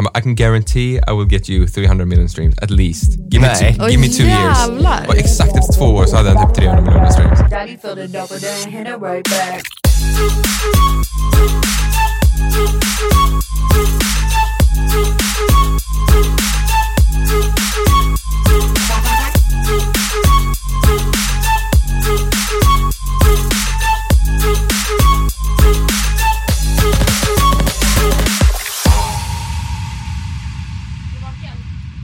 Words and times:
Han 0.00 0.04
bara, 0.04 0.18
I 0.18 0.22
can 0.22 0.34
guarantee 0.34 0.98
I 1.08 1.12
will 1.12 1.26
get 1.26 1.48
you 1.48 1.66
300 1.66 2.06
million 2.06 2.28
streams 2.28 2.54
at 2.62 2.70
least. 2.70 3.18
Give 3.30 3.42
me, 3.42 3.48
Nej. 3.48 3.74
two, 3.74 3.88
give 3.88 4.00
me 4.00 4.08
two 4.08 4.24
Oj, 4.24 4.28
years. 4.30 4.58
jävlar. 4.58 5.04
Och 5.08 5.16
exakt 5.16 5.56
efter 5.56 5.72
två 5.72 5.84
år 5.84 6.06
så 6.06 6.16
hade 6.16 6.30
han 6.30 6.46
typ 6.46 6.56
300 6.56 6.80
miljoner 6.82 7.10
streams. 7.10 7.40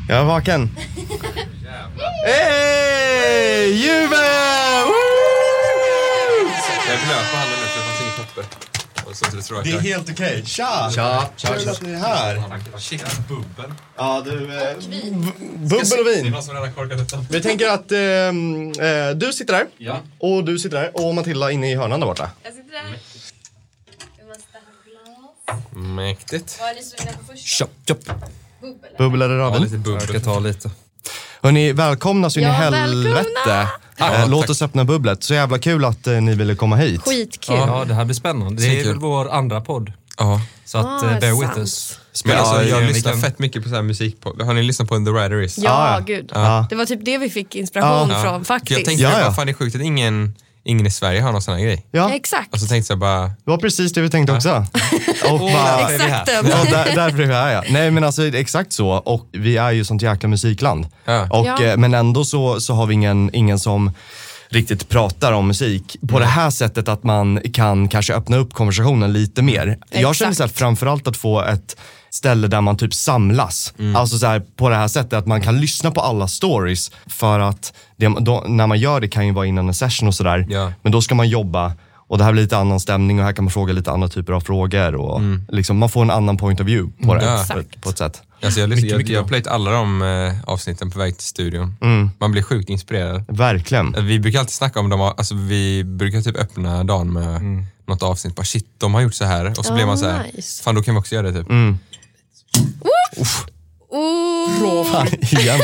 Jag 0.08 0.18
är 0.18 0.24
vaken. 0.24 0.70
Hej! 2.26 3.70
Jubel! 3.72 4.18
Jag 6.88 6.98
blöt 7.06 7.30
på 7.30 7.36
handen 7.36 7.58
nu 7.60 7.66
för 7.66 7.80
det 7.80 7.86
fanns 7.86 8.00
inget 8.00 8.16
papper. 8.16 8.44
Och 9.10 9.16
så 9.16 9.24
inte 9.24 9.54
det 9.54 9.62
Det 9.62 9.76
är 9.76 9.80
helt 9.80 10.10
okej. 10.10 10.42
Tja! 10.46 10.90
Tja, 10.94 11.28
tja, 11.36 11.48
Kul 11.54 11.60
tja. 11.64 11.70
att 11.70 11.82
ni 11.82 11.92
är 11.92 11.96
här. 11.96 12.42
Shit, 12.78 13.04
bubbel. 13.28 13.72
Ja, 13.96 14.22
du... 14.24 14.32
Eh, 14.32 14.76
bubbel 15.56 16.00
och 16.00 16.06
vin. 16.06 16.32
någon 16.32 16.42
som 16.42 16.54
redan 16.54 16.72
korkat 16.72 16.98
detta. 16.98 17.24
Vi 17.30 17.42
tänker 17.42 17.68
att 17.68 17.92
ehm, 17.92 18.70
eh, 18.72 19.10
du 19.10 19.32
sitter 19.32 19.52
där. 19.52 19.66
Ja. 19.78 20.00
Och 20.18 20.44
du 20.44 20.58
sitter 20.58 20.76
där. 20.80 20.90
Och 21.06 21.14
Matilda 21.14 21.50
inne 21.50 21.72
i 21.72 21.74
hörnan 21.74 22.00
där 22.00 22.06
borta. 22.06 22.30
Jag 22.42 22.52
sitter 22.54 22.72
där. 22.72 22.82
Vi 24.18 24.24
måste 24.28 24.42
ha 24.52 25.54
glas. 25.54 25.62
Mäktigt. 25.72 26.56
Vad 26.60 26.70
är 26.70 26.74
ni 26.74 26.82
sugna 26.82 27.12
på 27.12 27.32
först? 27.32 27.58
Chop, 27.58 27.70
chop. 27.88 27.98
Bubbel? 28.72 28.90
Bubbel 28.98 29.22
eller 29.22 29.34
Ja, 29.38 29.44
raden? 29.44 29.62
lite 29.62 29.76
bubbel. 29.78 30.00
Jag 30.00 30.08
ska 30.08 30.20
ta 30.32 30.38
lite. 30.38 30.70
Hörni, 31.42 31.72
välkomna 31.72 32.30
så 32.30 32.40
in 32.40 32.44
i 32.46 32.48
Ja, 32.48 32.52
helvete. 32.54 33.14
välkomna. 33.14 33.62
Eh, 33.62 33.68
Ja, 33.98 34.26
låt 34.28 34.40
tack. 34.40 34.50
oss 34.50 34.62
öppna 34.62 34.84
bubblet. 34.84 35.22
Så 35.22 35.34
jävla 35.34 35.58
kul 35.58 35.84
att 35.84 36.06
eh, 36.06 36.20
ni 36.20 36.34
ville 36.34 36.54
komma 36.54 36.76
hit. 36.76 37.00
Skitkul. 37.02 37.56
Ja, 37.56 37.84
det 37.88 37.94
här 37.94 38.04
blir 38.04 38.14
spännande. 38.14 38.62
Det 38.62 38.68
är 38.68 38.70
Svinkul. 38.70 38.88
väl 38.92 38.98
vår 39.00 39.30
andra 39.30 39.60
podd. 39.60 39.92
Ja. 40.18 40.40
Så 40.64 40.78
att 40.78 40.86
Ah, 41.02 41.10
eh, 41.10 41.18
bear 41.20 41.30
sant. 41.32 41.42
with 41.42 41.58
us. 41.58 41.98
Men 41.98 42.18
Spelar 42.18 42.38
alltså, 42.38 42.54
så 42.54 42.68
jag 42.68 42.82
lyssnar 42.84 43.12
kan- 43.12 43.20
fett 43.20 43.38
mycket 43.38 43.62
på 43.62 43.68
så 43.68 43.74
här 43.74 43.82
musikpodd. 43.82 44.42
Har 44.42 44.54
ni 44.54 44.62
lyssnat 44.62 44.88
på 44.88 44.94
The 44.96 45.00
Rider 45.10 45.42
Is? 45.42 45.58
Ja, 45.58 45.70
Ah, 45.70 45.92
ja. 45.98 46.04
gud. 46.06 46.30
Ja. 46.34 46.66
Det 46.70 46.76
var 46.76 46.86
typ 46.86 47.04
det 47.04 47.18
vi 47.18 47.30
fick 47.30 47.54
inspiration 47.54 48.10
Ja. 48.10 48.22
från 48.22 48.44
faktiskt. 48.44 48.70
Jag 48.78 48.84
tänkte, 48.86 49.02
Ja, 49.02 49.10
ja, 49.12 49.20
ja. 49.20 49.32
fan 49.32 49.46
det 49.46 49.52
är 49.52 49.54
sjukt 49.54 49.76
att 49.76 49.82
ingen, 49.82 50.34
ingen 50.66 50.86
i 50.86 50.90
Sverige 50.90 51.20
har 51.20 51.32
någon 51.32 51.42
sån 51.42 51.54
här 51.54 51.62
grej. 51.62 51.86
Ja, 51.90 52.10
Exakt. 52.14 52.52
Och 52.54 52.60
så 52.60 52.66
tänkte 52.66 52.92
jag 52.92 52.98
bara, 52.98 53.22
det 53.26 53.32
var 53.44 53.58
precis 53.58 53.92
det 53.92 54.00
vi 54.00 54.10
tänkte 54.10 54.32
också. 54.32 54.66
Och 55.30 55.38
bara, 55.38 55.90
Exakt 55.94 56.26
där, 56.26 56.94
därför 56.94 57.22
är 57.22 57.26
vi 57.26 57.34
här 57.34 57.52
ja. 57.52 57.62
Nej 57.70 57.90
men 57.90 58.04
alltså 58.04 58.26
exakt 58.26 58.72
så. 58.72 58.88
Och 58.88 59.28
vi 59.32 59.56
är 59.56 59.70
ju 59.70 59.84
sånt 59.84 60.02
jäkla 60.02 60.28
musikland. 60.28 60.86
Ja. 61.04 61.28
Och, 61.30 61.46
Ja. 61.46 61.62
eh, 61.64 61.76
Men 61.76 61.94
ändå 61.94 62.24
så, 62.24 62.60
så 62.60 62.74
har 62.74 62.86
vi 62.86 62.94
ingen, 62.94 63.30
ingen 63.32 63.58
som 63.58 63.90
riktigt 64.48 64.88
pratar 64.88 65.32
om 65.32 65.46
musik 65.46 65.96
på 66.08 66.18
det 66.18 66.26
här 66.26 66.50
sättet 66.50 66.88
att 66.88 67.02
man 67.04 67.40
kan 67.52 67.88
kanske 67.88 68.14
öppna 68.14 68.36
upp 68.36 68.52
konversationen 68.52 69.12
lite 69.12 69.42
mer. 69.42 69.78
Jag 69.90 70.00
Exakt. 70.00 70.18
känner 70.18 70.32
så 70.32 70.42
här, 70.42 70.50
framförallt 70.50 71.06
att 71.08 71.16
få 71.16 71.42
ett 71.42 71.76
ställe 72.16 72.48
där 72.48 72.60
man 72.60 72.76
typ 72.76 72.94
samlas. 72.94 73.74
Alltså 73.96 74.18
så 74.18 74.26
här, 74.26 74.42
på 74.56 74.68
det 74.68 74.76
här 74.76 74.88
sättet 74.88 75.12
att 75.12 75.26
man 75.26 75.40
kan 75.40 75.60
lyssna 75.60 75.90
på 75.90 76.00
alla 76.00 76.28
stories 76.28 76.90
för 77.06 77.40
att 77.40 77.72
det, 77.96 78.06
då, 78.20 78.44
när 78.48 78.66
man 78.66 78.78
gör 78.78 79.00
det 79.00 79.08
kan 79.08 79.26
ju 79.26 79.32
vara 79.32 79.46
innan 79.46 79.68
en 79.68 79.74
session 79.74 80.08
och 80.08 80.14
sådär. 80.14 80.46
Ja. 80.50 80.72
Men 80.82 80.92
då 80.92 81.02
ska 81.02 81.14
man 81.14 81.28
jobba 81.28 81.72
och 82.08 82.18
det 82.18 82.24
här 82.24 82.32
blir 82.32 82.42
lite 82.42 82.56
annan 82.58 82.80
stämning 82.80 83.18
och 83.18 83.24
här 83.24 83.32
kan 83.32 83.44
man 83.44 83.50
fråga 83.52 83.72
lite 83.72 83.90
andra 83.90 84.08
typer 84.08 84.32
av 84.32 84.40
frågor 84.40 84.94
och 84.94 85.20
liksom, 85.48 85.78
man 85.78 85.88
får 85.88 86.02
en 86.02 86.10
annan 86.10 86.36
point 86.36 86.60
of 86.60 86.66
view 86.66 87.06
på 87.06 87.14
det 87.14 87.24
Ja. 87.24 87.44
på, 87.52 87.58
ett, 87.58 87.80
på 87.80 87.90
ett 87.90 87.98
sätt. 87.98 88.22
alltså 88.44 88.60
jag, 88.60 88.68
lyssnar, 88.68 88.76
Mycket, 88.82 88.90
jag, 88.90 88.98
mycket 88.98 89.12
jag 89.14 89.20
har 89.22 89.28
plöjt 89.28 89.46
alla 89.46 89.70
de 89.70 90.02
eh, 90.02 90.34
avsnitten 90.52 90.90
på 90.90 90.98
väg 90.98 91.16
till 91.16 91.26
studion. 91.26 91.74
Man 92.18 92.32
blir 92.32 92.42
sjukt 92.42 92.68
inspirerad. 92.70 93.24
Verkligen. 93.28 93.94
Vi 94.06 94.20
brukar 94.20 94.38
alltid 94.38 94.52
snacka 94.54 94.80
om 94.80 94.88
dem, 94.88 95.00
alltså 95.00 95.34
vi 95.34 95.84
brukar 95.84 96.20
typ 96.20 96.36
öppna 96.36 96.84
dagen 96.84 97.12
med 97.12 97.42
något 97.88 98.02
avsnitt, 98.02 98.36
bara 98.36 98.44
shit 98.44 98.66
de 98.78 98.94
har 98.94 99.00
gjort 99.00 99.14
så 99.14 99.24
här 99.24 99.44
och 99.58 99.64
så 99.64 99.70
Ja, 99.72 99.74
blir 99.74 99.86
man 99.86 99.98
så 99.98 100.08
här, 100.08 100.30
nice. 100.36 100.62
fan 100.62 100.74
då 100.74 100.82
kan 100.82 100.94
vi 100.94 101.00
också 101.00 101.14
göra 101.14 101.30
det 101.30 101.38
typ. 101.38 101.48
Oh, 103.88 104.84
Fan, 104.92 105.06
igen. 105.06 105.60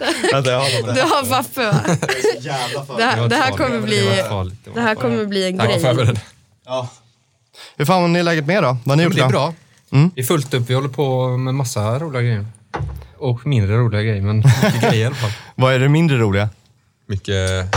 Vänta, 0.32 0.50
jag 0.50 0.60
har 0.60 0.82
dem 0.82 0.94
du 0.94 1.00
har 1.00 1.26
papper 1.30 1.64
va? 1.66 1.80
Det 2.96 3.04
här, 3.04 3.28
det 3.28 3.36
här 3.36 3.50
kommer 3.50 3.70
Det 3.70 3.78
var 3.78 3.86
bli. 3.86 4.00
Det 4.64 4.70
var 4.70 4.80
här 4.80 4.94
kommer 4.94 5.24
bli 5.24 5.46
en 5.46 5.56
var 5.56 5.66
grej. 5.66 6.14
Ja. 6.66 6.88
Hur 7.76 7.84
fan 7.84 8.16
är 8.16 8.22
läget 8.22 8.46
med 8.46 8.62
då? 8.62 8.76
Vad 8.84 8.90
har 8.92 8.96
ni 8.96 9.02
gjort 9.02 9.14
det 9.14 9.22
är 9.22 9.28
bra. 9.28 9.54
Det 10.14 10.20
är 10.20 10.24
fullt 10.24 10.54
upp. 10.54 10.70
Vi 10.70 10.74
håller 10.74 10.88
på 10.88 11.36
med 11.36 11.54
massa 11.54 11.98
roliga 11.98 12.22
grejer. 12.22 12.46
Och 13.18 13.46
mindre 13.46 13.76
roliga 13.76 14.02
grejer, 14.02 14.22
men 14.22 14.36
mycket 14.36 14.80
grejer 14.80 15.02
i 15.02 15.06
alla 15.06 15.14
fall. 15.14 15.30
Vad 15.54 15.74
är 15.74 15.78
det 15.78 15.88
mindre 15.88 16.18
roliga? 16.18 16.48
Mycket, 17.06 17.74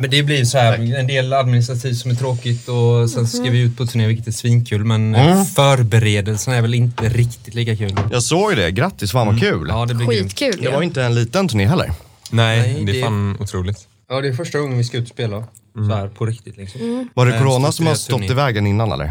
Men 0.00 0.10
det 0.10 0.22
blir 0.22 0.44
så 0.44 0.58
här, 0.58 0.94
en 0.98 1.06
del 1.06 1.32
administrativt 1.32 1.96
som 1.98 2.10
är 2.10 2.14
tråkigt 2.14 2.68
och 2.68 3.10
sen 3.10 3.26
ska 3.28 3.42
vi 3.50 3.60
ut 3.60 3.76
på 3.76 3.86
turné 3.86 4.06
vilket 4.06 4.26
är 4.26 4.32
svinkul 4.32 4.84
men 4.84 5.14
Mm. 5.14 5.44
förberedelserna 5.44 6.56
är 6.56 6.62
väl 6.62 6.74
inte 6.74 7.08
riktigt 7.08 7.54
lika 7.54 7.76
kul. 7.76 7.94
Jag 8.12 8.22
såg 8.22 8.56
det, 8.56 8.70
grattis, 8.70 9.12
fan 9.12 9.26
vad 9.26 9.40
kul. 9.40 9.66
Ja, 9.68 9.86
det 9.86 9.94
blir. 9.94 10.06
Skitkul 10.06 10.58
Det 10.62 10.68
var 10.68 10.80
ju. 10.80 10.84
inte 10.86 11.02
en 11.02 11.14
liten 11.14 11.48
turné 11.48 11.66
heller. 11.66 11.92
nej, 12.30 12.58
Nej, 12.72 12.84
det 12.84 12.92
är 12.92 12.94
det- 12.94 13.00
fan 13.02 13.36
otroligt. 13.40 13.88
Ja, 14.08 14.20
det 14.20 14.28
är 14.28 14.32
första 14.32 14.58
gången 14.58 14.78
vi 14.78 14.84
ska 14.84 14.96
ut 14.96 15.02
och 15.02 15.08
spela. 15.08 15.44
Så 15.74 15.94
här 15.94 16.08
på 16.08 16.26
riktigt 16.26 16.56
liksom. 16.56 17.08
Var 17.14 17.26
det 17.26 17.32
Eh, 17.34 17.38
corona 17.42 17.72
som 17.72 17.86
har 17.86 17.94
stått 17.94 18.22
i 18.22 18.34
vägen 18.34 18.66
innan 18.66 18.92
eller? 18.92 19.10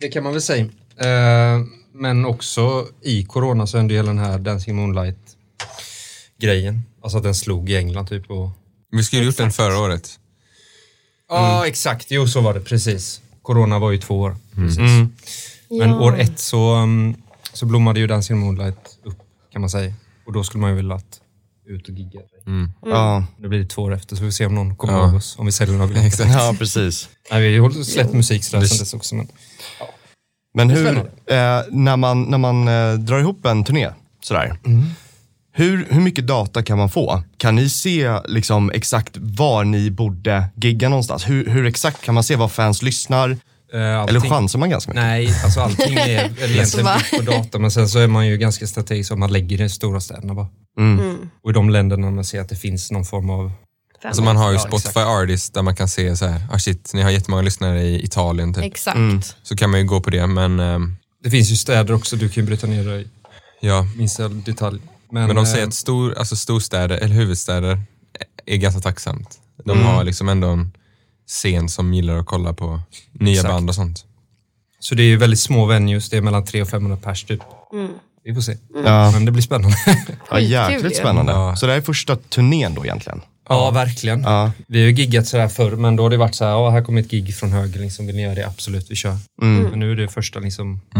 Det 0.00 0.08
kan 0.08 0.22
man 0.22 0.32
väl 0.32 0.42
säga. 0.42 0.64
Eh, 0.98 1.60
men 1.94 2.24
också 2.24 2.86
i 3.02 3.24
corona 3.24 3.66
så 3.66 3.76
hände 3.76 3.94
hela 3.94 4.06
den 4.08 4.18
här 4.18 4.38
Dancing 4.38 4.76
Moonlight 4.76 5.18
grejen. 6.40 6.82
Alltså 7.02 7.18
att 7.18 7.24
den 7.24 7.34
slog 7.34 7.70
i 7.70 7.76
England 7.76 8.06
typ. 8.06 8.30
Och... 8.30 8.50
Vi 8.90 9.02
skulle 9.04 9.22
ju 9.22 9.26
gjort 9.26 9.36
den 9.36 9.52
förra 9.52 9.78
året. 9.78 10.18
Ja, 11.28 11.66
exakt. 11.66 12.06
Jo, 12.10 12.26
så 12.28 12.40
var 12.40 12.54
det 12.54 12.60
precis. 12.60 13.20
Corona 13.42 13.78
var 13.78 13.90
ju 13.90 13.98
två 13.98 14.20
år. 14.20 14.36
Precis. 14.54 14.78
Mm. 14.78 15.12
Men 15.70 15.90
Ja. 15.90 16.00
år 16.00 16.18
ett 16.20 16.38
så, 16.38 16.74
um, 16.74 17.14
så 17.52 17.66
blommade 17.66 18.00
ju 18.00 18.06
Dancing 18.06 18.38
Moonlight 18.38 18.98
upp 19.04 19.18
kan 19.52 19.60
man 19.60 19.70
säga. 19.70 19.94
Och 20.26 20.32
då 20.32 20.44
skulle 20.44 20.60
man 20.60 20.70
ju 20.70 20.76
vilja 20.76 20.94
att 20.94 21.20
ut 21.66 21.88
och 21.88 21.94
gigga. 21.94 22.20
Ja. 22.86 23.24
Det 23.38 23.48
blir 23.48 23.66
två 23.66 23.82
år 23.82 23.94
efter 23.94 24.16
så 24.16 24.22
vi 24.22 24.28
får 24.30 24.32
se 24.32 24.46
om 24.46 24.54
någon 24.54 24.76
kommer 24.76 24.94
Ja. 24.94 25.04
ihåg 25.06 25.14
oss. 25.14 25.36
Om 25.38 25.46
vi 25.46 25.52
säljer 25.52 25.76
några 25.76 25.92
biljetter. 25.94 26.26
Ja, 26.26 26.54
precis. 26.58 27.08
Nej, 27.30 27.42
vi 27.50 27.58
har 27.58 27.70
ju 27.70 27.84
släppt 27.84 28.12
musik 28.12 28.44
sådär 28.44 28.66
sen 28.66 28.78
dess 28.78 28.94
också. 28.94 29.14
Men... 29.14 29.28
Men 30.54 30.68
Det 30.68 30.74
är 30.74 30.78
hur, 30.78 30.96
eh, 30.98 31.62
när 31.70 31.96
man, 31.96 32.22
när 32.22 32.38
man 32.38 32.68
eh, 32.68 32.94
drar 32.94 33.18
ihop 33.20 33.46
en 33.46 33.64
turné 33.64 33.90
sådär. 34.20 34.58
Hur, 35.52 35.86
hur 35.90 36.00
mycket 36.00 36.26
data 36.26 36.62
kan 36.62 36.78
man 36.78 36.88
få? 36.90 37.22
Kan 37.36 37.54
ni 37.56 37.68
se 37.68 38.18
liksom 38.28 38.70
exakt 38.74 39.16
var 39.16 39.64
ni 39.64 39.90
borde 39.90 40.44
gigga 40.56 40.88
någonstans? 40.88 41.28
Hur, 41.28 41.46
hur 41.46 41.66
exakt 41.66 42.02
kan 42.04 42.14
man 42.14 42.24
se 42.24 42.36
var 42.36 42.48
fans 42.48 42.82
lyssnar? 42.82 43.30
Eh, 43.72 43.98
allting- 44.00 44.08
Eller 44.16 44.20
chansar 44.28 44.58
man 44.58 44.70
ganska 44.70 44.90
mycket? 44.90 45.02
Nej, 45.04 45.34
alltså 45.44 45.60
allting 45.60 45.94
är 45.94 46.08
är 46.08 46.50
egentligen 46.50 46.86
byggt 46.98 47.26
på 47.26 47.32
data 47.32 47.58
men 47.58 47.70
sen 47.70 47.88
så 47.88 47.98
är 47.98 48.06
man 48.06 48.26
ju 48.26 48.36
ganska 48.38 48.66
strategisk 48.66 49.12
om 49.12 49.20
man 49.20 49.32
lägger 49.32 49.58
det 49.58 49.64
i 49.64 49.68
stora 49.68 50.00
städerna 50.00 50.34
bara. 50.34 50.46
Mm. 50.78 51.16
Och 51.44 51.50
i 51.50 51.52
de 51.52 51.70
länderna 51.70 52.10
man 52.10 52.24
ser 52.24 52.40
att 52.40 52.48
det 52.48 52.56
finns 52.56 52.90
någon 52.90 53.04
form 53.04 53.30
av... 53.30 53.52
Alltså 54.04 54.22
man 54.22 54.36
har 54.36 54.48
ju 54.50 54.54
Ja, 54.56 54.60
Spotify 54.60 54.88
exakt. 54.88 55.06
Artists 55.06 55.50
där 55.50 55.62
man 55.62 55.76
kan 55.76 55.88
se 55.88 56.16
så 56.16 56.26
här, 56.26 56.40
ah 56.52 56.58
shit, 56.58 56.90
ni 56.94 57.02
har 57.02 57.10
jättemånga 57.10 57.42
lyssnare 57.42 57.82
i 57.82 58.04
Italien 58.04 58.54
typ. 58.54 58.64
Exakt. 58.64 59.36
Så 59.42 59.56
kan 59.56 59.70
man 59.70 59.80
ju 59.80 59.86
gå 59.86 60.00
på 60.00 60.10
det, 60.10 60.26
men 60.26 60.60
ehm, 60.60 60.96
Det 61.24 61.30
finns 61.30 61.50
ju 61.52 61.56
städer 61.56 61.94
också, 61.94 62.16
du 62.16 62.28
kan 62.28 62.42
ju 62.42 62.46
bryta 62.46 62.66
ner 62.66 62.84
det 62.84 63.00
i 63.00 63.06
ja. 63.60 63.86
minsta 63.96 64.28
detalj. 64.28 64.80
Men, 65.12 65.26
Men 65.26 65.36
de 65.36 65.46
säger 65.46 65.62
eh, 65.64 65.68
att 65.68 65.74
stor, 65.74 66.14
alltså 66.18 66.36
storstäder, 66.36 66.96
eller 66.98 67.14
huvudstäder, 67.14 67.82
är 68.46 68.56
ganska 68.56 68.80
tacksamt. 68.80 69.38
De 69.64 69.70
Mm. 69.70 69.86
har 69.86 70.04
liksom 70.04 70.28
ändå 70.28 70.48
en 70.48 70.72
scen 71.26 71.68
som 71.68 71.94
gillar 71.94 72.16
att 72.16 72.26
kolla 72.26 72.52
på 72.52 72.80
nya 73.12 73.32
Exakt. 73.34 73.48
band 73.52 73.68
och 73.68 73.74
sånt. 73.74 74.04
Så 74.80 74.94
det 74.94 75.02
är 75.02 75.06
ju 75.06 75.16
väldigt 75.16 75.40
små 75.40 75.66
venues, 75.66 76.10
det 76.10 76.16
är 76.16 76.20
mellan 76.20 76.44
300 76.44 76.62
och 76.64 76.70
500 76.70 76.96
pers 77.02 77.24
typ. 77.24 77.40
Vi 78.24 78.34
får 78.34 78.40
se. 78.40 78.56
Ja. 78.84 79.10
Men 79.10 79.24
det 79.24 79.32
blir 79.32 79.42
spännande. 79.42 79.76
Ja, 80.30 80.40
jäkligt 80.40 80.96
spännande. 80.96 81.32
Ja. 81.32 81.56
Så 81.56 81.66
det 81.66 81.72
här 81.72 81.78
är 81.78 81.82
första 81.82 82.16
turnén 82.16 82.74
då 82.74 82.84
egentligen? 82.84 83.20
ja, 83.48 83.70
verkligen. 83.70 84.22
Ja. 84.22 84.52
Vi 84.66 84.80
har 84.80 84.88
ju 84.88 84.94
giggat 84.94 85.26
sådär 85.28 85.48
förr, 85.48 85.70
men 85.76 85.96
då 85.96 86.02
har 86.02 86.10
det 86.10 86.16
varit 86.16 86.34
så 86.34 86.44
här, 86.44 86.50
ja, 86.50 86.70
här 86.70 86.82
kommer 86.82 87.00
ett 87.00 87.10
gig 87.10 87.34
från 87.36 87.52
höger, 87.52 87.80
liksom, 87.80 88.06
vill 88.06 88.16
ni 88.16 88.22
göra 88.22 88.34
det? 88.34 88.46
Absolut, 88.46 88.90
vi 88.90 88.96
kör. 88.96 89.16
Men 89.42 89.78
nu 89.80 89.92
är 89.92 89.96
det 89.96 90.08
första 90.08 90.38
liksom... 90.40 90.80
Och 90.94 90.98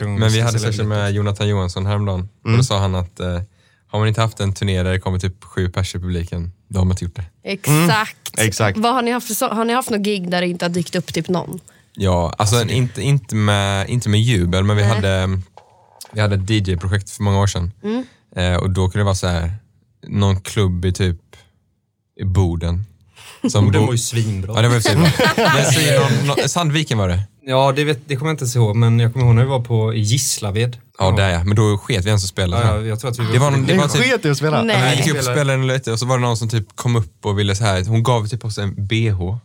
gången 0.00 0.20
Men 0.20 0.32
vi 0.32 0.40
hade 0.40 0.58
session 0.58 0.88
med 0.88 1.12
Jonathan 1.12 1.48
Johansson 1.48 1.86
häromdagen 1.86 2.28
och 2.44 2.56
då 2.56 2.62
sa 2.62 2.78
han 2.78 2.94
att 2.94 3.20
eh, 3.20 3.40
har 3.86 3.98
man 3.98 4.08
inte 4.08 4.20
haft 4.20 4.40
en 4.40 4.52
turné 4.52 4.82
där 4.82 4.92
det 4.92 5.00
kommer 5.00 5.18
typ 5.18 5.44
sju 5.44 5.68
pers 5.68 5.94
i 5.94 5.98
publiken, 5.98 6.52
då 6.68 6.78
har 6.80 6.84
man 6.84 6.92
inte 6.92 7.04
gjort 7.04 7.16
det. 7.16 7.24
Exakt. 7.42 8.38
Exakt. 8.38 8.78
Vad 8.78 8.94
har, 8.94 9.02
ni 9.02 9.10
haft 9.10 9.40
har 9.40 9.64
ni 9.64 9.72
haft 9.72 9.90
något 9.90 10.00
gig 10.00 10.30
där 10.30 10.40
det 10.40 10.46
inte 10.46 10.64
har 10.64 10.70
dykt 10.70 10.94
upp 10.96 11.14
typ 11.14 11.28
någon? 11.28 11.60
Ja, 11.96 12.34
alltså 12.38 12.56
en- 12.56 12.70
inte, 12.70 13.02
inte, 13.02 13.34
med, 13.34 13.88
inte 13.88 14.08
med 14.08 14.20
jubel, 14.20 14.64
men 14.64 14.76
vi 14.76 14.82
Nej. 14.82 14.94
hade, 14.94 15.40
vi 16.12 16.20
hade 16.20 16.34
ett 16.36 16.50
DJ-projekt 16.50 17.10
för 17.10 17.22
många 17.22 17.40
år 17.40 17.46
sedan. 17.46 17.72
Mm. 17.82 18.04
Eh, 18.36 18.56
och 18.56 18.70
då 18.70 18.88
kunde 18.88 18.98
det 18.98 19.04
vara 19.04 19.14
så 19.14 19.26
här, 19.26 19.54
någon 20.08 20.40
klubb 20.40 20.84
i 20.84 20.92
typ 20.92 21.20
i 22.20 22.24
Boden. 22.24 22.84
Som 23.50 23.64
Och 23.66 23.72
den 23.72 23.80
bo- 23.80 23.86
var 23.86 23.92
ju 23.94 23.98
svinbra. 23.98 24.52
Ja, 24.56 24.62
det 24.62 24.68
var 24.68 24.74
ju 24.74 24.80
precis 24.80 25.16
bra. 25.16 25.34
Men 25.54 25.64
säg 25.72 25.98
någon, 25.98 26.26
någon, 26.26 26.48
Sandviken 26.48 26.98
var 26.98 27.08
det. 27.08 27.22
Ja, 27.46 27.72
det, 27.76 27.84
vet, 27.84 28.08
det 28.08 28.16
kommer 28.16 28.30
jag 28.30 28.34
inte 28.34 28.42
ens 28.44 28.56
ihåg, 28.56 28.76
men 28.76 29.00
jag 29.00 29.12
kommer 29.12 29.26
ihåg 29.26 29.34
när 29.34 29.42
vi 29.42 29.48
var 29.48 29.60
på 29.60 29.94
Gislaved. 29.94 30.76
Ja, 30.98 31.10
där 31.10 31.30
ja. 31.30 31.44
Men 31.44 31.56
då 31.56 31.78
sket 31.78 32.04
vi 32.04 32.08
ens 32.08 32.22
och 32.22 32.28
spelade. 32.28 32.66
Ja, 32.66 32.74
ja, 32.76 32.82
jag 32.82 33.00
tror 33.00 33.10
att 33.10 33.18
vi 33.18 33.32
Det 33.32 33.38
var, 33.38 33.50
någon- 33.50 33.66
det 33.66 33.74
var 33.74 33.88
typ, 33.88 34.02
sket 34.02 34.24
i 34.24 34.30
att 34.30 34.36
spela. 34.38 34.62
Nej. 34.62 34.90
vi 34.90 34.96
gick 35.02 35.12
upp 35.12 35.18
och 35.18 35.24
spelade 35.24 35.62
lite 35.64 35.92
och 35.92 35.98
så 35.98 36.06
var 36.06 36.18
det 36.18 36.22
någon 36.22 36.36
som 36.36 36.48
typ 36.48 36.76
kom 36.76 36.96
upp 36.96 37.26
och 37.26 37.38
ville 37.38 37.56
så 37.56 37.64
här. 37.64 37.84
hon 37.84 38.02
gav 38.02 38.26
typ 38.26 38.44
oss 38.44 38.58
en 38.58 38.86
bh. 38.86 39.22
och 39.22 39.36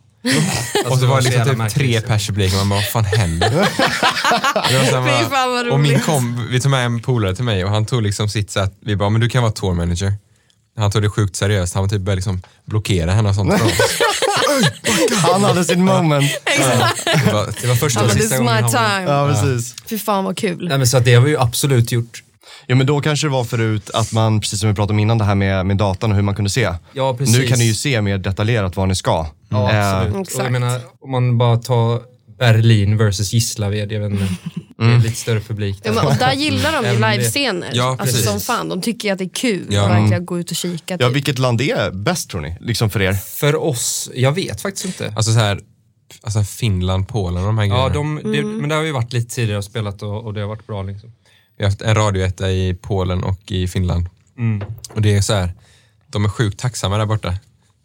Alltså, 0.84 1.00
så 1.00 1.06
var 1.06 1.16
det 1.16 1.22
så 1.22 1.38
liksom 1.44 1.66
typ 1.66 1.74
tre 1.74 2.00
pers 2.00 2.28
i 2.28 2.32
publiken 2.32 2.58
man 2.58 2.68
bara, 2.68 2.76
vad 2.80 2.88
fan 2.88 3.04
händer? 3.04 3.50
Fy 4.68 4.74
fan 4.84 5.02
vad 5.30 5.64
bara- 5.66 5.72
och 5.72 5.80
min 5.80 5.92
roligt. 5.92 6.04
kom, 6.06 6.46
vi 6.50 6.60
tog 6.60 6.70
med 6.70 6.86
en 6.86 7.00
polare 7.02 7.34
till 7.34 7.44
mig 7.44 7.64
och 7.64 7.70
han 7.70 7.86
tog 7.86 8.02
liksom 8.02 8.28
sitt 8.28 8.50
så 8.50 8.60
att 8.60 8.74
vi 8.80 8.96
bara, 8.96 9.08
men 9.10 9.20
du 9.20 9.28
kan 9.28 9.42
vara 9.42 9.52
tour 9.52 9.74
manager. 9.74 10.12
Han 10.76 10.90
tog 10.90 11.02
det 11.02 11.10
sjukt 11.10 11.36
seriöst, 11.36 11.74
han 11.74 11.82
var 11.82 11.88
typ 11.88 12.00
började 12.00 12.16
liksom 12.16 12.42
blockera 12.64 13.10
henne 13.12 13.28
och 13.28 13.34
sånt. 13.34 13.52
Han 15.32 15.44
hade 15.44 15.64
sin 15.64 15.84
moment. 15.84 16.24
Det 17.26 17.32
var- 17.32 17.62
Det 17.62 17.66
var 17.68 17.74
första 17.74 18.04
och 18.04 18.10
sista 18.10 18.38
gången 18.38 18.54
my 18.54 18.60
han 18.62 18.72
var 18.72 18.96
time. 18.98 19.10
Ja, 19.12 19.28
precis. 19.28 19.74
Fy 19.88 19.98
fan 19.98 20.24
vad 20.24 20.36
kul. 20.36 20.68
Nej, 20.68 20.78
men 20.78 20.86
så 20.86 20.96
att 20.96 21.04
det 21.04 21.14
har 21.14 21.22
vi 21.22 21.30
ju 21.30 21.38
absolut 21.40 21.92
gjort. 21.92 22.22
Ja 22.66 22.74
men 22.76 22.86
då 22.86 23.00
kanske 23.00 23.26
det 23.26 23.30
var 23.30 23.44
förut 23.44 23.90
att 23.94 24.12
man, 24.12 24.40
precis 24.40 24.60
som 24.60 24.68
vi 24.68 24.74
pratade 24.74 24.92
om 24.92 24.98
innan, 24.98 25.18
det 25.18 25.24
här 25.24 25.34
med, 25.34 25.66
med 25.66 25.76
datan 25.76 26.10
och 26.10 26.16
hur 26.16 26.22
man 26.22 26.34
kunde 26.34 26.50
se. 26.50 26.74
Ja, 26.92 27.14
precis. 27.14 27.36
Nu 27.38 27.46
kan 27.46 27.58
ni 27.58 27.64
ju 27.64 27.74
se 27.74 28.00
mer 28.02 28.18
detaljerat 28.18 28.76
vad 28.76 28.88
ni 28.88 28.94
ska. 28.94 29.26
Ja, 29.48 29.70
Eh, 29.72 29.94
absolut. 29.94 30.14
Och 30.14 30.20
Exakt. 30.20 30.42
jag 30.44 30.52
menar, 30.52 30.80
om 31.00 31.10
man 31.10 31.38
bara 31.38 31.56
tar 31.56 32.00
Berlin 32.38 32.96
versus 32.96 33.32
Gislaved, 33.32 33.92
jag 33.92 34.00
vet 34.00 34.10
inte. 34.12 34.26
Det 34.86 34.94
är 34.94 34.98
lite 34.98 35.16
större 35.16 35.40
publik 35.40 35.76
Ja, 35.82 35.90
där. 35.92 35.94
men, 36.02 36.06
och 36.06 36.16
där 36.16 36.32
gillar 36.32 36.72
de 36.82 36.88
ju 36.88 36.98
det. 36.98 37.10
livescener. 37.16 37.70
Ja, 37.74 37.96
alltså, 38.00 38.16
som 38.22 38.40
fan. 38.40 38.68
De 38.68 38.80
tycker 38.80 39.12
att 39.12 39.18
det 39.18 39.24
är 39.24 39.28
kul 39.34 39.66
Ja. 39.70 39.84
att 39.84 39.90
verkligen 39.90 40.26
gå 40.26 40.38
ut 40.38 40.50
och 40.50 40.56
kika. 40.56 40.96
Ja, 41.00 41.06
Typ. 41.06 41.16
vilket 41.16 41.38
land 41.38 41.60
är 41.60 41.90
bäst 41.90 42.30
tror 42.30 42.40
ni? 42.40 42.56
Liksom 42.60 42.90
för 42.90 43.02
er? 43.02 43.12
För 43.12 43.56
oss, 43.56 44.10
jag 44.14 44.32
vet 44.32 44.60
faktiskt 44.62 44.84
inte. 44.86 45.12
Alltså 45.16 45.32
så 45.32 45.38
här, 45.38 45.60
alltså 46.22 46.42
Finland, 46.42 47.08
Polen 47.08 47.40
och 47.42 47.46
de 47.46 47.58
här 47.58 47.64
Ja, 47.64 47.88
grejerna. 47.88 48.20
de, 48.22 48.32
det, 48.32 48.42
men 48.42 48.68
det 48.68 48.74
har 48.74 48.82
vi 48.82 48.90
varit 48.92 49.12
lite 49.12 49.34
tidigare 49.34 49.58
och 49.58 49.64
spelat 49.64 50.02
och, 50.02 50.24
och 50.24 50.34
det 50.34 50.40
har 50.40 50.48
varit 50.48 50.66
bra 50.66 50.82
liksom. 50.82 51.12
Vi 51.58 51.64
har 51.64 51.70
haft 51.70 51.82
en 51.82 51.94
radioetta 51.94 52.50
i 52.50 52.74
Polen 52.82 53.24
och 53.24 53.52
i 53.52 53.68
Finland. 53.68 54.06
Och 54.94 55.02
det 55.02 55.16
är 55.16 55.20
så 55.20 55.34
här, 55.34 55.52
de 56.06 56.24
är 56.24 56.28
sjukt 56.28 56.60
tacksamma 56.60 56.98
där 56.98 57.06
borta. 57.06 57.34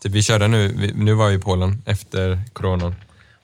Typ 0.04 0.12
vi 0.12 0.24
körde 0.24 0.48
nu, 0.48 0.68
vi, 0.78 0.94
nu 0.96 1.14
var 1.14 1.30
vi 1.30 1.36
i 1.36 1.40
Polen 1.40 1.82
efter 1.86 2.42
coronan. 2.54 2.96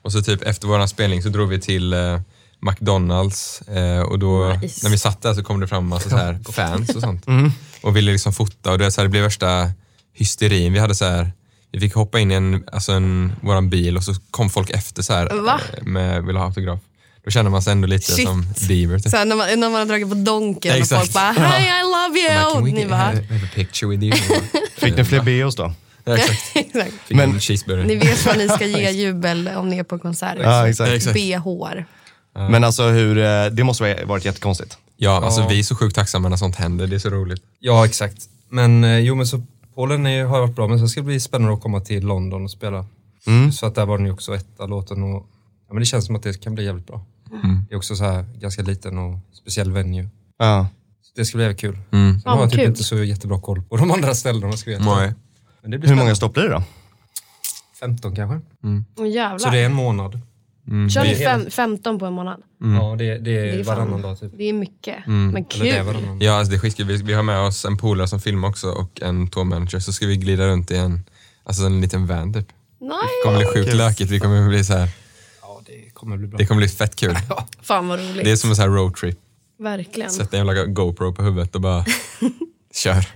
Och 0.02 0.12
så 0.12 0.22
typ 0.22 0.42
efter 0.42 0.68
våran 0.68 0.88
spelning 0.88 1.22
så 1.22 1.28
drog 1.28 1.48
vi 1.48 1.60
till 1.60 1.92
eh, 1.92 2.20
McDonalds 2.62 3.60
eh, 3.62 4.00
och 4.00 4.18
då 4.18 4.48
Nice. 4.62 4.80
när 4.82 4.90
vi 4.90 4.98
satt 4.98 5.22
där 5.22 5.34
så 5.34 5.42
kom 5.44 5.60
det 5.60 5.66
fram 5.68 5.86
massa 5.88 6.10
så 6.10 6.16
här 6.16 6.38
fans 6.52 6.88
och 6.94 7.00
sånt. 7.00 7.26
Och 7.82 7.96
ville 7.96 8.12
liksom 8.12 8.32
fota 8.32 8.72
och 8.72 8.78
det, 8.78 8.90
så 8.92 9.00
här, 9.00 9.04
det 9.06 9.10
blev 9.10 9.22
värsta 9.22 9.70
hysterin. 10.14 10.72
Vi 10.72 10.78
hade 10.78 10.94
så 10.94 11.04
här, 11.04 11.32
vi 11.72 11.80
fick 11.80 11.94
hoppa 11.94 12.20
in 12.20 12.30
i 12.32 12.34
en, 12.34 12.64
alltså 12.72 12.92
en, 12.92 13.32
våran 13.40 13.70
bil 13.70 13.96
och 13.96 14.04
så 14.04 14.14
kom 14.30 14.50
folk 14.50 14.70
efter 14.70 15.02
så 15.02 15.12
här 15.12 15.26
Va? 15.40 15.60
eh, 15.78 15.82
med 15.84 16.24
ville 16.24 16.38
ha 16.38 16.46
autograf. 16.46 16.80
Då 17.24 17.30
känner 17.30 17.50
man 17.50 17.62
sig 17.62 17.72
ändå 17.72 17.86
lite 17.88 18.12
Shit. 18.12 18.26
som 18.28 18.46
Bieber. 18.68 18.98
Typ. 18.98 19.10
Sen 19.10 19.28
när 19.28 19.36
man, 19.36 19.46
när 19.60 19.68
man 19.70 19.78
har 19.78 19.86
dragit 19.86 20.08
på 20.08 20.14
donken 20.14 20.72
och 20.72 20.78
Exakt. 20.78 21.00
folk 21.02 21.12
bara 21.12 21.32
Hi 21.32 21.64
I 21.64 21.82
love 21.82 22.18
you! 22.18 22.52
"Can 22.54 22.64
we 22.64 22.70
Ni 22.70 22.80
get- 22.80 22.88
bara, 22.88 22.96
have, 22.98 23.22
have 23.22 23.44
a 23.44 23.48
picture 23.54 23.90
with 23.96 24.02
you? 24.04 24.12
Fick 24.76 24.96
ni 24.96 25.04
fler 25.04 25.20
BHs 25.44 25.54
då? 25.56 25.72
ja, 26.04 26.16
exakt. 26.54 27.10
Men-. 27.10 27.40
Ni 27.86 27.96
vet 27.96 28.26
vad 28.26 28.38
ni 28.38 28.48
ska 28.48 28.66
ge 28.66 28.90
jubel 28.90 29.48
om 29.56 29.68
ni 29.68 29.78
är 29.78 29.82
på 29.84 29.98
konsert. 29.98 30.38
Ja, 30.42 30.68
exakt. 30.68 30.92
Exakt. 30.92 31.16
Men 32.34 32.64
alltså 32.64 32.82
hur, 32.88 33.18
eh, 33.18 33.46
det 33.46 33.64
måste 33.64 33.84
ha 33.84 34.06
varit 34.06 34.24
jättekonstigt. 34.24 34.78
Ja, 34.96 35.24
alltså 35.24 35.40
Ja. 35.40 35.48
vi 35.48 35.58
är 35.58 35.62
så 35.62 35.76
sjukt 35.76 35.94
tacksamma 35.96 36.28
när 36.28 36.36
sånt 36.36 36.56
händer. 36.56 36.86
Det 36.86 36.94
är 36.96 36.98
så 36.98 37.10
roligt. 37.10 37.42
Ja, 37.58 37.84
exakt. 37.86 38.16
Men 38.48 38.84
eh, 38.84 38.98
jo, 38.98 39.14
men 39.14 39.26
så 39.26 39.42
Polen 39.74 40.06
är, 40.06 40.24
har 40.24 40.40
varit 40.40 40.54
bra, 40.56 40.68
men 40.68 40.78
sen 40.78 40.88
ska 40.88 41.00
det 41.00 41.04
bli 41.06 41.20
spännande 41.20 41.54
att 41.54 41.60
komma 41.62 41.80
till 41.80 42.06
London 42.06 42.44
och 42.44 42.50
spela. 42.50 42.86
Så 43.52 43.66
att 43.66 43.74
där 43.74 43.86
var 43.86 43.98
den 43.98 44.06
ju 44.06 44.12
också 44.12 44.34
etta 44.34 44.66
låten 44.66 45.02
och 45.02 45.26
ja, 45.68 45.74
men 45.74 45.78
det 45.80 45.84
känns 45.86 46.06
som 46.06 46.16
att 46.16 46.22
det 46.22 46.40
kan 46.42 46.54
bli 46.54 46.64
jävligt 46.64 46.86
bra. 46.86 47.04
Det 47.68 47.74
är 47.74 47.76
också 47.76 47.96
så 47.96 48.04
här 48.04 48.24
ganska 48.40 48.62
liten 48.62 48.98
och 48.98 49.18
speciell 49.34 49.72
venue. 49.72 50.08
Ja. 50.38 50.66
Så 51.02 51.12
det 51.16 51.24
ska 51.24 51.36
bli 51.38 51.44
jävligt 51.44 51.60
kul. 51.60 51.78
Mm. 51.92 52.12
Sen 52.12 52.22
Ja, 52.24 52.30
har 52.30 52.40
jag 52.40 52.50
typ 52.50 52.60
kul. 52.60 52.68
inte 52.68 52.84
så 52.84 53.04
jättebra 53.04 53.40
koll 53.40 53.62
på 53.62 53.76
de 53.76 53.90
andra 53.90 54.14
ställena 54.14 54.52
ska. 54.56 54.70
Nej. 54.70 55.14
Men 55.62 55.70
det 55.70 55.78
blir 55.78 55.88
Hur 55.90 55.96
många 55.96 56.14
stopp 56.14 56.34
blir 56.34 56.42
det 56.42 56.48
då? 56.50 56.62
15 57.80 58.16
kanske. 58.16 58.40
Åh, 58.98 59.08
jävlar. 59.08 59.38
Så 59.38 59.50
det 59.50 59.58
är 59.58 59.66
en 59.66 59.72
månad. 59.74 60.20
Kör 60.66 61.02
ni 61.04 61.14
det 61.14 61.24
är 61.24 61.38
fem, 61.38 61.50
15 61.50 61.98
på 61.98 62.06
en 62.06 62.12
månad? 62.12 62.42
Ja, 62.58 62.96
det, 62.98 63.04
det 63.04 63.10
är, 63.10 63.18
Det 63.18 63.60
är 63.60 63.64
fan- 63.64 63.76
varannan 63.76 64.02
dag 64.02 64.20
typ. 64.20 64.32
Det 64.36 64.44
är 64.44 64.52
mycket. 64.52 64.96
Men 65.06 65.32
det 65.32 65.38
är 65.70 65.84
kul. 65.84 66.16
Ja, 66.20 66.32
alltså 66.32 66.50
det 66.50 66.56
är 66.56 66.60
skitkul. 66.60 66.86
Vi, 66.86 66.96
vi 66.96 67.12
har 67.12 67.22
med 67.22 67.38
oss 67.40 67.64
en 67.64 67.76
polare 67.78 68.08
som 68.08 68.20
filmar 68.20 68.48
också 68.48 68.68
och 68.70 69.02
en 69.02 69.28
tourmanager. 69.28 69.78
Så 69.78 69.92
ska 69.92 70.06
vi 70.06 70.16
glida 70.16 70.46
runt 70.46 70.70
i 70.70 70.76
en, 70.76 71.04
alltså 71.44 71.62
en 71.64 71.80
liten 71.80 72.06
van 72.06 72.32
typ. 72.34 72.48
Det 72.48 72.84
Nej, 72.86 72.96
kommer 73.24 73.36
bli 73.38 73.46
sjukt 73.46 73.74
lökigt. 73.74 74.10
Vi 74.10 74.20
kommer 74.20 74.48
bli 74.48 74.64
så 74.64 74.72
här, 74.72 74.88
Ja, 75.42 75.60
det 75.66 75.90
kommer 75.94 76.16
bli 76.16 76.26
bra. 76.28 76.38
det 76.38 76.46
kommer 76.46 76.58
bli 76.60 76.68
fett 76.68 76.96
kul. 76.96 77.16
fan 77.62 77.88
vad 77.88 77.98
roligt. 78.00 78.24
Det 78.24 78.30
är 78.32 78.36
som 78.36 78.50
en 78.50 78.56
så 78.56 78.62
här 78.62 78.68
roadtrip. 78.68 79.18
Verkligen. 79.58 80.10
Sätta 80.10 80.36
en 80.38 80.46
jävla 80.46 80.64
GoPro 80.66 81.12
på 81.14 81.22
huvudet 81.22 81.54
och 81.54 81.60
bara 81.60 81.84
kör. 82.74 83.06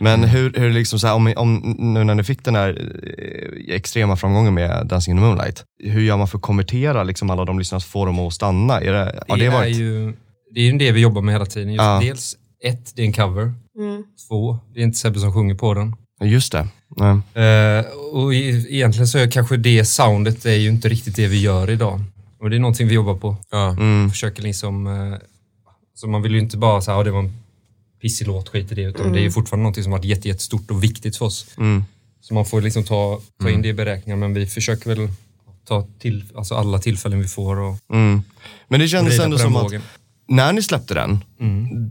Men 0.00 0.24
hur, 0.24 0.52
hur 0.52 0.70
liksom 0.70 0.98
så 0.98 1.06
här, 1.06 1.14
om, 1.14 1.32
om, 1.36 1.76
nu 1.78 2.04
när 2.04 2.14
ni 2.14 2.24
fick 2.24 2.44
den 2.44 2.54
här 2.54 2.90
eh, 3.18 3.74
extrema 3.74 4.16
framgången 4.16 4.54
med 4.54 4.86
Dancing 4.86 5.16
in 5.16 5.22
the 5.22 5.26
Moonlight, 5.26 5.64
hur 5.84 6.00
gör 6.00 6.16
man 6.16 6.28
för 6.28 6.38
att 6.38 6.42
konvertera 6.42 7.02
liksom 7.02 7.30
alla 7.30 7.44
de 7.44 7.58
lyssnarna, 7.58 7.80
få 7.80 8.04
dem 8.04 8.18
att 8.18 8.32
stanna? 8.32 8.80
Är 8.80 8.92
det, 8.92 9.22
har 9.28 9.36
det, 9.36 9.44
det 9.44 9.50
varit? 9.50 9.76
är 9.76 9.80
ju 9.80 10.14
det 10.54 10.60
är 10.60 10.64
ju 10.64 10.78
det 10.78 10.92
vi 10.92 11.00
jobbar 11.00 11.22
med 11.22 11.34
hela 11.34 11.46
tiden. 11.46 11.68
Just 11.68 11.82
Ja. 11.82 12.00
Dels 12.02 12.36
ett, 12.64 12.96
det 12.96 13.02
är 13.02 13.06
en 13.06 13.12
cover. 13.12 13.54
Mm. 13.78 14.04
Två, 14.28 14.58
det 14.74 14.80
är 14.80 14.84
inte 14.84 14.98
Sebbe 14.98 15.20
som 15.20 15.32
sjunger 15.32 15.54
på 15.54 15.74
den. 15.74 15.96
Just 16.20 16.52
det. 16.52 16.68
Nej. 16.96 17.44
Eh, 17.44 17.84
och 18.12 18.34
egentligen 18.34 19.06
så 19.06 19.18
är 19.18 19.30
kanske 19.30 19.56
det 19.56 19.84
soundet 19.84 20.46
är 20.46 20.54
ju 20.54 20.68
inte 20.68 20.88
riktigt 20.88 21.16
det 21.16 21.26
vi 21.26 21.40
gör 21.40 21.70
idag. 21.70 22.00
Och 22.40 22.50
det 22.50 22.56
är 22.56 22.60
någonting 22.60 22.88
vi 22.88 22.94
jobbar 22.94 23.14
på. 23.14 23.36
Ja. 23.50 23.70
Mm. 23.70 24.10
Försöker 24.10 24.42
liksom, 24.42 24.86
eh, 24.86 25.18
så 25.94 26.08
man 26.08 26.22
vill 26.22 26.32
ju 26.32 26.38
inte 26.38 26.56
bara 26.56 26.80
säga 26.80 26.98
att 26.98 27.04
det 27.04 27.10
var 27.10 27.18
en 27.18 27.32
pissig 28.00 28.26
låt, 28.26 28.48
skit 28.48 28.72
i 28.72 28.74
det. 28.74 28.82
Utan 28.82 29.12
det 29.12 29.18
är 29.18 29.22
ju 29.22 29.30
fortfarande 29.30 29.62
någonting 29.62 29.82
som 29.82 29.92
har 29.92 29.98
varit 29.98 30.06
jätte, 30.06 30.28
jättestort 30.28 30.70
och 30.70 30.84
viktigt 30.84 31.16
för 31.16 31.24
oss. 31.24 31.46
Mm. 31.58 31.84
Så 32.20 32.34
man 32.34 32.44
får 32.44 32.60
liksom 32.60 32.84
ta, 32.84 33.20
ta 33.42 33.50
in 33.50 33.62
det 33.62 33.68
i 33.68 33.72
beräkningar 33.72 34.16
men 34.16 34.34
vi 34.34 34.46
försöker 34.46 34.94
väl 34.94 35.08
ta 35.64 35.86
till, 35.98 36.24
alltså 36.34 36.54
alla 36.54 36.78
tillfällen 36.78 37.20
vi 37.20 37.28
får 37.28 37.60
och 37.60 37.76
Mm. 37.92 38.22
Men 38.68 38.80
det 38.80 38.88
kändes 38.88 39.18
ändå 39.18 39.38
som 39.38 39.56
att 39.56 39.64
vågen. 39.64 39.82
när 40.28 40.52
ni 40.52 40.62
släppte 40.62 40.94
den, 40.94 41.24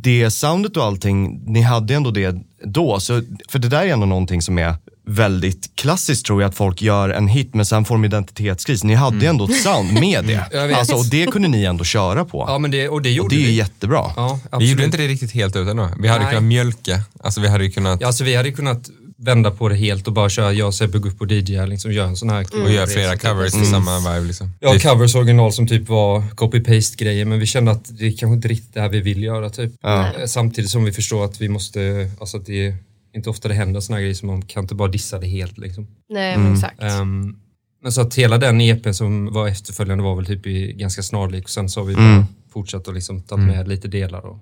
det 0.01 0.31
soundet 0.31 0.77
och 0.77 0.83
allting, 0.83 1.43
ni 1.45 1.61
hade 1.61 1.95
ändå 1.95 2.11
det 2.11 2.35
då. 2.63 2.99
Så, 2.99 3.21
för 3.49 3.59
det 3.59 3.69
där 3.69 3.81
är 3.81 3.93
ändå 3.93 4.05
någonting 4.05 4.41
som 4.41 4.57
är 4.57 4.75
väldigt 5.07 5.75
klassiskt 5.75 6.25
tror 6.25 6.41
jag, 6.41 6.49
att 6.49 6.55
folk 6.55 6.81
gör 6.81 7.09
en 7.09 7.27
hit 7.27 7.49
men 7.55 7.65
sen 7.65 7.85
får 7.85 7.95
de 7.95 8.05
identitetskris. 8.05 8.83
Ni 8.83 8.93
hade 8.95 9.27
ändå 9.27 9.45
ett 9.45 9.61
sound 9.61 9.93
med 9.93 10.25
det. 10.25 10.73
Alltså, 10.77 10.95
och 10.95 11.05
det 11.05 11.25
kunde 11.31 11.47
ni 11.47 11.63
ändå 11.63 11.83
köra 11.83 12.25
på. 12.25 12.45
Ja 12.47 12.57
men 12.59 12.71
det, 12.71 12.89
och 12.89 13.01
det 13.01 13.09
och 13.09 13.15
gjorde 13.15 13.35
det 13.35 13.41
är 13.41 13.45
vi. 13.45 13.51
jättebra. 13.55 14.11
Ja, 14.15 14.39
Vi 14.59 14.69
gjorde 14.71 14.85
inte 14.85 14.97
det 14.97 15.07
riktigt 15.07 15.31
helt 15.31 15.55
ut 15.55 15.67
ändå. 15.67 15.89
Vi 15.99 16.07
hade 16.07 16.23
Nej. 16.23 16.29
kunnat 16.29 16.43
mjölka. 16.43 17.01
Alltså 17.19 17.41
vi 17.41 17.47
hade 17.47 17.69
kunnat 17.69 18.01
Ja, 18.01 18.07
alltså 18.07 18.23
vi 18.23 18.35
hade 18.35 18.51
kunnat 18.51 18.89
vända 19.19 19.51
på 19.51 19.69
det 19.69 19.75
helt 19.75 20.07
och 20.07 20.13
bara 20.13 20.29
köra 20.29 20.53
jag 20.53 20.67
och 20.67 20.73
Sebbe 20.75 20.97
upp 20.97 21.21
och 21.21 21.31
DJ 21.31 21.65
liksom 21.65 21.91
gör 21.91 22.05
en 22.05 22.15
sån 22.15 22.29
här 22.29 22.45
och 22.63 22.71
göra 22.71 22.87
flera 22.87 23.17
covers 23.17 23.51
till 23.51 23.65
samma 23.71 23.99
vibe 24.13 24.27
liksom. 24.27 24.51
Ja, 24.59 24.79
covers 24.79 25.15
original 25.15 25.53
som 25.53 25.67
typ 25.67 25.89
var 25.89 26.21
copy-paste 26.35 26.97
grejer 26.97 27.25
men 27.25 27.39
vi 27.39 27.45
kände 27.45 27.71
att 27.71 27.97
det 27.99 28.07
är 28.07 28.11
kanske 28.17 28.35
inte 28.35 28.47
riktigt 28.47 28.73
det 28.73 28.81
här 28.81 28.89
vi 28.89 28.99
vill 29.01 29.23
göra 29.23 29.49
typ. 29.49 29.85
Eh, 29.85 30.05
Samtidigt 30.25 30.69
som 30.71 30.83
vi 30.85 30.91
förstår 30.91 31.25
att 31.25 31.41
vi 31.41 31.49
måste, 31.49 32.09
alltså 32.19 32.37
att 32.37 32.45
det 32.45 32.67
är 32.67 32.75
inte 33.17 33.29
ofta 33.29 33.47
det 33.47 33.53
händer 33.53 33.79
såna 33.79 33.95
här 33.95 34.01
grejer 34.01 34.15
så 34.15 34.25
man 34.25 34.41
kan 34.41 34.63
inte 34.63 34.75
bara 34.75 34.87
dissa 34.87 35.19
det 35.19 35.27
helt 35.27 35.57
liksom. 35.57 35.87
Nej 36.09 36.37
men 36.37 36.53
exakt. 36.53 36.81
Ehm, 36.83 37.35
men 37.83 37.91
så 37.91 38.01
att 38.01 38.15
hela 38.15 38.37
den 38.37 38.61
EPn 38.61 38.91
som 38.93 39.33
var 39.33 39.47
efterföljande 39.47 40.03
var 40.03 40.15
väl 40.15 40.25
typ 40.25 40.47
i 40.47 40.73
ganska 40.73 41.03
snarlik 41.03 41.43
och 41.43 41.49
sen 41.49 41.69
så 41.69 41.79
har 41.79 41.85
vi 41.85 41.95
bara 41.95 42.25
fortsatt 42.53 42.87
och 42.87 42.93
liksom 42.93 43.21
tagit 43.21 43.45
med 43.47 43.67
lite 43.67 43.87
delar 43.87 44.25
och 44.25 44.37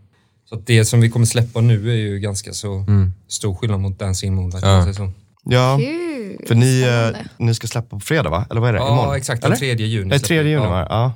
så 0.50 0.55
att 0.55 0.67
det 0.67 0.86
som 0.86 1.01
vi 1.01 1.10
kommer 1.10 1.25
släppa 1.25 1.62
nu 1.62 1.91
är 1.91 1.96
ju 1.96 2.20
ganska 2.20 2.53
så 2.53 2.86
stor 3.27 3.55
skillnad 3.55 3.79
mot 3.79 4.00
Dancing 4.00 4.27
in 4.27 4.36
Moonlight. 4.36 4.65
Ja. 4.65 4.94
så. 4.94 5.12
Ja, 5.44 5.79
Kul. 5.82 6.48
för 6.48 6.55
ni, 6.55 6.82
eh, 6.82 7.22
ni 7.38 7.53
ska 7.53 7.67
släppa 7.67 7.89
på 7.89 8.00
fredag 8.00 8.29
va? 8.29 8.46
Eller 8.50 8.62
vad 8.62 8.70
är 8.70 8.74
det? 8.74 8.79
Ja, 8.79 8.94
Imorgon? 8.94 9.15
exakt. 9.15 9.41
Den 9.41 9.51
Eller? 9.51 9.60
3 9.60 9.86
juni. 9.86 10.10
Nej, 10.10 10.20
släpper 10.20 10.27
3 10.27 10.44
vi. 10.44 10.50
juni 10.50 10.63
Ja. 10.63 10.86
Ja. 10.89 11.13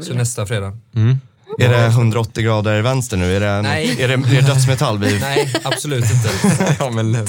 Så 0.00 0.06
Kul. 0.06 0.16
nästa 0.16 0.46
fredag. 0.46 0.76
Är 1.58 1.68
det 1.68 1.86
180 1.86 2.44
grader 2.44 2.82
vänster 2.82 3.16
nu? 3.16 3.36
Är 3.36 3.40
det, 3.40 3.62
Nej. 3.62 4.02
är 4.02 4.08
det, 4.08 4.14
är 4.14 4.18
det 4.42 4.46
dödsmetall? 4.46 4.98
Vi... 4.98 5.18
Nej, 5.20 5.52
absolut 5.64 6.04
inte. 6.04 6.30
ja 6.78 6.90
men 6.90 7.12
Den 7.12 7.24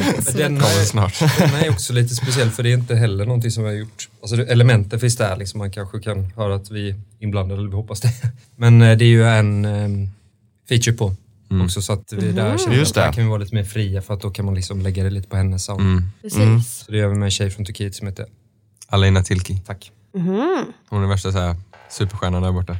kommer 0.60 0.82
är, 0.82 0.86
snart. 0.86 1.20
den 1.38 1.54
är 1.56 1.70
också 1.70 1.94
lite 1.94 2.16
speciell 2.16 2.50
för 2.50 2.64
det 2.64 2.70
är 2.70 2.74
inte 2.74 2.96
heller 2.96 3.26
någonting 3.26 3.52
som 3.52 3.64
vi 3.64 3.70
har 3.70 3.76
gjort. 3.76 4.10
Alltså 4.22 4.36
elementen 4.36 5.00
finns 5.00 5.18
där 5.18 5.36
liksom. 5.36 5.58
Man 5.58 5.72
kanske 5.72 6.00
kan 6.00 6.32
höra 6.36 6.56
att 6.56 6.72
vi 6.72 6.90
är 6.90 6.96
inblandade, 7.20 7.60
eller 7.60 7.70
vi 7.70 7.76
hoppas 7.76 8.02
det. 8.02 8.12
Men 8.56 8.82
eh, 8.82 8.98
det 8.98 9.06
är 9.06 9.10
ju 9.10 9.28
en 9.28 9.66
eh, 9.66 10.10
feature 10.70 10.96
på 10.98 11.16
också 11.64 11.82
så 11.82 11.94
att 11.94 12.14
vi 12.14 12.32
där 12.32 12.58
känner 12.58 12.78
Just 12.78 12.98
att 12.98 13.06
där 13.06 13.14
kan 13.14 13.24
vi 13.24 13.30
vara 13.30 13.40
lite 13.40 13.56
mer 13.56 13.64
fria 13.64 14.02
för 14.02 14.14
att 14.14 14.22
då 14.22 14.30
kan 14.30 14.46
man 14.46 14.56
liksom 14.56 14.82
lägga 14.82 15.04
det 15.04 15.10
lite 15.10 15.28
på 15.28 15.36
hennes 15.36 15.64
sound. 15.64 15.82
Mm. 15.82 16.04
Precis. 16.22 16.74
Så 16.86 16.92
det 16.92 16.98
gör 16.98 17.08
vi 17.08 17.16
med 17.16 17.26
en 17.26 17.32
tjej 17.32 17.50
från 17.50 17.66
Turkiet 17.66 17.96
som 17.96 18.08
heter 18.08 18.26
Alina 18.88 19.24
Tilki. 19.24 19.62
Tack. 19.66 19.92
Hon 20.90 21.04
är 21.04 21.08
värsta 21.08 21.32
så 21.32 21.38
här, 21.38 21.56
superstjärnan 21.90 22.42
där 22.42 22.52
borta. 22.52 22.78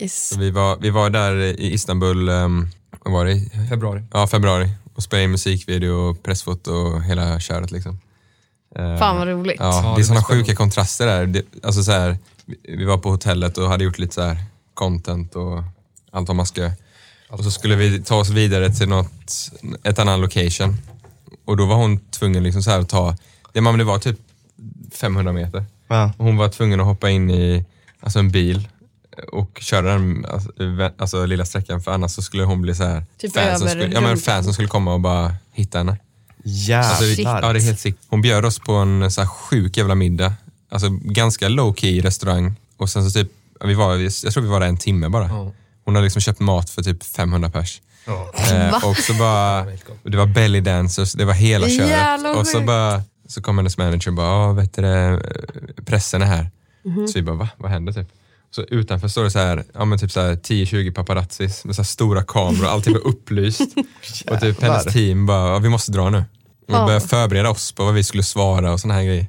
Nice. 0.00 0.34
Så 0.34 0.40
vi, 0.40 0.50
var, 0.50 0.76
vi 0.76 0.90
var 0.90 1.10
där 1.10 1.36
i 1.36 1.72
Istanbul, 1.72 2.28
um, 2.28 2.70
vad 3.04 3.12
var 3.12 3.24
det? 3.24 3.40
Februari. 3.68 4.02
Ja, 4.12 4.26
februari. 4.26 4.70
Och 4.94 5.02
spelade 5.02 5.24
in 5.24 5.30
musikvideo, 5.30 6.14
pressfoto 6.14 6.72
och 6.72 7.02
hela 7.02 7.40
köret 7.40 7.70
liksom. 7.70 8.00
Eh, 8.76 8.98
Fan 8.98 9.16
vad 9.16 9.28
roligt. 9.28 9.56
Ja, 9.58 9.82
Ja, 9.84 9.94
det 9.96 10.02
är 10.02 10.04
sådana 10.04 10.24
sjuka 10.24 10.54
kontraster 10.54 11.06
där. 11.06 11.26
Det, 11.26 11.42
alltså 11.62 11.82
så 11.82 11.92
här, 11.92 12.16
vi- 12.68 12.84
var 12.84 12.98
på 12.98 13.10
hotellet 13.10 13.58
och 13.58 13.68
hade 13.68 13.84
gjort 13.84 13.98
lite 13.98 14.14
så 14.14 14.22
här 14.22 14.36
content 14.74 15.34
och 15.36 15.62
allt 16.12 16.28
vad 16.28 16.36
man 16.36 16.46
ska. 16.46 16.70
Och 17.30 17.44
så 17.44 17.50
skulle 17.50 17.76
vi 17.76 18.02
ta 18.02 18.16
oss 18.16 18.28
vidare 18.30 18.70
till 18.70 18.88
något, 18.88 19.50
ett 19.82 19.98
annan 19.98 20.20
location. 20.20 20.76
Och 21.44 21.56
då 21.56 21.66
var 21.66 21.76
hon 21.76 21.98
tvungen 21.98 22.42
liksom 22.42 22.62
så 22.62 22.70
här 22.70 22.80
att 22.80 22.88
ta, 22.88 23.16
det, 23.52 23.60
men 23.60 23.78
det 23.78 23.84
var 23.84 23.98
typ 23.98 24.18
500 24.92 25.32
meter. 25.32 25.64
Ja. 25.88 26.12
Och 26.16 26.24
hon 26.24 26.36
var 26.36 26.48
tvungen 26.48 26.80
att 26.80 26.86
hoppa 26.86 27.10
in 27.10 27.30
i 27.30 27.64
alltså 28.02 28.18
en 28.18 28.30
bil 28.30 28.68
och 29.32 29.58
köra 29.60 29.92
den 29.92 30.26
alltså, 30.26 30.50
alltså, 30.98 31.26
lilla 31.26 31.44
sträckan 31.44 31.80
för 31.80 31.90
annars 31.90 32.10
så 32.10 32.22
skulle 32.22 32.44
hon 32.44 32.62
bli 32.62 32.74
så 32.74 32.84
här 32.84 33.04
Typ 33.18 33.34
fansen 33.34 33.68
över 33.68 33.80
skulle, 33.80 33.94
ja, 33.94 34.00
men 34.00 34.10
runt. 34.10 34.24
fansen 34.24 34.52
skulle 34.52 34.68
komma 34.68 34.94
och 34.94 35.00
bara 35.00 35.34
hitta 35.52 35.78
henne. 35.78 35.90
Alltså, 35.92 37.04
Jävlar. 37.04 37.42
ja, 37.42 37.52
det 37.52 37.58
är 37.58 37.62
helt 37.62 37.80
sick. 37.80 37.96
Hon 38.08 38.22
bjöd 38.22 38.44
oss 38.44 38.58
på 38.58 38.72
en 38.72 39.10
så 39.10 39.20
här 39.20 39.28
sjuk 39.28 39.76
jävla 39.76 39.94
middag. 39.94 40.32
Alltså 40.70 40.88
ganska 40.90 41.48
low 41.48 41.74
key 41.74 42.00
restaurang. 42.00 42.54
Och 42.76 42.90
sen 42.90 43.10
så 43.10 43.20
typ, 43.20 43.32
vi 43.64 43.74
var, 43.74 43.96
jag 43.96 44.32
tror 44.32 44.42
vi 44.42 44.48
var 44.48 44.60
där 44.60 44.66
en 44.66 44.76
timme 44.76 45.08
bara. 45.08 45.28
Ja. 45.28 45.52
Hon 45.84 45.94
hade 45.94 46.04
liksom 46.04 46.22
köpt 46.22 46.40
mat 46.40 46.70
för 46.70 46.82
typ 46.82 47.04
500 47.04 47.50
pers. 47.50 47.80
Ja. 48.06 48.32
Eh, 48.52 48.84
och 48.84 48.96
så 48.96 49.14
bara, 49.14 49.64
det 50.02 50.16
var 50.16 50.26
belly 50.26 50.60
dancers, 50.60 51.12
det 51.12 51.24
var 51.24 51.34
hela 51.34 51.68
köret. 51.68 51.88
Jävlar, 51.88 52.38
och 52.38 52.46
så 52.46 52.60
bara, 52.60 53.02
så 53.28 53.42
kom 53.42 53.58
hennes 53.58 53.78
manager 53.78 54.08
och 54.08 54.14
bara, 54.14 54.52
vet 54.52 54.74
du 54.74 54.82
det, 54.82 55.20
pressen 55.84 56.22
är 56.22 56.26
här. 56.26 56.50
Mhm. 56.84 57.08
Så 57.08 57.18
vi 57.18 57.22
bara, 57.22 57.36
va? 57.36 57.48
Vad 57.56 57.70
händer 57.70 57.92
typ? 57.92 58.08
Så 58.50 58.62
utanför 58.62 59.08
står 59.08 59.24
det 59.24 59.30
så 59.30 59.38
här, 59.38 59.64
ja 59.74 59.84
men 59.84 59.98
typ 59.98 60.10
så 60.12 60.20
här 60.20 60.34
10-20 60.34 60.92
paparazzis 60.94 61.64
med 61.64 61.74
så 61.76 61.82
här 61.82 61.86
stora 61.86 62.22
kameror, 62.22 62.66
allting 62.66 62.92
var 62.92 63.06
upplyst. 63.06 63.60
och 64.30 64.40
typ 64.40 64.62
hennes 64.62 64.84
team 64.84 65.26
bara, 65.26 65.48
ja, 65.52 65.58
vi 65.58 65.68
måste 65.68 65.92
dra 65.92 66.10
nu. 66.10 66.18
Och 66.18 66.24
vi 66.66 66.72
Ja. 66.72 66.84
började 66.86 67.06
förbereda 67.08 67.50
oss 67.50 67.72
på 67.72 67.84
vad 67.84 67.94
vi 67.94 68.04
skulle 68.04 68.22
svara 68.22 68.72
och 68.72 68.80
såna 68.80 68.94
här 68.94 69.02
grejer. 69.04 69.26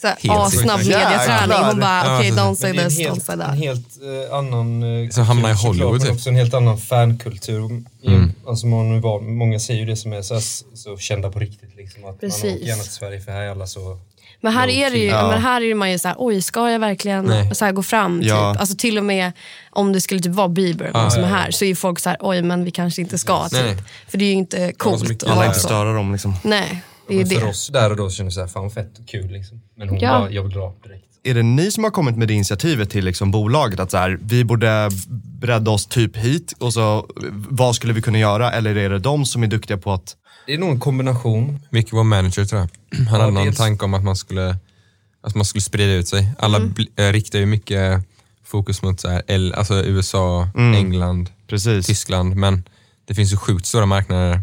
Så 0.00 0.06
Helt 0.06 0.30
Assnabb 0.30 0.78
mediaträning. 0.78 1.56
Hon 1.66 1.80
bara, 1.80 2.04
Ja, 2.04 2.18
okej, 2.18 2.30
alltså, 2.30 2.44
don't 2.44 2.54
say 2.54 2.70
en 2.70 2.76
this, 2.88 2.98
don't 2.98 3.02
helt, 3.08 3.22
say 3.24 3.32
en 3.34 3.40
that. 3.40 3.56
helt 3.58 3.86
eh, 4.30 4.36
annan... 4.38 4.82
eh, 5.04 5.08
Så 5.10 5.22
hamnar 5.22 5.50
i 5.50 5.52
Hollywood, 5.52 6.00
typ. 6.02 6.12
också 6.12 6.28
en 6.28 6.36
helt 6.36 6.54
annan 6.54 6.78
fankultur. 6.78 7.82
I, 8.02 8.06
Mm. 8.06 8.32
Alltså 8.46 8.66
man 8.66 9.00
många 9.34 9.58
säger 9.60 9.80
ju 9.80 9.86
det 9.86 9.96
som 9.96 10.12
är 10.12 10.22
så, 10.22 10.34
här, 10.34 10.42
så 10.76 10.96
kända 10.98 11.30
på 11.30 11.38
riktigt. 11.38 11.76
Liksom, 11.76 12.00
att 12.04 12.08
man 12.10 12.18
Precis. 12.18 12.44
åker 12.54 12.66
gärna 12.66 12.82
till 12.82 12.92
Sverige 12.92 13.20
för 13.20 13.32
här 13.32 13.40
är 13.42 13.50
alla 13.50 13.66
så... 13.66 13.98
Men 14.40 14.52
här 14.52 14.68
är 14.68 14.90
det 14.90 14.98
ju, 14.98 15.04
Ja. 15.06 15.28
men 15.28 15.42
här 15.42 15.60
är 15.62 15.74
man 15.74 15.90
ju 15.92 15.98
så 15.98 16.08
här, 16.08 16.16
oj 16.18 16.42
ska 16.42 16.70
jag 16.70 16.78
verkligen 16.78 17.24
Nej. 17.24 17.54
så 17.54 17.64
här, 17.64 17.72
gå 17.72 17.82
fram? 17.82 18.22
Ja. 18.22 18.52
Typ. 18.52 18.60
Alltså 18.60 18.76
till 18.76 18.98
och 18.98 19.04
med 19.04 19.32
om 19.70 19.92
det 19.92 20.00
skulle 20.00 20.20
typ 20.20 20.32
vara 20.34 20.48
Bieber 20.48 20.90
någon 20.92 21.10
som 21.10 21.22
är 21.24 21.28
här 21.28 21.50
så 21.50 21.64
är 21.64 21.68
ju 21.68 21.74
folk 21.76 21.98
så 21.98 22.08
här, 22.08 22.18
oj 22.20 22.42
men 22.42 22.64
vi 22.64 22.70
kanske 22.70 23.00
inte 23.02 23.18
ska. 23.18 23.44
Typ. 23.48 23.52
Nej, 23.52 23.74
nej. 23.74 23.84
För 24.08 24.18
det 24.18 24.24
är 24.24 24.28
ju 24.28 24.32
inte 24.34 24.72
coolt. 24.72 25.24
Alla 25.24 25.46
inte 25.46 25.58
störa 25.60 25.92
dem 25.92 26.12
liksom. 26.12 26.34
Nej, 26.42 26.82
det 27.08 27.14
är 27.14 27.18
ju 27.18 27.24
Men 27.24 27.34
för 27.34 27.40
det. 27.46 27.50
oss 27.50 27.68
där 27.72 27.90
och 27.90 27.96
då 27.96 28.10
kände 28.10 28.26
jag 28.26 28.32
så 28.34 28.40
här, 28.40 28.46
fan 28.48 28.62
vad 28.62 28.72
fett 28.72 28.92
kul 29.10 29.30
liksom. 29.32 29.60
Men 29.76 29.88
hon 29.88 29.98
Ja. 29.98 30.18
bara, 30.18 30.30
jag 30.30 30.42
vill 30.42 30.52
dra 30.52 30.74
direkt. 30.84 31.04
Är 31.22 31.34
det 31.34 31.42
ni 31.42 31.70
som 31.70 31.84
har 31.84 31.90
kommit 31.90 32.16
med 32.16 32.28
det 32.28 32.34
initiativet 32.34 32.90
till 32.90 33.04
liksom 33.04 33.30
bolaget 33.30 33.80
att 33.80 33.90
så 33.90 33.96
här, 33.96 34.18
vi 34.22 34.44
borde 34.44 34.90
bredda 35.40 35.70
oss 35.70 35.86
typ 35.86 36.16
hit 36.16 36.52
och 36.58 36.72
så 36.72 37.06
vad 37.50 37.74
skulle 37.74 37.92
vi 37.92 38.02
kunna 38.02 38.18
göra? 38.18 38.52
Eller 38.52 38.76
är 38.76 38.90
det 38.90 38.98
de 38.98 39.24
som 39.26 39.42
är 39.42 39.46
duktiga 39.46 39.76
på 39.76 39.92
att 39.92 40.16
Det 40.50 40.54
är 40.54 40.58
nog 40.58 40.70
en 40.70 40.80
kombination. 40.80 41.58
Mycket 41.70 41.92
vår 41.92 42.04
manager 42.04 42.44
tror 42.44 42.60
jag. 42.60 42.70
Han 43.08 43.20
hade 43.20 43.32
någon 43.32 43.44
dels. 43.44 43.56
tanke 43.56 43.84
om 43.84 43.94
att 43.94 44.04
man 44.04 44.16
skulle, 44.16 44.56
att 45.20 45.34
man 45.34 45.44
skulle 45.44 45.62
sprida 45.62 45.92
ut 45.92 46.08
sig. 46.08 46.32
Alla 46.38 46.58
bl- 46.58 46.88
äh, 46.96 47.12
riktar 47.12 47.38
ju 47.38 47.46
mycket 47.46 48.02
fokus 48.44 48.82
mot 48.82 49.00
så 49.00 49.08
här, 49.08 49.22
L, 49.26 49.54
alltså 49.56 49.74
USA, 49.74 50.48
England, 50.54 51.30
precis? 51.46 51.86
Tyskland. 51.86 52.36
Men 52.36 52.64
det 53.04 53.14
finns 53.14 53.32
ju 53.32 53.36
sjukt 53.36 53.66
stora 53.66 53.86
marknader 53.86 54.42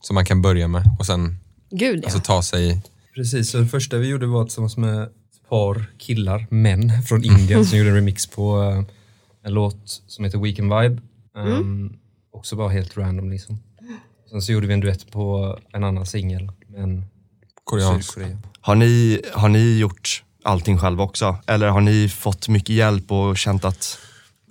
som 0.00 0.14
man 0.14 0.24
kan 0.24 0.42
börja 0.42 0.68
med 0.68 0.82
och 0.98 1.06
sen 1.06 1.38
Gud 1.70 1.98
ja. 1.98 2.04
alltså, 2.04 2.20
ta 2.20 2.42
sig... 2.42 2.82
Precis, 3.14 3.50
så 3.50 3.58
det 3.58 3.66
första 3.66 3.96
vi 3.96 4.08
gjorde 4.08 4.26
var 4.26 4.44
tillsammans 4.44 4.76
med 4.76 5.02
ett 5.02 5.48
par 5.48 5.86
killar, 5.98 6.46
män 6.50 7.02
från 7.08 7.24
Indien 7.24 7.66
som 7.66 7.78
gjorde 7.78 7.90
en 7.90 7.96
remix 7.96 8.26
på 8.26 8.62
eh, 8.62 8.84
en 9.46 9.54
låt 9.54 10.02
som 10.06 10.24
heter 10.24 10.38
Weekend 10.38 10.74
Vibe. 10.74 11.02
Um, 11.36 11.98
Också 12.32 12.56
bara 12.56 12.68
helt 12.68 12.96
random 12.96 13.30
liksom. 13.30 13.58
Sen 14.30 14.42
så 14.42 14.52
gjorde 14.52 14.66
vi 14.66 14.74
en 14.74 14.80
duett 14.80 15.10
på 15.10 15.58
en 15.72 15.84
annan 15.84 16.06
singel 16.06 16.52
med 16.68 16.82
en 16.82 17.04
Koreansk. 17.64 18.14
Sydkorea. 18.14 18.38
Har 18.60 18.74
ni, 18.74 19.22
har 19.32 19.48
ni 19.48 19.78
gjort 19.78 20.22
allting 20.42 20.78
själva 20.78 21.04
också? 21.04 21.36
Eller 21.46 21.68
har 21.68 21.80
ni 21.80 22.08
fått 22.08 22.48
mycket 22.48 22.74
hjälp 22.76 23.12
och 23.12 23.38
känt 23.38 23.64
att 23.64 23.98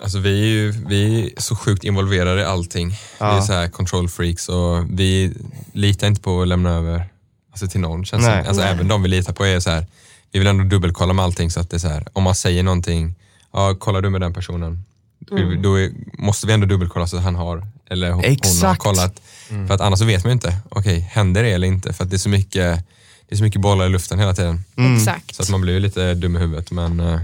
Alltså 0.03 0.19
vi 0.19 0.41
är 0.41 0.47
ju 0.47 0.71
vi 0.71 1.25
är 1.25 1.41
så 1.41 1.55
sjukt 1.55 1.83
involverade 1.83 2.41
i 2.41 2.45
allting. 2.45 2.89
Vi 2.89 2.95
är 3.25 3.35
Ja. 3.35 3.41
så 3.41 3.53
här 3.53 3.67
control 3.67 4.09
freaks 4.09 4.49
och 4.49 4.85
vi 4.89 5.33
litar 5.73 6.07
inte 6.07 6.21
på 6.21 6.41
att 6.41 6.47
lämna 6.47 6.69
över 6.69 7.05
alltså, 7.51 7.67
till 7.67 7.79
någon. 7.79 8.05
Känns 8.05 8.25
Nej. 8.25 8.47
Alltså, 8.47 8.63
även 8.63 8.87
de 8.87 9.03
vi 9.03 9.09
litar 9.09 9.33
på 9.33 9.45
är 9.45 9.59
så 9.59 9.69
här, 9.69 9.85
vi 10.31 10.39
vill 10.39 10.47
ändå 10.47 10.63
dubbelkolla 10.63 11.13
med 11.13 11.25
allting 11.25 11.51
så 11.51 11.59
att 11.59 11.69
det 11.69 11.77
är 11.77 11.79
så 11.79 11.87
här, 11.87 12.07
om 12.13 12.23
man 12.23 12.35
säger 12.35 12.63
någonting, 12.63 13.15
ja 13.53 13.75
kollar 13.79 14.01
du 14.01 14.09
med 14.09 14.21
den 14.21 14.33
personen? 14.33 14.83
Mm. 15.31 15.61
Då 15.61 15.79
är, 15.79 15.91
måste 16.13 16.47
vi 16.47 16.53
ändå 16.53 16.65
dubbelkolla 16.65 17.07
så 17.07 17.17
att 17.17 17.23
han 17.23 17.35
har, 17.35 17.67
eller 17.89 18.11
hon, 18.11 18.15
hon 18.15 18.23
har 18.25 18.31
Exakt. 18.31 19.21
Kollat. 19.49 19.67
För 19.67 19.75
att 19.75 19.81
annars 19.81 19.99
så 19.99 20.05
vet 20.05 20.23
man 20.23 20.29
ju 20.29 20.33
inte, 20.33 20.57
okej 20.69 20.99
händer 21.11 21.43
det 21.43 21.49
eller 21.51 21.67
inte? 21.67 21.93
För 21.93 22.03
att 22.03 22.09
det 22.09 22.15
är 22.15 22.17
så 22.17 22.29
mycket, 22.29 22.83
det 23.29 23.35
är 23.35 23.37
så 23.37 23.43
mycket 23.43 23.61
bollar 23.61 23.85
i 23.85 23.89
luften 23.89 24.19
hela 24.19 24.33
tiden. 24.33 24.63
Exakt. 24.97 25.35
Så 25.35 25.43
att 25.43 25.49
man 25.49 25.61
blir 25.61 25.79
lite 25.79 26.13
dum 26.13 26.35
i 26.35 26.39
huvudet 26.39 26.71
men 26.71 26.99
eh, 26.99 27.19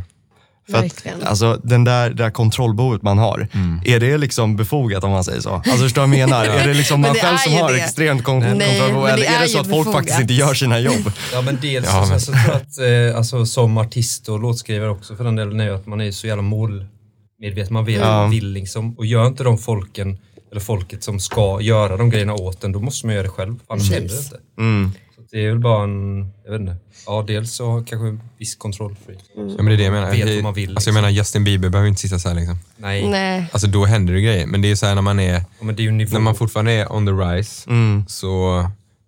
För 0.72 0.78
att, 0.78 1.06
alltså 1.24 1.60
den 1.64 1.84
där, 1.84 2.10
det 2.10 2.16
där 2.24 2.30
kontrollbehovet 2.32 3.02
man 3.02 3.18
har, 3.18 3.48
är 3.86 4.00
det 4.00 4.18
liksom 4.18 4.56
befogat 4.56 5.04
om 5.04 5.12
man 5.12 5.24
säger 5.24 5.42
så? 5.42 5.50
Alltså 5.54 5.78
förstår 5.78 6.02
du 6.02 6.08
vad 6.08 6.18
jag 6.18 6.30
menar? 6.30 6.46
Är 6.60 6.68
det 6.68 6.74
liksom 6.74 7.02
man 7.02 7.14
det 7.14 7.20
själv 7.20 7.38
som 7.38 7.54
har 7.54 7.72
det. 7.74 7.80
extremt 7.84 8.24
kon- 8.24 8.40
Nej, 8.40 8.50
kontrollbehov? 8.70 9.08
Eller 9.08 9.26
är 9.26 9.38
är 9.38 9.42
det 9.42 9.48
så 9.50 9.60
att 9.60 9.70
folk 9.70 9.92
faktiskt 9.92 10.06
befogat. 10.18 10.22
inte 10.22 10.34
gör 10.34 10.54
sina 10.54 10.80
jobb? 10.80 11.12
Ja 11.34 11.42
men 11.42 11.58
dels 11.62 11.86
Ja, 11.86 12.04
så, 12.04 12.10
men- 12.10 12.22
så 12.22 12.32
tror 12.32 12.44
jag 12.48 12.56
att 12.56 13.12
eh, 13.12 13.18
alltså, 13.18 13.46
som 13.46 13.78
artist 13.78 14.30
och 14.30 14.40
låtskrivare 14.40 14.90
också 14.90 15.16
för 15.16 15.24
den 15.24 15.36
delen 15.36 15.60
är 15.60 15.64
ju 15.66 15.76
att 15.76 15.86
man 15.88 16.02
är 16.02 16.12
så 16.12 16.28
jävla 16.28 16.44
målmedveten. 16.44 17.74
Man 17.74 17.86
vet 17.86 18.02
vad 18.02 18.10
man 18.10 18.32
vill 18.32 18.48
liksom. 18.52 18.94
Och 18.98 19.06
gör 19.06 19.28
inte 19.28 19.44
de 19.44 19.58
folken, 19.58 20.18
eller 20.54 20.62
folket 20.62 21.04
som 21.04 21.20
ska 21.20 21.62
göra 21.62 21.98
de 21.98 22.10
grejerna 22.10 22.34
åt 22.34 22.64
en, 22.64 22.72
då 22.72 22.80
måste 22.80 23.06
man 23.06 23.16
göra 23.16 23.24
det 23.24 23.30
själv. 23.30 23.56
Annars 23.68 23.92
händer 23.92 24.10
det 24.10 24.20
inte. 24.24 24.40
Mm. 24.58 24.92
Så 25.16 25.22
det 25.32 25.46
är 25.46 25.50
väl 25.50 25.60
bara 25.60 25.84
en, 25.84 26.32
jag 26.46 26.52
vet 26.52 26.62
inte. 26.62 26.76
Ja, 27.06 27.24
dels 27.28 27.54
så 27.54 27.84
kanske 27.88 28.08
en 28.08 28.22
viss 28.38 28.56
kontrollfreak. 28.56 29.20
ja, 29.36 29.42
men 29.58 29.66
det 29.66 29.74
är 29.74 29.78
det 29.78 29.84
jag 29.84 29.94
menar. 29.94 30.12
Vet 30.12 30.36
vad 30.36 30.44
man 30.44 30.54
vill, 30.54 30.70
Alltså 30.70 30.90
jag 30.90 30.94
liksom. 30.94 30.94
menar 30.94 31.10
Justin 31.10 31.44
Bieber 31.44 31.70
behöver 31.70 31.90
inte 31.90 32.02
sitta 32.02 32.20
så 32.20 32.28
här 32.30 32.36
liksom. 32.36 32.58
Nej. 32.78 33.08
Nej. 33.10 33.46
Alltså 33.52 33.68
då 33.68 33.86
händer 33.86 34.14
det 34.14 34.22
grejer. 34.22 34.46
Men 34.48 34.62
det 34.62 34.72
är 34.72 34.76
så 34.76 34.86
här 34.86 34.96
när 34.96 35.02
man 35.02 35.20
är, 35.20 35.34
Ja, 35.34 35.44
men 35.66 35.76
det 35.76 35.82
är 35.82 35.84
ju 35.86 35.92
nivå. 35.92 36.14
när 36.14 36.20
man 36.20 36.36
fortfarande 36.36 36.72
är 36.72 36.94
on 36.94 37.06
the 37.06 37.12
rise 37.12 37.70
Mm. 37.70 38.06
så 38.08 38.66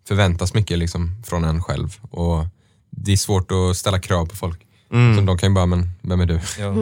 förväntas 0.08 0.54
mycket 0.54 0.78
liksom 0.80 1.16
från 1.26 1.44
en 1.44 1.64
själv. 1.64 1.98
Och 2.12 2.46
det 2.90 3.12
är 3.12 3.18
svårt 3.18 3.52
att 3.52 3.78
ställa 3.78 4.00
krav 4.00 4.26
på 4.26 4.36
folk. 4.36 4.62
Så 4.90 5.22
de 5.22 5.38
kan 5.38 5.50
ju 5.50 5.54
bara, 5.56 5.66
men 5.66 5.90
vem 6.02 6.22
är 6.22 6.26
du? 6.26 6.34
ja. 6.60 6.76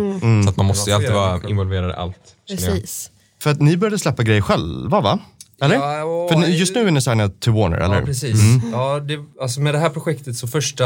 Så 0.44 0.50
att 0.50 0.58
man 0.58 0.66
måste 0.66 0.90
ju 0.90 0.96
alltid 0.96 1.12
vara 1.12 1.42
involverad 1.50 1.90
i 1.90 1.94
allt. 1.94 2.18
Precis. 2.48 3.10
För 3.44 3.50
att 3.52 3.62
ni 3.62 3.78
började 3.78 4.00
släppa 4.00 4.24
grejer 4.24 4.42
själva 4.42 5.02
va? 5.02 5.20
Eller? 5.62 5.76
Ja, 5.76 6.04
och- 6.04 6.30
För 6.30 6.38
ni- 6.40 6.48
just 6.58 6.76
nu 6.76 6.88
är 6.88 6.92
ni 6.92 7.02
signade 7.02 7.34
till 7.40 7.52
Warner, 7.52 7.78
eller? 7.78 7.96
Ja, 8.00 8.06
precis. 8.06 8.40
Ja, 8.72 9.00
det, 9.00 9.20
alltså 9.42 9.62
med 9.62 9.74
det 9.74 9.80
här 9.80 9.90
projektet 9.90 10.36
så 10.38 10.48
första, 10.48 10.84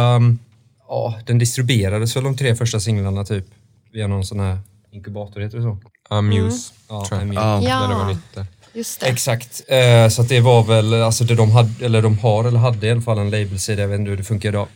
ja, 0.87 1.15
den 1.25 1.37
distribuerades 1.37 2.15
väl 2.15 2.23
de 2.23 2.37
tre 2.37 2.55
första 2.55 2.79
singlarna 2.79 3.25
typ 3.25 3.45
via 3.93 4.07
någon 4.07 4.25
sån 4.25 4.39
här 4.39 4.57
inkubator, 4.91 5.41
heter 5.41 5.57
det 5.57 5.63
så? 5.63 5.77
Ja, 6.09 6.21
Muse. 6.21 6.73
Ja. 6.89 7.05
I 7.21 7.25
mean. 7.25 7.63
Ja. 7.63 7.79
Där 7.81 7.87
det 7.87 7.95
var 7.95 8.07
nytt 8.07 8.35
där. 8.35 8.45
just 8.73 8.99
det. 8.99 9.05
Exakt. 9.07 9.61
Eh, 9.67 10.09
så 10.09 10.21
att 10.21 10.29
det 10.29 10.39
var 10.39 10.63
väl, 10.63 10.93
alltså 10.93 11.23
det 11.23 11.35
de 11.35 11.51
hade, 11.51 11.85
eller 11.85 12.01
de 12.01 12.17
har 12.19 12.43
eller 12.45 12.59
hade 12.59 12.87
i 12.87 12.91
alla 12.91 13.01
fall 13.01 13.17
en 13.19 13.29
labelsida, 13.29 13.81
jag 13.81 13.87
vet 13.89 13.99
inte 13.99 14.09
hur 14.09 14.17
det 14.17 14.23
funkar 14.23 14.49
idag. 14.49 14.67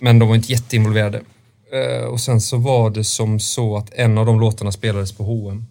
Men 0.00 0.18
de 0.18 0.28
var 0.28 0.34
inte 0.34 0.52
jätteinvolverade. 0.52 1.20
Eh, 1.72 2.04
och 2.04 2.20
sen 2.20 2.40
så 2.40 2.56
var 2.56 2.90
det 2.90 3.04
som 3.04 3.40
så 3.40 3.76
att 3.76 3.92
en 3.94 4.18
av 4.18 4.26
de 4.26 4.40
låtarna 4.40 4.72
spelades 4.72 5.12
på 5.12 5.24
H&M. 5.24 5.66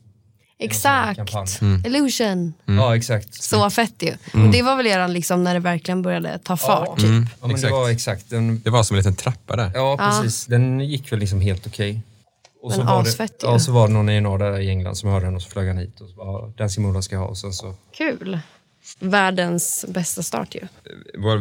Exakt. 0.64 1.18
kampanj. 1.18 1.48
Illusion. 1.86 2.54
Ja, 2.66 2.96
exakt. 2.96 3.44
Så 3.44 3.70
fett 3.70 3.94
ju. 4.04 4.12
Och 4.44 4.52
det 4.52 4.62
var 4.62 4.76
väl 4.78 4.88
eran 4.88 5.14
liksom 5.14 5.44
när 5.44 5.54
det 5.54 5.60
verkligen 5.60 6.02
började 6.02 6.40
ta 6.40 6.58
fart. 6.58 6.98
Typ. 7.00 7.06
Mm, 7.10 7.24
Ja, 7.24 7.38
men 7.42 7.50
det 7.50 7.56
exakt. 7.56 7.72
var 7.72 7.90
exakt. 7.90 8.30
Den, 8.30 8.62
Det 8.64 8.70
var 8.70 8.84
som 8.84 8.96
en 8.96 8.98
liten 8.98 9.16
trappa 9.16 9.56
där. 9.56 9.72
ja, 9.74 9.98
precis. 9.98 10.46
Den 10.46 10.80
gick 10.80 11.12
väl 11.12 11.20
liksom 11.20 11.42
helt 11.42 11.68
okej. 11.68 12.02
Och 12.62 12.70
Men 12.70 12.80
så 12.80 12.84
var 12.86 13.02
asfett 13.02 13.40
det, 13.40 13.48
ju. 13.48 13.52
ja, 13.54 13.60
så 13.60 13.72
var 13.72 13.88
det 13.88 13.94
någon 13.94 14.10
A&R 14.10 14.38
där 14.38 14.60
i 14.60 14.70
England 14.70 14.96
som 14.96 15.10
hörde 15.10 15.26
den 15.26 15.36
och 15.36 15.42
så 15.42 15.50
flög 15.50 15.68
han 15.68 15.78
hit 15.78 16.02
och 16.02 16.10
så 16.10 16.16
bara, 16.16 16.48
den 16.58 16.70
Simona 16.70 17.02
ska 17.02 17.16
jag 17.16 17.22
ha 17.22 17.28
och 17.28 17.38
sen 17.38 17.54
så 17.54 17.76
Kul. 17.98 18.40
Världens 19.00 19.86
bästa 19.88 20.24
start 20.24 20.56
ju. 20.56 20.68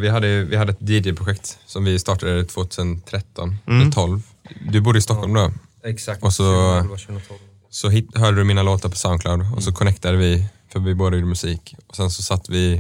Vi 0.00 0.08
hade, 0.08 0.44
vi 0.44 0.56
hade 0.56 0.72
ett 0.72 0.78
DJ-projekt 0.88 1.58
som 1.66 1.84
vi 1.84 1.98
startade 1.98 2.44
2013, 2.44 3.56
eller 3.66 3.90
12. 3.90 4.22
Du 4.70 4.80
bodde 4.80 4.98
i 4.98 5.02
Stockholm 5.02 5.34
då. 5.34 5.52
Exakt. 5.84 6.22
Och 6.22 6.32
så- 6.32 6.42
2011, 6.42 6.96
2012. 6.96 7.40
Så 7.74 7.88
hit, 7.88 8.08
hörde 8.14 8.36
du 8.36 8.44
mina 8.44 8.62
låtar 8.62 8.88
på 8.88 8.96
Soundcloud 8.96 9.40
och 9.40 9.46
Mm. 9.46 9.60
så 9.60 9.72
connectade 9.72 10.16
vi, 10.16 10.44
för 10.72 10.80
vi 10.80 10.94
båda 10.94 11.16
gjorde 11.16 11.28
musik. 11.28 11.74
Och 11.86 11.96
sen 11.96 12.10
så 12.10 12.22
satt 12.22 12.48
vi, 12.48 12.72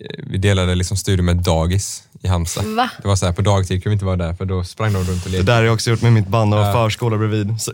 eh, 0.00 0.24
vi 0.26 0.38
delade 0.38 0.74
liksom 0.74 0.96
studio 0.96 1.22
med 1.24 1.36
Dagis 1.36 2.02
i 2.22 2.28
Halmstad. 2.28 2.64
Va? 2.64 2.90
Det 3.02 3.08
var 3.08 3.16
så 3.16 3.26
här, 3.26 3.32
på 3.32 3.42
dagtid 3.42 3.82
kunde 3.82 3.88
vi 3.90 3.92
inte 3.92 4.04
vara 4.04 4.16
där 4.16 4.34
för 4.34 4.44
då 4.44 4.64
sprang 4.64 4.92
de 4.92 4.98
runt 5.04 5.24
och 5.24 5.30
Det 5.30 5.36
lekte. 5.38 5.52
där 5.52 5.56
har 5.56 5.62
jag 5.62 5.74
också 5.74 5.90
gjort 5.90 6.02
med 6.02 6.12
mitt 6.12 6.28
band 6.28 6.54
och 6.54 6.60
Ja. 6.60 6.72
förskola 6.72 7.18
bredvid. 7.18 7.60
Så- 7.60 7.72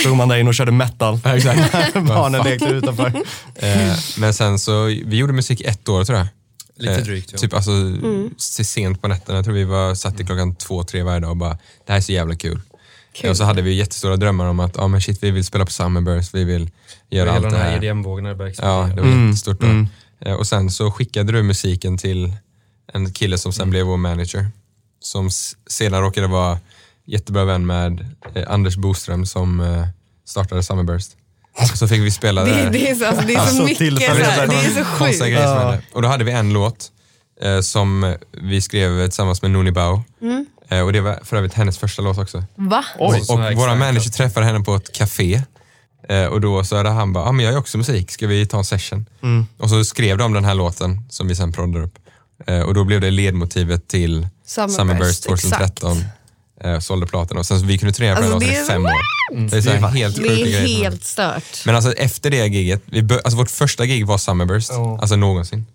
Stod 0.00 0.16
man 0.16 0.28
där 0.28 0.36
inne 0.36 0.48
och 0.48 0.54
körde 0.54 0.72
metal. 0.72 1.20
exakt. 1.24 1.94
Barnen 1.94 2.44
lekte 2.44 2.66
utanför. 2.66 3.06
Eh, 3.54 3.94
men 4.18 4.34
sen 4.34 4.58
så, 4.58 4.84
vi 4.84 5.16
gjorde 5.16 5.32
musik 5.32 5.60
i 5.60 5.64
ett 5.64 5.88
år 5.88 6.04
tror 6.04 6.18
jag. 6.18 6.26
Lite 6.76 6.94
Eh, 6.94 7.04
drygt, 7.04 7.32
ja. 7.32 7.38
Typ 7.38 7.54
alltså 7.54 7.70
Mm. 7.70 8.30
se- 8.38 8.64
sent 8.64 9.02
på 9.02 9.08
nätterna. 9.08 9.38
Jag 9.38 9.44
tror 9.44 9.54
vi 9.54 9.64
var, 9.64 9.94
satt 9.94 10.20
i 10.20 10.24
klockan 10.24 10.54
två, 10.54 10.84
tre 10.84 11.02
varje 11.02 11.20
dag 11.20 11.30
och 11.30 11.36
bara, 11.36 11.58
det 11.86 11.92
här 11.92 11.96
är 11.96 12.00
så 12.00 12.12
jävla 12.12 12.34
kul. 12.36 12.60
Kul. 13.12 13.30
Och 13.30 13.36
så 13.36 13.44
hade 13.44 13.62
vi 13.62 13.74
jättestora 13.74 14.16
drömmar 14.16 14.46
om 14.46 14.60
att, 14.60 14.76
ja 14.76 14.88
men 14.88 15.00
shit 15.00 15.22
vi 15.22 15.30
vill 15.30 15.44
spela 15.44 15.64
på 15.64 15.70
Summerburst, 15.70 16.34
vi 16.34 16.44
vill 16.44 16.70
göra 17.10 17.24
Hela 17.24 17.32
allt 17.32 17.42
den 17.42 17.52
det 17.52 17.58
här 17.58 17.70
här. 17.70 17.76
EDM-vågen 17.84 18.22
när 18.22 18.30
det 18.30 18.36
började 18.36 18.56
Ja, 18.62 18.90
det 18.94 19.00
var 19.00 19.08
Mm, 19.08 19.26
jättestort 19.26 19.60
då. 19.60 19.66
mm. 19.66 19.86
Eh, 20.20 20.32
Och 20.34 20.46
sen 20.46 20.70
så 20.70 20.90
skickade 20.90 21.32
du 21.32 21.42
musiken 21.42 21.98
till 21.98 22.32
en 22.92 23.12
kille 23.12 23.38
som 23.38 23.52
sen 23.52 23.62
Mm. 23.62 23.70
blev 23.70 23.86
vår 23.86 23.96
manager. 23.96 24.46
Som 25.00 25.30
sedan 25.70 26.00
råkade 26.02 26.26
vara 26.26 26.58
jättebra 27.06 27.44
vän 27.44 27.66
med 27.66 28.06
eh, 28.34 28.44
Anders 28.48 28.76
Boström 28.76 29.26
som 29.26 29.60
eh, 29.60 29.86
startade 30.26 30.62
Summerburst. 30.62 31.10
Så 31.74 31.88
fick 31.88 32.00
vi 32.00 32.10
spela 32.10 32.44
Det, 32.44 32.50
där. 32.50 32.70
det 32.70 32.90
är 32.90 32.94
så, 32.94 33.06
alltså, 33.06 33.26
det 33.26 33.34
är 33.34 33.36
så 33.36 33.42
Alltså, 33.42 33.62
mycket, 33.64 33.78
så 33.78 34.12
här, 34.12 34.18
det 34.18 34.24
här- 34.24 34.44
är 34.78 34.84
så 34.84 34.84
sjukt. 34.84 35.28
Ja. 35.30 35.78
Och 35.92 36.02
då 36.02 36.08
hade 36.08 36.24
vi 36.24 36.32
en 36.32 36.52
låt 36.52 36.92
eh, 37.42 37.60
som 37.60 38.16
vi 38.32 38.60
skrev 38.60 39.04
tillsammans 39.06 39.42
med 39.42 39.50
Nuni 39.50 39.70
Bao. 39.72 40.02
Mm. 40.22 40.46
Eh, 40.68 40.80
och 40.80 40.92
det 40.92 41.00
var 41.00 41.18
för 41.24 41.36
övrigt 41.36 41.54
hennes 41.54 41.78
första 41.78 42.02
låt 42.02 42.18
också. 42.18 42.44
Va? 42.56 42.84
Oj. 42.98 43.22
och 43.28 43.44
extra 43.44 43.74
manager 43.74 44.10
träffade 44.10 44.46
henne 44.46 44.60
på 44.60 44.74
ett 44.74 44.92
café. 44.92 45.42
Eh, 46.08 46.24
och 46.24 46.40
då 46.40 46.64
så 46.64 46.76
hade 46.76 46.88
han 46.90 47.12
bara, 47.12 47.24
ah, 47.24 47.32
men 47.32 47.44
jag 47.44 47.52
gör 47.52 47.60
också 47.60 47.78
musik, 47.78 48.10
ska 48.10 48.26
vi 48.26 48.46
ta 48.46 48.58
en 48.58 48.64
session? 48.64 49.06
Mm. 49.22 49.46
Och 49.58 49.70
så 49.70 49.84
skrev 49.84 50.18
de 50.18 50.32
den 50.32 50.44
här 50.44 50.54
låten 50.54 51.02
som 51.10 51.28
vi 51.28 51.34
sen 51.36 51.52
proddade 51.52 51.84
upp. 51.84 51.98
Eh, 52.46 52.60
och 52.60 52.74
då 52.74 52.84
blev 52.84 53.00
det 53.00 53.10
ledmotivet 53.10 53.88
till 53.88 54.28
Summerburst, 54.46 54.76
Summerburst 54.76 55.22
2013. 55.22 56.04
Eh, 56.64 56.78
sålde 56.78 57.06
platen 57.06 57.38
och 57.38 57.46
sen 57.46 57.60
så 57.60 57.66
vi 57.66 57.78
kunde 57.78 57.92
turnera 57.92 58.16
på 58.16 58.22
Alltså, 58.22 58.38
den 58.38 58.48
i 58.48 58.54
fem 58.66 58.84
år. 58.86 58.90
Det 59.50 59.56
är 59.56 59.60
så 59.60 59.70
här 59.70 59.88
helt 59.88 60.16
Det 60.16 60.28
är 60.42 60.66
helt 60.66 61.04
stört. 61.04 61.62
Men 61.66 61.74
alltså 61.76 61.92
efter 61.92 62.30
det 62.30 62.46
giget, 62.46 62.82
vi 62.86 63.02
bör, 63.02 63.20
alltså 63.24 63.36
vårt 63.38 63.50
första 63.50 63.86
gig 63.86 64.06
var 64.06 64.18
Summerburst, 64.18 64.70
Ja. 64.70 64.98
alltså 65.00 65.16
någonsin. 65.16 65.66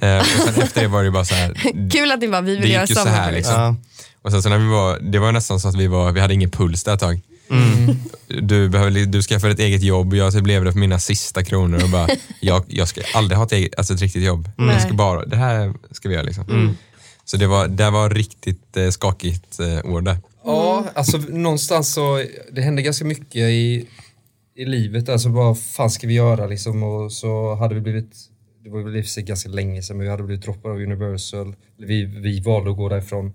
Eh, 0.00 0.18
och 0.18 0.26
sen 0.26 0.62
efter 0.62 0.80
det 0.82 0.88
var 0.88 1.04
det 1.04 1.10
bara 1.10 1.24
så 1.24 1.34
här, 1.34 1.54
Kul 1.92 2.12
att 2.12 2.20
ni 2.20 2.28
bara, 2.28 2.40
vi 2.40 2.56
vill 2.56 2.70
göra 2.70 2.86
så 2.86 2.94
här 2.94 3.04
Summerburst. 3.04 3.34
liksom. 3.36 3.80
Och 4.22 4.30
sen 4.30 4.42
så 4.42 4.48
när 4.48 4.58
vi 4.58 4.68
var, 4.68 4.98
det 4.98 5.18
var 5.18 5.32
nästan 5.32 5.60
så 5.60 5.68
att 5.68 5.76
vi 5.76 5.86
var, 5.86 6.12
vi 6.12 6.20
hade 6.20 6.34
ingen 6.34 6.50
puls 6.50 6.84
där 6.84 6.94
ett 6.94 7.00
tag. 7.00 7.20
Mm. 7.50 7.96
Du, 8.26 8.68
behöver, 8.68 8.90
du 9.06 9.22
skaffade 9.22 9.52
ett 9.52 9.58
eget 9.58 9.82
jobb, 9.82 10.14
jag 10.14 10.32
typ 10.32 10.46
levde 10.46 10.72
för 10.72 10.78
mina 10.78 10.98
sista 10.98 11.44
kronor 11.44 11.84
och 11.84 11.90
bara, 11.90 12.08
jag, 12.40 12.64
jag 12.68 12.88
ska 12.88 13.00
aldrig 13.14 13.38
ha 13.38 13.46
ett, 13.46 13.52
eget, 13.52 13.78
alltså 13.78 13.94
ett 13.94 14.00
riktigt 14.00 14.22
jobb. 14.22 14.48
Nej. 14.56 14.74
Jag 14.74 14.82
ska 14.82 14.92
bara, 14.92 15.24
det 15.26 15.36
här 15.36 15.74
ska 15.90 16.08
vi 16.08 16.14
göra 16.14 16.24
liksom. 16.24 16.44
Mm. 16.50 16.76
Så 17.24 17.36
det 17.36 17.46
var, 17.46 17.68
det 17.68 17.90
var 17.90 18.10
riktigt 18.10 18.76
eh, 18.76 18.88
skakigt 18.88 19.60
eh, 19.60 19.92
år 19.92 20.00
där. 20.00 20.16
Ja, 20.44 20.84
alltså 20.94 21.18
någonstans 21.18 21.94
så, 21.94 22.24
det 22.52 22.62
hände 22.62 22.82
ganska 22.82 23.04
mycket 23.04 23.36
i, 23.36 23.86
i 24.56 24.64
livet. 24.64 25.08
Alltså 25.08 25.28
vad 25.28 25.58
fan 25.60 25.90
ska 25.90 26.06
vi 26.06 26.14
göra 26.14 26.46
liksom? 26.46 26.82
Och 26.82 27.12
så 27.12 27.54
hade 27.54 27.74
vi 27.74 27.80
blivit, 27.80 28.12
det 28.64 28.70
var 28.70 28.80
väl 28.82 28.96
i 28.96 29.04
sig 29.04 29.22
ganska 29.22 29.48
länge 29.48 29.82
sedan, 29.82 29.96
men 29.96 30.04
vi 30.04 30.10
hade 30.10 30.22
blivit 30.22 30.44
droppade 30.44 30.74
av 30.74 30.80
Universal. 30.80 31.54
Vi, 31.78 32.04
vi 32.04 32.40
valde 32.40 32.70
att 32.70 32.76
gå 32.76 32.88
därifrån. 32.88 33.32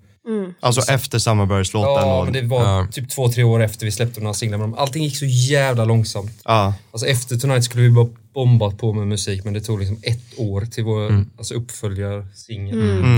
Alltså 0.59 0.91
efter 0.91 1.19
Summerburst-låten. 1.19 1.91
Ja, 2.07 2.19
och, 2.19 2.23
men 2.25 2.33
det 2.33 2.41
var 2.41 2.61
Ja. 2.61 2.87
typ 2.91 3.09
två, 3.09 3.29
tre 3.31 3.43
år 3.43 3.63
efter 3.63 3.85
vi 3.85 3.91
släppte 3.91 4.21
några 4.21 4.33
singlar. 4.33 4.57
Men 4.57 4.75
allting 4.75 5.03
gick 5.03 5.17
så 5.17 5.25
jävla 5.25 5.85
långsamt. 5.85 6.31
ja. 6.45 6.73
Alltså 6.91 7.07
efter 7.07 7.35
Tonight 7.37 7.63
skulle 7.63 7.83
vi 7.83 7.89
bara 7.89 8.07
bombat 8.33 8.77
på 8.77 8.93
med 8.93 9.07
musik, 9.07 9.43
men 9.43 9.53
det 9.53 9.61
tog 9.61 9.79
liksom 9.79 9.97
ett 10.03 10.39
år 10.39 10.61
till 10.61 10.83
vår 10.83 11.05
Mm. 11.09 11.29
alltså 11.37 11.53
uppföljarsingel. 11.53 12.77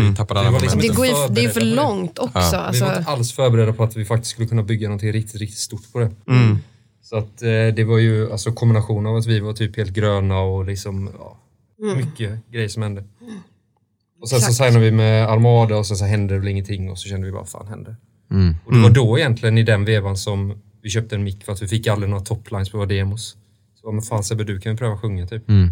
Vi 0.09 0.15
tappade 0.15 0.39
alla 0.39 0.49
Det 0.49 0.53
var 0.53 0.61
liksom. 0.61 0.79
Det, 0.81 0.87
går 0.87 1.05
ju, 1.05 1.13
det 1.29 1.43
är 1.43 1.49
för 1.49 1.61
långt 1.61 2.19
också. 2.19 2.31
Ja. 2.39 2.49
Vi 2.51 2.57
Alltså, 2.57 2.85
var 2.85 2.97
inte 2.97 3.09
alls 3.11 3.33
förberedda 3.33 3.73
på 3.73 3.83
att 3.83 3.95
vi 3.95 4.05
faktiskt 4.05 4.31
skulle 4.31 4.47
kunna 4.47 4.63
bygga 4.63 4.87
någonting 4.87 5.11
riktigt, 5.11 5.35
riktigt 5.41 5.59
stort 5.59 5.91
på 5.93 5.99
det. 5.99 6.11
Mm. 6.29 6.57
Så 7.03 7.17
att 7.17 7.41
eh, 7.41 7.47
det 7.75 7.83
var 7.83 7.97
ju 7.97 8.31
alltså 8.31 8.51
kombination 8.51 9.05
av 9.07 9.15
att 9.15 9.25
vi 9.25 9.39
var 9.39 9.53
typ 9.53 9.77
helt 9.77 9.91
gröna 9.91 10.39
och 10.39 10.65
liksom, 10.65 11.09
ja, 11.19 11.37
mycket 11.77 12.51
grejer 12.51 12.67
som 12.67 12.83
hände. 12.83 13.03
Och 14.21 14.29
sen 14.29 14.39
så 14.39 14.49
Exakt. 14.49 14.67
signade 14.67 14.85
vi 14.85 14.91
med 14.91 15.29
Armada 15.29 15.77
och 15.77 15.85
sen 15.85 15.97
så 15.97 16.05
hände 16.05 16.33
det 16.33 16.39
väl 16.39 16.47
ingenting 16.47 16.89
och 16.91 16.99
så 16.99 17.09
kände 17.09 17.25
vi 17.25 17.31
vad 17.31 17.49
fan 17.49 17.67
hände? 17.67 17.95
Mm. 18.31 18.55
Och 18.65 18.73
det 18.73 18.79
var 18.79 18.89
då 18.89 19.19
egentligen 19.19 19.57
i 19.57 19.63
den 19.63 19.85
vevan 19.85 20.17
som 20.17 20.61
vi 20.81 20.89
köpte 20.89 21.15
en 21.15 21.23
mick 21.23 21.43
för 21.43 21.53
att 21.53 21.61
vi 21.61 21.67
fick 21.67 21.87
aldrig 21.87 22.09
några 22.09 22.23
toplines 22.23 22.69
på 22.69 22.77
våra 22.77 22.87
demos. 22.87 23.37
Så 23.81 23.91
men 23.91 24.01
fan 24.01 24.23
Sebbe, 24.23 24.43
du 24.43 24.59
kan 24.59 24.71
ju 24.71 24.77
pröva 24.77 24.93
att 24.93 25.01
sjunga 25.01 25.27
typ. 25.27 25.49
Mm. 25.49 25.71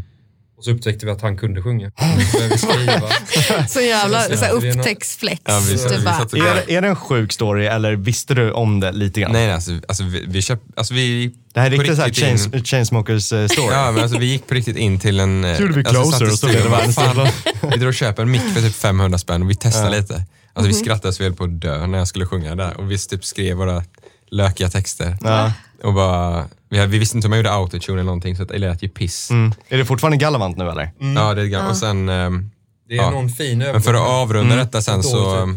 Och 0.58 0.64
så 0.64 0.72
upptäckte 0.72 1.06
vi 1.06 1.12
att 1.12 1.22
han 1.22 1.38
kunde 1.38 1.62
sjunga. 1.62 1.92
Så 2.32 2.58
så 3.70 3.82
jävla 3.82 4.22
Så- 4.22 4.38
så 4.38 4.46
upptäcktsflex. 4.46 5.41
Ja, 5.46 5.60
vi- 5.70 5.78
typ 5.78 6.34
vi 6.34 6.39
Är, 6.39 6.70
är 6.72 6.82
det 6.82 6.88
en 6.88 6.96
sjuk 6.96 7.34
story 7.34 7.65
eller 7.65 7.96
visste 7.96 8.34
du 8.34 8.52
om 8.52 8.80
det 8.80 8.91
lite 8.91 9.22
grann? 9.22 9.32
Nej, 9.32 9.46
nej 9.46 9.56
alltså, 9.56 9.72
alltså 9.88 10.04
vi, 10.04 10.26
vi 10.28 10.41
köpte, 10.41 10.74
alltså 10.78 10.94
vi 10.94 11.32
Det 11.54 11.60
här 11.60 11.68
är 11.68 11.72
riktigt 11.72 12.00
riktigt 12.00 12.24
in- 12.24 12.38
chains, 12.38 12.68
Chainsmokers 12.70 13.34
eh, 13.34 13.48
story. 13.48 13.74
Ja, 13.74 13.91
men 13.91 14.04
alltså 14.04 14.18
vi 14.20 14.26
gick 14.26 14.48
på 14.48 14.54
riktigt 14.54 14.78
in 14.78 15.00
till 15.00 15.20
en... 15.20 15.56
Så 15.58 15.62
gjorde 15.62 15.74
vi 15.74 15.80
alltså, 15.86 16.02
Closer 16.04 16.32
och 16.32 16.39
så 16.39 16.48
blev 16.48 16.63
det 16.63 16.70
bara, 16.70 16.78
världens 16.88 17.34
Vi 17.62 17.78
drar 17.78 17.88
och 17.88 17.94
köper 17.94 18.24
en 18.24 18.32
mick 18.32 18.41
för 18.54 18.62
typ 18.62 18.76
500 18.76 19.18
spänn 19.18 19.41
och 19.41 19.50
vi 19.50 19.56
testar 19.56 19.84
Ja. 19.84 19.89
lite. 19.89 20.24
Alltså 20.54 20.68
vi 20.68 20.74
skrattade 20.74 21.13
så 21.13 21.24
vi 21.24 21.30
höll 21.30 21.36
på 21.38 21.44
att 21.44 21.62
dö 21.62 21.88
när 21.88 21.98
jag 21.98 22.08
skulle 22.08 22.26
sjunga 22.26 22.56
där 22.56 22.78
och 22.78 22.91
vi 22.91 22.98
typ 22.98 23.26
skrev 23.26 23.58
våra 23.58 23.84
lökiga 24.32 24.70
texter. 24.70 25.18
Ja. 25.22 25.52
Och 25.84 25.94
bara, 25.94 26.46
vi, 26.70 26.86
vi 26.86 26.98
visste 27.00 27.18
inte 27.18 27.28
om 27.28 27.32
jag 27.32 27.38
gjorde 27.40 27.52
autotune 27.54 27.94
eller 27.96 28.04
någonting 28.06 28.36
så 28.36 28.44
att 28.44 28.50
det 28.50 28.58
lät 28.58 28.84
ju 28.84 28.90
piss. 28.90 29.32
Mm. 29.32 29.54
Är 29.70 29.78
det 29.78 29.86
fortfarande 29.86 30.18
Galavant 30.18 30.58
nu 30.58 30.70
eller? 30.70 30.92
Ja, 31.16 31.34
det 31.34 31.42
är 31.42 31.46
gammalt. 31.46 31.72
Och 31.72 31.78
sen, 31.78 32.10
ehm, 32.10 32.52
Det 32.88 32.94
är 32.94 32.98
Ja. 32.98 33.10
någon 33.10 33.30
fin 33.30 33.58
men 33.58 33.68
för 33.68 33.94
att 33.94 34.00
övergång. 34.00 34.08
avrunda 34.22 34.56
detta 34.56 34.82
sen 34.82 35.04
så, 35.04 35.54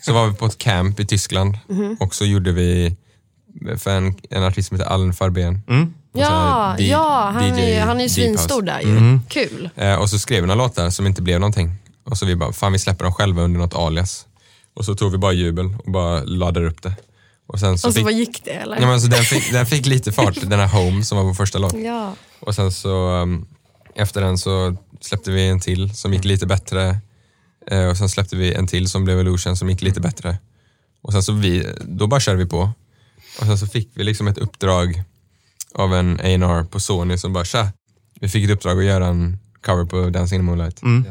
så 0.00 0.12
var 0.12 0.26
vi 0.26 0.34
på 0.34 0.46
ett 0.46 0.58
camp 0.58 1.00
i 1.00 1.06
Tyskland 1.06 1.58
och 2.00 2.14
så 2.14 2.24
gjorde 2.24 2.52
vi 2.52 2.96
för 3.78 3.90
en, 3.90 4.14
en 4.30 4.44
artist 4.44 4.68
som 4.68 4.78
heter 4.78 4.90
Allen 4.92 5.12
Farbén. 5.12 5.62
Mm. 5.68 5.94
ja, 6.12 6.74
D- 6.78 6.84
ja, 6.86 7.30
han 7.34 7.44
är, 7.44 7.58
DJ 7.58 7.74
ju- 7.74 7.80
han 7.80 7.98
är 7.98 8.02
ju 8.02 8.08
svinstor 8.08 8.62
där 8.62 8.80
ju. 8.80 9.18
Kul. 9.28 9.70
Eh, 9.76 9.94
och 9.94 10.10
så 10.10 10.18
skrev 10.18 10.40
vi 10.40 10.46
några 10.46 10.62
låtar 10.64 10.90
som 10.90 11.06
inte 11.06 11.22
blev 11.22 11.40
någonting. 11.40 11.74
Och 12.04 12.18
så 12.18 12.26
vi 12.26 12.36
bara, 12.36 12.52
fan 12.52 12.72
vi 12.72 12.78
släpper 12.78 13.04
dem 13.04 13.12
själva 13.14 13.42
under 13.42 13.60
något 13.60 13.74
alias. 13.74 14.26
Och 14.74 14.84
så 14.84 14.94
tog 14.94 15.12
vi 15.12 15.18
bara 15.18 15.32
jubel 15.32 15.76
och 15.84 15.92
bara 15.92 16.20
laddade 16.24 16.66
upp 16.66 16.82
det. 16.82 16.92
Och 17.52 17.60
sen 17.60 17.78
så 17.78 17.88
Och 17.88 17.94
så 17.94 18.06
fick, 18.06 18.16
gick 18.16 18.44
det 18.44 18.50
eller? 18.50 18.74
ja, 18.74 18.80
men 18.80 18.90
alltså, 18.90 19.08
den, 19.08 19.22
fick, 19.22 19.52
den 19.52 19.66
fick 19.66 19.86
lite 19.86 20.12
fart, 20.12 20.40
den 20.40 20.60
här 20.60 20.68
Home 20.68 21.04
som 21.04 21.18
var 21.18 21.24
vår 21.24 21.34
första 21.34 21.58
låt. 21.58 21.74
Ja. 21.78 22.14
Och 22.40 22.54
sen 22.54 22.72
så 22.72 23.10
um, 23.10 23.46
efter 23.94 24.20
den 24.20 24.38
så 24.38 24.76
släppte 25.00 25.30
vi 25.30 25.48
en 25.48 25.60
till 25.60 25.94
som 25.94 26.12
gick 26.12 26.24
lite 26.24 26.46
bättre. 26.46 26.98
Eh, 27.70 27.86
och 27.86 27.96
sen 27.96 28.08
släppte 28.08 28.36
vi 28.36 28.54
en 28.54 28.66
till 28.66 28.88
som 28.88 29.04
blev 29.04 29.20
Illusion 29.20 29.56
som 29.56 29.70
gick 29.70 29.82
lite 29.82 30.00
bättre. 30.00 30.38
Och 31.02 31.12
sen 31.12 31.22
så 31.22 31.32
vi, 31.32 31.66
då 31.80 32.06
bara 32.06 32.20
körde 32.20 32.38
vi 32.38 32.46
på. 32.46 32.70
Och 33.40 33.46
sen 33.46 33.58
så 33.58 33.66
fick 33.66 33.90
vi 33.94 34.04
liksom 34.04 34.28
ett 34.28 34.38
uppdrag 34.38 35.02
av 35.74 35.94
en 35.94 36.20
A&R 36.20 36.64
på 36.64 36.80
Sony 36.80 37.18
som 37.18 37.32
bara 37.32 37.44
tja, 37.44 37.72
vi 38.20 38.28
fick 38.28 38.44
ett 38.44 38.50
uppdrag 38.50 38.78
att 38.78 38.84
göra 38.84 39.06
en 39.06 39.38
cover 39.62 39.84
på 39.84 40.10
Dancing 40.10 40.40
in 40.40 40.40
the 40.40 40.44
Moonlight. 40.44 40.82
Mm. 40.82 41.04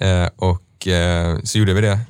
Eh, 0.00 0.28
och 0.36 0.88
eh, 0.88 1.38
så 1.44 1.58
gjorde 1.58 1.74
vi 1.74 1.80
det. 1.80 2.00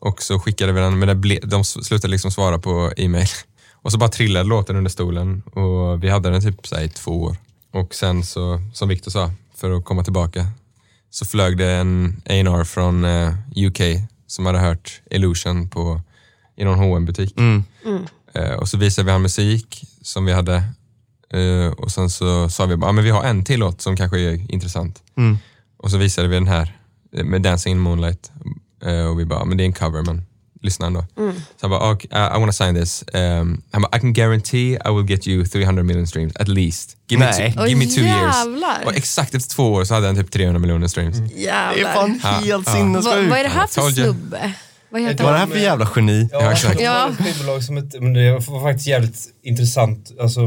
Och 0.00 0.22
så 0.22 0.38
skickade 0.38 0.72
vi 0.72 0.80
den, 0.80 0.98
men 0.98 1.20
ble, 1.20 1.38
de 1.42 1.64
slutade 1.64 2.10
liksom 2.10 2.30
svara 2.30 2.58
på 2.58 2.92
e-mail. 2.96 3.28
Och 3.82 3.92
så 3.92 3.98
bara 3.98 4.10
trillade 4.10 4.48
låten 4.48 4.76
under 4.76 4.90
stolen 4.90 5.42
och 5.42 6.04
vi 6.04 6.08
hade 6.08 6.30
den 6.30 6.42
typ 6.42 6.66
så 6.66 6.76
här, 6.76 6.82
i 6.82 6.88
två 6.88 7.22
år. 7.22 7.36
Och 7.72 7.94
sen 7.94 8.24
så, 8.24 8.60
som 8.72 8.88
Victor 8.88 9.10
sa, 9.10 9.32
för 9.54 9.70
att 9.70 9.84
komma 9.84 10.04
tillbaka, 10.04 10.46
så 11.10 11.26
flög 11.26 11.58
det 11.58 11.70
en 11.70 12.22
A&R 12.24 12.64
från 12.64 13.04
eh, 13.04 13.34
UK 13.56 13.80
som 14.26 14.46
hade 14.46 14.58
hört 14.58 15.00
Illusion 15.10 15.68
på, 15.68 16.00
i 16.56 16.64
någon 16.64 16.78
hm 16.78 17.06
butik 17.06 17.34
Mm. 17.38 17.64
Eh, 18.34 18.52
och 18.52 18.68
så 18.68 18.78
visade 18.78 19.06
vi 19.06 19.12
han 19.12 19.22
musik 19.22 19.84
som 20.02 20.24
vi 20.24 20.32
hade 20.32 20.54
eh, 21.32 21.72
och 21.72 21.90
sen 21.90 22.10
så 22.10 22.48
sa 22.48 22.66
vi 22.66 22.76
bara, 22.76 22.90
ah, 22.90 22.92
men 22.92 23.04
vi 23.04 23.10
har 23.10 23.24
en 23.24 23.44
till 23.44 23.60
låt 23.60 23.80
som 23.80 23.96
kanske 23.96 24.20
är 24.20 24.52
intressant. 24.52 25.02
Mm. 25.16 25.38
Och 25.76 25.90
så 25.90 25.96
visade 25.98 26.28
vi 26.28 26.34
den 26.34 26.46
här 26.46 26.76
eh, 27.12 27.24
med 27.24 27.42
Dancing 27.42 27.72
in 27.72 27.78
Moonlight 27.78 28.30
och 29.10 29.20
vi 29.20 29.24
bara, 29.24 29.44
men 29.44 29.56
det 29.56 29.62
är 29.62 29.66
en 29.66 29.72
cover 29.72 30.02
men 30.02 30.22
lyssna 30.62 30.86
ändå. 30.86 31.04
Så 31.16 31.32
han 31.60 31.70
bara, 31.70 31.92
okay, 31.92 32.08
I, 32.12 32.36
I 32.36 32.40
wanna 32.40 32.52
sign 32.52 32.74
this. 32.74 33.04
Um, 33.14 33.62
han 33.70 33.82
bara, 33.82 33.96
I 33.96 34.00
can 34.00 34.12
guarantee 34.12 34.72
I 34.86 34.90
will 34.90 35.10
get 35.10 35.26
you 35.28 35.46
300 35.46 35.82
million 35.82 36.06
streams 36.06 36.36
at 36.36 36.48
least. 36.48 36.96
Give, 37.08 37.20
me, 37.20 37.30
Nej. 37.38 37.52
two, 37.52 37.66
give 37.66 37.78
me 37.78 37.86
two 37.86 38.00
years. 38.00 38.36
Och 38.86 38.96
exakt 38.96 39.34
efter 39.34 39.50
två 39.54 39.72
år 39.72 39.84
så 39.84 39.94
hade 39.94 40.06
han 40.06 40.16
typ 40.16 40.30
300 40.30 40.58
miljoner 40.58 40.86
streams. 40.88 41.16
Det 41.18 41.48
är 41.48 41.94
fan 41.94 42.20
Ja, 42.22 42.28
helt 42.28 42.66
ja. 42.66 42.72
Sinnessjukt. 42.74 43.30
vad 43.30 43.38
är 43.38 43.42
det 43.42 43.48
här 43.48 43.66
för 43.66 43.90
snubbe? 43.90 44.52
Vad 44.92 45.00
heter 45.02 45.24
Vad 45.24 45.32
är 45.32 45.34
det 45.34 45.38
här 45.40 45.46
för 45.46 45.58
jävla 45.58 45.88
geni? 45.96 46.28
Ja, 46.32 46.52
exakt. 46.52 46.80
Ja. 46.80 47.10
skivbolag 47.18 47.62
som 47.64 47.76
ett, 47.76 48.00
men 48.00 48.12
det 48.12 48.32
var 48.32 48.62
faktiskt 48.62 48.86
jävligt 48.86 49.18
intressant. 49.42 50.10
Alltså, 50.20 50.40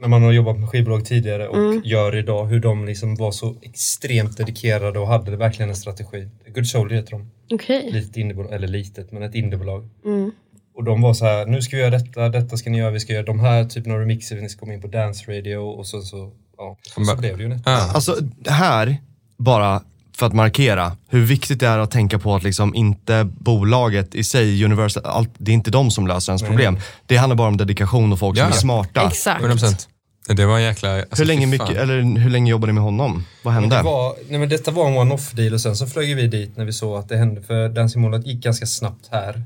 när 0.00 0.08
man 0.08 0.22
har 0.22 0.32
jobbat 0.32 0.58
med 0.58 0.68
skivbolag 0.68 1.04
tidigare 1.04 1.48
och 1.48 1.56
Mm. 1.58 1.82
gör 1.84 2.16
idag, 2.16 2.46
hur 2.46 2.60
de 2.60 2.86
liksom 2.86 3.16
var 3.16 3.32
så 3.32 3.56
extremt 3.62 4.36
dedikerade 4.36 4.98
och 4.98 5.08
hade 5.08 5.36
verkligen 5.36 5.70
en 5.70 5.76
strategi. 5.76 6.28
Good 6.54 6.66
Soldier 6.66 6.98
heter 6.98 7.10
de. 7.12 7.30
Okej. 7.52 7.88
Litet 7.92 8.16
indiebolag, 8.16 8.52
eller 8.52 8.68
litet, 8.68 9.12
men 9.12 9.22
ett 9.22 9.34
indiebolag. 9.34 9.88
Mm. 10.04 10.30
Och 10.74 10.84
de 10.84 11.02
var 11.02 11.14
så 11.14 11.24
här, 11.24 11.46
nu 11.46 11.62
ska 11.62 11.76
vi 11.76 11.82
göra 11.82 11.98
detta, 11.98 12.28
detta 12.28 12.56
ska 12.56 12.70
ni 12.70 12.78
göra, 12.78 12.90
vi 12.90 13.00
ska 13.00 13.12
göra 13.12 13.24
de 13.24 13.40
här 13.40 13.64
typen 13.64 13.92
av 13.92 13.98
remixer, 13.98 14.36
ni 14.36 14.48
ska 14.48 14.60
komma 14.60 14.74
in 14.74 14.80
på 14.80 14.86
dance 14.88 15.32
radio 15.38 15.56
och 15.56 15.86
så, 15.86 16.02
så, 16.02 16.32
ja. 16.58 16.70
Och 16.96 17.06
så 17.06 17.12
bara- 17.12 17.16
blev 17.16 17.36
det 17.36 17.42
ju 17.42 17.48
det. 17.48 17.60
Alltså 17.66 18.16
det 18.38 18.50
här, 18.50 18.96
bara 19.38 19.82
för 20.16 20.26
att 20.26 20.32
markera 20.32 20.96
hur 21.08 21.24
viktigt 21.24 21.60
det 21.60 21.66
är 21.66 21.78
att 21.78 21.90
tänka 21.90 22.18
på 22.18 22.34
att 22.34 22.42
liksom 22.42 22.74
inte 22.74 23.24
bolaget 23.38 24.14
i 24.14 24.24
sig, 24.24 24.64
Universal, 24.64 25.02
allt, 25.06 25.30
det 25.38 25.50
är 25.50 25.54
inte 25.54 25.70
de 25.70 25.90
som 25.90 26.06
löser 26.06 26.32
ens 26.32 26.42
problem. 26.42 26.78
Det 27.06 27.16
handlar 27.16 27.36
bara 27.36 27.48
om 27.48 27.56
dedikation 27.56 28.12
och 28.12 28.18
folk 28.18 28.38
Ja. 28.38 28.42
som 28.44 28.52
är 28.52 28.56
smarta. 28.56 29.06
Exakt. 29.06 29.42
100%. 29.44 29.88
Det 30.26 30.46
var 30.46 30.56
en 30.58 30.62
jäkla... 30.64 30.94
Alltså, 31.00 31.16
hur, 31.16 31.24
länge 31.24 31.46
mycket, 31.46 31.70
eller, 31.70 32.18
hur 32.18 32.30
länge 32.30 32.50
jobbade 32.50 32.72
ni 32.72 32.74
med 32.74 32.82
honom? 32.82 33.24
Vad 33.42 33.54
hände? 33.54 33.76
Det 33.76 33.82
var, 33.82 34.16
nej 34.28 34.38
men 34.40 34.48
detta 34.48 34.70
var 34.70 34.88
en 34.90 34.96
one-off 34.98 35.32
deal 35.32 35.54
och 35.54 35.60
sen 35.60 35.76
så 35.76 35.86
flög 35.86 36.16
vi 36.16 36.26
dit 36.26 36.56
när 36.56 36.64
vi 36.64 36.72
såg 36.72 36.98
att 36.98 37.08
det 37.08 37.16
hände. 37.16 37.42
För 37.42 37.68
Dancing 37.68 38.22
gick 38.24 38.44
ganska 38.44 38.66
snabbt 38.66 39.08
här 39.10 39.42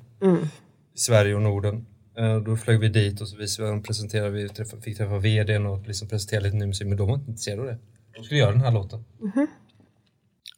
i 0.96 0.98
Sverige 0.98 1.34
och 1.34 1.42
Norden. 1.42 1.86
Eh, 2.18 2.36
Då 2.36 2.56
flög 2.56 2.80
vi 2.80 2.88
dit 2.88 3.20
och 3.20 3.28
så 3.28 3.36
visade 3.36 3.72
vi, 3.74 3.80
presenterade 3.82 4.30
vi, 4.30 4.48
träffa, 4.48 4.76
fick 4.80 4.96
träffa 4.96 5.18
vdn 5.18 5.66
och 5.66 5.86
liksom 5.86 6.08
presentera 6.08 6.40
lite 6.40 6.56
ny 6.56 6.66
musik. 6.66 6.86
Men 6.86 6.96
de 6.96 7.08
var 7.08 7.14
inte 7.14 7.30
intresserade 7.30 7.60
av 7.62 7.66
det. 7.66 7.78
De 8.16 8.24
skulle 8.24 8.40
göra 8.40 8.52
den 8.52 8.60
här 8.60 8.70
låten. 8.70 9.04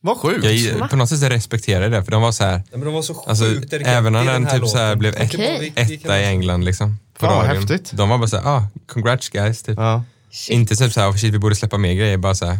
Vad 0.01 0.17
sjukt. 0.17 0.45
Jag, 0.45 0.91
på 0.91 0.97
något 0.97 1.09
sätt 1.09 1.31
respekterar 1.33 1.83
jag 1.83 1.93
det, 1.93 2.05
för 2.05 2.11
de 2.13 2.23
var 2.23 2.33
så 2.33 2.45
här, 2.45 2.53
Nej, 2.57 2.65
men 2.71 2.81
de 2.81 2.95
var 2.95 3.03
så 3.03 3.15
sjukt 3.15 3.29
alltså, 3.29 3.45
även 3.85 4.13
när 4.13 4.25
den 4.25 4.47
typ 4.47 4.69
så 4.69 4.79
här 4.79 4.87
låten. 4.97 4.99
blev 4.99 5.15
vi- 5.61 5.73
vi 5.89 5.97
kan- 5.99 6.11
etta 6.11 6.21
i 6.21 6.25
England 6.25 6.65
liksom. 6.65 6.99
På 7.19 7.27
Fan, 7.27 7.37
vad 7.37 7.47
radion. 7.49 7.57
häftigt. 7.69 7.91
De 7.95 8.09
var 8.09 8.19
bara 8.19 8.29
såhär, 8.29 8.47
ah, 8.57 8.65
congrats 8.93 9.29
guys. 9.29 9.63
Typ. 9.63 9.79
Ja. 9.79 10.03
Inte 10.49 10.77
typ 10.77 10.93
såhär, 10.93 11.11
oh, 11.11 11.17
shit 11.17 11.35
vi 11.35 11.39
borde 11.39 11.55
släppa 11.57 11.79
mer 11.79 11.95
grejer. 11.95 12.17
Bara 12.17 12.35
så 12.35 12.47
här. 12.47 12.59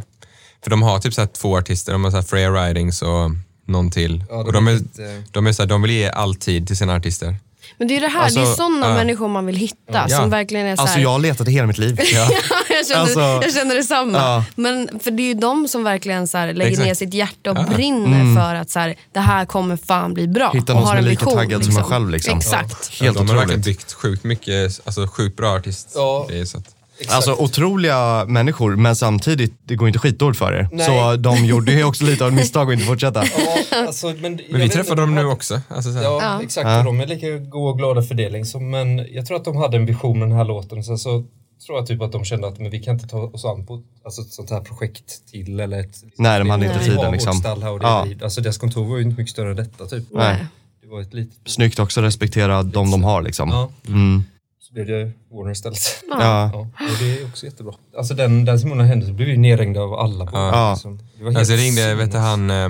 För 0.63 0.71
de 0.71 0.83
har 0.83 0.99
typ 0.99 1.15
så 1.15 1.21
här 1.21 1.29
två 1.29 1.57
artister, 1.59 1.93
de 1.93 2.05
har 2.05 2.11
så 2.11 2.17
här 2.17 2.25
Freya 2.25 2.51
Ridings 2.51 3.03
och 3.03 3.31
någon 3.67 3.91
till. 3.91 4.25
Ja, 4.31 4.35
de 4.37 4.47
och 4.47 4.53
de, 4.53 4.69
är 4.69 4.73
lite- 4.73 5.23
de, 5.31 5.47
är 5.47 5.53
så 5.53 5.63
här, 5.63 5.69
de 5.69 5.83
vill 5.83 5.91
ge 5.91 6.09
all 6.11 6.35
tid 6.35 6.67
till 6.67 6.77
sina 6.77 6.95
artister. 6.95 7.37
Men 7.79 7.89
det 7.89 7.97
är 7.97 8.01
det 8.01 8.09
här, 8.09 8.21
Alltså, 8.25 8.41
det 8.41 8.47
är 8.47 8.53
sådana 8.55 8.89
ja. 8.89 8.95
människor 8.95 9.29
man 9.29 9.47
vill 9.47 9.57
hitta 9.57 10.07
Ja. 10.09 10.09
som 10.09 10.31
verkligen 10.31 10.67
är 10.67 10.77
så 10.77 10.83
Alltså 10.83 10.97
här, 10.97 11.03
jag 11.03 11.11
har 11.11 11.19
letat 11.19 11.49
i 11.49 11.51
hela 11.51 11.67
mitt 11.67 11.79
liv. 11.79 12.01
Ja. 12.13 12.31
jag, 12.69 12.87
känner, 12.87 13.01
Alltså- 13.01 13.21
jag 13.21 13.53
känner 13.55 13.75
detsamma. 13.75 14.19
Ja. 14.19 14.45
Men 14.55 14.89
för 15.03 15.11
det 15.11 15.23
är 15.23 15.27
ju 15.29 15.35
de 15.35 15.69
som 15.69 15.85
verkligen 15.85 16.27
så 16.29 16.39
här, 16.39 16.55
lägger 16.55 16.71
Exakt. 16.71 16.87
ner 16.87 16.95
sitt 16.95 17.15
hjärta 17.15 17.51
och 17.51 17.65
brinner 17.75 18.37
för 18.41 18.55
att 18.55 18.71
så 18.71 18.79
här, 18.79 18.95
det 19.13 19.21
här 19.21 19.45
kommer 19.45 19.77
fan 19.77 20.15
bli 20.15 20.29
bra. 20.29 20.51
Hitta 20.55 20.73
och 20.73 20.79
någon 20.79 20.87
har 20.89 20.95
som 20.97 20.97
är 20.97 21.03
en 21.03 21.09
lika 21.09 21.25
taggad 21.25 21.65
som 21.65 21.77
en 21.77 21.85
själv, 21.85 22.11
liksom. 22.11 22.39
Exakt. 22.39 23.01
Helt 23.01 23.17
de 23.19 23.29
har 23.29 23.37
verkligen 23.37 23.61
otroligt. 23.61 23.65
byggt 23.79 23.93
sjukt 23.93 24.25
mycket, 24.25 24.81
alltså 24.85 25.07
sjukt 25.07 25.37
bra 25.37 25.57
artist. 25.57 25.89
Ja. 25.95 26.27
grejer, 26.29 26.45
så 26.45 26.59
att, 26.59 26.65
Exakt. 27.01 27.15
Alltså 27.17 27.33
otroliga 27.45 28.25
människor, 28.29 28.77
men 28.77 28.97
samtidigt, 28.97 29.53
det 29.65 29.75
går 29.77 29.89
inte 29.89 29.99
skitdåligt 29.99 30.39
för 30.39 30.53
er. 30.53 30.69
Nej. 30.73 30.87
Så 30.87 31.17
de 31.17 31.45
gjorde 31.45 31.73
ju 31.73 31.85
också 31.85 32.05
lite 32.05 32.25
av 32.25 32.29
ett 32.31 32.35
misstag 32.41 32.69
att 32.69 32.73
inte 32.73 32.85
fortsätta. 32.87 33.25
Ja, 33.25 33.79
alltså, 33.87 34.07
men, 34.07 34.41
Men 34.51 34.61
vi 34.61 34.69
träffade 34.69 35.01
dem 35.01 35.15
nu 35.15 35.25
också. 35.25 35.61
Alltså. 35.69 35.91
Ja, 35.91 36.19
Ja. 36.23 36.43
exakt. 36.43 36.67
Ja. 36.69 36.79
Och 36.79 36.85
de 36.85 37.01
är 37.01 37.07
lika 37.07 37.39
goda 37.39 37.71
och 37.71 37.79
glada 37.79 38.03
för 38.03 38.15
det. 38.15 38.31
Liksom. 38.31 38.71
Men 38.71 39.07
jag 39.13 39.27
tror 39.27 39.37
att 39.37 39.45
de 39.45 39.57
hade 39.57 39.77
en 39.77 39.87
vision 39.87 40.19
med 40.19 40.29
den 40.29 40.37
här 40.37 40.45
låten. 40.45 40.85
Sen 40.85 40.99
så 40.99 41.25
tror 41.67 41.79
jag 41.79 41.87
typ 41.87 42.03
att 42.03 42.13
de 42.13 42.25
kände 42.25 42.49
att 42.49 42.59
men 42.59 42.71
vi 42.71 42.79
kan 42.81 42.95
inte 42.95 43.09
ta 43.09 43.19
oss 43.19 43.45
an 43.45 43.67
på 43.67 43.83
alltså, 44.05 44.23
ett 44.23 44.33
sånt 44.33 44.51
här 44.51 44.61
projekt 44.61 45.27
till. 45.33 45.61
Eller 45.61 45.81
ett, 45.81 45.97
Nej, 46.17 46.39
de 46.39 46.51
hade 46.51 46.67
inte 46.67 46.79
tiden, 46.85 47.13
liksom. 47.13 47.31
vårt 47.31 47.41
stall 47.41 47.63
här 47.63 47.73
och 47.73 47.79
det 47.81 47.87
Ja. 47.87 48.07
Alltså 48.23 48.41
deras 48.41 48.59
kontor 48.59 48.85
var 48.85 48.97
ju 48.97 49.03
inte 49.03 49.17
mycket 49.21 49.33
större 49.33 49.51
än 49.51 49.57
detta 49.57 49.87
typ. 49.87 50.05
Nej. 50.11 50.47
Det 50.83 50.89
var 50.89 51.01
ett 51.01 51.15
litet... 51.15 51.37
Snyggt 51.47 51.79
också 51.79 52.01
respektera 52.01 52.63
de 52.63 52.91
de 52.91 53.05
har 53.05 53.23
liksom. 53.23 53.49
Ja. 53.49 53.71
Mm. 53.89 54.25
Så 54.69 54.75
blev 54.75 54.87
det 54.87 55.13
Warner 55.33 55.53
istället. 55.53 55.79
Ja. 56.11 56.51
Ja, 56.53 56.59
och 56.79 56.99
det 57.01 57.21
är 57.21 57.27
också 57.27 57.47
jättebra. 57.47 57.75
Alltså 57.99 58.15
den, 58.15 58.45
den 58.45 58.61
Simona 58.61 58.85
hände 58.85 59.07
så 59.07 59.13
blev 59.13 59.29
vi 59.29 59.37
nerringda 59.37 59.81
av 59.81 59.95
alla 59.95 60.27
på 60.27 60.37
Ja. 60.37 60.73
liksom. 60.73 60.97
Det 60.97 61.25
var 61.25 61.31
helt 61.31 61.39
Alltså 61.39 61.53
jag 61.55 61.61
ringde, 61.61 61.95
vet 61.95 62.13
du 62.13 62.19
han, 62.19 62.51
eh, 62.51 62.69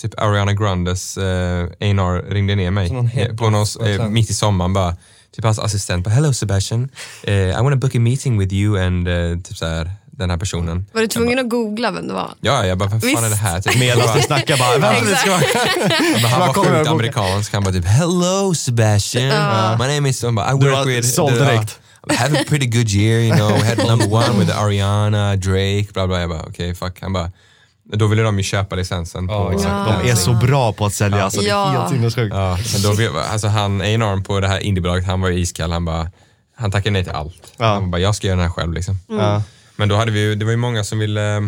typ 0.00 0.20
Ariana 0.20 0.52
Grandes 0.52 1.16
eh, 1.18 1.64
A&R 1.64 2.22
ringde 2.32 2.54
ner 2.54 2.70
mig 2.70 2.90
någon 2.90 3.10
på 3.36 3.50
någon, 3.50 3.66
eh, 3.86 4.08
mitt 4.08 4.30
i 4.30 4.34
sommaren 4.34 4.72
bara. 4.72 4.96
Typ 5.36 5.44
hans 5.44 5.58
assistent 5.58 6.04
bara, 6.04 6.10
hello 6.10 6.32
Sebastian, 6.32 6.88
eh, 7.24 7.34
I 7.34 7.52
want 7.52 7.72
to 7.72 7.76
book 7.78 7.94
a 7.94 7.98
meeting 8.00 8.38
with 8.38 8.52
you 8.54 8.78
and 8.86 9.08
eh, 9.08 9.38
typ 9.40 9.56
så 9.56 9.66
här, 9.66 9.90
den 10.18 10.30
här 10.30 10.36
personen. 10.36 10.86
Var 10.92 11.00
du 11.00 11.06
tvungen 11.06 11.38
att 11.38 11.48
googla 11.48 11.90
vem 11.90 12.08
det 12.08 12.14
var? 12.14 12.30
Ja, 12.40 12.66
jag 12.66 12.78
bara, 12.78 12.88
vad 12.88 13.00
fan 13.02 13.10
Visst. 13.10 13.22
är 13.22 13.30
det 13.30 13.36
här? 13.36 13.60
Typ. 13.60 13.78
Medan 13.80 14.16
ni 14.16 14.22
snackar 14.22 14.56
bara, 14.58 14.78
vänta 14.78 15.00
lite 15.04 15.16
ska 15.16 15.30
vara. 15.30 15.40
Bara, 16.22 16.28
han 16.28 16.40
var 16.40 16.54
sjukt 16.54 16.88
amerikansk. 16.90 17.52
Han 17.54 17.62
bara 17.62 17.72
typ 17.72 17.84
hello 17.86 18.54
Sebastian, 18.54 19.78
my 19.78 19.94
name 19.94 20.08
is... 20.08 20.22
Han 20.22 20.34
bara, 20.34 20.46
I 20.52 20.58
Du 20.58 20.66
work 20.66 20.74
var 20.76 20.84
with... 20.84 21.08
såld 21.08 21.34
direkt. 21.34 21.78
I 22.10 22.14
have 22.14 22.38
a 22.40 22.44
pretty 22.48 22.66
good 22.66 22.88
year, 22.90 23.20
you 23.20 23.36
know. 23.36 23.52
We 23.52 23.66
had 23.68 23.78
number 23.88 24.12
one 24.12 24.38
with 24.38 24.58
Ariana, 24.62 25.36
Drake, 25.36 25.86
bla 25.92 26.06
bla. 26.06 26.20
Jag 26.20 26.28
bara, 26.28 26.40
okej 26.40 26.50
okay, 26.50 26.74
fuck. 26.74 27.00
Han 27.02 27.12
bara, 27.12 27.30
då 27.92 28.06
ville 28.06 28.22
de 28.22 28.38
ju 28.38 28.42
köpa 28.44 28.76
licensen 28.76 29.26
Ja, 29.30 29.44
på... 29.46 29.52
exakt. 29.52 30.02
De 30.02 30.10
är 30.10 30.14
så 30.14 30.32
bra 30.32 30.72
på 30.72 30.86
att 30.86 30.94
sälja, 30.94 31.24
alltså, 31.24 31.40
det 31.40 31.46
är 31.46 31.50
Ja. 31.50 31.64
helt 31.70 31.90
sinnessjukt. 31.90 32.34
Ja, 32.34 32.58
men 32.72 32.82
då, 32.96 33.18
alltså 33.32 33.48
han, 33.48 33.80
A&R 33.80 34.22
på 34.24 34.40
det 34.40 34.48
här 34.48 34.58
indiebolaget, 34.58 35.06
han 35.06 35.20
var 35.20 35.30
iskall. 35.30 35.72
Han 35.72 35.84
bara, 35.84 36.10
han 36.56 36.70
tackade 36.70 36.90
nej 36.90 37.04
till 37.04 37.12
allt. 37.12 37.52
Ja. 37.56 37.66
Han 37.74 37.90
bara, 37.90 38.00
jag 38.00 38.14
ska 38.14 38.26
göra 38.26 38.36
den 38.36 38.44
här 38.46 38.52
själv 38.52 38.72
liksom. 38.72 38.98
Ja. 39.08 39.42
Men 39.76 39.88
då 39.88 39.94
hade 39.96 40.10
vi 40.10 40.20
ju, 40.20 40.34
det 40.34 40.44
var 40.44 40.50
ju 40.52 40.56
många 40.56 40.84
som 40.84 40.98
ville 40.98 41.36
eh, 41.36 41.42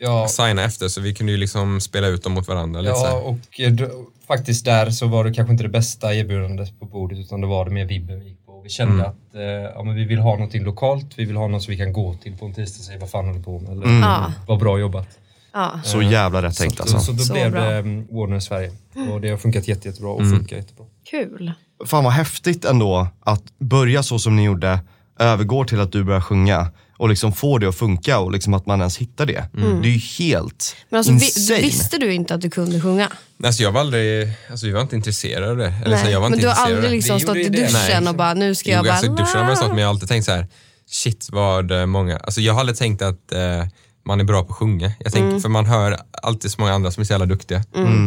Ja, 0.00 0.28
signa 0.28 0.62
efter, 0.64 0.88
så 0.88 1.00
vi 1.00 1.14
kunde 1.14 1.32
ju 1.32 1.38
liksom 1.38 1.80
spela 1.80 2.06
ut 2.06 2.22
dem 2.24 2.32
mot 2.32 2.48
varandra 2.48 2.80
lite 2.80 2.94
så 2.94 3.06
Ja, 3.06 3.12
och 3.12 3.60
eh, 3.60 3.72
d- 3.72 3.88
faktiskt 4.26 4.64
där 4.64 4.90
så 4.90 5.06
var 5.06 5.24
det 5.24 5.34
kanske 5.34 5.52
inte 5.52 5.64
det 5.64 5.68
bästa 5.70 6.14
erbjudandet 6.14 6.80
på 6.80 6.86
bordet 6.86 7.18
utan 7.18 7.40
det 7.40 7.46
var 7.46 7.64
det 7.64 7.70
mer 7.70 7.84
vibben 7.84 8.20
vi 8.20 8.28
gick 8.28 8.46
på. 8.46 8.60
Vi 8.60 8.68
kände 8.68 8.94
Mm. 8.94 9.06
att 9.06 9.34
eh, 9.34 9.42
ja, 9.42 9.82
men 9.84 9.94
vi 9.94 10.04
vill 10.04 10.18
ha 10.18 10.32
någonting 10.32 10.64
lokalt, 10.64 11.06
vi 11.16 11.24
vill 11.24 11.36
ha 11.36 11.48
något 11.48 11.62
som 11.62 11.70
vi 11.70 11.76
kan 11.78 11.92
gå 11.92 12.14
till 12.14 12.36
på 12.36 12.46
en 12.46 12.54
tisdag 12.54 12.78
och 12.80 12.84
säga 12.84 12.98
vad 12.98 13.10
fan 13.10 13.24
håller 13.26 13.38
du 13.38 13.44
på 13.44 13.58
med? 13.58 13.72
Eller 13.72 14.00
Ja. 14.00 14.32
vad 14.46 14.58
bra 14.58 14.78
jobbat. 14.78 15.08
Ja. 15.52 15.80
Så 15.84 16.02
jävla 16.02 16.42
rätt 16.42 16.56
tänkt 16.58 16.76
så, 16.76 16.82
alltså. 16.82 16.98
så 16.98 17.12
då 17.12 17.18
Så 17.18 17.32
blev 17.32 17.50
bra. 17.52 17.60
det 17.70 17.78
um, 17.78 18.06
Warner 18.10 18.40
Sverige 18.40 18.72
och 19.12 19.20
det 19.20 19.30
har 19.30 19.36
funkat 19.36 19.68
jätte, 19.68 19.88
jättebra 19.88 20.10
och 20.10 20.20
Mm. 20.20 20.38
funkar 20.38 20.56
jättebra. 20.56 20.84
Kul. 21.10 21.52
Fan 21.86 22.04
vad 22.04 22.12
häftigt 22.12 22.64
ändå 22.64 23.06
att 23.20 23.42
börja 23.58 24.02
så 24.02 24.18
som 24.18 24.36
ni 24.36 24.44
gjorde, 24.44 24.80
övergår 25.18 25.64
till 25.64 25.80
att 25.80 25.92
du 25.92 26.04
börjar 26.04 26.20
sjunga 26.20 26.70
och 26.96 27.08
liksom 27.08 27.32
få 27.32 27.58
det 27.58 27.68
att 27.68 27.74
funka 27.76 28.18
och 28.18 28.32
liksom 28.32 28.54
att 28.54 28.66
man 28.66 28.78
ens 28.80 28.98
hittar 28.98 29.26
det. 29.26 29.44
Det 29.52 29.88
är 29.88 29.92
ju 29.92 29.98
helt 29.98 30.76
Men 30.90 30.98
alltså, 30.98 31.12
vi, 31.12 31.24
insane. 31.24 31.60
visste 31.60 31.98
du 31.98 32.12
inte 32.12 32.34
att 32.34 32.40
du 32.40 32.50
kunde 32.50 32.80
sjunga? 32.80 33.08
Alltså 33.44 33.62
jag 33.62 33.72
var 33.72 33.80
aldrig, 33.80 34.28
alltså 34.50 34.66
jag 34.66 34.74
var 34.74 34.82
inte 34.82 34.96
intresserad 34.96 35.50
av 35.50 35.56
det. 35.56 35.74
Eller 35.84 35.96
så, 35.96 36.10
jag 36.10 36.20
var 36.20 36.28
men 36.30 36.38
inte 36.38 36.46
du 36.48 36.54
har 36.54 36.66
aldrig 36.66 36.90
liksom 36.90 37.14
Vi 37.16 37.20
stått 37.20 37.36
i 37.36 37.48
duschen 37.48 38.02
Nej. 38.04 38.08
och 38.08 38.14
bara, 38.14 38.34
nu 38.34 38.54
ska 38.54 38.70
Jo, 38.70 38.74
jag 38.76 38.84
bara... 38.84 38.92
alltså, 38.92 39.12
duschen 39.12 39.38
har 39.40 39.44
man 39.44 39.56
stått 39.56 39.68
men 39.68 39.78
jag 39.78 39.86
har 39.86 39.94
alltid 39.94 40.08
tänkt 40.08 40.24
så 40.24 40.32
här. 40.32 40.46
shit 40.90 41.28
vad 41.32 41.70
eh, 41.70 41.86
många, 41.86 42.16
alltså 42.18 42.40
jag 42.40 42.52
har 42.52 42.60
aldrig 42.60 42.78
tänkt 42.78 43.02
att 43.02 43.32
eh, 43.32 43.64
man 44.06 44.20
är 44.20 44.24
bra 44.24 44.42
på 44.44 44.52
att 44.52 44.58
sjunga. 44.58 44.92
Jag 44.98 45.12
tänker, 45.12 45.40
För 45.40 45.48
man 45.48 45.66
hör 45.66 45.96
alltid 46.22 46.50
så 46.50 46.60
många 46.60 46.72
andra 46.72 46.90
som 46.90 47.00
är 47.00 47.04
så 47.04 47.12
jävla 47.12 47.26
duktiga. 47.26 47.58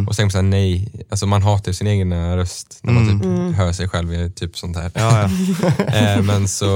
Och 0.07 0.15
så 0.15 0.19
tänker 0.19 0.23
man 0.23 0.31
så 0.31 0.37
här, 0.37 0.43
nej, 0.43 0.91
alltså 1.09 1.25
man 1.25 1.41
hatar 1.41 1.69
ju 1.69 1.73
sin 1.73 1.87
egen 1.87 2.11
eh, 2.11 2.35
röst 2.35 2.79
när 2.81 2.93
man 2.93 3.21
typ 3.21 3.57
hör 3.57 3.71
sig 3.71 3.89
själv 3.89 4.13
i 4.13 4.31
typ 4.31 4.57
sånt 4.57 4.77
här. 4.77 4.91
Ja, 4.93 5.29
ja. 5.79 5.85
eh, 5.95 6.21
men 6.21 6.47
så, 6.47 6.67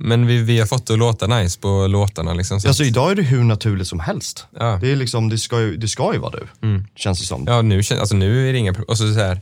men 0.00 0.26
vi, 0.26 0.42
vi 0.42 0.58
har 0.58 0.66
fått 0.66 0.86
det 0.86 0.92
att 0.92 0.98
låta 0.98 1.26
nice 1.26 1.60
på 1.60 1.86
låtarna 1.86 2.32
liksom. 2.34 2.60
Så 2.60 2.68
Alltså 2.68 2.82
att- 2.82 2.88
idag 2.88 3.10
är 3.10 3.14
det 3.14 3.22
hur 3.22 3.44
naturligt 3.44 3.88
som 3.88 4.00
helst. 4.00 4.46
Ja. 4.58 4.78
Det, 4.80 4.92
är 4.92 4.96
liksom, 4.96 5.28
det, 5.28 5.38
ska 5.38 5.60
ju, 5.60 5.76
det 5.76 5.88
ska 5.88 6.12
ju 6.12 6.18
vara 6.18 6.32
du, 6.60 6.82
känns 6.96 7.20
det 7.20 7.26
som. 7.26 7.44
Ja, 7.46 7.62
nu, 7.62 7.82
alltså, 8.00 8.16
nu 8.16 8.48
är 8.48 8.52
det 8.52 8.58
inga 8.58 8.72
problem. 8.72 8.88
Och 8.88 8.98
så, 8.98 9.14
så 9.14 9.20
här, 9.20 9.40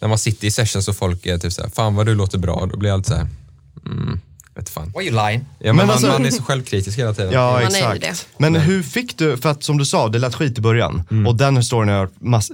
när 0.00 0.08
man 0.08 0.18
sitter 0.18 0.46
i 0.46 0.50
sessions 0.50 0.88
och 0.88 0.96
folk 0.96 1.26
är 1.26 1.38
typ 1.38 1.52
så 1.52 1.62
här, 1.62 1.70
fan 1.70 1.94
vad 1.94 2.06
du 2.06 2.14
låter 2.14 2.38
bra, 2.38 2.68
då 2.72 2.76
blir 2.78 2.90
jag 2.90 2.94
alltid 2.96 3.06
så 3.12 3.14
här, 3.16 3.26
mm, 3.86 4.20
vet 4.54 4.68
fan. 4.68 4.92
Why 4.98 5.04
you 5.08 5.26
lying? 5.26 5.40
Ja, 5.58 5.66
men 5.66 5.76
Men 5.76 5.86
man, 5.86 5.90
alltså- 5.90 6.06
man 6.08 6.26
är 6.26 6.30
så 6.30 6.42
självkritisk 6.42 6.98
hela 6.98 7.14
tiden. 7.14 7.32
Ja, 7.32 7.52
Man 7.52 7.62
är 7.62 7.70
ju 7.70 7.96
exakt. 7.96 8.00
det. 8.00 8.26
Men 8.38 8.54
hur 8.56 8.82
fick 8.82 9.18
du, 9.18 9.36
för 9.36 9.48
att 9.50 9.62
som 9.62 9.78
du 9.78 9.84
sa, 9.84 10.08
det 10.08 10.18
lät 10.18 10.34
skit 10.34 10.58
i 10.58 10.60
början. 10.60 11.02
Och 11.26 11.36
den 11.36 11.56
historien 11.56 11.88
har 11.88 11.96
jag 11.96 12.08
mass, 12.18 12.52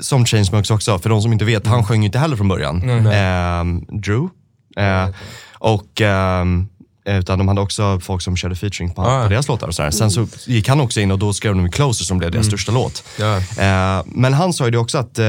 som 0.00 0.24
Chainsmokes 0.26 0.70
också, 0.70 0.98
för 0.98 1.10
de 1.10 1.22
som 1.22 1.32
inte 1.32 1.44
vet, 1.44 1.66
han 1.66 1.84
sjöng 1.86 2.00
ju 2.02 2.06
inte 2.06 2.18
heller 2.18 2.36
från 2.36 2.48
början. 2.48 2.90
Ehm, 3.12 3.84
Drew. 3.88 4.28
Eh, 4.76 5.08
och 5.54 6.00
ehm, 6.00 6.68
utan 7.04 7.38
de 7.38 7.48
hade 7.48 7.60
också 7.60 8.00
folk 8.00 8.22
som 8.22 8.36
körde 8.36 8.56
featuring 8.56 8.90
på, 8.94 9.02
Ah. 9.02 9.22
på 9.22 9.28
deras 9.28 9.48
låtar 9.48 9.66
och 9.68 9.74
sådär. 9.74 9.90
Sen 9.90 10.10
så 10.10 10.26
gick 10.46 10.68
han 10.68 10.80
också 10.80 11.00
in 11.00 11.10
och 11.10 11.18
då 11.18 11.32
skrev 11.32 11.54
de 11.54 11.70
Closer 11.70 12.04
som 12.04 12.18
blev 12.18 12.30
deras 12.30 12.46
största 12.46 12.72
låt. 12.72 13.04
Ja. 13.18 13.36
Eh, 13.36 14.02
men 14.06 14.32
han 14.34 14.52
sa 14.52 14.64
ju 14.64 14.70
det 14.70 14.78
också 14.78 14.98
att 14.98 15.18
eh, 15.18 15.24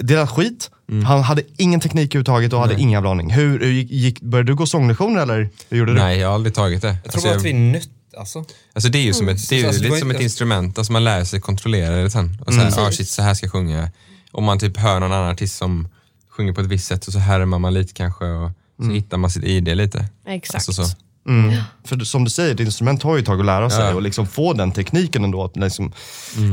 det 0.00 0.14
lät 0.16 0.30
skit, 0.30 0.70
han 1.06 1.22
hade 1.22 1.42
ingen 1.56 1.80
teknik 1.80 2.14
överhuvudtaget 2.14 2.52
och 2.52 2.60
hade 2.60 2.74
ingen 2.74 2.90
jävla 2.90 3.10
aning. 3.10 3.30
Hur, 3.30 3.60
hur 3.60 3.70
gick, 3.72 4.20
började 4.20 4.52
du 4.52 4.56
gå 4.56 4.66
sånglektioner 4.66 5.22
eller 5.22 5.48
hur 5.68 5.78
gjorde 5.78 5.92
du? 5.92 5.98
Nej, 5.98 6.18
jag 6.18 6.28
har 6.28 6.34
aldrig 6.34 6.54
tagit 6.54 6.82
det. 6.82 6.96
Jag 7.04 7.12
tror 7.12 7.22
bara 7.22 7.34
att 7.36 7.44
vi 7.44 7.50
är 7.50 7.54
nött 7.54 7.88
alltså. 8.18 8.44
Alltså 8.74 8.90
det 8.90 8.98
är 8.98 9.02
ju 9.02 9.12
som 9.12 9.28
ett, 9.28 9.48
det 9.48 9.54
är 9.56 9.60
ju 9.60 9.66
Alltså, 9.66 9.82
var 9.82 9.88
lite 9.88 9.98
som 10.00 10.10
inte- 10.10 10.18
ett 10.18 10.22
instrument, 10.24 10.78
alltså 10.78 10.92
man 10.92 11.04
lär 11.04 11.24
sig 11.24 11.40
kontrollera 11.40 11.96
det 11.96 12.10
sen. 12.10 12.42
Och 12.46 12.54
så 12.54 12.60
här, 12.60 12.86
ah, 12.88 12.90
shit, 12.90 13.08
så 13.08 13.22
här 13.22 13.34
ska 13.34 13.46
jag 13.46 13.52
sjunga. 13.52 13.90
Om 14.32 14.44
man 14.44 14.58
typ 14.58 14.76
hör 14.76 15.00
någon 15.00 15.12
annan 15.12 15.30
artist 15.30 15.56
som 15.56 15.88
sjunger 16.36 16.52
på 16.52 16.60
ett 16.60 16.66
visst 16.66 16.86
sätt 16.86 17.06
och 17.06 17.12
så 17.12 17.18
härmar 17.18 17.58
man 17.58 17.74
lite 17.74 17.92
kanske 17.92 18.24
och 18.24 18.50
så 18.78 18.84
hittar 18.90 19.16
man 19.16 19.30
sitt 19.30 19.44
ID 19.44 19.68
lite. 19.76 20.08
Exakt. 20.26 20.68
Alltså 20.68 20.84
så. 20.84 20.96
Mm. 21.28 21.54
För 21.84 21.98
som 21.98 22.24
du 22.24 22.30
säger, 22.30 22.54
ett 22.54 22.60
instrument 22.60 23.02
har 23.02 23.16
ju 23.16 23.22
tag 23.22 23.40
att 23.40 23.46
lära 23.46 23.70
sig 23.70 23.84
Ja. 23.84 23.94
och 23.94 24.02
liksom 24.02 24.26
få 24.26 24.52
den 24.52 24.72
tekniken 24.72 25.24
ändå 25.24 25.44
att 25.44 25.56
liksom 25.56 25.92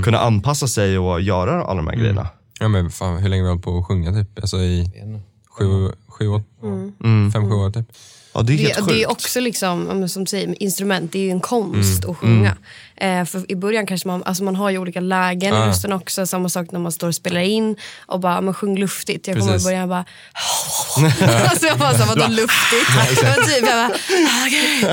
kunna 0.04 0.20
anpassa 0.20 0.68
sig 0.68 0.98
och 1.00 1.22
göra 1.22 1.64
alla 1.64 1.76
de 1.82 1.88
här 1.88 1.96
grejerna. 1.96 2.28
Ja 2.60 2.68
men 2.68 2.92
fan, 2.92 3.18
hur 3.18 3.30
länge 3.30 3.42
har 3.42 3.46
vi 3.46 3.50
hållit 3.50 3.64
på 3.64 3.78
att 3.78 3.86
sjunga 3.88 4.12
typ? 4.12 4.40
Alltså 4.40 4.58
i 4.58 4.92
sju, 5.50 5.92
sju 6.08 6.28
år? 6.28 6.42
Fem, 7.32 7.50
sju 7.50 7.56
år 7.56 7.72
typ. 7.72 7.86
Ja, 8.34 8.42
det 8.42 8.54
är 8.54 8.58
helt 8.58 8.76
Det, 8.76 8.82
sjukt. 8.82 8.94
det 8.94 9.04
är 9.04 9.12
också 9.12 9.40
liksom, 9.40 10.10
som 10.10 10.26
säger, 10.26 10.64
instrument, 10.64 11.12
det 11.12 11.20
är 11.20 11.24
ju 11.24 11.32
en 11.32 11.40
konst 11.42 12.06
att 12.06 12.18
sjunga. 12.18 12.56
Eh, 12.96 13.26
för 13.26 13.52
I 13.52 13.56
början 13.56 13.86
kanske 13.86 14.08
man, 14.08 14.24
alltså 14.24 14.44
man 14.44 14.56
har 14.56 14.70
ju 14.70 14.78
olika 14.78 15.00
lägen 15.00 15.54
i 15.56 15.58
rösten 15.58 15.94
också. 15.94 16.28
Samma 16.28 16.50
sak 16.50 16.72
när 16.72 16.80
man 16.80 16.92
står 16.92 17.08
och 17.08 17.16
spelar 17.16 17.42
in 17.42 17.76
och 18.06 18.20
bara, 18.20 18.42
men 18.42 18.54
sjung 18.54 18.78
luftigt. 18.80 19.28
Jag 19.28 19.40
kommer 19.40 19.60
i 19.60 19.64
början 19.64 19.90
bara... 19.90 20.06
alltså 21.50 21.66
jag 21.68 21.78
bara, 21.80 21.98
så, 21.98 22.06
vadå 22.06 22.28
luftigt? 22.28 22.90
Jag 23.24 23.36
typ, 23.36 23.66
jag 23.68 23.90
bara, 23.90 23.92
okej. 24.48 24.84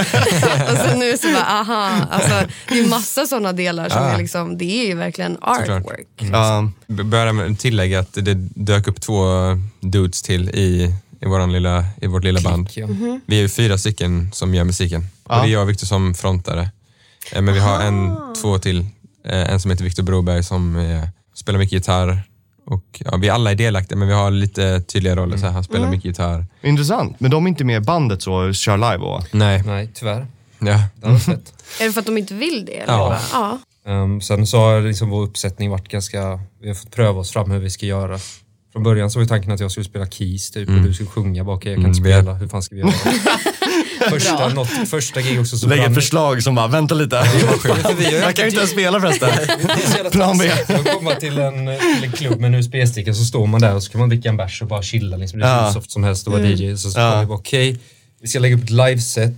och 0.73 0.77
sen 0.79 0.99
nu 0.99 1.17
så 1.19 1.29
bara, 1.33 1.45
aha. 1.45 1.91
Alltså, 2.11 2.53
det 2.69 2.81
är 2.81 2.87
massa 2.89 3.27
sådana 3.27 3.53
delar 3.53 3.89
som 3.89 4.03
Ja. 4.03 4.09
är 4.09 4.19
liksom, 4.19 4.59
det 4.59 4.65
är 4.65 4.87
ju 4.87 4.95
verkligen 4.95 5.37
artwork. 5.41 6.07
Ja, 6.33 6.71
B- 6.87 7.03
Börja 7.03 7.33
med 7.33 7.51
att 7.53 7.59
tillägga 7.59 8.01
att 8.01 8.13
det 8.13 8.35
dök 8.55 8.89
upp 8.89 9.01
två 9.01 9.25
dudes 9.81 10.23
till 10.23 10.49
i, 10.49 10.95
i, 11.21 11.27
våran 11.27 11.53
lilla, 11.53 11.85
i 12.03 12.07
vårt 12.07 12.25
lilla 12.25 12.41
band. 12.41 12.71
Ja. 12.75 12.87
Vi 13.27 13.37
är 13.37 13.41
ju 13.43 13.49
fyra 13.49 13.79
stycken 13.79 14.31
som 14.33 14.55
gör 14.55 14.65
musiken. 14.65 15.07
Och 15.25 15.35
det 15.37 15.41
är 15.43 15.47
jag 15.47 15.63
och 15.63 15.69
Viktor 15.69 15.87
som 15.87 16.15
frontare. 16.15 16.71
Eh, 17.33 17.43
Men 17.43 17.55
vi 17.55 17.61
har 17.61 17.81
en, 17.81 18.17
två 18.43 18.59
till. 18.59 18.87
Eh, 19.25 19.53
En 19.53 19.61
som 19.61 19.71
heter 19.71 19.85
Viktor 19.85 20.03
Broberg 20.03 20.45
som 20.45 20.77
eh, 20.77 21.05
spelar 21.35 21.59
mycket 21.59 21.73
gitarr. 21.73 22.23
Och, 22.67 22.85
ja, 23.05 23.17
vi 23.17 23.29
alla 23.31 23.51
är 23.51 23.55
delaktiga 23.55 23.99
men 23.99 24.09
vi 24.09 24.15
har 24.15 24.31
lite 24.31 24.81
tydliga 24.81 25.17
roller. 25.17 25.37
Så 25.37 25.47
här, 25.47 25.53
han 25.53 25.65
spelar 25.65 25.91
mycket 25.91 26.05
gitarr. 26.05 26.47
Intressant. 26.63 27.21
Men 27.21 27.31
de 27.31 27.45
är 27.45 27.49
inte 27.49 27.65
med 27.65 27.83
i 27.83 27.85
bandet 27.85 28.23
så 28.23 28.53
kör 28.53 28.77
live 28.77 29.05
och... 29.05 29.25
Nej, 29.35 29.63
Nej, 29.67 29.91
tyvärr. 29.95 30.27
ja. 30.59 30.83
Det. 30.95 31.09
Är 31.81 31.87
det 31.87 31.93
för 31.93 32.01
att 32.01 32.07
de 32.07 32.19
inte 32.19 32.35
vill 32.35 32.65
det? 32.67 32.77
Eller? 32.77 32.93
Ja. 32.93 33.19
ja. 33.33 33.59
Um, 33.93 34.21
sen 34.21 34.47
så 34.47 34.59
har 34.59 34.81
liksom 34.81 35.11
vår 35.11 35.23
uppsättning 35.23 35.71
varit 35.71 35.89
ganska, 35.89 36.41
vi 36.61 36.69
har 36.69 36.75
fått 36.75 36.91
pröva 36.91 37.21
oss 37.21 37.31
fram 37.31 37.51
hur 37.51 37.59
vi 37.59 37.71
ska 37.71 37.87
göra. 37.87 38.19
Från 38.73 38.83
början 38.83 39.11
så 39.11 39.19
var 39.19 39.23
ju 39.25 39.29
tanken 39.29 39.53
att 39.53 39.61
jag 39.61 39.71
skulle 39.71 39.85
spela 39.85 40.07
keys 40.07 40.51
typ 40.51 40.69
och 40.69 40.75
du 40.83 40.95
skulle 40.95 41.09
sjunga 41.09 41.45
bak, 41.45 41.67
jag 41.67 41.75
kan 41.77 41.87
inte 41.87 41.99
Mm, 41.99 42.03
vi 42.03 42.13
är- 42.13 42.23
spela, 42.23 42.35
hur 42.35 42.49
fan 42.49 42.63
ska 42.63 42.75
vi 42.75 42.81
göra? 42.81 42.93
första, 44.11 44.49
något, 44.49 44.69
första 44.89 45.21
gig 45.21 45.41
också 45.41 45.57
så 45.59 45.69
Lägger 45.69 45.83
brann- 45.83 45.95
förslag 45.95 46.43
som 46.43 46.55
bara, 46.55 46.67
vänta 46.69 46.95
lite. 46.95 47.17
Jag 48.13 48.37
kan 48.37 48.45
ju 48.45 48.49
inte 48.49 48.57
ens 48.59 48.71
spela 48.71 49.01
förresten. 49.01 49.31
Plan 50.13 50.39
B. 50.39 50.51
att 50.75 50.95
komma 50.95 51.15
till 51.15 51.39
en, 51.39 51.55
till 51.67 52.05
en 52.05 52.13
klubb 52.13 52.41
med 52.41 52.49
en 52.49 52.55
USB-sticka 52.55 53.15
så 53.15 53.25
står 53.25 53.47
man 53.47 53.61
där 53.61 53.75
och 53.75 53.83
så 53.83 53.91
kan 53.93 53.99
man 54.01 54.09
dricka 54.09 54.29
en 54.29 54.37
bärs 54.37 54.63
och 54.63 54.69
bara 54.69 54.83
chilla. 54.83 55.17
Liksom. 55.17 55.39
Det 55.39 55.47
är 55.47 55.57
Ja. 55.57 55.67
hur 55.67 55.73
soft 55.73 55.91
som 55.91 56.05
helst 56.05 56.27
att 56.29 56.33
vara 56.33 56.47
DJ. 56.47 56.77
Så, 56.77 56.91
så 56.91 56.99
Ja. 57.01 57.27
okej, 57.29 57.79
vi 58.23 58.29
ska 58.29 58.39
lägga 58.39 58.57
upp 58.57 58.65
ett 58.65 58.71
liveset. 58.71 59.35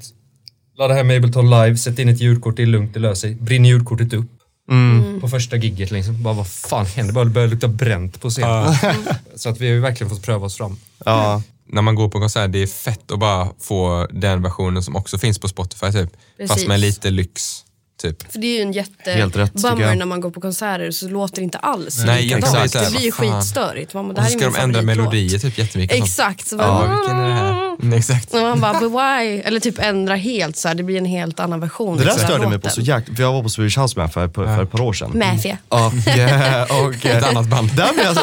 Ladda 0.79 0.95
hem 0.95 1.11
Ableton 1.11 1.51
live, 1.51 1.77
sätt 1.77 1.99
in 1.99 2.09
ett 2.09 2.21
ljudkort, 2.21 2.57
det 2.57 2.63
är 2.63 2.67
lugnt, 2.67 2.95
det 2.95 3.01
löser 3.01 3.29
sig. 3.29 3.35
Brinner 3.35 3.69
ljudkortet 3.69 4.13
upp. 4.13 4.31
Mm. 4.71 5.21
På 5.21 5.29
första 5.29 5.57
gigget 5.57 5.91
liksom. 5.91 6.23
Bara 6.23 6.35
vad 6.35 6.49
fan 6.49 6.87
händer? 6.87 7.15
Bara 7.15 7.25
det 7.25 7.31
börjar 7.31 7.49
lukta 7.49 7.69
bränt 7.69 8.21
på 8.21 8.31
scenen. 8.31 8.75
så 9.37 9.49
att 9.49 9.61
vi 9.61 9.67
har 9.67 9.75
ju 9.75 9.81
verkligen 9.81 10.11
fått 10.11 10.23
pröva 10.23 10.47
oss 10.47 10.57
fram. 10.57 10.77
Ja. 11.05 11.43
När 11.67 11.83
man 11.83 11.95
går 11.95 12.09
på 12.09 12.21
konsert, 12.21 12.53
det 12.53 12.63
är 12.63 12.67
fett 12.67 13.11
att 13.11 13.19
bara 13.19 13.49
få 13.61 14.07
den 14.11 14.43
versionen 14.43 14.83
som 14.83 14.97
också 14.97 15.19
finns 15.19 15.39
på 15.39 15.49
Spotify 15.49 15.93
typ. 15.93 16.11
Fast 16.49 16.69
med 16.69 16.81
lite 16.81 17.11
lyx. 17.11 17.65
Typ. 18.01 18.33
För 18.33 18.39
det 18.39 18.47
är 18.47 18.57
ju 18.57 18.63
en 18.63 18.73
Helt 18.75 18.89
rätt, 19.37 19.53
tycker 19.55 19.69
jättebummer 19.69 19.95
när 19.95 20.07
man 20.07 20.21
går 20.21 20.31
på 20.31 20.41
konserter 20.41 20.91
så 20.91 21.09
låter 21.09 21.37
det 21.37 21.43
inte 21.43 21.59
alls 21.59 22.03
Nej, 22.07 22.23
likadant. 22.23 22.65
exakt. 22.65 22.85
Det 22.85 22.91
blir 22.91 23.01
ju 23.01 23.13
skitstörigt. 23.13 23.95
Man 23.95 24.09
bara, 24.09 24.13
det 24.15 24.19
Och 24.19 24.23
här 24.23 24.31
så 24.31 24.37
är 24.37 24.41
ska 24.41 24.47
min 24.51 24.73
de 24.73 24.79
ändra 24.79 24.83
melodier 24.83 25.39
typ 25.39 25.59
jättemycket. 25.59 25.99
och. 25.99 26.05
Exakt. 26.05 26.49
Så 26.49 26.57
Ja, 26.57 26.59
bara, 26.59 26.89
vilken 26.97 27.17
är 27.19 27.29
det 27.29 27.35
här? 27.35 27.77
Mm, 27.83 27.93
exakt. 27.99 28.35
och 28.35 28.41
man 28.41 28.61
bara, 28.61 28.73
but 28.81 28.93
why? 28.93 29.41
Eller 29.45 29.61
typ 29.61 29.79
ändra 29.79 30.15
helt 30.15 30.57
så 30.57 30.69
här, 30.69 30.75
det 30.75 30.83
blir 30.83 30.99
en 30.99 31.05
helt 31.05 31.41
annan 31.41 31.61
version. 31.61 31.97
Det 31.97 32.05
där 32.05 32.11
störde 32.19 32.49
mig 32.49 32.59
på 32.59 32.71
så 32.71 32.81
jäkla... 32.81 33.15
För 33.15 33.23
jag 33.23 33.33
var 33.33 33.43
på 33.43 33.49
Swedish 33.49 33.79
House 33.79 33.99
Man 33.99 34.11
för, 34.11 34.29
för, 34.29 34.45
för 34.57 34.63
ett 34.63 34.71
par 34.73 34.81
år 34.81 34.93
sedan. 34.93 35.11
Mafia. 35.15 35.59
Och, 35.69 36.09
eh, 36.09 36.85
och, 36.85 37.07
Ett 37.07 37.25
annat 37.25 37.47
band. 37.47 37.71
Där 37.77 37.93
blev 37.93 38.05
jag 38.07 38.17
så... 38.17 38.23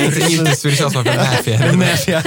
Inte 0.00 0.56
Swedish 0.56 0.82
House 0.84 0.98
Mafia, 0.98 1.72
Mafia. 1.72 1.72
Mafia. 1.76 2.22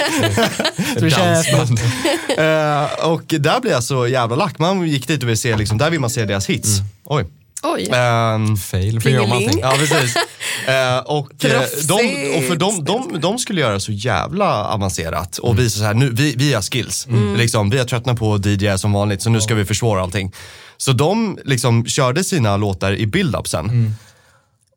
Dansband. 1.00 1.80
Eh, 2.30 2.84
och 3.08 3.22
där 3.28 3.60
blev 3.62 3.74
jag 3.74 3.84
så 3.84 4.08
jävla 4.08 4.36
lack. 4.36 4.60
Man 4.60 4.88
gick 4.88 5.08
dit 5.08 5.24
och 5.24 5.30
ville 5.30 5.38
se, 5.38 5.56
liksom, 5.60 5.78
där 5.78 5.90
vill 5.90 6.00
man 6.00 6.10
se 6.10 6.26
deras 6.26 6.50
hits. 6.50 6.80
Oj. 7.04 7.26
Oj. 7.64 7.90
Ehm, 7.94 8.58
Fail, 8.58 8.96
allting. 9.32 9.60
Ja, 9.62 9.74
precis. 9.78 10.16
Eh, 10.68 10.98
och, 10.98 11.46
eh, 11.46 11.62
de, 11.88 11.94
och 12.38 12.44
för 12.44 12.56
de, 12.56 12.84
de, 12.84 13.20
de 13.22 13.40
skulle 13.40 13.62
göra 13.62 13.80
så 13.80 13.92
jävla 13.92 14.66
avancerat 14.66 15.38
och 15.38 15.60
visa 15.60 15.80
så 15.80 15.86
här, 15.86 15.94
nu, 15.94 16.10
vi, 16.14 16.36
vi 16.38 16.54
har 16.54 16.62
skills. 16.62 17.08
Mm. 17.08 17.36
Liksom, 17.36 17.70
vi 17.70 17.78
har 17.78 17.86
tröttnat 17.86 18.20
på 18.20 18.38
DJ 18.38 18.78
som 18.78 18.94
vanligt 18.94 19.22
så 19.22 19.30
nu 19.30 19.42
ska 19.42 19.56
vi 19.56 19.66
försvåra 19.66 20.02
allting. 20.02 20.34
Så 20.78 20.92
de 20.92 21.40
liksom 21.46 21.86
körde 21.86 22.24
sina 22.24 22.58
låtar 22.58 22.92
i 22.92 23.06
build-upsen. 23.06 23.92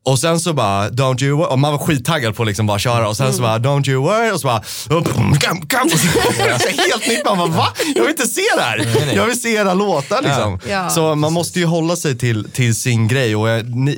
Och 0.04 0.18
sen 0.18 0.40
så 0.40 0.52
bara, 0.52 0.88
don't 0.88 1.24
you 1.24 1.38
worry, 1.38 1.52
och 1.52 1.58
man 1.58 1.72
var 1.72 1.78
skittaggad 1.78 2.36
på 2.36 2.42
att 2.42 2.46
liksom 2.46 2.66
bara 2.66 2.78
köra 2.78 3.08
och 3.08 3.16
sen 3.16 3.32
så 3.32 3.42
bara, 3.42 3.58
don't 3.58 3.90
you 3.90 4.02
worry 4.02 4.30
och 4.30 4.40
så 4.40 4.46
bara, 4.46 4.62
och 4.96 5.02
boom, 5.02 5.36
kam, 5.38 5.60
kam, 5.60 5.86
och 5.86 5.98
så, 5.98 6.08
helt 6.68 7.08
nytt, 7.08 7.24
man 7.24 7.38
bara 7.38 7.48
va? 7.48 7.68
Jag 7.94 8.02
vill 8.02 8.10
inte 8.10 8.26
se 8.26 8.42
det 8.56 8.62
här. 8.62 9.12
Jag 9.14 9.26
vill 9.26 9.40
se 9.40 9.54
era 9.54 9.74
låtar 9.74 10.22
liksom. 10.22 10.60
Ja. 10.68 10.90
Så 10.90 11.14
man 11.14 11.32
måste 11.32 11.58
ju 11.58 11.66
hålla 11.66 11.96
sig 11.96 12.18
till, 12.18 12.50
till 12.50 12.74
sin 12.74 13.08
grej 13.08 13.36
och 13.36 13.46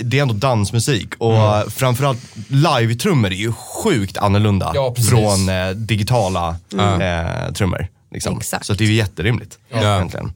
det 0.01 0.19
är 0.19 0.23
ändå 0.23 0.35
dansmusik 0.35 1.09
och 1.19 1.37
mm. 1.37 1.71
framförallt 1.71 2.21
live-trummor 2.49 3.31
är 3.31 3.37
ju 3.37 3.53
sjukt 3.53 4.17
annorlunda 4.17 4.73
Ja, 4.75 4.95
från 5.11 5.49
eh, 5.49 5.69
digitala 5.71 6.57
eh, 6.79 7.53
trummor. 7.53 7.87
Liksom. 8.13 8.41
Så 8.63 8.75
det 8.75 8.85
är 8.85 8.89
ju 8.89 8.95
jätterimligt. 8.95 9.59
Ja. 9.69 9.97
Egentligen. 9.97 10.33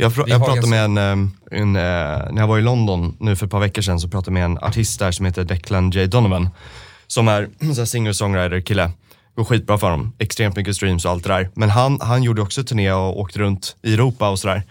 Jag, 0.00 0.12
jag 0.26 0.44
pratade 0.44 0.66
med 0.66 0.84
en, 0.84 0.98
eh, 0.98 1.58
en 1.60 1.76
eh, 1.76 2.32
när 2.32 2.36
jag 2.36 2.46
var 2.46 2.58
i 2.58 2.62
London 2.62 3.16
nu 3.20 3.36
för 3.36 3.46
ett 3.46 3.52
par 3.52 3.60
veckor 3.60 3.82
sedan 3.82 4.00
så 4.00 4.08
pratade 4.08 4.40
jag 4.40 4.50
med 4.50 4.58
en 4.58 4.68
artist 4.68 4.98
där 4.98 5.12
som 5.12 5.26
heter 5.26 5.44
Declan 5.44 5.90
J 5.90 6.06
Donovan. 6.06 6.48
Som 7.06 7.28
är 7.28 7.42
en 7.58 7.74
sån 7.74 7.82
här 7.82 7.84
singer-songwriter 7.84 8.60
kille. 8.60 8.90
Går 9.36 9.44
skitbra 9.44 9.78
för 9.78 9.90
honom. 9.90 10.12
Extremt 10.18 10.56
mycket 10.56 10.76
streams 10.76 11.04
och 11.04 11.10
allt 11.10 11.24
det 11.24 11.28
där. 11.28 11.50
Men 11.54 11.70
han, 11.70 12.00
han 12.00 12.22
gjorde 12.22 12.42
också 12.42 12.64
turné 12.64 12.92
och 12.92 13.20
åkte 13.20 13.38
runt 13.38 13.76
i 13.82 13.94
Europa 13.94 14.28
och 14.28 14.38
sådär. 14.38 14.62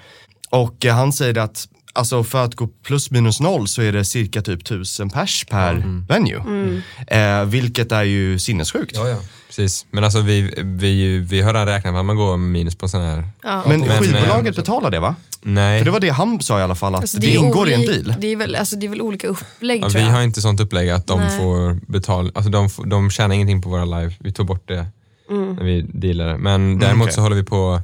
Och 0.49 0.85
eh, 0.85 0.95
han 0.95 1.13
säger 1.13 1.37
att 1.37 1.67
Alltså 1.99 2.23
för 2.23 2.43
att 2.45 2.55
gå 2.55 2.67
plus 2.67 3.12
minus 3.12 3.39
noll 3.39 3.67
så 3.67 3.81
är 3.81 3.91
det 3.91 4.05
cirka 4.05 4.41
typ 4.41 4.65
tusen 4.65 5.09
pers 5.09 5.45
per 5.49 5.83
venue. 6.07 6.81
Eh, 7.07 7.45
vilket 7.45 7.91
är 7.91 8.03
ju 8.03 8.39
sinnessjukt. 8.39 8.91
Ja, 8.95 9.09
ja. 9.09 9.17
Precis. 9.47 9.85
Men 9.91 10.03
alltså 10.03 10.21
vi, 10.21 10.53
vi, 10.57 11.17
vi 11.17 11.41
har 11.41 11.53
redan 11.53 11.67
räknat 11.67 11.93
med 11.93 11.99
att 11.99 12.05
man 12.05 12.15
går 12.15 12.38
minus 12.38 12.75
på 12.75 12.88
sån 12.88 13.01
här. 13.01 13.23
Ja. 13.43 13.63
Men, 13.67 13.79
Men, 13.79 13.89
skivbolaget 13.89 14.55
betalar 14.55 14.91
det 14.91 14.99
va? 14.99 15.15
Nej. 15.41 15.79
För 15.79 15.85
det 15.85 15.91
var 15.91 15.99
det 15.99 16.09
han 16.09 16.41
sa 16.41 16.59
i 16.59 16.63
alla 16.63 16.75
fall, 16.75 16.95
att 16.95 17.01
Alltså, 17.01 17.17
det, 17.19 17.35
är 17.35 17.39
ingår 17.39 17.69
i 17.69 17.73
en 17.73 17.81
deal. 17.81 18.15
Det 18.21 18.27
är 18.27 18.35
väl, 18.35 18.55
alltså, 18.55 18.75
det 18.75 18.85
är 18.85 18.89
väl 18.89 19.01
olika 19.01 19.27
upplägg 19.27 19.83
Ja, 19.83 19.89
tror 19.89 19.99
vi 20.01 20.07
jag. 20.07 20.13
har 20.13 20.21
inte 20.21 20.41
sånt 20.41 20.59
upplägg 20.59 20.89
att 20.89 21.07
de 21.07 21.19
Nej. 21.19 21.38
får 21.38 21.91
betala, 21.91 22.31
alltså 22.35 22.51
de, 22.51 22.69
får- 22.69 22.85
de 22.85 23.09
tjänar 23.12 23.35
ingenting 23.35 23.62
på 23.62 23.69
våra 23.69 23.85
live. 23.85 24.13
Vi 24.19 24.31
tog 24.31 24.45
bort 24.45 24.67
det 24.67 24.85
Mm. 25.29 25.53
när 25.55 25.63
vi 25.63 25.81
dealade. 25.81 26.38
Men 26.38 26.79
däremot 26.79 27.05
okej. 27.05 27.13
så 27.15 27.21
håller 27.21 27.35
vi 27.35 27.43
på, 27.43 27.81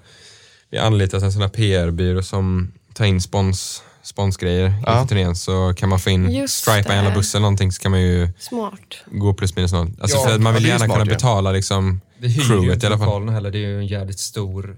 vi 0.72 0.78
anlitar 0.78 1.24
en 1.26 1.32
sån 1.32 1.42
här 1.42 1.50
PR-byrå 1.50 2.24
som 2.24 2.72
tar 2.94 3.06
in 3.06 3.22
spons, 3.22 3.84
sponsgrejer 4.06 4.74
Ja. 4.86 4.94
inför 5.02 5.08
turnén 5.16 5.36
så 5.36 5.74
kan 5.78 5.90
man 5.90 6.00
få 6.00 6.10
in, 6.10 6.32
Just 6.32 6.56
stripa 6.56 6.90
en 6.90 6.96
jävla 6.96 7.10
det. 7.10 7.16
buss 7.16 7.36
eller 7.36 7.42
någonting 7.42 7.72
så 7.72 7.82
kan 7.82 7.92
man 7.92 8.02
ju 8.02 8.30
Smart. 8.40 8.80
gå 9.12 9.34
plus 9.34 9.56
minus 9.56 9.72
noll. 9.74 9.92
Alltså 10.02 10.18
Ja, 10.18 10.24
för 10.28 10.36
att 10.36 10.42
man 10.42 10.54
vill 10.54 10.64
det 10.64 10.70
är 10.70 10.72
gärna 10.72 10.86
smart 10.86 10.96
kunna 11.00 11.06
betala 11.06 11.52
liksom 11.52 12.02
ju 12.20 12.42
crewet 12.42 12.74
inte 12.74 12.86
i 12.86 12.88
alla 12.88 12.98
fall. 12.98 13.30
heller, 13.30 13.52
det 13.52 13.58
är 13.58 13.68
ju 13.68 13.78
en 13.80 13.88
jävligt 13.88 14.20
stor... 14.20 14.78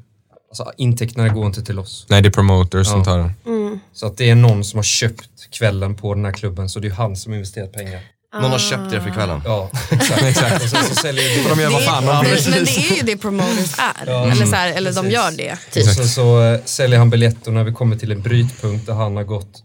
Alltså 0.50 0.72
intäkterna 0.78 1.30
går 1.30 1.46
inte 1.46 1.64
till 1.64 1.80
oss. 1.80 2.06
Nej 2.10 2.22
det 2.22 2.30
är 2.30 2.32
promoters 2.32 2.88
som 2.88 3.00
Ja. 3.00 3.06
tar 3.06 3.18
den. 3.18 3.80
Så 3.94 4.08
att 4.08 4.18
det 4.18 4.30
är 4.30 4.36
någon 4.36 4.64
som 4.64 4.78
har 4.78 4.84
köpt 4.84 5.30
kvällen 5.52 5.96
på 5.96 6.14
den 6.14 6.26
här 6.26 6.32
klubben 6.32 6.70
så 6.70 6.80
det 6.80 6.88
är 6.88 6.90
ju 6.90 6.96
han 6.96 7.16
som 7.16 7.32
har 7.32 7.38
investerat 7.38 7.74
pengar. 7.74 8.00
Någon 8.34 8.52
har 8.52 8.60
köpt 8.60 8.90
det 8.92 9.02
för 9.02 9.10
kvällen. 9.10 9.42
Ja, 9.46 9.70
exakt. 9.92 10.22
exakt. 10.24 10.64
Och 10.64 10.70
sen 10.70 10.84
så 10.84 10.96
säljer 10.96 11.50
de 11.56 11.62
gör 11.62 11.70
vad 11.70 11.84
fan 11.84 12.06
de 12.06 12.24
det, 12.26 12.36
vill. 12.36 12.50
men 12.52 12.66
det 12.66 12.72
är 12.78 12.96
ju 12.96 13.02
det 13.02 13.18
promoters 13.18 13.76
är. 14.00 14.32
eller, 14.32 14.46
så 14.46 14.56
här, 14.56 14.74
eller 14.74 14.94
de 14.94 15.10
gör 15.12 15.32
det. 15.32 15.52
Och 15.54 15.74
Typ. 15.74 15.86
sen 15.86 16.08
så 16.08 16.44
eh, 16.44 16.60
säljer 16.66 17.00
han 17.00 17.10
biljetter 17.10 17.52
när 17.52 17.64
vi 17.64 17.72
kommer 17.74 17.96
till 17.96 18.12
en 18.12 18.22
brytpunkt 18.22 18.86
där 18.86 18.94
han 18.94 19.16
har 19.16 19.24
gått, 19.24 19.64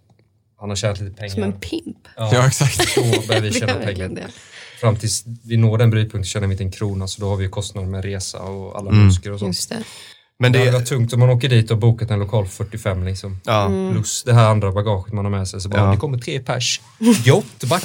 han 0.61 0.69
har 0.69 0.77
tjänat 0.77 1.01
lite 1.01 1.17
pengar. 1.17 1.35
Som 1.35 1.43
en 1.43 1.53
pimp. 1.53 1.97
Ja 2.17 2.47
exakt. 2.47 2.95
Då 2.95 3.03
börjar 3.29 3.41
vi 3.43 3.53
tjäna 3.53 3.75
pengar. 3.75 4.09
det. 4.09 4.27
Fram 4.81 4.97
tills 4.97 5.25
vi 5.45 5.57
når 5.57 5.79
den 5.79 5.91
brytpunkten 5.91 6.25
tjänar 6.25 6.47
vi 6.47 6.53
inte 6.53 6.65
en 6.65 6.71
krona 6.73 7.09
så 7.09 7.21
då 7.21 7.29
har 7.29 7.37
vi 7.37 7.45
ju 7.45 7.51
kostnader 7.51 7.89
med 7.89 8.05
resa 8.05 8.39
och 8.39 8.79
alla 8.79 8.91
musiker 8.91 9.33
och 9.33 9.39
sånt. 9.39 9.49
Just 9.49 9.69
det. 9.69 9.83
Men 10.39 10.53
Det 10.53 10.59
hade 10.59 10.71
det, 10.71 10.77
varit 10.79 10.89
tungt 10.89 11.13
om 11.13 11.21
man 11.21 11.31
åker 11.31 11.49
dit 11.49 11.71
och 11.71 11.79
bokat 11.79 12.11
en 12.11 12.19
lokal 12.19 12.47
för 12.47 12.65
45 12.65 13.05
liksom. 13.05 13.41
ja. 13.45 13.71
Plus 13.93 14.23
det 14.23 14.33
här 14.33 14.45
andra 14.49 14.73
bagaget 14.73 15.13
man 15.13 15.25
har 15.25 15.33
med 15.33 15.49
sig. 15.49 15.61
Så 15.61 15.69
bara, 15.69 15.81
Ja. 15.81 15.91
det 15.91 15.97
kommer 15.97 16.19
tre 16.19 16.41
pers. 16.41 16.81
Gott, 17.25 17.65
back 17.65 17.83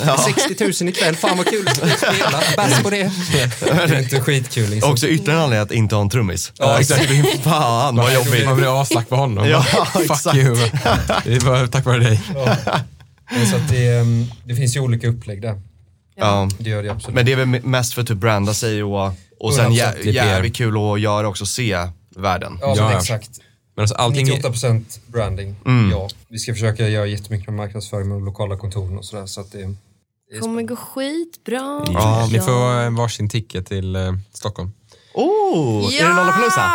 60 0.48 0.84
000 0.84 0.90
ikväll. 0.90 1.16
Fan 1.16 1.38
vad 1.38 1.46
kul 1.46 1.68
att 1.68 1.78
spela. 1.98 2.42
Bärs 2.58 2.84
på 2.84 2.90
det. 2.90 3.12
Det 3.32 3.70
är 3.96 4.00
inte 4.00 4.20
skitkul 4.22 4.70
liksom. 4.70 4.92
också 4.92 5.08
ytterligare 5.08 5.38
en 5.40 5.44
anledning 5.44 5.64
att 5.66 5.72
inte 5.72 5.96
ha 5.96 6.02
en 6.02 6.10
trummis. 6.10 6.52
Ja, 6.58 6.80
exakt. 6.80 7.12
Fan 7.44 7.96
vad 7.96 8.14
jobbigt. 8.14 8.46
Man 8.46 8.58
blir 8.58 8.82
aslack 8.82 9.10
på 9.10 9.16
honom. 9.16 9.48
Ja, 9.50 9.64
Fuck 9.64 10.02
exakt. 10.12 10.38
you. 10.38 10.56
Det 11.26 11.44
var 11.44 11.68
tack 11.68 11.86
vare 11.86 12.00
dig. 12.00 12.22
Men 13.32 13.48
Så 13.48 13.56
att 13.56 13.70
det, 13.70 13.88
ehm, 13.98 14.26
det 14.46 14.56
finns 14.56 14.76
ju 14.76 14.80
olika 14.80 15.08
upplägg 15.08 15.42
där. 15.42 15.62
Ja. 16.16 16.50
Det 16.60 16.70
gör 16.70 16.84
det 16.84 16.90
absolut. 16.92 17.16
Men 17.16 17.26
det 17.26 17.32
är 17.32 17.36
väl 17.36 17.48
mest 17.48 17.94
för 17.94 18.02
att 18.02 18.08
typ 18.08 18.18
branda 18.18 18.54
sig 18.54 18.84
och, 18.84 19.12
och 19.40 19.54
sen 19.54 19.74
jä, 19.74 19.94
jävligt 20.04 20.56
kul 20.56 20.78
att 20.94 21.00
göra 21.02 21.28
också, 21.28 21.46
se 21.46 21.78
världen. 22.22 22.58
ja, 22.62 22.74
Ja, 22.78 22.84
men 22.84 22.92
ja. 22.94 23.00
exakt. 23.00 23.30
Men 23.76 23.84
alltså 23.84 23.96
allting, 23.96 24.28
98% 24.28 24.84
branding. 25.08 25.56
Mm. 25.66 25.92
Ja. 25.92 26.10
Vi 26.28 26.40
ska 26.40 26.54
försöka 26.54 26.88
göra 26.88 27.06
jättemycket 27.06 27.48
med 27.48 27.56
marknadsföring 27.56 28.10
med 28.10 28.22
lokala 28.22 28.58
kontoren 28.58 28.98
och 28.98 29.06
sådär. 29.06 29.26
Så 29.26 29.42
att 29.42 29.52
det, 29.52 29.58
det 30.30 30.36
är 30.38 30.40
kommer 30.40 30.62
gå 30.62 30.76
skitbra. 30.76 31.86
ja, 31.94 32.30
ni 32.32 32.40
får 32.40 32.74
en 32.74 32.96
varsin 32.96 33.30
ticket 33.30 33.68
till 33.68 33.96
eh, 33.96 34.14
Stockholm. 34.34 34.72
Oh, 35.14 35.94
är 35.94 36.04
det 36.04 36.16
Lollapalooza? 36.16 36.72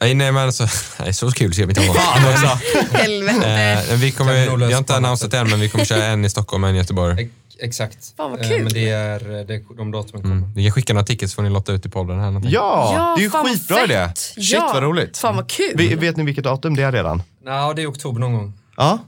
Nej, 0.00 0.14
nej 0.14 0.32
men 0.32 0.46
alltså, 0.46 0.66
nej, 1.00 1.14
så 1.14 1.30
kul 1.30 1.54
ser 1.54 1.66
vi 1.66 1.70
inte 1.70 1.88
om. 1.88 1.94
Fan 1.94 2.32
också. 2.32 2.46
Helvete. 2.96 3.48
Eh, 3.48 3.90
vi, 3.90 3.96
vi 3.96 4.10
kommer, 4.12 4.56
vi 4.66 4.72
har 4.72 4.78
inte 4.78 4.96
annonsat 4.96 5.34
än 5.34 5.50
men 5.50 5.60
vi 5.60 5.68
kommer 5.68 5.84
köra 5.84 6.04
en 6.04 6.24
i 6.24 6.30
Stockholm 6.30 6.64
och 6.64 6.70
en 6.70 6.74
i 6.76 6.78
Göteborg. 6.78 7.30
Ex- 7.58 7.64
Exakt. 7.80 8.14
Fan, 8.16 8.30
vad 8.30 8.40
Eh, 8.40 8.48
kul. 8.48 8.62
Men 8.64 8.72
det 8.72 8.88
är, 8.90 9.18
det 9.44 9.54
är 9.54 9.76
de 9.76 9.90
datumen 9.90 10.22
kommer. 10.22 10.36
Mm. 10.36 10.52
Vi 10.54 10.64
kan 10.64 10.72
skicka 10.72 10.92
några 10.92 11.06
tickets 11.06 11.32
så 11.32 11.36
får 11.36 11.42
ni 11.42 11.50
lotta 11.50 11.72
ut 11.72 11.86
i 11.86 11.88
podden 11.88 12.18
här. 12.20 12.26
någonting. 12.26 12.50
Ja, 12.52 13.14
det 13.16 13.20
är 13.20 13.24
ju 13.24 13.30
skitbra 13.30 13.76
fett. 13.76 13.90
idé. 13.90 14.08
Shit 14.16 14.52
Ja, 14.52 14.70
vad 14.74 14.82
roligt. 14.82 15.18
Fan 15.18 15.36
vad 15.36 15.48
kul. 15.50 15.72
Vi, 15.76 15.94
vet 15.94 16.16
ni 16.16 16.24
vilket 16.24 16.44
datum 16.44 16.76
det 16.76 16.82
är 16.82 16.92
redan? 16.92 17.22
Nej, 17.44 17.74
det 17.76 17.82
är 17.82 17.90
oktober 17.90 18.20
någon 18.20 18.32
gång. 18.32 18.52
Ja. 18.76 18.98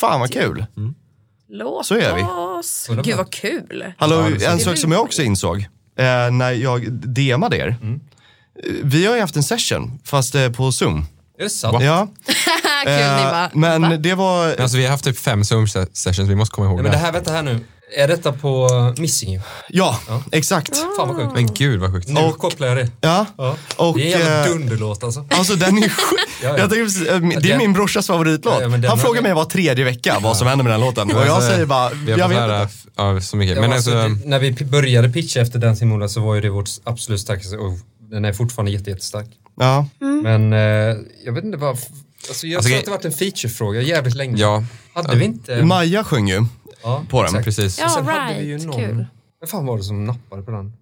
Fan 0.00 0.20
vad 0.20 0.32
kul. 0.32 0.66
Låt 1.48 1.86
Så 1.86 1.98
gör 1.98 2.14
vi. 2.16 2.22
oss. 2.22 2.88
Gud 3.04 3.16
vad 3.16 3.32
kul. 3.32 3.84
Hallå, 3.98 4.14
Ja, 4.30 4.36
det 4.38 4.46
en 4.46 4.58
sak 4.60 4.76
som 4.78 4.92
jag 4.92 5.02
också 5.02 5.22
insåg. 5.22 5.56
eh, 5.98 6.30
när 6.32 6.52
jag 6.52 6.92
DMade 6.92 7.56
er. 7.56 7.76
Mm. 7.82 8.00
Eh, 8.64 8.70
Vi 8.82 9.06
har 9.06 9.14
ju 9.14 9.20
haft 9.20 9.36
en 9.36 9.42
session, 9.42 9.98
fast 10.04 10.34
eh, 10.34 10.50
på 10.52 10.72
Zoom. 10.72 11.06
Är 11.38 11.42
det 11.42 11.50
sant? 11.50 11.82
Ja, 11.82 12.08
Kul, 12.84 12.94
ni 12.94 13.00
eh, 13.00 13.16
bara, 13.24 13.32
va? 13.32 13.50
men 13.54 14.02
det 14.02 14.14
var... 14.14 14.54
Alltså 14.60 14.76
vi 14.76 14.84
har 14.84 14.90
haft 14.90 15.04
typ 15.04 15.18
fem 15.18 15.42
Zoom-sessions, 15.42 16.28
vi 16.28 16.34
måste 16.34 16.54
komma 16.54 16.66
ihåg 16.66 16.76
Nej, 16.76 16.82
men 16.82 16.92
det 16.92 16.98
här, 16.98 17.12
vänta 17.12 17.32
här 17.32 17.42
nu. 17.42 17.60
Är 17.96 18.08
detta 18.08 18.32
på 18.32 18.68
Missing? 18.98 19.40
Ja, 19.68 20.00
exakt. 20.32 20.76
Fan 20.96 21.08
vad 21.08 21.16
sjukt. 21.16 21.32
Men 21.34 21.46
gud 21.54 21.80
vad 21.80 21.92
sjukt. 21.92 22.08
Nu 22.08 22.20
Och- 22.20 22.38
kopplar 22.38 22.68
jag 22.68 22.76
det. 22.76 22.90
Ja. 23.00 23.26
Ja. 23.38 23.56
Och, 23.76 23.98
det 23.98 24.12
är 24.12 24.16
en 24.16 24.20
jävla 24.20 24.46
eh, 24.46 24.50
dunderlåt 24.52 25.04
alltså. 25.04 25.26
Alltså 25.30 25.54
den 25.54 25.78
är 25.78 25.88
sjuk. 25.88 26.20
Ja, 26.42 26.48
ja. 26.58 26.68
Tänkte 26.68 27.10
eh, 27.12 27.18
Det 27.20 27.34
är 27.36 27.40
Den- 27.40 27.58
min 27.58 27.72
brorsas 27.72 28.06
favoritlåt. 28.06 28.54
Ja, 28.54 28.62
ja, 28.62 28.68
den 28.68 28.84
Han 28.84 28.98
frågar 28.98 29.22
mig 29.22 29.34
var 29.34 29.44
tredje 29.44 29.84
vecka 29.84 30.18
vad 30.22 30.36
som 30.36 30.46
händer 30.46 30.62
med 30.64 30.72
den 30.72 30.80
låten. 30.80 31.10
Och 31.10 31.20
jag 31.20 31.28
Alltså, 31.28 31.50
säger 31.50 31.66
bara, 31.66 31.90
jag 32.06 32.28
vet 32.28 32.38
inte. 32.38 32.68
ja, 32.96 33.20
så 33.20 33.36
mycket. 33.36 33.54
Ja, 33.56 33.60
Men 33.62 33.72
alltså, 33.72 33.96
alltså, 33.98 34.28
när 34.28 34.38
vi 34.38 34.52
började 34.64 35.08
pitcha 35.08 35.40
efter 35.40 35.58
Dancing 35.58 35.88
Moonlight 35.88 36.10
så 36.12 36.20
var 36.20 36.34
ju 36.34 36.40
det 36.40 36.50
vårt 36.50 36.70
absolut 36.84 37.20
starkaste 37.20 37.56
och 37.56 37.72
den 38.10 38.24
är 38.24 38.32
fortfarande 38.32 38.70
jätte, 38.72 38.90
jättestark. 38.90 39.26
Ja. 39.60 39.86
Men 40.22 40.52
eh, 40.52 40.58
jag 41.24 41.32
vet 41.32 41.44
inte 41.44 41.58
vad... 41.58 41.78
Alltså, 42.28 42.46
jag 42.46 42.56
Alltså, 42.56 42.68
tror 42.68 42.78
att 42.78 42.84
det 42.84 42.90
varit 42.90 43.04
en 43.04 43.12
featurefråga 43.12 43.80
jävligt 43.80 44.14
länge. 44.14 44.36
ja, 44.40 44.64
Hade 44.94 45.16
vi 45.16 45.24
inte... 45.24 45.62
Maja 45.62 46.04
sjöng 46.04 46.28
ju 46.28 46.44
ja, 46.86 47.02
på 47.08 47.16
den. 47.22 47.24
exakt. 47.26 47.44
precis. 47.44 47.78
Ja, 47.78 47.88
Sen 47.88 48.06
hade 48.06 48.34
vi 48.38 48.44
ju 48.46 48.52
right. 48.54 48.66
någon... 48.66 48.76
Kul. 48.80 49.06
Vad 49.40 49.50
fan 49.50 49.66
var 49.66 49.76
det 49.76 49.82
som 49.84 50.04
nappade 50.04 50.42
på 50.42 50.50
den? 50.50 50.72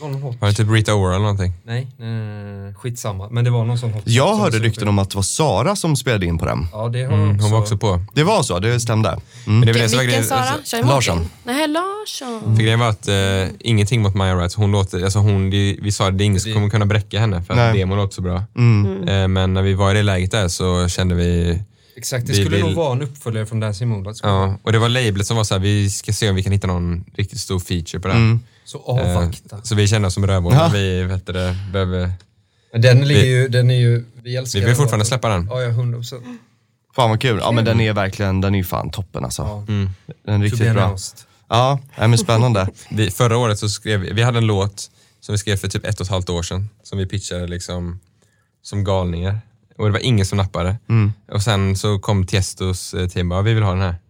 Var 0.00 0.08
någon 0.08 0.22
hot... 0.22 0.36
Var 0.40 0.48
det 0.48 0.54
typ 0.54 0.70
Rita 0.70 0.94
Ora 0.94 1.10
eller 1.10 1.22
någonting? 1.22 1.52
Nej, 1.64 1.88
nej, 1.98 2.08
nej, 2.08 2.44
nej, 2.62 2.74
skitsamma. 2.74 3.28
Men 3.30 3.44
det 3.44 3.50
var 3.50 3.64
någon 3.64 3.78
sån 3.78 3.92
hot... 3.92 4.02
Jag 4.06 4.28
som- 4.28 4.40
hörde 4.40 4.58
rykten 4.58 4.88
om 4.88 4.98
att 4.98 5.10
det 5.10 5.16
var 5.16 5.22
Sara 5.22 5.76
som 5.76 5.96
spelade 5.96 6.26
in 6.26 6.38
på 6.38 6.44
den. 6.46 6.66
Ja, 6.72 6.88
det 6.88 7.02
har 7.04 7.12
Mm, 7.12 7.30
också... 7.30 7.42
hon 7.42 7.52
var 7.52 7.58
också 7.60 7.76
på. 7.76 8.00
Det 8.14 8.22
var 8.24 8.42
så, 8.42 8.58
det 8.58 8.80
stämde. 8.80 9.08
Mm. 9.08 9.20
Men 9.46 9.60
det 9.60 9.72
Vilken 9.72 9.98
grejen. 9.98 10.24
Sara? 10.24 10.38
alltså, 10.38 10.76
Martin? 10.76 10.90
Larsson. 10.90 11.28
Nej, 11.44 11.68
Larsson. 11.68 12.56
För 12.56 12.62
grejen 12.62 12.78
var 12.80 12.88
att 12.88 13.08
eh, 13.08 13.54
ingenting 13.60 14.02
mot 14.02 14.14
Maya 14.14 14.34
Wright, 14.34 14.54
hon 14.54 14.72
låter, 14.72 15.04
alltså 15.04 15.18
hon, 15.18 15.50
det, 15.50 15.76
vi 15.82 15.92
sa 15.92 16.08
att 16.08 16.18
det 16.18 16.24
är 16.24 16.26
ingen 16.26 16.40
som 16.40 16.52
kommer 16.54 16.70
kunna 16.70 16.86
bräcka 16.86 17.20
henne 17.20 17.42
för 17.42 17.54
att 17.54 17.58
Nej. 17.58 17.78
demon 17.78 17.98
låter 17.98 18.14
så 18.14 18.22
bra. 18.22 18.42
Mm. 18.56 19.08
Eh, 19.08 19.28
men 19.28 19.54
när 19.54 19.62
vi 19.62 19.74
var 19.74 19.90
i 19.90 19.94
det 19.94 20.02
läget 20.02 20.30
där 20.30 20.48
så 20.48 20.88
kände 20.88 21.14
vi, 21.14 21.58
Exakt, 21.98 22.26
det 22.26 22.32
Vi 22.32 22.38
skulle 22.44 22.56
vill- 22.56 22.64
nog 22.66 22.74
vara 22.74 22.92
en 22.92 23.02
uppföljare 23.02 23.46
från 23.46 23.60
Dancing 23.60 23.88
Moonlight. 23.88 24.20
ja, 24.22 24.58
och 24.62 24.72
det 24.72 24.78
var 24.78 24.88
lablet 24.88 25.26
som 25.26 25.36
var 25.36 25.44
så 25.44 25.54
här, 25.54 25.60
vi 25.60 25.90
ska 25.90 26.12
se 26.12 26.30
om 26.30 26.36
vi 26.36 26.42
kan 26.42 26.52
hitta 26.52 26.66
någon 26.66 27.04
riktigt 27.14 27.40
stor 27.40 27.58
feature 27.60 28.00
på 28.00 28.08
den. 28.08 28.16
Mm. 28.16 28.40
Så 28.64 28.78
Eh, 28.78 28.84
avvakta. 29.16 29.62
så 29.62 29.74
vi 29.74 29.88
kände 29.88 30.08
oss 30.08 30.14
som 30.14 30.26
rövhål, 30.26 30.52
Ja. 30.54 30.70
vi 30.72 31.02
vet 31.02 31.26
det, 31.26 31.56
behöver, 31.72 32.12
Men 32.72 32.82
den 32.82 33.08
ligger 33.08 33.20
Vi- 33.22 33.28
ju... 33.28 33.48
Den 33.48 33.70
är 33.70 33.74
ju... 33.80 34.04
Vi 34.22 34.36
älskar 34.36 34.58
vi 34.58 34.60
den 34.60 34.68
vill 34.68 34.76
fortfarande 34.76 35.04
låten. 35.04 35.06
släppa 35.08 35.28
den. 35.28 35.46
Ja, 35.50 35.62
ja, 35.62 35.70
hundra 35.70 35.98
procent. 35.98 36.22
Fan 36.96 37.10
vad 37.10 37.20
kul. 37.20 37.38
Ja 37.42 37.52
men 37.52 37.64
den 37.64 37.80
är 37.80 37.92
verkligen, 37.92 38.40
den 38.40 38.54
är 38.54 38.58
ju 38.58 38.64
fan 38.64 38.90
toppen 38.90 39.24
alltså. 39.24 39.42
Ja. 39.42 39.64
Mm. 39.68 39.90
Den 40.24 40.34
är 40.40 40.44
riktigt 40.44 40.72
bra. 40.72 40.82
announced. 40.84 41.18
Ja, 41.48 41.78
men 41.96 42.18
spännande. 42.18 42.68
Vi, 42.90 43.10
förra 43.10 43.36
året 43.38 43.58
så 43.58 43.68
skrev 43.68 44.00
vi, 44.00 44.12
vi 44.12 44.22
hade 44.22 44.38
en 44.38 44.46
låt 44.46 44.90
som 45.20 45.32
vi 45.32 45.38
skrev 45.38 45.56
för 45.56 45.68
typ 45.68 45.84
ett 45.84 46.00
och 46.00 46.06
ett 46.06 46.10
halvt 46.10 46.28
år 46.30 46.42
sedan, 46.42 46.68
som 46.82 46.98
vi 46.98 47.06
pitchade 47.06 47.46
liksom 47.46 48.00
som 48.62 48.84
galningar. 48.84 49.40
Och 49.78 49.86
det 49.86 49.92
var 49.92 50.06
ingen 50.06 50.26
som 50.26 50.38
nappade. 50.38 50.76
Mm. 50.88 51.12
Och 51.32 51.42
sen 51.42 51.76
så 51.76 51.98
kom 51.98 52.26
Tiestos 52.26 52.94
eh, 52.94 53.08
team 53.08 53.32
och 53.32 53.36
bara, 53.36 53.42
vi 53.42 53.54
vill 53.54 53.62
ha 53.62 53.72
den 53.72 53.82
här. 53.82 53.94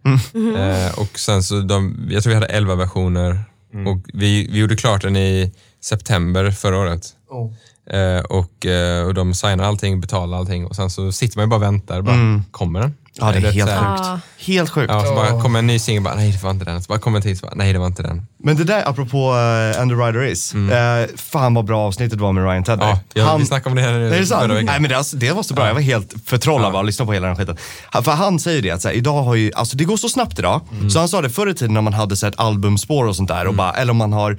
Eh, 0.59 0.99
och 0.99 1.19
sen 1.19 1.43
så, 1.43 1.59
de, 1.59 2.07
jag 2.09 2.23
tror 2.23 2.29
vi 2.31 2.35
hade 2.35 2.47
11 2.47 2.75
versioner 2.75 3.43
och 3.87 3.97
vi, 4.13 4.47
vi 4.51 4.59
gjorde 4.59 4.75
klart 4.75 5.01
den 5.01 5.15
i 5.15 5.51
september 5.81 6.51
förra 6.51 6.77
året. 6.77 7.15
Oh. 7.29 7.53
Eh, 7.93 8.19
och, 8.19 8.65
eh, 8.65 9.05
och 9.07 9.13
de 9.13 9.33
signade 9.33 9.67
allting, 9.69 10.01
betalade 10.01 10.37
allting 10.37 10.65
och 10.65 10.75
sen 10.75 10.89
så 10.89 11.11
sitter 11.11 11.37
man 11.37 11.43
ju 11.45 11.49
bara 11.49 11.55
och 11.55 11.61
väntar. 11.63 12.01
Bara, 12.01 12.41
Kommer 12.51 12.79
den? 12.79 12.93
Ja 13.21 13.31
det 13.31 13.37
är 13.37 13.41
Rätt 13.41 13.53
helt 13.53 13.69
så 13.69 13.75
här- 13.75 13.97
sjukt. 13.97 14.03
Ja. 14.07 14.19
Helt 14.53 14.69
sjukt. 14.69 14.91
Ja, 14.93 15.01
så 15.01 15.07
Ja. 15.07 15.15
bara 15.15 15.41
kommer 15.41 15.59
en 15.59 15.67
ny 15.67 15.79
singel, 15.79 16.03
bara 16.03 16.15
nej 16.15 16.31
det 16.31 16.43
var 16.43 16.51
inte 16.51 16.65
den. 16.65 16.81
Så 16.83 16.87
bara 16.87 16.99
kommer 16.99 17.17
en 17.17 17.21
till, 17.21 17.37
så 17.39 17.45
bara, 17.45 17.55
nej 17.55 17.73
det 17.73 17.79
var 17.79 17.87
inte 17.87 18.03
den. 18.03 18.27
Men 18.43 18.55
det 18.57 18.63
där 18.63 18.89
apropå 18.89 19.31
uh, 19.31 19.81
And 19.81 19.91
the 19.91 19.95
Rider 19.95 20.23
Is. 20.23 20.53
Eh, 20.55 21.05
fan 21.15 21.53
vad 21.53 21.65
bra 21.65 21.79
avsnittet 21.87 22.19
var 22.19 22.31
med 22.33 22.43
Ryan 22.43 22.63
Tedder. 22.63 22.85
Ja, 22.87 22.99
jag, 23.13 23.25
Han- 23.25 23.39
vi 23.39 23.45
snackade 23.45 23.69
om 23.69 23.75
det 23.75 23.81
här 23.81 23.93
Är 23.93 24.19
det 24.19 24.25
förra 24.25 24.47
veckan. 24.47 24.65
Nej 24.65 24.79
men 24.79 24.89
det, 24.89 24.97
alltså, 24.97 25.17
det 25.17 25.31
var 25.31 25.43
så 25.43 25.53
bra, 25.53 25.67
jag 25.67 25.73
var 25.73 25.81
helt 25.81 26.13
förtrollad 26.25 26.67
av 26.67 26.75
att 26.75 26.85
lyssna 26.85 27.05
på 27.05 27.13
hela 27.13 27.27
den 27.27 27.35
skiten. 27.35 27.57
Han- 27.89 28.03
För 28.03 28.11
han 28.11 28.39
säger 28.39 28.61
det 28.61 28.71
att 28.71 28.81
så 28.81 28.87
här, 28.87 28.95
idag 28.95 29.23
har 29.23 29.35
ju, 29.35 29.51
alltså 29.55 29.77
det 29.77 29.83
går 29.83 29.97
så 29.97 30.09
snabbt 30.09 30.39
idag. 30.39 30.61
Så 30.91 30.99
han 30.99 31.07
sa 31.09 31.21
det 31.21 31.29
förr 31.29 31.47
i 31.49 31.53
tiden 31.53 31.73
när 31.73 31.81
man 31.81 31.93
hade 31.93 32.15
så 32.15 32.27
ett 32.27 32.39
albumspår 32.39 33.05
och 33.07 33.15
sånt 33.15 33.29
där 33.29 33.47
och 33.47 33.53
bara, 33.53 33.73
eller 33.73 33.91
om 33.91 33.97
man 33.97 34.13
har 34.13 34.37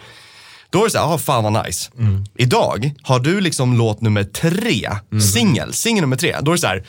då 0.70 0.80
är 0.80 0.84
det 0.84 0.90
såhär, 0.90 1.14
ah, 1.14 1.18
fan 1.18 1.44
vad 1.44 1.66
nice. 1.66 1.90
Idag, 2.36 2.92
har 3.02 3.20
du 3.20 3.40
liksom 3.40 3.76
låt 3.78 4.00
nummer 4.00 4.24
tre, 4.24 4.88
singel, 5.32 5.72
singel 5.72 6.00
nummer 6.00 6.16
tre, 6.16 6.36
då 6.42 6.50
är 6.50 6.54
det 6.54 6.60
såhär, 6.60 6.84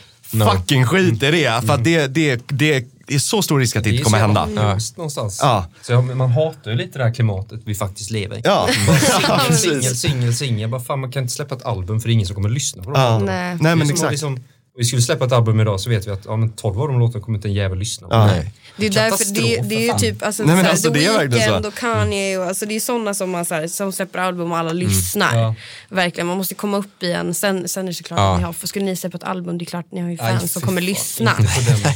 fucking 0.52 0.86
skit 0.86 1.24
i 1.24 1.32
det. 1.32 1.66
För 1.68 1.74
att 1.74 1.84
det, 1.84 2.08
det, 2.08 2.44
det 2.48 2.86
är 3.08 3.20
så 3.20 3.42
stor 3.42 3.60
risk 3.60 3.76
att 3.76 3.84
det 3.84 3.90
inte 3.90 4.04
kommer 4.04 4.18
hända. 4.20 4.50
Ja. 4.56 4.78
Någonstans. 4.96 5.40
Ja. 5.42 5.66
Så 5.82 5.92
jag, 5.92 6.18
man 6.18 6.32
hatar 6.32 6.72
ju 6.72 6.78
lite 6.78 6.98
det 7.00 7.04
här 7.04 7.14
klimatet 7.14 7.62
vi 7.66 7.76
faktiskt 7.76 8.12
lever 8.12 8.38
i. 8.38 8.42
Ja, 8.44 8.68
Singel, 9.02 9.40
precis. 9.48 9.62
singel, 9.72 9.96
singel, 9.96 10.34
singel. 10.34 10.70
Bara 10.70 10.82
fan 10.82 11.00
man 11.00 11.12
kan 11.12 11.22
inte 11.22 11.34
släppa 11.34 11.56
ett 11.56 11.66
album 11.66 12.00
för 12.02 12.08
det 12.08 12.12
är 12.12 12.14
ingen 12.14 12.28
som 12.28 12.36
kommer 12.36 12.50
lyssna 12.50 12.84
på 12.84 12.92
dem. 12.92 13.02
Ja. 13.02 13.20
Nej. 13.20 13.58
Nej 13.62 13.76
men 13.76 13.80
Det 13.80 13.84
är 13.84 13.86
att 13.86 13.92
exakt. 13.92 14.12
Liksom, 14.12 14.40
vi 14.78 14.84
skulle 14.86 15.02
släppa 15.02 15.26
ett 15.26 15.32
album 15.32 15.60
idag 15.60 15.80
så 15.80 15.90
vet 15.90 16.08
vi 16.08 16.12
att 16.12 16.26
ja, 16.26 16.36
men 16.36 16.50
12 16.52 16.82
av 16.82 16.88
de 16.88 17.00
låtarna 17.00 17.24
kommer 17.26 17.38
inte 17.38 17.48
en 17.48 17.54
jävel 17.54 17.78
lyssna 17.80 18.08
på. 18.08 18.14
Ja. 18.14 18.26
Nej. 18.26 18.52
Det 18.78 18.86
är 18.86 18.90
därför 18.90 19.26
det, 19.34 19.62
det 19.70 19.76
är 19.76 19.94
ju 19.94 20.00
typ 20.00 20.24
alltså, 20.24 20.44
Nej, 20.44 20.56
men 20.56 20.64
såhär, 20.64 20.72
alltså, 20.72 20.94
The 20.94 21.00
det 21.00 21.06
är 21.06 21.12
verkligen 21.14 21.32
Weeknd 21.54 21.64
så. 21.64 21.68
och 21.68 21.76
Kanye 21.76 22.38
och 22.38 22.46
alltså, 22.46 22.66
det 22.66 22.76
är 22.76 22.80
sådana 22.80 23.14
som, 23.14 23.30
man, 23.32 23.46
såhär, 23.46 23.68
som 23.68 23.92
släpper 23.92 24.20
album 24.20 24.52
och 24.52 24.58
alla 24.58 24.74
lyssnar. 24.74 25.38
Ja. 25.38 25.56
Verkligen, 25.90 26.28
man 26.28 26.38
måste 26.38 26.56
komma 26.56 26.78
upp 26.78 27.04
igen. 27.04 27.34
Sen, 27.34 27.68
sen 27.68 27.84
är 27.84 27.88
det 27.88 27.94
såklart 27.94 28.20
Ja. 28.20 28.32
att 28.34 28.40
ni 28.40 28.44
har, 28.46 28.54
för 28.54 28.68
skulle 28.68 28.86
ni 28.86 28.96
släppa 28.96 29.18
ett 29.18 29.24
album, 29.24 29.58
det 29.58 29.64
är 29.64 29.66
klart 29.66 29.86
att 29.86 29.92
ni 29.92 30.02
har 30.02 30.10
ju 30.10 30.18
fans 30.18 30.52
som 30.54 30.62
kommer 30.62 30.82
lyssna. 30.82 31.32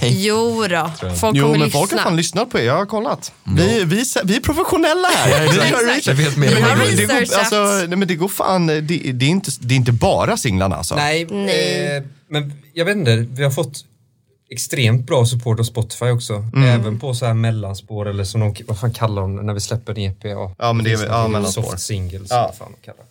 Jo 0.03 0.65
då, 0.69 0.91
folk 1.15 1.37
Jo 1.37 1.43
kommer 1.45 1.57
men 1.57 1.59
lyssna. 1.65 1.79
folk 1.79 1.91
har 1.91 1.99
fan 1.99 2.15
lyssnat 2.15 2.49
på 2.49 2.59
er, 2.59 2.63
jag 2.63 2.75
har 2.77 2.85
kollat. 2.85 3.31
Vi, 3.43 3.83
vi, 3.85 4.03
vi 4.23 4.35
är 4.35 4.39
professionella 4.41 5.07
här. 5.07 5.39
vi 5.51 5.55
gör 5.69 5.95
research. 5.95 6.19
vet 6.19 6.37
mer 6.37 6.49
det, 6.97 7.05
går, 7.05 7.37
alltså, 7.39 7.55
nej, 7.87 7.97
men 7.97 8.07
det 8.07 8.15
går 8.15 8.27
fan, 8.27 8.67
det, 8.67 8.81
det, 8.81 9.25
är 9.25 9.29
inte, 9.29 9.51
det 9.59 9.73
är 9.73 9.75
inte 9.75 9.91
bara 9.91 10.37
singlarna 10.37 10.75
alltså. 10.75 10.95
Nej, 10.95 11.27
Nej. 11.31 11.97
Eh, 11.97 12.03
men 12.29 12.53
jag 12.73 12.85
vet 12.85 12.97
inte, 12.97 13.15
vi 13.15 13.43
har 13.43 13.51
fått 13.51 13.85
extremt 14.49 15.05
bra 15.07 15.25
support 15.25 15.59
av 15.59 15.63
Spotify 15.63 16.05
också. 16.05 16.33
Mm. 16.33 16.63
Även 16.63 16.99
på 16.99 17.13
så 17.13 17.25
här 17.25 17.33
mellanspår 17.33 18.07
eller 18.07 18.23
som 18.23 18.41
de, 18.41 18.55
vad 18.67 18.79
fan 18.79 18.93
kallar 18.93 19.21
de 19.21 19.35
när 19.35 19.53
vi 19.53 19.59
släpper 19.59 19.91
en 19.93 19.97
EP? 20.11 20.17
Ja, 20.25 20.55
Ja, 20.57 20.73
men 20.73 20.85
det 20.85 20.91
är 20.91 20.97
väl- 20.97 21.07
ja, 21.09 21.27
mellanspår. 21.27 21.61
Soft 21.63 21.79
singles, 21.79 22.27
Ja. 22.29 22.41
vad 22.47 22.55
fan 22.57 22.71
de 22.81 22.85
kallar 22.85 22.97
det. 23.03 23.09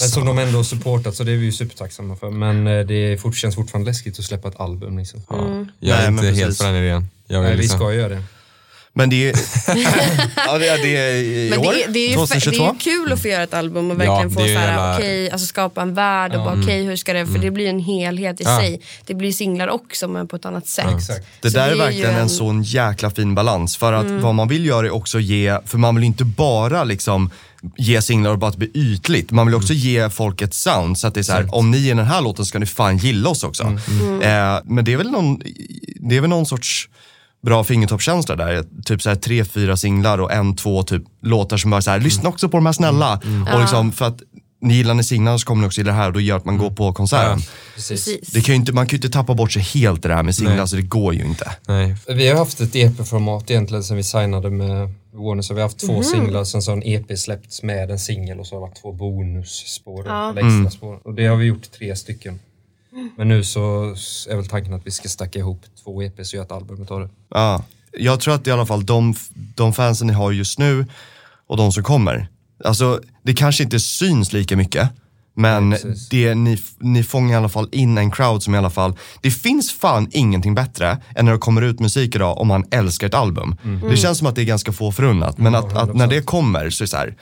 Men 0.00 0.08
som 0.08 0.26
de 0.26 0.38
ändå 0.38 0.58
har 0.58 0.64
supportat 0.64 1.14
så 1.14 1.24
det 1.24 1.32
är 1.32 1.36
vi 1.36 1.44
ju 1.44 1.52
supertacksamma 1.52 2.16
för. 2.16 2.30
Men 2.30 2.66
eh, 2.66 2.86
det 2.86 2.94
är 2.94 3.16
fort, 3.16 3.36
känns 3.36 3.54
fortfarande 3.54 3.90
läskigt 3.90 4.18
att 4.18 4.24
släppa 4.24 4.48
ett 4.48 4.60
album 4.60 4.98
liksom. 4.98 5.22
Jag 5.28 5.38
Nej, 5.80 5.90
är 6.06 6.10
men 6.10 6.24
inte 6.24 6.40
helt 6.40 6.58
på 6.58 6.64
den 6.64 6.74
idén. 6.76 7.08
Jag 7.26 7.38
vill 7.40 7.48
Nej, 7.48 7.56
vi 7.56 7.62
liksom- 7.62 7.78
ska 7.78 7.92
göra 7.94 8.08
det. 8.08 8.22
Men 8.94 9.10
det 9.10 9.28
är, 9.30 9.34
ja, 10.46 10.58
det, 10.58 10.68
är- 10.68 10.82
det 10.82 10.96
är 10.96 11.14
i 11.14 11.50
Men 11.50 11.58
år, 11.58 11.72
det, 11.72 11.82
är- 11.84 11.88
det, 11.88 11.98
är 11.98 12.08
ju, 12.10 12.16
fe- 12.16 12.20
det 12.34 12.40
2022. 12.40 12.64
är 12.64 12.72
ju 12.72 12.78
kul 12.78 13.12
att 13.12 13.22
få 13.22 13.28
göra 13.28 13.42
ett 13.42 13.54
album 13.54 13.90
och 13.90 13.94
Ja, 13.94 13.98
verkligen 13.98 14.28
det 14.28 14.34
få 14.34 14.40
så 14.40 14.46
här, 14.46 14.68
jävla- 14.68 14.96
okej, 14.96 15.30
alltså 15.30 15.46
skapa 15.46 15.82
en 15.82 15.94
värld 15.94 16.34
och 16.34 16.44
bara 16.44 16.60
okej 16.62 16.84
hur 16.84 16.96
ska 16.96 17.12
det, 17.12 17.26
för 17.26 17.38
det 17.38 17.50
blir 17.50 17.68
en 17.68 17.78
helhet 17.80 18.40
i 18.40 18.44
Ja. 18.44 18.60
sig. 18.60 18.80
Det 19.06 19.14
blir 19.14 19.32
singlar 19.32 19.68
också 19.68 20.08
men 20.08 20.28
på 20.28 20.36
ett 20.36 20.44
annat 20.44 20.66
sätt. 20.66 20.86
Exakt. 20.96 21.26
Det 21.40 21.50
Så 21.50 21.56
där 21.58 21.64
är 21.64 21.66
det 21.66 21.72
är 21.72 21.76
ju 21.76 21.82
verkligen 21.82 22.10
en 22.14 22.20
en- 22.20 22.28
sån 22.28 22.62
jäkla 22.62 23.10
fin 23.10 23.34
balans. 23.34 23.76
För 23.76 23.92
att 23.92 24.06
vad 24.22 24.34
man 24.34 24.48
vill 24.48 24.66
göra 24.66 24.86
är 24.86 24.90
också 24.94 25.20
ge, 25.20 25.58
för 25.66 25.78
man 25.78 25.94
vill 25.94 26.04
inte 26.04 26.24
bara 26.24 26.84
liksom 26.84 27.30
ge 27.76 28.02
singlar 28.02 28.30
och 28.30 28.38
bara 28.38 28.50
att 28.50 28.56
blir 28.56 28.70
ytligt. 28.76 29.30
Man 29.30 29.46
vill 29.46 29.54
också 29.54 29.72
ge 29.72 30.10
folk 30.10 30.42
ett 30.42 30.54
sound 30.54 30.98
så 30.98 31.06
att 31.06 31.14
det 31.14 31.20
är 31.20 31.24
så 31.24 31.32
här, 31.32 31.54
om 31.54 31.70
ni 31.70 31.88
är 31.90 31.94
den 31.94 32.06
här 32.06 32.20
låten 32.22 32.44
ska 32.44 32.58
ni 32.58 32.66
fan 32.66 32.96
gilla 32.98 33.28
oss 33.30 33.44
också. 33.44 33.62
Eh, 33.62 34.58
men 34.64 34.84
det 34.84 34.92
är 34.92 34.96
väl 34.96 35.10
någon, 35.10 35.40
det 35.96 36.16
är 36.16 36.20
väl 36.20 36.30
någon 36.30 36.46
sorts 36.46 36.88
bra 37.42 37.64
fingertoppskänsla 37.64 38.36
där. 38.36 38.64
Typ 38.84 39.02
så 39.02 39.08
här 39.08 39.16
tre, 39.16 39.44
fyra 39.44 39.76
singlar 39.76 40.18
och 40.18 40.32
en, 40.32 40.56
två 40.56 40.82
typ 40.82 41.02
låtar 41.22 41.56
som 41.56 41.70
bara 41.70 41.82
så 41.82 41.90
här, 41.90 42.00
lyssna 42.00 42.28
också 42.28 42.48
på 42.48 42.56
de 42.56 42.66
här 42.66 42.72
snälla. 42.72 43.20
Och 43.54 43.60
liksom 43.60 43.92
för 43.92 44.04
att 44.04 44.18
ni 44.64 44.74
gillar 44.74 44.94
ni 44.94 45.04
singlarna 45.04 45.38
så 45.38 45.46
kommer 45.46 45.60
ni 45.62 45.66
också 45.68 45.80
gilla 45.80 45.92
det 45.92 45.96
här 45.98 46.06
och 46.06 46.12
då 46.12 46.20
gör 46.20 46.36
att 46.36 46.44
man 46.44 46.58
går 46.58 46.70
på 46.70 46.92
konserten. 46.92 47.38
Precis. 47.74 48.04
Precis. 48.04 48.28
Det 48.32 48.40
kan 48.40 48.54
ju 48.54 48.60
inte, 48.60 48.72
man 48.72 48.86
kan 48.86 48.90
ju 48.90 48.96
inte 48.98 49.10
tappa 49.18 49.34
bort 49.34 49.52
sig 49.52 49.62
helt 49.62 50.04
i 50.04 50.08
det 50.08 50.14
här 50.14 50.22
med 50.22 50.34
singlar, 50.34 50.66
så 50.66 50.76
det 50.76 50.82
går 50.82 51.14
ju 51.14 51.24
inte. 51.24 51.52
Nej. 51.68 51.96
Vi 52.08 52.28
har 52.28 52.36
haft 52.38 52.60
ett 52.60 52.76
EP-format 52.76 53.50
egentligen 53.50 53.84
sen 53.84 53.96
vi 53.96 54.02
signade 54.02 54.50
med 54.50 54.94
Warner. 55.14 55.42
Så 55.42 55.54
vi 55.54 55.60
har 55.60 55.68
haft 55.68 55.78
två 55.86 56.02
singlar, 56.02 56.44
sen 56.44 56.62
så 56.62 56.70
har 56.70 56.76
en 56.76 56.82
EP 56.86 57.18
släppts 57.18 57.62
med 57.62 57.90
en 57.90 57.98
singel 57.98 58.40
och 58.40 58.46
så 58.46 58.54
har 58.54 58.60
det 58.60 58.66
varit 58.68 58.82
två 58.82 58.92
bonusspår, 58.92 60.06
Ja. 60.06 60.30
eller 60.30 60.40
extra 60.58 60.70
spår. 60.70 61.00
Och 61.04 61.14
det 61.14 61.26
har 61.26 61.36
vi 61.36 61.44
gjort 61.46 61.70
tre 61.78 61.96
stycken. 61.96 62.40
Men 63.16 63.28
nu 63.28 63.44
så 63.44 63.94
är 64.30 64.36
väl 64.36 64.46
tanken 64.46 64.74
att 64.74 64.86
vi 64.86 64.90
ska 64.90 65.08
stacka 65.08 65.38
ihop 65.38 65.62
två 65.84 66.02
EPs 66.02 66.18
och 66.18 66.34
göra 66.34 66.44
ett 66.44 66.52
album 66.52 66.82
utav 66.82 67.00
det. 67.00 67.08
Ja, 67.28 67.64
jag 67.98 68.20
tror 68.20 68.34
att 68.34 68.46
i 68.46 68.50
alla 68.50 68.66
fall 68.66 68.86
de, 68.86 69.14
de 69.54 69.72
fansen 69.72 70.06
ni 70.06 70.12
har 70.12 70.32
just 70.32 70.58
nu 70.58 70.86
och 71.46 71.56
de 71.56 71.72
som 71.72 71.82
kommer. 71.82 72.28
Alltså 72.64 73.00
det 73.22 73.34
kanske 73.34 73.62
inte 73.62 73.80
syns 73.80 74.32
lika 74.32 74.56
mycket. 74.56 74.88
Men 75.34 75.68
Nej, 75.68 75.80
det, 76.10 76.34
ni, 76.34 76.58
ni 76.78 77.02
fångar 77.02 77.34
i 77.34 77.36
alla 77.36 77.48
fall 77.48 77.68
in 77.72 77.98
en 77.98 78.10
crowd 78.10 78.42
som 78.42 78.54
i 78.54 78.58
alla 78.58 78.70
fall, 78.70 78.96
det 79.20 79.30
finns 79.30 79.72
fan 79.72 80.08
ingenting 80.10 80.54
bättre 80.54 80.98
än 81.14 81.24
när 81.24 81.32
det 81.32 81.38
kommer 81.38 81.62
ut 81.62 81.80
musik 81.80 82.14
idag 82.14 82.38
om 82.38 82.48
man 82.48 82.64
älskar 82.70 83.06
ett 83.06 83.14
album. 83.14 83.56
Det 83.90 83.96
känns 83.96 84.18
som 84.18 84.26
att 84.26 84.34
det 84.34 84.42
är 84.42 84.44
ganska 84.44 84.72
få 84.72 84.92
förunnat, 84.92 85.38
men 85.38 85.54
att, 85.54 85.76
att 85.76 85.94
när 85.94 86.06
det 86.06 86.22
kommer 86.22 86.70
så 86.70 86.82
är 86.82 86.84
det 86.84 86.90
så 86.90 86.96
här, 86.96 87.16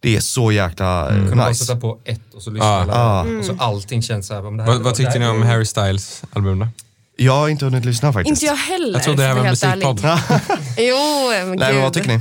det 0.00 0.16
är 0.16 0.20
så 0.20 0.52
jäkla 0.52 1.08
eh, 1.08 1.14
Kunde 1.16 1.36
bara 1.36 1.48
nice. 1.48 1.64
sätta 1.64 1.80
på 1.80 1.98
ett 2.04 2.34
och 2.34 2.42
så 2.42 2.50
lyssna 2.50 2.66
Ja. 2.66 2.80
hela 2.80 2.92
Ja. 2.94 3.38
Och 3.38 3.44
så 3.44 3.56
allting 3.58 4.02
känns 4.02 4.26
så 4.26 4.34
här. 4.34 4.42
det 4.56 4.62
här 4.62 4.72
Vad, 4.72 4.82
vad 4.82 4.94
tyckte 4.94 5.18
ni 5.18 5.26
om 5.26 5.42
Harry 5.42 5.64
Styles 5.64 6.22
album 6.32 6.58
då? 6.58 6.68
Jag 7.16 7.32
har 7.32 7.48
inte 7.48 7.64
hunnit 7.64 7.84
lyssna 7.84 8.12
faktiskt. 8.12 8.42
Inte 8.42 8.46
jag 8.46 8.56
heller. 8.56 8.92
Jag 8.92 9.02
trodde 9.02 9.22
det 9.22 9.28
här 9.28 9.34
var 9.34 9.44
en 9.44 9.50
musikpodd. 9.50 10.00
Jo, 10.78 10.96
men 11.46 11.58
Nej 11.58 11.72
men 11.72 11.82
vad 11.82 11.92
tycker 11.92 12.08
ni? 12.08 12.20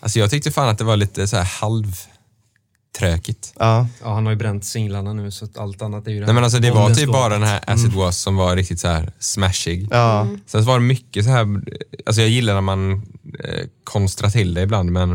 Alltså 0.00 0.18
jag 0.18 0.30
tyckte 0.30 0.50
fan 0.50 0.68
att 0.68 0.78
det 0.78 0.84
var 0.84 0.96
lite 0.96 1.28
så 1.28 1.36
här 1.36 1.44
halv 1.44 1.86
tråkigt. 2.98 3.52
Ja. 3.58 3.86
Ja, 4.02 4.14
han 4.14 4.26
har 4.26 4.32
ju 4.32 4.36
bränt 4.38 4.64
singlarna 4.64 5.12
nu 5.12 5.30
så 5.30 5.44
att 5.44 5.58
allt 5.58 5.82
annat 5.82 6.06
är 6.06 6.10
ju 6.10 6.24
Nej 6.24 6.34
men 6.34 6.44
alltså 6.44 6.58
det 6.58 6.70
var 6.70 6.94
typ 6.94 7.12
bara 7.12 7.28
den 7.28 7.42
här 7.42 7.60
Acid 7.66 7.92
Was 7.92 8.18
som 8.18 8.36
var 8.36 8.56
riktigt 8.56 8.80
så 8.80 8.88
här 8.88 9.12
smashig. 9.18 9.78
Mm. 9.78 9.88
Ja. 9.98 10.26
Sen 10.46 10.62
så 10.62 10.68
var 10.68 10.78
det 10.78 10.84
mycket 10.84 11.24
så 11.24 11.30
här, 11.30 11.46
alltså 12.06 12.20
jag 12.22 12.30
gillar 12.30 12.54
när 12.54 12.60
man 12.60 12.92
eh, 13.44 13.64
konstrar 13.84 14.30
till 14.30 14.54
det 14.54 14.62
ibland 14.62 14.92
men 14.92 15.10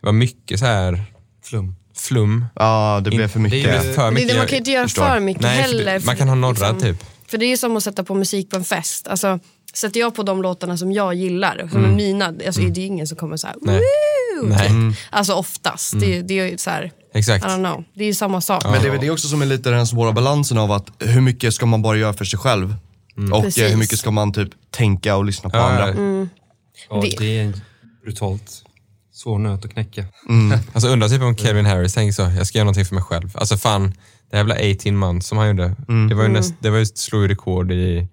det 0.00 0.02
var 0.02 0.12
mycket 0.12 0.58
så 0.58 0.66
här 0.66 1.04
Flum. 1.50 1.74
flum. 1.96 2.44
ja, 2.54 3.00
det 3.04 3.10
blev 3.10 3.28
för 3.28 3.38
det 3.40 3.46
är 3.46 3.50
mycket. 3.50 3.84
ju- 3.86 3.92
För 3.92 4.04
Det, 4.04 4.10
mycket. 4.10 4.28
det, 4.28 4.36
man 4.38 4.46
kan 4.46 4.52
ju 4.54 4.58
inte 4.58 4.70
göra 4.70 4.88
för 4.88 5.20
mycket 5.20 5.42
Nej, 5.42 5.62
för 5.64 5.72
det- 5.72 5.78
heller. 5.90 6.06
man 6.06 6.16
kan 6.16 6.28
ha 6.28 6.34
några 6.34 6.72
typ. 6.74 7.04
För 7.28 7.38
det 7.38 7.46
är 7.46 7.48
ju 7.48 7.56
som 7.56 7.76
att 7.76 7.82
sätta 7.82 8.04
på 8.04 8.14
musik 8.14 8.50
på 8.50 8.56
en 8.56 8.64
fest. 8.64 9.08
Alltså, 9.08 9.38
sätter 9.74 10.00
jag 10.00 10.14
på 10.14 10.22
de 10.22 10.42
låtarna 10.42 10.76
som 10.76 10.92
jag 10.92 11.14
gillar, 11.14 11.68
som 11.72 11.84
är 11.84 11.88
mina, 11.88 12.26
alltså, 12.46 12.60
det 12.60 12.80
är 12.80 12.86
ingen 12.86 13.06
som 13.06 13.16
kommer 13.18 13.36
så 13.36 13.46
här, 13.46 13.56
Mm. 13.62 13.74
Nej. 13.74 13.82
Nej, 14.58 14.66
Mm. 14.66 14.94
Alltså 15.10 15.32
oftast. 15.34 16.00
Det, 16.00 16.16
är- 16.18 16.22
det 16.22 16.38
är 16.38 16.50
ju 16.50 16.58
så 16.58 16.70
här, 16.70 16.92
exakt. 17.14 17.44
I 17.44 17.48
don't 17.48 17.64
know. 17.72 17.84
Det 17.94 18.02
är 18.04 18.06
ju 18.08 18.14
samma 18.14 18.40
sak. 18.40 18.64
Men 18.64 18.82
det 18.82 18.88
är 18.88 18.98
det 18.98 19.10
också 19.10 19.28
som 19.28 19.42
är 19.42 19.46
lite 19.46 19.70
den 19.70 19.86
svåra 19.86 20.12
balansen 20.12 20.58
av 20.58 20.72
att 20.72 20.86
hur 20.98 21.20
mycket 21.20 21.54
ska 21.54 21.66
man 21.66 21.82
bara 21.82 21.96
göra 21.96 22.12
för 22.12 22.24
sig 22.24 22.38
själv? 22.38 22.74
Och 23.32 23.42
Precis. 23.42 23.62
eh, 23.64 23.70
hur 23.70 23.76
mycket 23.76 23.98
ska 23.98 24.10
man 24.10 24.32
typ 24.32 24.48
tänka 24.70 25.16
och 25.16 25.24
lyssna 25.24 25.50
på 25.50 25.56
Ja, 25.56 25.62
andra? 25.62 25.88
Mm. 25.88 26.28
Ja, 26.90 27.00
Det- 27.00 27.16
det 27.18 27.38
är 27.38 27.52
brutalt 28.04 28.62
svår 29.16 29.38
nöt 29.38 29.64
att 29.64 29.72
knäcka. 29.72 30.04
Alltså 30.72 30.88
undrar 30.88 31.08
typ 31.08 31.22
om 31.22 31.36
Kevin 31.36 31.66
Harris 31.66 31.94
tänker 31.94 32.12
så, 32.12 32.22
jag 32.22 32.46
ska 32.46 32.58
göra 32.58 32.64
någonting 32.64 32.84
för 32.84 32.94
mig 32.94 33.04
själv. 33.04 33.30
Alltså 33.34 33.56
fan, 33.56 33.94
det 34.30 34.36
jävla 34.36 34.54
18 34.54 34.96
months 34.96 35.28
som 35.28 35.38
han 35.38 35.48
gjorde. 35.48 35.74
Det 36.08 36.14
var 36.14 36.22
ju, 36.22 36.28
näst, 36.28 36.54
det 36.60 36.70
var 36.70 36.78
ju 36.78 36.86
slog 36.86 37.22
ju 37.22 37.28
rekord 37.28 37.72
i 37.72 38.08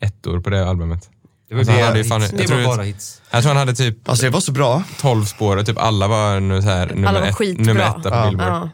ett 0.00 0.26
år 0.26 0.40
på 0.40 0.50
det 0.50 0.68
albumet. 0.68 1.08
Det 1.48 1.54
var 1.54 1.58
Alltså, 1.60 1.72
han 1.74 1.82
hade 1.82 1.98
hits. 1.98 2.08
fan- 2.08 2.20
det 2.20 2.32
jag 2.38 2.46
tror 2.46 2.56
var 2.56 2.62
det- 2.62 2.76
bara 2.76 2.82
hits. 2.82 3.22
Jag 3.30 3.42
tror 3.42 3.48
han 3.50 3.56
hade 3.56 3.74
typ 3.74 4.08
Alltså 4.08 4.24
det 4.24 4.30
var 4.30 4.40
så 4.40 4.52
bra. 4.52 4.82
12 5.00 5.24
spår 5.24 5.56
och 5.56 5.66
typ 5.66 5.78
alla 5.78 6.08
var 6.08 6.40
nu 6.40 6.62
så 6.62 6.68
här, 6.68 6.86
nummer, 6.86 7.12
var 7.12 7.22
ett, 7.22 7.34
skitbra. 7.34 7.64
nummer 7.66 7.80
etta 7.84 8.10
på 8.10 8.16
Ja. 8.16 8.26
Billboard. 8.28 8.48
Ja. 8.52 8.68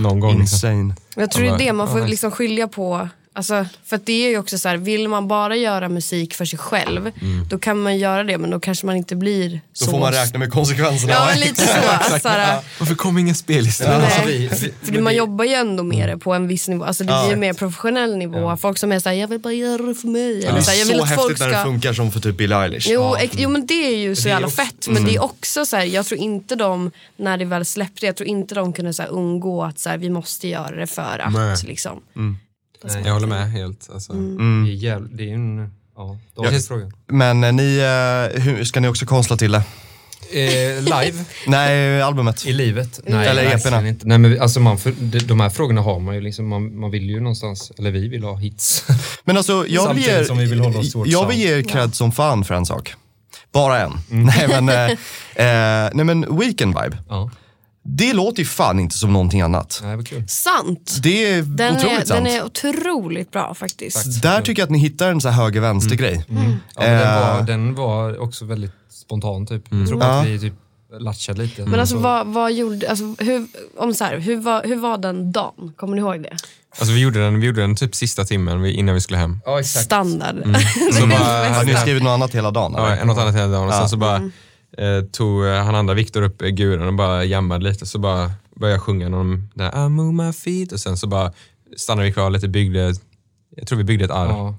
Någon 0.00 0.20
gång. 0.20 0.38
Liksom. 0.40 0.70
Insane. 0.72 0.94
Jag 1.16 1.30
tror 1.30 1.44
det 1.44 1.50
är 1.50 1.58
det 1.58 1.72
man 1.72 1.88
får 1.88 2.06
liksom 2.06 2.30
skilja 2.30 2.68
på. 2.68 3.08
Alltså, 3.36 3.66
för 3.84 3.96
att 3.96 4.06
det 4.06 4.12
är 4.26 4.28
ju 4.30 4.38
också 4.38 4.58
så 4.58 4.68
här, 4.68 4.76
vill 4.76 5.08
man 5.08 5.28
bara 5.28 5.56
göra 5.56 5.88
musik 5.88 6.34
för 6.34 6.44
sig 6.44 6.58
själv, 6.58 7.10
då 7.50 7.58
kan 7.58 7.78
man 7.82 7.98
göra 7.98 8.24
det 8.24 8.38
men 8.38 8.50
då 8.50 8.60
kanske 8.60 8.86
man 8.86 8.96
inte 8.96 9.16
blir 9.16 9.50
Då 9.50 9.58
så... 9.72 9.90
får 9.90 9.98
man 10.00 10.12
räkna 10.12 10.38
med 10.38 10.50
konsekvenserna. 10.52 11.12
Ja, 11.12 11.26
men 11.30 11.40
lite 11.48 11.60
så. 11.66 12.18
så 12.20 12.28
här, 12.28 12.60
Varför 12.78 12.94
kom 12.94 13.18
inga 13.18 13.34
spellistor? 13.34 13.84
Nej. 13.88 13.94
Alltså, 14.04 14.20
vi- 14.26 14.50
vi- 14.82 14.92
För 14.92 15.00
man 15.02 15.14
jobbar 15.14 15.44
ju 15.44 15.52
ändå 15.54 15.82
med 15.82 16.08
det 16.08 16.18
på 16.18 16.32
en 16.34 16.48
viss 16.48 16.68
nivå. 16.68 16.84
Alltså 16.84 17.04
det 17.04 17.12
Ja. 17.12 17.22
blir 17.22 17.30
ju 17.34 17.40
mer 17.40 17.52
professionell 17.52 18.16
nivå. 18.16 18.56
Folk 18.56 18.78
som 18.78 18.92
är 18.92 18.98
såhär, 19.00 19.16
jag 19.16 19.28
vill 19.28 19.38
bara 19.40 19.52
göra 19.52 19.82
det 19.82 19.94
för 19.94 20.08
mig. 20.08 20.40
Det 20.40 20.46
Eller 20.46 20.58
är 20.58 20.62
så 20.62 20.70
här, 20.70 20.78
jag 20.78 20.86
så 20.86 20.92
vill 20.92 21.02
att 21.02 21.08
häftigt 21.08 21.22
folk 21.26 21.38
när 21.38 21.46
det 21.48 21.54
ska... 21.54 21.64
funkar 21.64 21.92
som 21.92 22.12
för 22.12 22.20
typ 22.20 22.36
Billie 22.36 22.54
Eilish. 22.54 22.86
Jo, 22.88 23.14
ex- 23.20 23.34
jo 23.38 23.48
men 23.48 23.66
det 23.66 23.74
är 23.94 23.96
ju 23.98 24.16
så 24.16 24.28
jävla 24.28 24.48
fett. 24.48 24.88
Men 24.88 25.04
det 25.04 25.14
är 25.14 25.22
också 25.22 25.66
så 25.66 25.76
här, 25.76 25.84
jag 25.84 26.06
tror 26.06 26.20
inte 26.20 26.56
de, 26.56 26.90
när 27.16 27.36
det 27.38 27.44
väl 27.44 27.64
släppte, 27.64 28.06
jag 28.06 28.16
tror 28.16 28.28
inte 28.28 28.54
de 28.54 28.72
kunde 28.72 28.92
så 28.92 29.02
här, 29.02 29.08
undgå 29.10 29.62
att 29.64 29.78
så 29.78 29.88
här, 29.90 29.98
vi 29.98 30.10
måste 30.10 30.48
göra 30.48 30.76
det 30.76 30.86
för 30.86 31.18
att. 31.18 31.64
Nej. 32.84 33.02
Jag 33.04 33.12
håller 33.12 33.26
med 33.26 33.50
helt. 33.50 33.90
Alltså. 33.92 34.12
Det 34.12 34.42
är, 34.42 34.74
jävla, 34.74 35.08
det 35.12 35.22
är 35.22 35.26
ju 35.26 35.34
en... 35.34 35.70
Ja, 35.96 36.18
dagens 36.36 36.68
fråga. 36.68 36.90
Men 37.06 37.44
eh, 37.44 37.52
ni, 37.52 37.78
eh, 37.78 38.42
hur, 38.42 38.64
ska 38.64 38.80
ni 38.80 38.88
också 38.88 39.06
konstla 39.06 39.36
till 39.36 39.52
det? 39.52 39.62
Eh, 40.32 40.82
live 40.82 41.24
Nej, 41.46 42.02
albumet. 42.02 42.46
i 42.46 42.52
livet? 42.52 43.00
Nej, 43.06 43.28
Eller 43.28 43.42
verkligen 43.42 43.74
EP:na. 43.74 43.88
inte. 43.88 44.06
Nej, 44.06 44.18
men 44.18 44.40
alltså 44.40 44.60
man, 44.60 44.78
för, 44.78 44.94
de, 44.98 45.18
de 45.18 45.40
här 45.40 45.50
frågorna 45.50 45.80
har 45.80 46.00
man 46.00 46.14
ju 46.14 46.20
liksom, 46.20 46.48
man, 46.48 46.78
man 46.78 46.90
vill 46.90 47.10
ju 47.10 47.20
någonstans, 47.20 47.72
eller 47.78 47.90
vi 47.90 48.08
vill 48.08 48.24
ha 48.24 48.36
hits. 48.36 48.84
Men 49.24 49.36
alltså, 49.36 49.66
jag 49.68 49.94
vill 49.94 50.04
ge, 50.04 50.24
som 50.24 50.38
vi 50.38 50.44
vill 50.44 50.60
hålla 50.60 50.78
oss 50.78 50.94
jag 51.06 51.26
vill 51.28 51.38
ge 51.38 51.58
er 51.58 51.62
cred 51.62 51.94
som 51.94 52.12
fan 52.12 52.44
för 52.44 52.54
en 52.54 52.66
sak. 52.66 52.94
Bara 53.52 53.80
en. 53.80 53.92
Mm. 54.10 54.24
Nej, 54.36 54.48
men, 54.48 54.68
eh, 54.68 54.90
eh, 55.46 55.90
nej 55.94 56.04
men 56.04 56.38
Weekend 56.38 56.74
Vibe, 56.82 56.98
ja, 57.08 57.30
det 57.86 58.12
låter 58.12 58.38
ju 58.38 58.44
fan 58.44 58.80
inte 58.80 58.98
som 58.98 59.12
någonting 59.12 59.40
annat. 59.40 59.80
nej, 59.84 59.96
vad 59.96 60.06
kul. 60.08 60.24
Sant! 60.28 60.98
Det 61.02 61.32
är 61.32 61.42
Den 61.42 61.76
otroligt 61.76 61.92
är, 62.00 62.04
sant. 62.04 62.08
den 62.08 62.26
är 62.26 62.44
otroligt 62.44 63.30
bra 63.30 63.54
faktiskt. 63.54 64.22
Där 64.22 64.42
tycker 64.42 64.62
jag 64.62 64.66
att 64.66 64.70
ni 64.70 64.78
hittar 64.78 65.10
en 65.10 65.20
så 65.20 65.28
här 65.28 65.42
höger-vänster 65.42 65.96
grej. 65.96 66.24
Ja, 66.28 66.34
men 66.34 66.60
den, 66.76 67.00
Eh. 67.08 67.20
var, 67.36 67.42
den 67.42 67.74
var 67.74 68.18
också 68.22 68.44
väldigt 68.44 68.72
spontan 68.90 69.46
typ. 69.46 69.62
Jag 69.70 69.88
tror 69.88 70.02
att 70.02 70.26
vi 70.26 70.38
typ 70.38 70.54
latchade 71.00 71.42
lite. 71.42 71.66
Men 71.66 71.80
alltså 71.80 71.94
Så- 71.94 72.00
vad, 72.00 72.26
vad 72.26 72.52
gjorde, 72.52 72.90
alltså, 72.90 73.04
hur, 73.18 73.46
om 73.78 73.94
så 73.94 74.04
här, 74.04 74.18
hur, 74.18 74.36
var, 74.36 74.62
hur 74.64 74.76
var 74.76 74.98
den 74.98 75.32
dagen? 75.32 75.72
Kommer 75.76 75.94
ni 75.96 76.00
ihåg 76.00 76.22
det? 76.22 76.36
Alltså 76.78 76.94
vi 76.94 77.00
gjorde 77.00 77.20
den, 77.24 77.40
vi 77.40 77.46
gjorde 77.46 77.60
den 77.60 77.76
typ 77.76 77.94
sista 77.94 78.24
timmen 78.24 78.66
innan 78.66 78.94
vi 78.94 79.00
skulle 79.00 79.18
hem. 79.18 79.40
Ja, 79.44 79.60
exakt. 79.60 79.84
Standard. 79.84 80.36
Så 80.92 81.06
bara, 81.06 81.48
Har 81.48 81.64
ni 81.64 81.74
skrivit 81.74 82.02
något 82.02 82.10
annat 82.10 82.34
hela 82.34 82.50
dagen? 82.50 82.74
Ja, 82.76 82.90
eller? 82.90 83.04
något 83.04 83.18
annat 83.18 83.34
hela 83.34 83.46
dagen. 83.46 83.66
Och 83.68 83.72
sen 83.72 83.82
Ja. 83.82 83.88
så 83.88 83.96
bara 83.96 84.30
eh, 84.78 85.04
tog 85.12 85.46
eh, 85.46 85.64
han 85.64 85.74
andra 85.74 85.94
Viktor 85.94 86.22
upp 86.22 86.38
guren 86.38 86.86
och 86.88 86.94
bara 86.94 87.24
jammade 87.24 87.64
lite. 87.64 87.86
Så 87.86 87.98
bara 87.98 88.30
började 88.56 88.74
jag 88.76 88.82
sjunga 88.82 89.08
någon 89.08 89.48
där 89.54 89.86
I 89.86 89.88
move 89.88 90.24
my 90.26 90.32
feet 90.32 90.72
och 90.72 90.80
sen 90.80 90.96
så 90.96 91.06
bara 91.06 91.32
stannade 91.76 92.06
vi 92.08 92.12
kvar 92.12 92.30
lite, 92.30 92.48
byggde, 92.48 92.94
jag 93.56 93.66
tror 93.66 93.78
vi 93.78 93.84
byggde 93.84 94.04
ett 94.04 94.10
arr 94.10 94.28
Ja. 94.28 94.54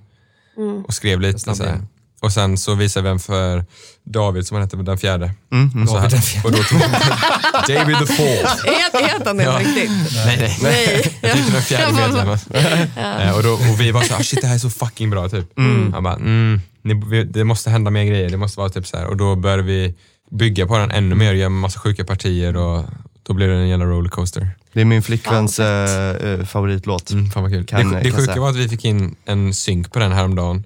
och 0.88 0.94
skrev 0.94 1.22
lite. 1.22 1.40
Så 1.40 1.64
här. 1.64 1.80
Och 2.22 2.32
sen 2.32 2.58
så 2.58 2.76
visade 2.76 3.04
vi 3.04 3.10
vem 3.10 3.20
för 3.20 3.66
David 4.04 4.48
som 4.48 4.56
han 4.56 4.62
hette, 4.64 4.78
den 4.78 4.98
fjärde. 4.98 5.32
Mm, 5.52 5.84
Och, 5.84 5.90
så 5.90 5.98
här, 5.98 6.12
och 6.46 6.52
då 6.52 6.58
tog 6.58 6.80
David 7.68 7.98
the 7.98 8.06
fourth. 8.14 8.66
Heter 8.66 9.26
han 9.26 9.38
det 9.38 9.46
på 9.46 9.58
riktigt? 9.58 9.92
Nej, 10.26 10.38
nej. 10.40 10.58
Nej. 10.62 11.18
Jag 11.22 11.32
tyckte 11.34 11.52
den 11.52 11.62
fjärde 11.62 11.94
medlemmen. 11.94 12.38
Eh, 13.22 13.36
och, 13.38 13.44
då, 13.44 13.50
och 13.54 13.80
vi 13.82 13.92
var 13.92 14.02
så 14.02 14.14
här, 14.14 14.24
shit 14.24 14.42
det 14.42 14.48
här 14.48 14.56
är 14.56 14.60
så 14.60 14.70
fucking 14.70 15.10
bra 15.10 15.30
typ. 15.30 15.46
Han 15.94 16.04
bara, 16.04 16.16
mm, 16.16 16.62
ni, 16.86 17.02
vi, 17.10 17.24
det 17.24 17.44
måste 17.44 17.70
hända 17.70 17.92
mer 17.92 18.04
grejer, 18.04 18.30
det 18.30 18.38
måste 18.38 18.60
vara 18.60 18.70
typ 18.70 18.88
så 18.88 18.98
här. 18.98 19.06
Och 19.06 19.18
då 19.18 19.36
började 19.36 19.64
vi 19.64 19.96
bygga 20.32 20.68
på 20.68 20.78
den 20.78 20.92
ännu 20.92 21.16
mer, 21.16 21.34
göra 21.34 21.50
massa 21.50 21.80
sjuka 21.80 22.04
partier 22.06 22.56
och 22.58 22.84
då 23.24 23.34
blev 23.34 23.50
det 23.50 23.56
en 23.56 23.68
jävla 23.68 23.86
rollercoaster. 23.86 24.50
Det 24.74 24.82
är 24.82 24.86
min 24.86 25.02
flickväns 25.02 25.60
eh, 25.60 26.46
favoritlåt. 26.46 27.12
Mm, 27.12 27.30
fan 27.30 27.44
vad 27.44 27.52
kul. 27.52 27.66
Kan- 27.66 27.92
det, 27.92 28.00
det 28.00 28.12
sjuka 28.12 28.40
var 28.42 28.50
att 28.50 28.56
vi 28.56 28.70
fick 28.70 28.86
in 28.86 29.16
en 29.26 29.54
synk 29.54 29.92
på 29.94 30.00
den 30.00 30.12
häromdagen 30.12 30.64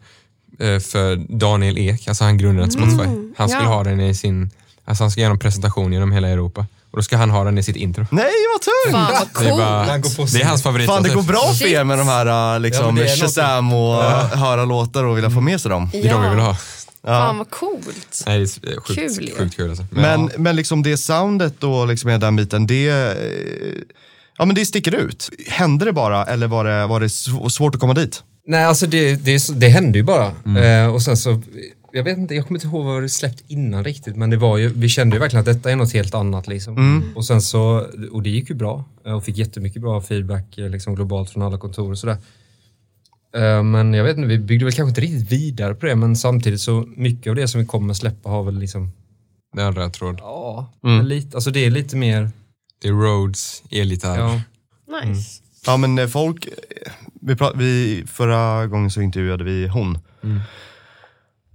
eh, 0.59 0.79
för 0.79 1.15
Daniel 1.37 1.77
Ek, 1.77 2.07
alltså 2.07 2.23
han 2.23 2.37
grundade 2.37 2.71
Spotify. 2.71 3.09
Han 3.37 3.49
skulle 3.49 3.63
Ja. 3.63 3.69
ha 3.73 3.83
den 3.83 4.01
i 4.01 4.13
sin, 4.15 4.49
alltså 4.85 5.03
han 5.03 5.11
ska 5.11 5.21
göra 5.21 5.31
en 5.31 5.39
presentation 5.39 5.93
genom 5.93 6.11
hela 6.11 6.27
Europa. 6.29 6.65
Och 6.91 6.97
då 6.97 7.01
ska 7.03 7.17
han 7.17 7.29
ha 7.29 7.43
den 7.43 7.57
i 7.57 7.63
sitt 7.63 7.75
intro. 7.75 8.05
Nej, 8.11 8.25
vad 8.53 8.61
tur! 8.61 8.91
Fan 8.91 9.13
vad 9.13 9.43
Det 9.43 9.47
är, 9.47 9.49
coolt. 9.49 9.61
bara, 9.61 9.83
Han 9.83 10.01
går 10.01 10.09
på 10.09 10.25
det 10.33 10.41
är 10.41 10.45
hans 10.45 10.63
favorit. 10.63 10.87
Fan, 10.87 11.03
det 11.03 11.09
går 11.13 11.21
bra 11.23 11.53
för 11.59 11.65
er 11.67 11.83
med 11.83 11.97
de 11.97 12.07
här 12.07 12.25
Ja, 12.25 12.57
liksom, 12.57 12.95
det 12.95 13.03
är 13.11 13.15
Shazam 13.17 13.73
och 13.73 14.03
höra 14.37 14.65
låtar 14.65 15.03
och 15.03 15.17
vilja 15.17 15.29
få 15.29 15.41
med 15.41 15.61
sig 15.61 15.69
dem. 15.71 15.89
Det 15.91 16.07
är 16.07 16.13
de 16.13 16.23
vi 16.23 16.29
vill 16.29 16.39
ha. 16.39 16.57
Fan 17.03 17.37
vad 17.37 17.49
coolt. 17.49 18.23
Nej, 18.25 18.39
det 18.39 18.43
är 18.71 18.75
sjukt 18.81 18.99
Kul 18.99 19.15
kul. 19.15 19.27
ju. 19.29 19.35
Sjukt 19.35 19.55
kul 19.55 19.69
alltså. 19.69 19.85
Men, 19.91 20.01
Men, 20.25 20.31
men 20.43 20.55
liksom 20.55 20.83
det 20.83 20.97
soundet 20.97 21.63
och 21.63 21.87
liksom 21.87 22.09
hela 22.09 22.19
den 22.25 22.35
biten, 22.35 22.67
det, 22.67 22.87
eh, 22.89 23.83
ja, 24.37 24.45
men 24.45 24.55
det 24.55 24.65
sticker 24.65 24.95
ut. 24.95 25.29
Hände 25.47 25.85
det 25.85 25.93
bara 25.93 26.25
eller 26.25 26.47
var 26.47 26.65
det, 26.65 26.87
var 26.87 26.99
det 26.99 27.07
sv- 27.07 27.49
svårt 27.49 27.75
att 27.75 27.81
komma 27.81 27.93
dit? 27.93 28.23
Nej, 28.47 28.65
alltså 28.65 28.87
det, 28.87 29.15
det, 29.15 29.59
det 29.59 29.67
hände 29.67 29.97
ju 29.97 30.03
bara. 30.03 30.31
Mm. 30.45 30.85
Eh, 30.85 30.93
och 30.93 31.01
sen 31.01 31.17
så, 31.17 31.41
jag 31.93 32.03
vet 32.03 32.17
inte, 32.17 32.35
jag 32.35 32.47
kommer 32.47 32.57
inte 32.59 32.67
ihåg 32.67 32.85
vad 32.85 33.01
det 33.01 33.09
släppt 33.09 33.43
innan 33.47 33.83
riktigt, 33.83 34.15
men 34.15 34.29
det 34.29 34.37
var 34.37 34.57
ju, 34.57 34.67
vi 34.67 34.89
kände 34.89 35.15
ju 35.15 35.19
verkligen 35.19 35.39
att 35.39 35.45
detta 35.45 35.71
är 35.71 35.75
något 35.75 35.93
helt 35.93 36.13
annat 36.15 36.47
liksom. 36.47 37.03
Och 37.15 37.25
sen 37.25 37.41
så, 37.41 37.85
och 38.11 38.23
det 38.23 38.29
gick 38.29 38.49
ju 38.49 38.55
bra 38.55 38.83
eh, 39.05 39.13
och 39.13 39.23
fick 39.23 39.37
jättemycket 39.37 39.81
bra 39.81 40.01
feedback 40.01 40.57
eh, 40.57 40.69
liksom 40.69 40.95
globalt 40.95 41.29
från 41.29 41.43
alla 41.43 41.57
kontor 41.57 41.91
och 41.91 41.97
sådär. 41.97 42.17
Eh, 43.35 43.63
Men 43.63 43.93
jag 43.93 44.03
vet 44.03 44.17
inte, 44.17 44.27
vi 44.27 44.39
byggde 44.39 44.65
väl 44.65 44.73
kanske 44.73 44.89
inte 44.89 45.01
riktigt 45.01 45.31
vidare 45.31 45.75
på 45.75 45.85
det, 45.85 45.95
men 45.95 46.15
samtidigt 46.15 46.61
så 46.61 46.85
mycket 46.95 47.29
av 47.29 47.35
det 47.35 47.47
som 47.47 47.61
vi 47.61 47.67
kommer 47.67 47.93
släppa 47.93 48.29
har 48.29 48.43
väl 48.43 48.59
liksom, 48.59 48.91
det 49.55 49.61
är 49.61 49.67
en 49.67 49.75
röd 49.75 49.93
tråd. 49.93 50.15
ja, 50.19 50.71
men 50.81 51.07
lite, 51.07 51.37
alltså 51.37 51.51
det 51.51 51.65
är 51.65 51.71
lite 51.71 51.95
mer, 51.95 52.29
Det 52.81 52.87
är 52.87 52.91
Rhodes, 52.93 53.63
elgitarr. 53.71 54.19
ja, 54.19 54.41
Nice. 55.05 55.41
Ja 55.65 55.77
men 55.77 56.09
folk, 56.09 56.47
vi, 57.21 57.33
pra- 57.33 57.57
vi, 57.57 58.03
förra 58.07 58.67
gången 58.67 58.91
så 58.91 59.01
intervjuade 59.01 59.43
vi 59.43 59.67
hon. 59.67 59.97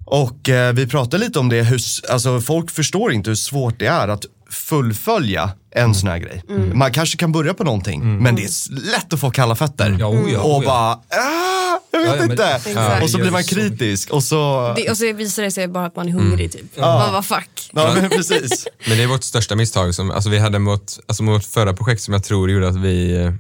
Och 0.05 0.49
eh, 0.49 0.73
vi 0.73 0.87
pratade 0.87 1.25
lite 1.25 1.39
om 1.39 1.49
det, 1.49 1.63
hur, 1.63 1.81
alltså 2.11 2.41
folk 2.41 2.71
förstår 2.71 3.13
inte 3.13 3.31
hur 3.31 3.35
svårt 3.35 3.79
det 3.79 3.87
är 3.87 4.09
att 4.09 4.25
fullfölja 4.51 5.51
en 5.71 5.95
sån 5.95 6.09
här 6.09 6.19
grej. 6.19 6.43
Man 6.75 6.93
kanske 6.93 7.17
kan 7.17 7.33
börja 7.33 7.55
på 7.55 7.65
någonting, 7.65 8.23
men 8.23 8.37
det 8.37 8.43
är 8.43 8.73
lätt 8.93 9.13
att 9.13 9.21
få 9.21 9.31
kalla 9.31 9.55
fötter. 9.57 9.97
Ja, 10.01 10.07
oh 10.07 10.33
ja, 10.33 10.41
och 10.41 10.59
oh 10.59 10.65
ja. 10.65 10.69
bara, 10.71 10.93
ah, 10.93 11.81
jag 11.93 12.01
vet 12.01 12.09
Ja, 12.09 12.15
ja, 12.17 12.23
men- 12.23 12.31
inte. 12.31 12.45
Exakt. 12.47 13.03
Och 13.03 13.11
så 13.11 13.19
Ja, 13.19 13.23
blir 13.23 13.33
man 13.33 13.45
kritisk 13.45 14.11
och 14.11 14.23
så, 14.25 14.73
Det, 14.77 14.91
och 14.91 14.97
så 14.97 15.13
visar 15.13 15.43
det 15.43 15.51
sig 15.51 15.69
bara 15.69 15.87
att 15.87 15.97
man 15.97 16.09
är 16.09 16.13
hungrig 16.13 16.53
typ. 16.53 16.77
Man 16.77 17.13
bara 17.13 17.23
fuck. 17.23 17.71
ja 17.73 17.95
men 18.01 18.11
precis. 18.11 18.67
Men 18.89 18.97
det 18.97 19.03
är 19.03 19.07
vårt 19.07 19.23
största 19.25 19.57
misstag. 19.57 19.95
Som, 19.95 20.11
alltså 20.11 20.31
vi 20.31 20.39
hade 20.39 20.59
mot, 20.59 20.99
alltså 21.07 21.23
mot 21.23 21.47
förra 21.47 21.73
projekt 21.73 22.03
som 22.03 22.15
jag 22.15 22.25
tror 22.25 22.51
gjorde 22.51 22.69
att 22.69 22.77
vi, 22.77 23.17
eh, 23.17 23.33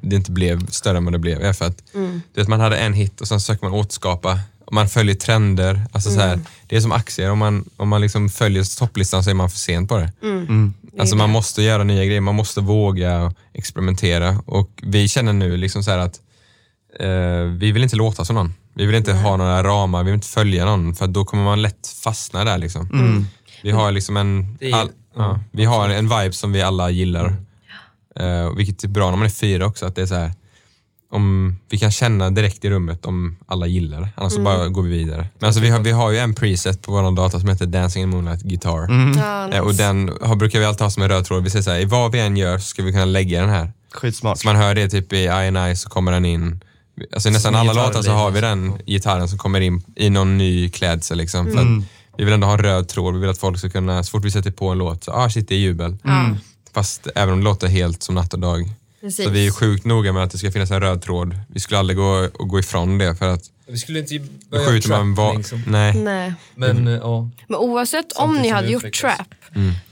det 0.00 0.16
inte 0.16 0.30
blev 0.30 0.66
större 0.66 0.96
än 0.96 1.04
vad 1.04 1.14
det 1.14 1.18
blev. 1.18 1.52
För 1.52 1.64
att, 1.64 1.82
du 2.34 2.40
vet, 2.40 2.48
man 2.48 2.60
hade 2.60 2.76
en 2.76 2.92
hit 2.92 3.20
och 3.20 3.28
sen 3.28 3.40
söker 3.40 3.64
man 3.64 3.72
återskapa. 3.80 4.38
Man 4.70 4.88
följer 4.88 5.14
trender. 5.14 5.82
Alltså 5.92 6.10
så 6.10 6.20
här, 6.20 6.40
det 6.66 6.76
är 6.76 6.80
som 6.80 6.92
aktier, 6.92 7.30
om 7.30 7.38
man, 7.38 7.64
om 7.76 7.88
man 7.88 8.00
liksom 8.00 8.28
följer 8.28 8.78
topplistan 8.78 9.24
så 9.24 9.30
är 9.30 9.34
man 9.34 9.50
för 9.50 9.58
sent 9.58 9.88
på 9.88 9.96
det. 9.96 10.12
Alltså 10.98 11.16
man 11.16 11.30
måste 11.30 11.62
göra 11.62 11.84
nya 11.84 12.04
grejer, 12.04 12.20
man 12.20 12.34
måste 12.34 12.60
våga 12.60 13.32
experimentera. 13.52 14.38
Och 14.46 14.70
vi 14.82 15.08
känner 15.08 15.32
nu 15.32 15.56
liksom 15.56 15.82
så 15.84 15.90
här 15.90 15.98
att 15.98 16.20
eh, 17.00 17.42
vi 17.58 17.72
vill 17.72 17.82
inte 17.82 17.96
låta 17.96 18.24
som 18.24 18.36
någon. 18.36 18.54
Vi 18.74 18.86
vill 18.86 18.94
inte 18.94 19.12
ha 19.12 19.36
några 19.36 19.62
ramar, 19.62 19.98
vi 20.02 20.10
vill 20.10 20.14
inte 20.14 20.28
följa 20.28 20.64
någon 20.64 20.94
för 20.94 21.06
då 21.06 21.24
kommer 21.24 21.44
man 21.44 21.62
lätt 21.62 21.88
fastna 22.04 22.44
där. 22.44 22.58
Liksom. 22.58 22.88
Vi 23.62 23.70
har 23.70 23.92
liksom 23.92 24.16
en, 24.16 24.58
all, 24.72 24.90
ja, 25.16 25.40
vi 25.50 25.64
har 25.64 25.88
en 25.88 26.08
vibe 26.08 26.32
som 26.32 26.52
vi 26.52 26.62
alla 26.62 26.90
gillar. 26.90 27.36
Eh, 28.16 28.56
vilket 28.56 28.84
är 28.84 28.88
bra 28.88 29.10
när 29.10 29.16
man 29.16 29.26
är 29.26 29.30
fyra 29.30 29.66
också, 29.66 29.86
att 29.86 29.94
det 29.94 30.02
är 30.02 30.06
så 30.06 30.14
här, 30.14 30.32
om 31.10 31.56
vi 31.70 31.78
kan 31.78 31.90
känna 31.90 32.30
direkt 32.30 32.64
i 32.64 32.70
rummet 32.70 33.06
om 33.06 33.36
alla 33.46 33.66
gillar 33.66 34.00
det, 34.00 34.08
annars 34.16 34.32
så 34.32 34.40
bara 34.40 34.68
går 34.68 34.82
vi 34.82 34.88
vidare. 34.98 35.28
Men 35.38 35.46
alltså 35.46 35.60
vi 35.60 35.70
har, 35.70 35.80
vi 35.80 35.90
har 35.90 36.10
ju 36.10 36.18
en 36.18 36.34
preset 36.34 36.82
på 36.82 36.92
vår 36.92 37.16
data 37.16 37.40
som 37.40 37.48
heter 37.48 37.66
Dancing 37.66 38.02
in 38.02 38.08
Moonlight 38.08 38.42
Guitar. 38.42 38.88
Ja, 39.16 39.48
Eh, 39.52 39.60
och 39.60 39.74
den 39.74 40.10
har, 40.22 40.36
brukar 40.36 40.58
vi 40.58 40.64
alltid 40.64 40.82
ha 40.82 40.90
som 40.90 41.02
en 41.02 41.08
röd 41.08 41.24
tråd. 41.24 41.44
Vi 41.44 41.50
säger 41.50 41.62
så 41.62 41.70
här, 41.70 41.78
i 41.80 41.84
vad 41.84 42.12
vi 42.12 42.20
än 42.20 42.36
gör 42.36 42.58
så 42.58 42.64
ska 42.64 42.82
vi 42.82 42.92
kunna 42.92 43.04
lägga 43.04 43.40
den 43.40 43.50
här. 43.50 43.72
Skitsmart. 43.92 44.38
Så 44.38 44.46
man 44.46 44.56
hör 44.56 44.74
det 44.74 44.88
typ 44.88 45.12
i 45.12 45.16
I 45.72 45.76
så 45.76 45.88
kommer 45.88 46.12
den 46.12 46.24
in. 46.24 46.60
Alltså 47.12 47.28
i 47.28 47.32
nästan 47.32 47.54
alla 47.54 47.72
låtar 47.72 48.02
så 48.02 48.10
har 48.12 48.30
vi 48.30 48.40
den 48.40 48.78
gitarren 48.86 49.28
som 49.28 49.38
kommer 49.38 49.60
in 49.60 49.82
i 49.96 50.10
någon 50.10 50.38
ny 50.38 50.68
klädsel. 50.70 51.18
Liksom, 51.18 51.46
för 51.46 51.52
Mm. 51.52 51.78
att 51.78 51.84
vi 52.18 52.24
vill 52.24 52.34
ändå 52.34 52.46
ha 52.46 52.54
en 52.54 52.58
röd 52.62 52.88
tråd. 52.88 53.14
Vi 53.14 53.20
vill 53.20 53.30
att 53.30 53.38
folk 53.38 53.58
ska 53.58 53.70
kunna, 53.70 54.02
så 54.04 54.10
fort 54.10 54.24
vi 54.24 54.30
sätter 54.30 54.50
på 54.50 54.68
en 54.68 54.78
låt, 54.78 55.04
så 55.04 55.12
ah 55.12 55.30
shit 55.30 55.48
det 55.48 55.54
är 55.54 55.58
jubel. 55.58 55.96
Ja, 56.02 56.30
Fast 56.74 57.08
även 57.14 57.32
om 57.34 57.38
det 57.40 57.44
låter 57.44 57.68
helt 57.68 58.02
som 58.02 58.14
natt 58.14 58.34
och 58.34 58.40
dag. 58.40 58.70
Precis. 59.00 59.24
Så 59.24 59.30
vi 59.30 59.46
är 59.46 59.50
sjukt 59.50 59.84
noga 59.84 60.12
med 60.12 60.22
att 60.22 60.30
det 60.30 60.38
ska 60.38 60.50
finnas 60.52 60.70
en 60.70 60.80
röd 60.80 61.02
tråd. 61.02 61.34
Vi 61.48 61.60
skulle 61.60 61.78
aldrig 61.78 61.96
gå, 61.96 62.28
och 62.38 62.48
gå 62.48 62.58
ifrån 62.58 62.98
det 62.98 63.14
för 63.16 63.28
att 63.28 63.42
Vi 63.66 63.78
skulle 63.78 63.98
inte 63.98 64.20
börja 64.50 64.66
skjuter 64.66 64.88
man 64.88 65.14
trap, 65.16 65.26
va- 65.26 65.32
liksom. 65.38 65.62
Nej. 65.66 65.94
Nej. 66.02 66.34
Men 66.54 66.86
eh, 66.88 66.92
ja. 66.94 67.30
Men 67.48 67.58
oavsett 67.58 68.12
om 68.12 68.36
ni 68.38 68.48
hade 68.48 68.68
gjort 68.68 68.92
trap 68.92 69.28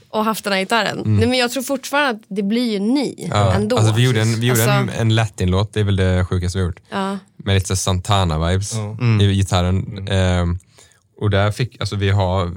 och 0.09 0.25
haft 0.25 0.43
den 0.43 0.53
här 0.53 0.59
gitarren. 0.59 1.01
Nej, 1.05 1.27
men 1.27 1.39
jag 1.39 1.51
tror 1.51 1.63
fortfarande 1.63 2.09
att 2.09 2.21
det 2.27 2.43
blir 2.43 2.71
ju 2.71 2.79
ni 2.79 3.27
Ja. 3.31 3.53
ändå. 3.53 3.77
Alltså 3.77 3.93
vi 3.93 4.03
gjorde 4.03 4.21
en, 4.21 4.39
vi 4.39 4.47
gjorde 4.47 4.63
en, 4.63 4.69
Alltså, 4.69 5.01
en 5.01 5.15
latin-låt, 5.15 5.73
det 5.73 5.79
är 5.79 5.83
väl 5.83 5.95
det 5.95 6.25
sjukaste 6.25 6.57
vi 6.57 6.61
har 6.63 6.69
gjort. 6.69 6.79
ja. 6.89 7.17
med 7.37 7.55
lite 7.55 7.73
Santana-vibes 7.75 8.73
Ja. 8.75 9.23
i 9.25 9.33
gitarren. 9.35 10.07
Ehm, 10.07 10.59
och 11.19 11.29
där 11.29 11.51
fick, 11.51 11.79
alltså 11.79 11.95
vi 11.95 12.09
har, 12.09 12.51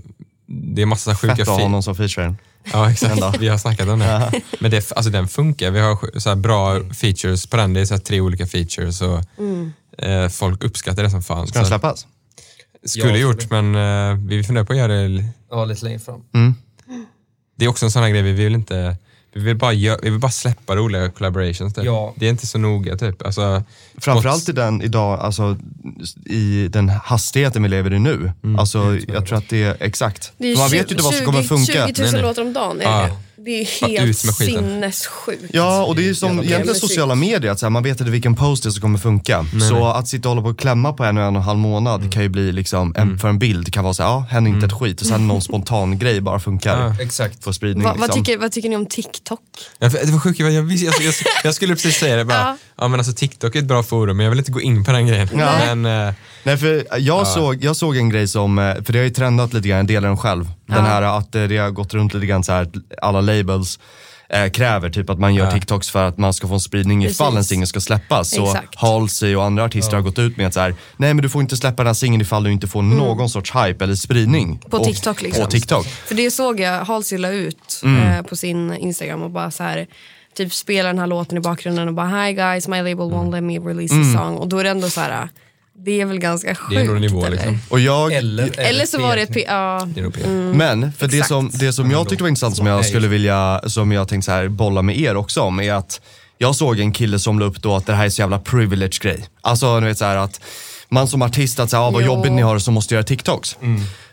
det 0.50 0.82
är 0.82 0.86
massa 0.86 1.16
sjuka 1.16 1.36
Fett 1.36 1.48
att 1.48 1.54
ha 1.54 1.62
honom 1.62 1.82
som 1.82 1.94
feature. 1.96 2.34
Ja 2.72 2.90
exakt, 2.90 3.40
vi 3.40 3.48
har 3.48 3.58
snackat 3.58 3.88
om 3.88 3.98
det. 3.98 4.40
Men 4.60 4.70
det, 4.70 4.92
alltså 4.92 5.10
den 5.10 5.28
funkar, 5.28 5.70
vi 5.70 5.80
har 5.80 6.18
så 6.18 6.28
här 6.28 6.36
bra 6.36 6.80
features 6.94 7.46
på 7.46 7.56
den, 7.56 7.72
det 7.72 7.80
är 7.80 7.84
så 7.84 7.94
här 7.94 8.00
tre 8.00 8.20
olika 8.20 8.46
features 8.46 9.02
och 9.02 9.24
eh, 10.04 10.28
folk 10.28 10.64
uppskattar 10.64 11.02
det 11.02 11.10
som 11.10 11.22
fan. 11.22 11.46
Ska 11.46 11.58
den 11.58 11.68
släppas? 11.68 12.06
skulle 12.84 13.04
Jag 13.04 13.10
tror 13.10 13.30
gjort 13.30 13.50
men 13.50 13.74
eh, 13.74 14.28
vi 14.28 14.44
funderar 14.44 14.64
på 14.64 14.72
att 14.72 14.78
göra 14.78 14.92
det. 14.92 15.24
ja, 15.50 15.64
lite 15.64 15.84
längre 15.84 15.98
fram. 15.98 16.22
Det 17.56 17.64
är 17.64 17.68
också 17.68 17.86
en 17.86 17.90
sån 17.90 18.02
här 18.02 18.10
grej, 18.10 18.22
vi 18.22 18.32
vill 18.32 18.54
inte 18.54 18.96
vi 19.32 19.40
vill, 19.40 19.56
bara 19.56 19.72
gö- 19.72 19.98
vi 20.02 20.10
vill 20.10 20.18
bara 20.20 20.30
släppa 20.30 20.76
roliga 20.76 21.10
collaborations. 21.10 21.74
Typ. 21.74 21.84
Ja. 21.84 22.14
Det 22.16 22.26
är 22.26 22.30
inte 22.30 22.46
så 22.46 22.58
noga 22.58 22.96
typ. 22.96 23.22
Alltså, 23.26 23.62
Framförallt 23.98 24.48
i 24.48 24.52
den 24.52 24.82
idag, 24.82 25.20
alltså 25.20 25.56
i 26.26 26.68
den 26.68 26.88
hastigheten 26.88 27.62
vi 27.62 27.68
lever 27.68 27.92
i 27.92 27.98
nu. 27.98 28.32
Alltså 28.58 28.98
jag 29.08 29.26
tror 29.26 29.38
att 29.38 29.48
det 29.48 29.62
är 29.62 29.76
exakt. 29.80 30.32
Det 30.38 30.52
är 30.52 30.56
Man 30.56 30.68
vet 30.68 30.90
ju 30.90 30.92
inte 30.94 31.04
vad 31.04 31.14
som 31.14 31.26
kommer 31.26 31.42
funka. 31.42 31.72
20 31.72 31.78
000 31.80 31.92
Nej, 31.98 32.12
nej. 32.12 32.22
låtar 32.22 32.42
om 32.42 32.52
dagen. 32.52 32.80
Är 32.80 33.02
det. 33.02 33.12
Det 33.44 33.60
är 33.60 33.64
helt 33.88 34.08
ut 34.08 34.24
med 34.24 34.34
skiten. 34.34 34.64
sinnessjukt. 34.64 35.44
Ja, 35.52 35.84
och 35.84 35.96
det 35.96 36.02
är 36.02 36.06
ju 36.06 36.14
som 36.14 36.40
egentligen 36.40 36.74
sociala 36.74 37.14
medier, 37.14 37.52
att 37.52 37.58
så 37.58 37.66
här, 37.66 37.70
man 37.70 37.82
vet 37.82 38.00
inte 38.00 38.10
vilken 38.10 38.36
poster 38.36 38.70
som 38.70 38.80
kommer 38.80 38.98
funka. 38.98 39.46
så 39.68 39.86
att 39.86 40.08
sitta 40.08 40.28
och 40.28 40.34
hålla 40.34 40.42
på 40.42 40.50
och 40.50 40.58
klämma 40.58 40.92
på 40.92 41.04
en 41.04 41.18
och 41.18 41.24
en 41.24 41.36
och 41.36 41.40
en 41.40 41.46
halv 41.46 41.58
månad 41.58 42.12
kan 42.12 42.22
ju 42.22 42.28
bli 42.28 42.52
liksom, 42.52 42.94
en, 42.96 43.18
för 43.18 43.28
en 43.28 43.38
bild 43.38 43.72
kan 43.72 43.84
vara 43.84 43.94
så 43.94 44.02
här, 44.02 44.10
ja, 44.10 44.26
händer 44.30 44.50
inte 44.50 44.66
ett 44.66 44.72
skit 44.72 45.00
och 45.00 45.06
sen 45.06 45.28
någon 45.28 45.42
spontan 45.42 45.98
grej 45.98 46.20
bara 46.20 46.40
funkar. 46.40 46.80
Ja. 46.80 47.02
Exakt. 47.02 47.44
Får 47.44 47.52
spridning 47.52 47.84
Va, 47.84 47.90
vad, 47.98 48.00
liksom. 48.08 48.24
tycker, 48.24 48.38
vad 48.38 48.52
tycker 48.52 48.68
ni 48.68 48.76
om 48.76 48.86
TikTok? 48.86 49.40
Ja, 49.78 49.90
för 49.90 50.06
Det 50.06 50.12
var 50.12 50.18
sjukt, 50.20 50.40
jag, 50.40 50.52
jag, 50.52 50.72
jag, 50.72 50.94
jag, 51.02 51.14
jag 51.44 51.54
skulle 51.54 51.74
precis 51.74 51.96
säga 51.96 52.16
det 52.16 52.24
bara. 52.24 52.56
Ja. 52.80 52.84
Ja. 52.84 52.88
men 52.88 53.00
alltså 53.00 53.12
TikTok 53.12 53.54
är 53.54 53.58
ett 53.58 53.64
bra 53.64 53.82
forum 53.82 54.16
men 54.16 54.24
jag 54.24 54.30
vill 54.30 54.38
inte 54.38 54.52
gå 54.52 54.60
in 54.60 54.84
på 54.84 54.92
den 54.92 55.06
grejen. 55.06 55.28
Nej. 55.32 55.74
Men, 55.76 56.08
eh, 56.08 56.14
Nej 56.42 56.56
för 56.56 56.84
jag, 56.98 57.26
såg, 57.26 57.64
jag 57.64 57.76
såg 57.76 57.96
en 57.96 58.08
grej 58.08 58.28
som, 58.28 58.58
eh, 58.58 58.74
för 58.84 58.92
det 58.92 58.98
har 58.98 59.04
ju 59.04 59.10
trendat 59.10 59.52
lite 59.52 59.68
grann, 59.68 59.78
jag 59.78 59.86
delar 59.86 60.08
den 60.08 60.16
själv. 60.18 60.48
Den 60.66 60.84
här 60.84 61.02
att 61.02 61.34
eh, 61.34 61.42
det 61.44 61.56
har 61.58 61.70
gått 61.70 61.94
runt 61.94 62.14
lite 62.14 62.26
grann 62.26 62.44
så 62.44 62.52
här, 62.52 62.62
att 62.62 62.72
alla 63.02 63.20
labels 63.20 63.78
eh, 64.28 64.50
kräver 64.50 64.90
typ 64.90 65.10
att 65.10 65.18
man 65.18 65.34
gör 65.34 65.44
Ja. 65.44 65.50
TikToks 65.52 65.90
för 65.90 66.04
att 66.08 66.18
man 66.18 66.32
ska 66.32 66.48
få 66.48 66.54
en 66.54 66.60
spridning 66.60 67.04
ifall 67.04 67.26
Precis. 67.32 67.38
en 67.38 67.44
singel 67.44 67.66
ska 67.66 67.80
släppas. 67.80 68.30
Så 68.30 68.44
Exakt. 68.46 68.74
Halsey 68.76 69.34
och 69.36 69.44
andra 69.44 69.64
artister 69.64 69.96
har 69.96 70.02
gått 70.02 70.18
ut 70.18 70.36
med 70.36 70.46
att 70.46 70.54
så 70.54 70.60
här, 70.60 70.74
nej 70.96 71.14
men 71.14 71.22
du 71.22 71.28
får 71.28 71.42
inte 71.42 71.56
släppa 71.56 71.76
den 71.82 71.86
här 71.86 71.94
singeln 71.94 72.20
ifall 72.22 72.44
du 72.44 72.52
inte 72.52 72.66
får 72.66 72.82
någon 72.82 73.30
sorts 73.30 73.52
hype 73.54 73.84
eller 73.84 73.94
spridning. 73.94 74.58
På 74.70 74.76
Och- 74.76 74.84
TikTok 74.84 75.22
liksom. 75.22 75.44
På 75.44 75.50
TikTok. 75.50 75.86
För 75.86 76.14
det 76.14 76.30
såg 76.30 76.60
jag 76.60 76.84
Halsey 76.84 77.18
la 77.18 77.28
ut 77.30 77.80
Mm. 77.84 78.06
eh, 78.12 78.22
på 78.22 78.36
sin 78.36 78.74
Instagram 78.76 79.22
och 79.22 79.30
bara 79.30 79.50
så 79.50 79.62
här 79.62 79.86
typ 80.36 80.52
spela 80.54 80.88
den 80.88 80.98
här 80.98 81.06
låten 81.06 81.38
i 81.38 81.40
bakgrunden 81.40 81.88
och 81.88 81.94
bara 81.94 82.24
hi 82.24 82.32
guys 82.32 82.68
my 82.68 82.76
label 82.76 82.96
won't 83.10 83.32
let 83.32 83.42
me 83.44 83.58
release 83.58 83.94
Mm. 83.94 84.16
a 84.16 84.18
song 84.18 84.36
och 84.36 84.48
då 84.48 84.58
är 84.58 84.64
det 84.64 84.70
ändå 84.70 84.90
så 84.90 85.00
här 85.00 85.28
det 85.84 86.00
är 86.00 86.04
väl 86.04 86.18
ganska 86.18 86.54
sjukt 86.54 86.74
det 86.74 86.80
är 86.80 86.84
nog 86.84 87.00
nivå 87.00 87.24
eller? 87.24 87.36
liksom. 87.36 87.58
Och 87.70 87.80
jag, 87.80 88.12
Eller, 88.12 88.60
Eller 88.60 88.86
så 88.86 89.00
var 89.00 89.16
det 89.16 89.22
ett 89.22 89.36
ja, 89.48 89.88
P. 89.94 90.26
Men, 90.54 90.92
för 90.92 91.06
det 91.06 91.24
som, 91.26 91.50
det 91.52 91.72
som 91.72 91.90
jag 91.90 92.08
tyckte 92.08 92.24
var 92.24 92.28
intressant 92.28 92.56
som 92.56 92.66
jag 92.66 92.86
skulle 92.86 93.08
vilja, 93.08 93.60
som 93.66 93.92
jag 93.92 94.08
tänkte 94.08 94.26
så 94.26 94.32
här 94.32 94.48
bolla 94.48 94.82
med 94.82 94.98
er 95.00 95.16
också 95.16 95.40
om 95.40 95.60
är 95.60 95.72
att 95.72 96.00
jag 96.38 96.54
såg 96.54 96.80
en 96.80 96.92
kille 96.92 97.18
som 97.18 97.38
la 97.38 97.44
upp 97.46 97.62
då 97.62 97.76
att 97.76 97.86
det 97.86 97.94
här 97.94 98.04
är 98.04 98.08
så 98.10 98.22
jävla 98.22 98.38
privilege 98.38 98.98
grej. 99.02 99.24
Alltså 99.40 99.80
ni 99.80 99.86
vet 99.86 99.98
så 99.98 100.04
här 100.04 100.16
att 100.16 100.40
man 100.88 101.08
som 101.08 101.22
artist 101.22 101.60
att 101.60 101.70
säga, 101.70 101.80
ah, 101.82 101.90
vad 101.90 102.02
Jo. 102.02 102.06
jobbigt 102.06 102.32
ni 102.32 102.42
har 102.42 102.58
så 102.58 102.70
måste 102.70 102.94
göra 102.94 103.04
TikToks. 103.04 103.56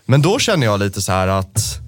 Men 0.06 0.22
då 0.22 0.40
känner 0.40 0.66
jag 0.68 0.80
lite 0.80 1.02
så 1.02 1.12
här 1.12 1.28
att 1.28 1.80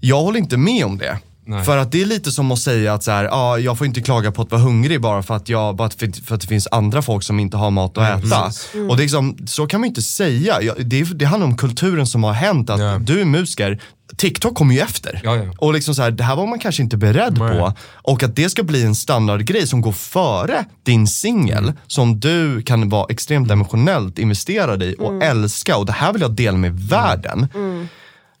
jag 0.00 0.20
håller 0.20 0.38
inte 0.38 0.56
med 0.56 0.84
om 0.84 0.98
det. 0.98 1.18
Nej. 1.48 1.64
För 1.64 1.76
att 1.76 1.92
det 1.92 2.02
är 2.02 2.06
lite 2.06 2.32
som 2.32 2.52
att 2.52 2.58
säga 2.58 2.94
att 2.94 3.02
så 3.04 3.10
här, 3.10 3.28
ah, 3.32 3.58
jag 3.58 3.78
får 3.78 3.86
inte 3.86 4.00
klaga 4.00 4.32
på 4.32 4.42
att 4.42 4.50
vara 4.50 4.60
hungrig 4.60 5.00
bara 5.00 5.22
för 5.22 5.36
att, 5.36 5.48
jag, 5.48 5.76
bara 5.76 5.90
för, 5.90 6.34
att 6.34 6.40
det 6.40 6.46
finns 6.46 6.68
andra 6.70 7.02
folk 7.02 7.22
som 7.22 7.40
inte 7.40 7.56
har 7.56 7.70
mat 7.70 7.98
att 7.98 8.24
äta. 8.24 8.44
Och 8.90 8.96
det 8.96 9.00
är 9.00 9.04
liksom, 9.04 9.36
så 9.46 9.66
kan 9.66 9.80
man 9.80 9.86
ju 9.86 9.88
inte 9.88 10.02
säga. 10.02 10.60
Det, 10.78 11.02
det 11.02 11.24
handlar 11.24 11.46
om 11.46 11.56
kulturen 11.56 12.06
som 12.06 12.24
har 12.24 12.32
hänt. 12.32 12.70
Att 12.70 12.80
Ja. 12.80 12.98
du 12.98 13.20
är 13.20 13.24
musiker, 13.24 13.80
TikTok 14.16 14.54
kommer 14.54 14.74
ju 14.74 14.80
efter. 14.80 15.20
Ja, 15.24 15.36
ja. 15.36 15.52
Och 15.58 15.72
liksom 15.74 15.94
så 15.94 16.02
här, 16.02 16.10
det 16.10 16.24
här 16.24 16.36
var 16.36 16.46
man 16.46 16.58
kanske 16.58 16.82
inte 16.82 16.96
beredd 16.96 17.38
Nej. 17.38 17.58
på. 17.58 17.72
Och 17.92 18.22
att 18.22 18.36
det 18.36 18.50
ska 18.50 18.62
bli 18.62 18.82
en 18.84 18.94
standardgrej 18.94 19.66
som 19.66 19.80
går 19.80 19.92
före 19.92 20.64
din 20.82 21.06
singel 21.06 21.72
som 21.86 22.20
du 22.20 22.62
kan 22.62 22.88
vara 22.88 23.06
extremt 23.10 23.50
emotionellt 23.50 24.18
investerad 24.18 24.82
i 24.82 24.94
och 24.98 25.22
älska. 25.22 25.76
Och 25.76 25.86
det 25.86 25.92
här 25.92 26.12
vill 26.12 26.22
jag 26.22 26.32
dela 26.32 26.58
med 26.58 26.80
världen. 26.80 27.48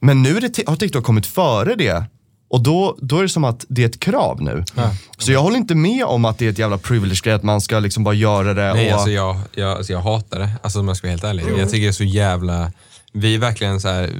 Men 0.00 0.22
nu 0.22 0.36
är 0.36 0.40
det, 0.40 0.58
har 0.66 0.76
TikTok 0.76 1.04
kommit 1.04 1.26
före 1.26 1.74
det. 1.74 2.04
Och 2.48 2.60
då, 2.62 2.96
då 3.00 3.18
är 3.18 3.22
det 3.22 3.28
som 3.28 3.44
att 3.44 3.64
det 3.68 3.82
är 3.82 3.86
ett 3.86 4.00
krav 4.00 4.42
nu. 4.42 4.64
Så 5.18 5.32
jag 5.32 5.42
håller 5.42 5.56
inte 5.56 5.74
med 5.74 6.04
om 6.04 6.24
att 6.24 6.38
det 6.38 6.46
är 6.46 6.50
ett 6.50 6.58
jävla 6.58 6.78
privilege 6.78 7.34
att 7.34 7.42
man 7.42 7.60
ska 7.60 7.78
liksom 7.78 8.04
bara 8.04 8.14
göra 8.14 8.54
det. 8.54 8.74
Nej, 8.74 8.86
och, 8.86 8.92
alltså 8.92 9.10
jag, 9.10 9.40
jag, 9.54 9.76
alltså 9.76 9.92
jag 9.92 10.00
hatar 10.00 10.38
det. 10.38 10.50
Alltså 10.62 10.80
om 10.80 10.88
jag 10.88 10.96
ska 10.96 11.06
vara 11.06 11.12
helt 11.12 11.24
ärlig. 11.24 11.44
Jag 11.58 11.70
tycker 11.70 11.82
det 11.82 11.88
är 11.88 11.92
så 11.92 12.04
jävla... 12.04 12.72
Vi 13.12 13.36
verkligen 13.36 13.80
så 13.80 13.88
här 13.88 14.10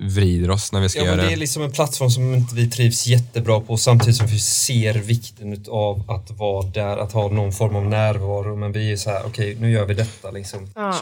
vrider 0.00 0.50
oss 0.50 0.72
när 0.72 0.80
vi 0.80 0.88
ska 0.88 0.98
Ja, 0.98 1.04
men 1.04 1.14
göra 1.16 1.26
det 1.26 1.32
är 1.32 1.36
liksom 1.36 1.62
en 1.62 1.72
plattform 1.72 2.10
som 2.10 2.34
inte 2.34 2.54
vi 2.54 2.70
trivs 2.70 3.06
jättebra 3.06 3.60
på 3.60 3.76
samtidigt 3.76 4.16
som 4.16 4.26
vi 4.26 4.38
ser 4.38 4.94
vikten 4.94 5.64
av 5.70 6.10
att 6.10 6.30
vara 6.30 6.66
där, 6.66 6.96
att 6.96 7.12
ha 7.12 7.28
någon 7.28 7.52
form 7.52 7.76
av 7.76 7.84
närvaro. 7.84 8.56
Men 8.56 8.72
vi 8.72 8.92
är 8.92 8.96
så 8.96 9.10
här, 9.10 9.22
okej 9.26 9.56
nu 9.60 9.70
gör 9.70 9.84
vi 9.84 9.94
detta 9.94 10.30
liksom. 10.30 10.70
ja. 10.74 10.94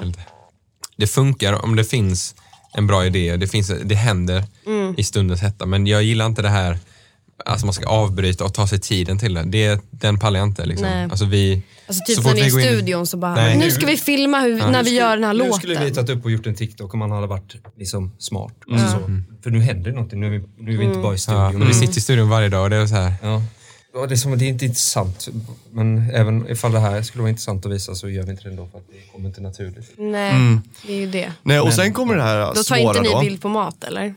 Det 0.96 1.06
funkar 1.06 1.64
om 1.64 1.76
det 1.76 1.84
finns 1.84 2.34
en 2.76 2.86
bra 2.86 3.06
idé 3.06 3.36
det, 3.36 3.46
finns, 3.46 3.72
det 3.84 3.94
händer 3.94 4.44
Mm. 4.66 4.94
i 4.98 5.04
stundens 5.04 5.40
hetta. 5.40 5.66
Men 5.66 5.86
jag 5.86 6.02
gillar 6.02 6.26
inte 6.26 6.42
det 6.42 6.48
här, 6.48 6.78
alltså 7.44 7.66
man 7.66 7.72
ska 7.72 7.86
avbryta 7.86 8.44
och 8.44 8.54
ta 8.54 8.66
sig 8.66 8.80
tiden 8.80 9.18
till 9.18 9.34
det. 9.34 9.42
det 9.42 9.80
den 9.90 10.18
pallar 10.18 10.40
jag 10.40 10.48
inte. 10.48 10.66
Liksom. 10.66 10.88
Nej. 10.88 11.04
Alltså 11.10 11.24
vi, 11.24 11.62
Alltså 11.88 12.02
så 12.06 12.14
typ 12.22 12.24
när 12.24 12.34
ni 12.34 12.40
är 12.40 12.44
i 12.44 12.46
in- 12.46 12.76
studion 12.76 13.06
så 13.06 13.16
bara, 13.16 13.34
Nej. 13.34 13.58
nu 13.58 13.70
ska 13.70 13.86
vi 13.86 13.96
filma 13.96 14.40
hur, 14.40 14.56
när 14.70 14.82
vi 14.84 14.90
gör 14.94 15.16
den 15.16 15.24
här 15.24 15.32
nu 15.32 15.38
låten. 15.38 15.52
skulle 15.54 15.84
vi 15.84 15.90
tagit 15.90 16.10
upp 16.10 16.24
och 16.24 16.30
gjort 16.30 16.46
en 16.46 16.54
TikTok 16.54 16.94
om 16.94 16.98
man 17.00 17.10
hade 17.10 17.26
varit 17.26 17.54
liksom 17.78 18.12
smart. 18.18 18.52
Mm. 18.68 18.82
Alltså, 18.82 18.98
så. 18.98 19.22
För 19.42 19.50
nu 19.50 19.60
händer 19.60 19.90
det 19.90 19.94
någonting, 19.96 20.20
nu 20.20 20.26
är 20.26 20.30
vi, 20.30 20.44
nu 20.58 20.74
är 20.74 20.78
vi 20.78 20.84
inte 20.84 20.98
bara 20.98 21.14
i 21.14 21.18
studion. 21.18 21.42
ja, 21.42 21.52
men 21.52 21.68
vi 21.68 21.74
sitter 21.74 21.98
i 21.98 22.00
studion 22.00 22.28
varje 22.28 22.48
dag 22.48 22.62
och 22.62 22.70
det 22.70 22.76
är 22.76 22.86
så 22.86 22.94
här. 22.94 23.12
Ja. 23.22 23.42
Ja, 23.96 24.06
det, 24.06 24.14
är 24.14 24.16
som, 24.16 24.38
det 24.38 24.44
är 24.44 24.48
inte 24.48 24.64
intressant, 24.64 25.28
men 25.72 26.10
även 26.14 26.50
ifall 26.50 26.72
det 26.72 26.80
här 26.80 27.02
skulle 27.02 27.22
vara 27.22 27.30
intressant 27.30 27.66
att 27.66 27.72
visa 27.72 27.94
så 27.94 28.08
gör 28.08 28.22
vi 28.22 28.30
inte 28.30 28.42
det 28.42 28.50
ändå 28.50 28.68
för 28.72 28.78
att 28.78 28.84
det 28.88 29.12
kommer 29.12 29.28
inte 29.28 29.40
naturligt. 29.40 29.92
Nej, 29.98 30.58
det 30.86 30.92
är 30.92 30.96
ju 31.00 31.06
det. 31.06 31.32
nej, 31.42 31.60
och 31.60 31.72
sen 31.72 31.92
kommer 31.92 32.16
det 32.16 32.22
här 32.22 32.40
Då 32.40 32.52
tar 32.54 32.62
svåra 32.62 32.80
inte 32.80 33.00
ni 33.00 33.08
då. 33.08 33.20
bild 33.20 33.42
på 33.42 33.48
mat 33.48 33.84
eller? 33.84 34.14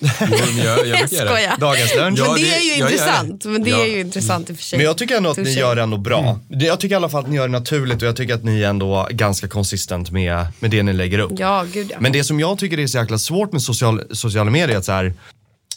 Jo, 0.00 0.08
men 0.20 0.58
jag, 0.64 0.86
jag, 0.86 1.08
skojar. 1.10 1.56
Dagens 1.60 1.96
lunch. 1.96 2.18
Ja, 2.18 2.24
men 2.32 2.34
det, 2.42 2.54
är 2.56 2.60
ju 2.60 2.70
jag 2.80 2.90
intressant. 2.90 3.44
Men 3.44 3.64
det 3.64 3.70
Ja. 3.70 3.78
är 3.84 3.86
ju 3.86 4.00
intressant 4.00 4.50
i 4.50 4.52
och 4.52 4.56
för 4.56 4.64
sig. 4.64 4.76
Men 4.78 4.86
jag 4.86 4.98
tycker 4.98 5.16
ändå 5.16 5.30
att 5.30 5.36
ni 5.36 5.50
gör 5.52 5.76
det 5.76 5.82
ändå 5.82 5.96
bra. 5.96 6.38
Det- 6.48 6.64
Jag 6.66 6.80
tycker 6.80 6.92
i 6.92 6.96
alla 6.96 7.08
fall 7.08 7.24
att 7.24 7.30
ni 7.30 7.36
gör 7.36 7.48
det 7.48 7.52
naturligt 7.52 8.02
och 8.02 8.08
jag 8.08 8.16
tycker 8.16 8.34
att 8.34 8.44
ni 8.44 8.62
är 8.62 8.68
ändå 8.68 9.08
ganska 9.10 9.48
konsistent 9.48 10.10
med, 10.10 10.46
med 10.60 10.70
det 10.70 10.82
ni 10.82 10.92
lägger 10.92 11.18
upp. 11.18 11.32
Ja, 11.38 11.64
gud 11.72 11.90
ja. 11.90 11.96
Men 12.00 12.12
det 12.12 12.24
som 12.24 12.40
jag 12.40 12.58
tycker 12.58 12.78
är 12.78 12.86
så 12.86 12.98
jäkla 12.98 13.18
svårt 13.18 13.52
med 13.52 13.62
social, 13.62 14.02
sociala 14.16 14.50
medier 14.50 14.74
är 14.74 14.78
att 14.78 14.84
så 14.84 14.92
här, 14.92 15.14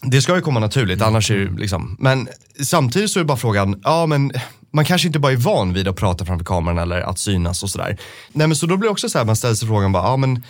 det 0.01 0.21
ska 0.21 0.35
ju 0.35 0.41
komma 0.41 0.59
naturligt, 0.59 1.01
annars 1.01 1.31
är 1.31 1.37
det 1.37 1.59
liksom, 1.59 1.95
men 1.99 2.27
samtidigt 2.63 3.11
så 3.11 3.19
är 3.19 3.23
det 3.23 3.27
bara 3.27 3.37
frågan, 3.37 3.81
ja 3.83 4.05
men 4.05 4.31
man 4.73 4.85
kanske 4.85 5.07
inte 5.07 5.19
bara 5.19 5.31
är 5.31 5.37
van 5.37 5.73
vid 5.73 5.87
att 5.87 5.95
prata 5.95 6.25
framför 6.25 6.45
kameran 6.45 6.77
eller 6.77 7.01
att 7.01 7.19
synas 7.19 7.63
och 7.63 7.69
sådär. 7.69 7.97
Nej 8.33 8.47
men 8.47 8.55
så 8.55 8.65
då 8.65 8.77
blir 8.77 8.87
det 8.87 8.91
också 8.91 9.09
så 9.09 9.17
här, 9.17 9.25
man 9.25 9.35
ställer 9.35 9.55
sig 9.55 9.67
frågan 9.67 9.91
bara, 9.91 10.03
ja 10.03 10.17
men 10.17 10.43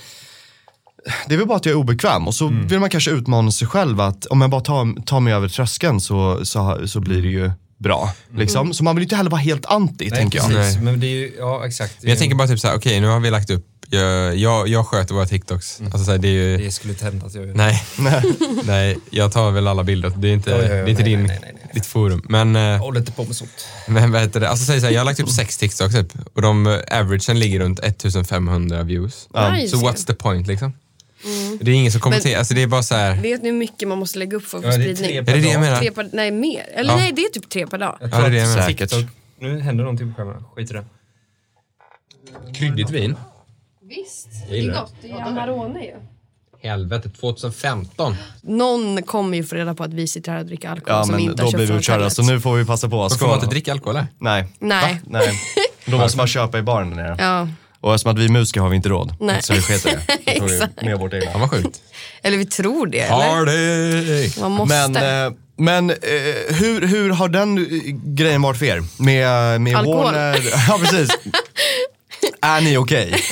det 1.27 1.33
är 1.33 1.37
väl 1.37 1.47
bara 1.47 1.57
att 1.57 1.65
jag 1.65 1.73
är 1.73 1.77
obekväm 1.77 2.27
och 2.27 2.35
så 2.35 2.47
vill 2.47 2.79
man 2.79 2.89
kanske 2.89 3.11
utmana 3.11 3.51
sig 3.51 3.67
själv 3.67 4.01
att 4.01 4.25
om 4.25 4.41
jag 4.41 4.49
bara 4.49 4.61
tar, 4.61 5.03
tar 5.05 5.19
mig 5.19 5.33
över 5.33 5.49
tröskeln 5.49 6.01
så, 6.01 6.45
så, 6.45 6.87
så 6.87 6.99
blir 6.99 7.21
det 7.21 7.27
ju 7.27 7.51
bra. 7.77 8.13
Liksom. 8.35 8.73
Så 8.73 8.83
man 8.83 8.95
vill 8.95 9.01
ju 9.01 9.05
inte 9.05 9.15
heller 9.15 9.31
vara 9.31 9.41
helt 9.41 9.65
anti 9.65 10.09
tänker 10.09 10.39
jag. 10.39 10.47
precis. 10.49 10.81
Men 10.81 10.99
det 10.99 11.07
är 11.07 11.09
ju, 11.09 11.33
ja 11.39 11.65
exakt. 11.65 11.97
Men 12.01 12.09
jag 12.09 12.19
tänker 12.19 12.35
bara 12.35 12.47
typ 12.47 12.59
så 12.59 12.67
här, 12.67 12.77
okej 12.77 13.01
nu 13.01 13.07
har 13.07 13.19
vi 13.19 13.29
lagt 13.29 13.49
upp 13.49 13.65
Jag, 13.93 14.37
jag, 14.37 14.67
jag 14.67 14.87
sköter 14.87 15.13
våra 15.13 15.25
TikToks. 15.25 15.81
Alltså, 15.81 16.03
så 16.05 16.11
här, 16.11 16.17
det 16.17 16.27
är 16.27 16.31
ju... 16.31 16.57
Det 16.57 16.71
skulle 16.71 16.93
inte 16.93 17.05
hända 17.05 17.25
att 17.25 17.33
jag 17.35 17.47
gör 17.47 17.53
Nej. 17.53 17.83
nej, 18.63 18.97
jag 19.09 19.31
tar 19.31 19.51
väl 19.51 19.67
alla 19.67 19.83
bilder. 19.83 20.13
Det 20.17 20.27
är 20.27 20.33
inte, 20.33 20.49
Ja, 20.49 20.57
ja, 20.57 20.63
ja, 20.63 20.69
det 20.69 20.75
är 20.75 20.87
inte 20.89 21.03
nej, 21.03 21.11
din, 21.11 21.23
nej, 21.23 21.39
nej, 21.41 21.51
nej. 21.53 21.71
ditt 21.73 21.85
forum. 21.85 22.25
Men, 22.29 22.55
eh, 22.55 22.77
Håll 22.77 22.97
inte 22.97 23.11
på 23.11 23.23
med 23.23 23.35
sånt. 23.35 23.67
men 23.87 24.11
vad 24.11 24.21
heter 24.21 24.39
det? 24.39 24.49
Alltså, 24.49 24.65
så 24.65 24.71
här, 24.85 24.91
jag 24.91 24.99
har 24.99 25.05
lagt 25.05 25.19
upp 25.19 25.29
sex 25.29 25.57
TikToks 25.57 25.95
typ, 25.95 26.13
och 26.33 26.41
de 26.41 26.67
eh, 26.67 26.99
averagen 26.99 27.39
ligger 27.39 27.59
runt 27.59 27.79
1500 27.79 28.83
views. 28.83 29.29
Nice. 29.51 29.77
Så 29.77 29.77
what's 29.77 30.07
the 30.07 30.13
point 30.13 30.47
liksom? 30.47 30.73
Det 31.59 31.71
är 31.71 31.75
ingen 31.75 31.91
som 31.91 32.01
kommenterar. 32.01 32.39
Alltså, 32.39 32.53
det 32.53 32.61
är 32.61 32.67
bara 32.67 32.83
så 32.83 32.95
här... 32.95 33.21
Vet 33.21 33.43
ni 33.43 33.49
hur 33.49 33.57
mycket 33.57 33.87
man 33.87 33.97
måste 33.97 34.19
lägga 34.19 34.37
upp 34.37 34.45
för 34.45 34.57
att 34.57 34.63
få 34.63 34.69
Ja, 34.71 34.77
det 34.77 34.83
är 34.83 34.95
spridning? 34.95 35.25
tre 35.25 35.33
Är 35.33 35.37
det 35.37 35.41
det 35.47 35.51
jag 35.51 35.61
menar? 35.61 35.79
Tre 35.79 35.91
per, 35.91 36.09
nej, 36.13 36.31
mer. 36.31 36.65
Eller 36.73 36.89
Ja. 36.93 36.97
nej, 36.97 37.11
det 37.11 37.21
är 37.21 37.29
typ 37.29 37.49
tre 37.49 37.67
per 37.67 37.77
dag. 37.77 37.97
Jag 38.01 38.09
Ja, 38.09 38.17
det 38.19 38.25
är 38.25 38.29
det 38.29 38.37
jag 38.37 38.49
menar. 38.49 39.07
Nu 39.39 39.59
händer 39.59 39.83
någonting 39.83 40.13
på 40.13 40.17
kameran. 40.17 40.43
Skit 40.55 40.71
i 40.71 40.73
det. 40.73 40.85
Kryddigt 42.53 42.89
vin. 42.89 43.15
Visst, 43.95 44.27
det. 44.49 44.61
gott. 44.61 44.93
Det 45.01 45.09
är 45.11 45.21
Amarone 45.21 45.83
ju. 45.85 45.95
Helvete, 46.69 47.09
2015. 47.09 48.15
Någon 48.41 49.03
kommer 49.03 49.37
ju 49.37 49.43
få 49.43 49.55
reda 49.55 49.73
på 49.75 49.83
att 49.83 49.93
vi 49.93 50.07
sitter 50.07 50.31
här 50.31 50.39
och 50.39 50.45
dricker 50.45 50.69
alkohol 50.69 50.97
Ja 50.99 51.03
som 51.03 51.11
men 51.11 51.19
inte 51.23 51.35
då 51.35 51.43
har 51.43 51.51
blir 51.51 51.59
köpt 51.59 51.61
vi 51.61 51.67
från 51.67 51.77
utkörda 51.77 51.97
hotellet. 51.97 52.13
så 52.13 52.23
nu 52.23 52.39
får 52.39 52.55
vi 52.55 52.65
passa 52.65 52.89
på. 52.89 53.09
Får 53.09 53.27
man 53.27 53.35
inte 53.35 53.47
dricka 53.47 53.71
alkohol 53.71 53.95
eller? 53.95 54.07
Nej. 54.19 54.47
Nej. 54.59 55.01
Nej. 55.07 55.39
Då 55.85 55.97
måste 55.97 56.17
man 56.17 56.27
köpa 56.27 56.59
i 56.59 56.61
baren 56.61 56.89
där 56.89 56.95
nere. 57.03 57.15
Ja, 57.19 57.47
Och 57.81 57.93
eftersom 57.93 58.11
att 58.11 58.19
vi 58.19 58.25
är 58.25 58.29
musiker 58.29 58.61
har 58.61 58.69
vi 58.69 58.75
inte 58.75 58.89
råd. 58.89 59.13
Nej. 59.19 59.41
Så 59.41 59.53
vi 59.53 59.61
sket 59.61 59.85
i 59.85 59.89
det. 59.89 60.01
Då 60.33 60.39
tog 60.39 60.49
vi 60.49 60.55
Exakt. 60.55 60.81
Med 60.81 60.99
vårt 60.99 61.13
egna. 61.13 61.31
Fan 61.31 61.41
vad 61.41 61.49
sjukt. 61.51 61.81
eller 62.23 62.37
vi 62.37 62.45
tror 62.45 62.87
det. 62.87 62.99
Eller? 62.99 63.45
Party! 63.45 64.41
Man 64.41 64.51
måste. 64.51 64.87
Men, 64.89 65.25
eh, 65.27 65.33
men 65.57 65.89
eh, 65.89 65.95
hur, 66.55 66.87
hur 66.87 67.09
har 67.09 67.27
den 67.29 67.57
eh, 67.57 67.63
grejen 68.13 68.41
varit 68.41 68.57
för 68.59 68.65
er? 68.65 68.83
Med, 69.03 69.61
med 69.61 69.75
Alkohol. 69.75 70.03
Warner? 70.03 70.39
Ja 70.67 70.77
precis. 70.79 71.09
Är 72.41 72.61
ni 72.61 72.77
okej? 72.77 73.15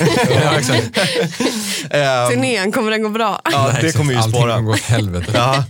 Eh, 1.90 2.28
Turnén, 2.30 2.72
kommer 2.72 2.90
den 2.90 3.02
gå 3.02 3.08
bra? 3.08 3.40
ja, 3.52 3.72
det 3.80 3.92
kommer 3.96 4.12
ju 4.12 4.18
Allting 4.18 4.32
spåra. 4.34 4.54
kommer 4.54 4.66
gå 4.66 4.72
åt 4.72 4.80
helvete. 4.80 5.32
Ja. 5.34 5.64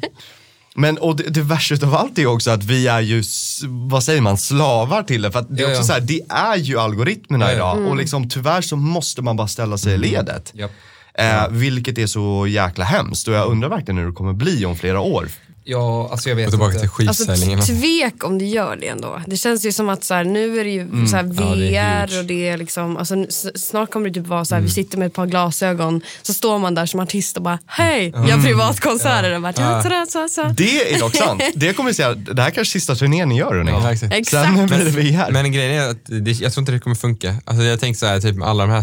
Men 0.74 0.98
och 0.98 1.16
det, 1.16 1.22
det 1.22 1.40
värsta 1.42 1.74
utav 1.74 1.94
allt 1.94 2.18
är 2.18 2.26
också 2.26 2.50
att 2.50 2.64
vi 2.64 2.86
är 2.88 3.00
ju, 3.00 3.22
vad 3.68 4.04
säger 4.04 4.20
man, 4.20 4.38
slavar 4.38 5.02
till 5.02 5.22
det. 5.22 5.32
För 5.32 5.38
att 5.38 5.56
det 5.56 5.62
är 5.62 5.66
också 5.66 5.80
ja. 5.80 5.84
så 5.84 5.92
här, 5.92 6.00
det 6.00 6.20
är 6.28 6.56
ju 6.56 6.78
algoritmerna 6.78 7.46
Ja, 7.48 7.52
idag. 7.52 7.76
Mm. 7.76 7.88
Och 7.90 7.96
liksom 7.96 8.28
tyvärr 8.28 8.60
så 8.60 8.76
måste 8.76 9.22
man 9.22 9.36
bara 9.36 9.48
ställa 9.48 9.78
sig 9.78 9.94
i 9.94 9.96
ledet. 9.98 10.50
Japp. 10.54 10.70
Eh, 11.14 11.48
vilket 11.48 11.98
är 11.98 12.06
så 12.06 12.46
jäkla 12.46 12.84
hemskt. 12.84 13.28
Och 13.28 13.34
jag 13.34 13.48
undrar 13.48 13.68
verkligen 13.68 13.98
hur 13.98 14.06
det 14.06 14.12
kommer 14.12 14.32
bli 14.32 14.64
om 14.66 14.76
flera 14.76 15.00
år. 15.00 15.28
Ja, 15.64 16.08
alltså 16.12 16.28
jag 16.28 16.36
vet 16.36 16.46
Och 16.46 16.52
tillbaka 16.52 16.74
inte. 16.74 16.88
till 16.96 17.08
Alltså 17.08 17.24
skivsäljningen. 17.26 17.66
tvek 17.66 18.24
om 18.24 18.38
det 18.38 18.44
gör 18.44 18.76
det 18.76 18.88
ändå. 18.88 19.22
Det 19.26 19.36
känns 19.36 19.64
ju 19.64 19.72
som 19.72 19.88
att 19.88 20.04
så 20.04 20.14
här, 20.14 20.24
nu 20.24 20.60
är 20.60 20.64
det 20.64 20.70
ju 20.70 21.06
så 21.06 21.16
här, 21.16 21.22
VR 21.22 21.64
Ja, 21.72 22.06
det 22.06 22.18
och 22.18 22.24
det 22.24 22.48
är 22.48 22.56
liksom, 22.56 22.96
alltså, 22.96 23.26
snart 23.54 23.90
kommer 23.90 24.08
det 24.08 24.14
typ 24.20 24.26
vara 24.28 24.44
så 24.44 24.54
Mm. 24.54 24.62
här, 24.62 24.68
vi 24.68 24.74
sitter 24.74 24.98
med 24.98 25.06
ett 25.06 25.12
par 25.14 25.26
glasögon, 25.26 26.00
så 26.22 26.34
står 26.34 26.58
man 26.58 26.74
där 26.74 26.86
som 26.86 27.00
artist 27.00 27.36
och 27.36 27.42
bara 27.42 27.58
hej, 27.66 28.10
jag 28.14 28.20
har 28.36 28.42
privatkonserter. 28.42 29.34
Och 29.34 29.42
bara, 29.42 29.52
ta, 29.52 29.82
ta, 29.82 30.06
ta. 30.36 30.48
Det 30.56 30.94
är 30.94 30.98
dock 31.00 31.16
sant. 31.16 31.42
Det 31.54 31.72
kommer 31.72 31.88
jag 31.90 31.96
säga, 31.96 32.14
det 32.14 32.42
här 32.42 32.50
kanske 32.50 32.60
är 32.76 32.80
sista 32.80 32.94
turnén 32.94 33.28
ni 33.28 33.38
gör 33.38 33.54
hörni. 33.54 33.70
Ja, 33.70 33.92
exakt. 33.92 34.26
Sen 34.30 34.66
blir 34.66 34.78
det 34.84 34.90
VR. 34.90 35.32
Men 35.32 35.52
grejen 35.52 35.74
är 35.82 35.88
att 35.90 35.98
det, 36.24 36.30
jag 36.40 36.52
tror 36.52 36.62
inte 36.62 36.72
det 36.72 36.78
kommer 36.80 36.96
funka. 36.96 37.34
Alltså 37.44 37.64
jag 37.64 37.80
tänker 37.80 37.98
så 37.98 38.06
här, 38.06 38.20
typ 38.20 38.42
alla 38.42 38.66
de 38.66 38.72
här 38.72 38.82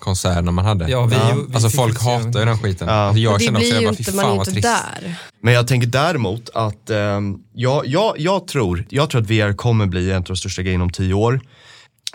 Zoom-konserterna 0.00 0.52
man 0.52 0.64
hade. 0.64 0.90
Ja, 0.90 1.06
vi, 1.06 1.16
vi 1.48 1.54
Alltså 1.54 1.70
folk 1.70 2.02
hatar 2.02 2.40
ju 2.40 2.46
den 2.46 2.58
skiten. 2.58 2.88
Ja. 2.88 2.94
Alltså 2.94 3.18
jag 3.20 3.38
det 3.38 3.44
känner 3.44 3.58
också, 3.58 3.74
jag 3.74 3.84
bara, 3.84 3.94
fy 3.96 4.04
fan 4.04 4.14
vad 4.36 4.48
inte 4.48 4.50
trist. 4.50 4.62
där. 5.02 5.14
Men 5.42 5.54
jag 5.54 5.66
tänker 5.68 5.86
däremot 5.88 6.50
att 6.54 6.90
ehm, 6.90 7.38
jag, 7.54 7.86
jag, 7.86 8.14
jag, 8.18 8.46
tror, 8.48 8.84
jag 8.88 9.10
tror 9.10 9.20
att 9.20 9.30
VR 9.30 9.52
kommer 9.56 9.86
bli 9.86 10.10
en 10.10 10.16
av 10.16 10.22
de 10.22 10.36
största 10.36 10.62
grejerna 10.62 10.84
om 10.84 10.90
tio 10.90 11.14
år. 11.14 11.40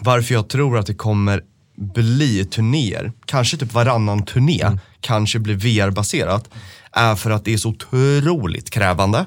Varför 0.02 0.34
jag 0.34 0.50
tror 0.50 0.78
att 0.78 0.86
det 0.86 0.94
kommer 0.94 1.42
bli 1.78 2.46
turnéer, 2.46 3.12
kanske 3.26 3.58
typ 3.58 3.74
varannan 3.74 4.26
turné, 4.26 4.62
Mm. 4.62 4.80
kanske 5.02 5.40
blir 5.40 5.56
VR-baserat, 5.56 6.50
är 6.92 7.16
för 7.16 7.32
att 7.32 7.46
det 7.46 7.54
är 7.54 7.58
så 7.58 7.70
otroligt 7.70 8.70
krävande 8.70 9.26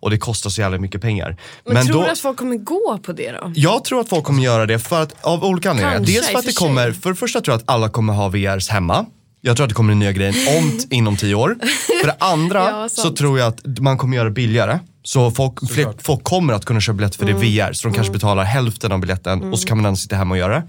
och 0.00 0.10
det 0.10 0.18
kostar 0.18 0.50
så 0.50 0.60
jävla 0.60 0.78
mycket 0.78 1.00
pengar. 1.00 1.36
Men, 1.64 1.86
tror 1.86 1.96
då, 1.98 2.04
du 2.04 2.10
att 2.10 2.18
folk 2.18 2.36
kommer 2.38 2.56
gå 2.56 2.98
på 3.02 3.12
det 3.12 3.32
då? 3.32 3.52
jag 3.54 3.84
tror 3.84 4.00
att 4.00 4.08
folk 4.08 4.24
kommer 4.24 4.42
göra 4.42 4.66
det 4.66 4.78
för 4.78 5.02
att, 5.02 5.14
av 5.20 5.44
olika 5.44 5.70
anledningar. 5.70 5.96
Kanske, 5.96 6.12
Dels 6.14 6.28
för 6.28 6.38
att 6.38 6.46
det 6.46 6.56
kommer, 6.56 6.92
för 6.92 7.10
det 7.10 7.16
första 7.16 7.40
tror 7.40 7.52
jag 7.52 7.58
att 7.58 7.70
alla 7.70 7.88
kommer 7.88 8.12
ha 8.12 8.28
VRs 8.28 8.68
hemma. 8.68 9.06
Jag 9.40 9.56
tror 9.56 9.64
att 9.64 9.70
det 9.70 9.74
kommer 9.74 9.92
en 9.92 9.98
nya 9.98 10.12
grejen 10.12 10.34
om 10.58 10.78
inom 10.90 11.16
tio 11.16 11.34
år. 11.34 11.56
För 12.00 12.06
det 12.06 12.16
andra 12.18 12.58
Ja, 12.70 12.88
så 12.88 13.10
tror 13.12 13.38
jag 13.38 13.48
att 13.48 13.78
man 13.80 13.98
kommer 13.98 14.16
göra 14.16 14.24
det 14.28 14.34
billigare. 14.34 14.78
Så 15.02 15.30
folk, 15.30 15.70
fler, 15.70 15.92
folk 15.98 16.24
kommer 16.24 16.54
att 16.54 16.64
kunna 16.64 16.80
köpa 16.80 16.96
biljetter 16.96 17.18
för 17.18 17.24
Mm. 17.26 17.40
det 17.40 17.46
är 17.60 17.68
VR. 17.68 17.72
Så 17.72 17.88
de 17.88 17.94
kanske 17.94 18.12
betalar 18.12 18.44
hälften 18.44 18.92
av 18.92 19.00
biljetten 19.00 19.52
och 19.52 19.58
så 19.58 19.66
kan 19.68 19.76
man 19.76 19.86
ändå 19.86 19.96
sitta 19.96 20.16
hemma 20.16 20.34
och 20.34 20.38
göra 20.38 20.54
det. 20.54 20.62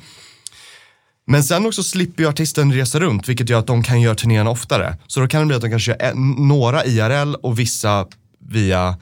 Men 1.28 1.44
sen 1.44 1.66
också 1.66 1.84
slipper 1.84 2.24
ju 2.24 2.30
artisten 2.30 2.74
resa 2.74 3.00
runt 3.00 3.30
vilket 3.30 3.50
gör 3.50 3.60
att 3.60 3.68
de 3.68 3.84
kan 3.84 4.02
göra 4.02 4.16
turnéerna 4.16 4.50
oftare. 4.50 4.98
Så 5.08 5.20
då 5.20 5.28
kan 5.28 5.40
det 5.42 5.46
bli 5.48 5.56
att 5.56 5.62
de 5.62 5.70
kanske 5.70 5.92
gör 5.92 6.02
en, 6.02 6.32
några 6.32 6.86
IRL 6.86 7.36
och 7.36 7.60
vissa 7.60 8.06
via 8.48 8.98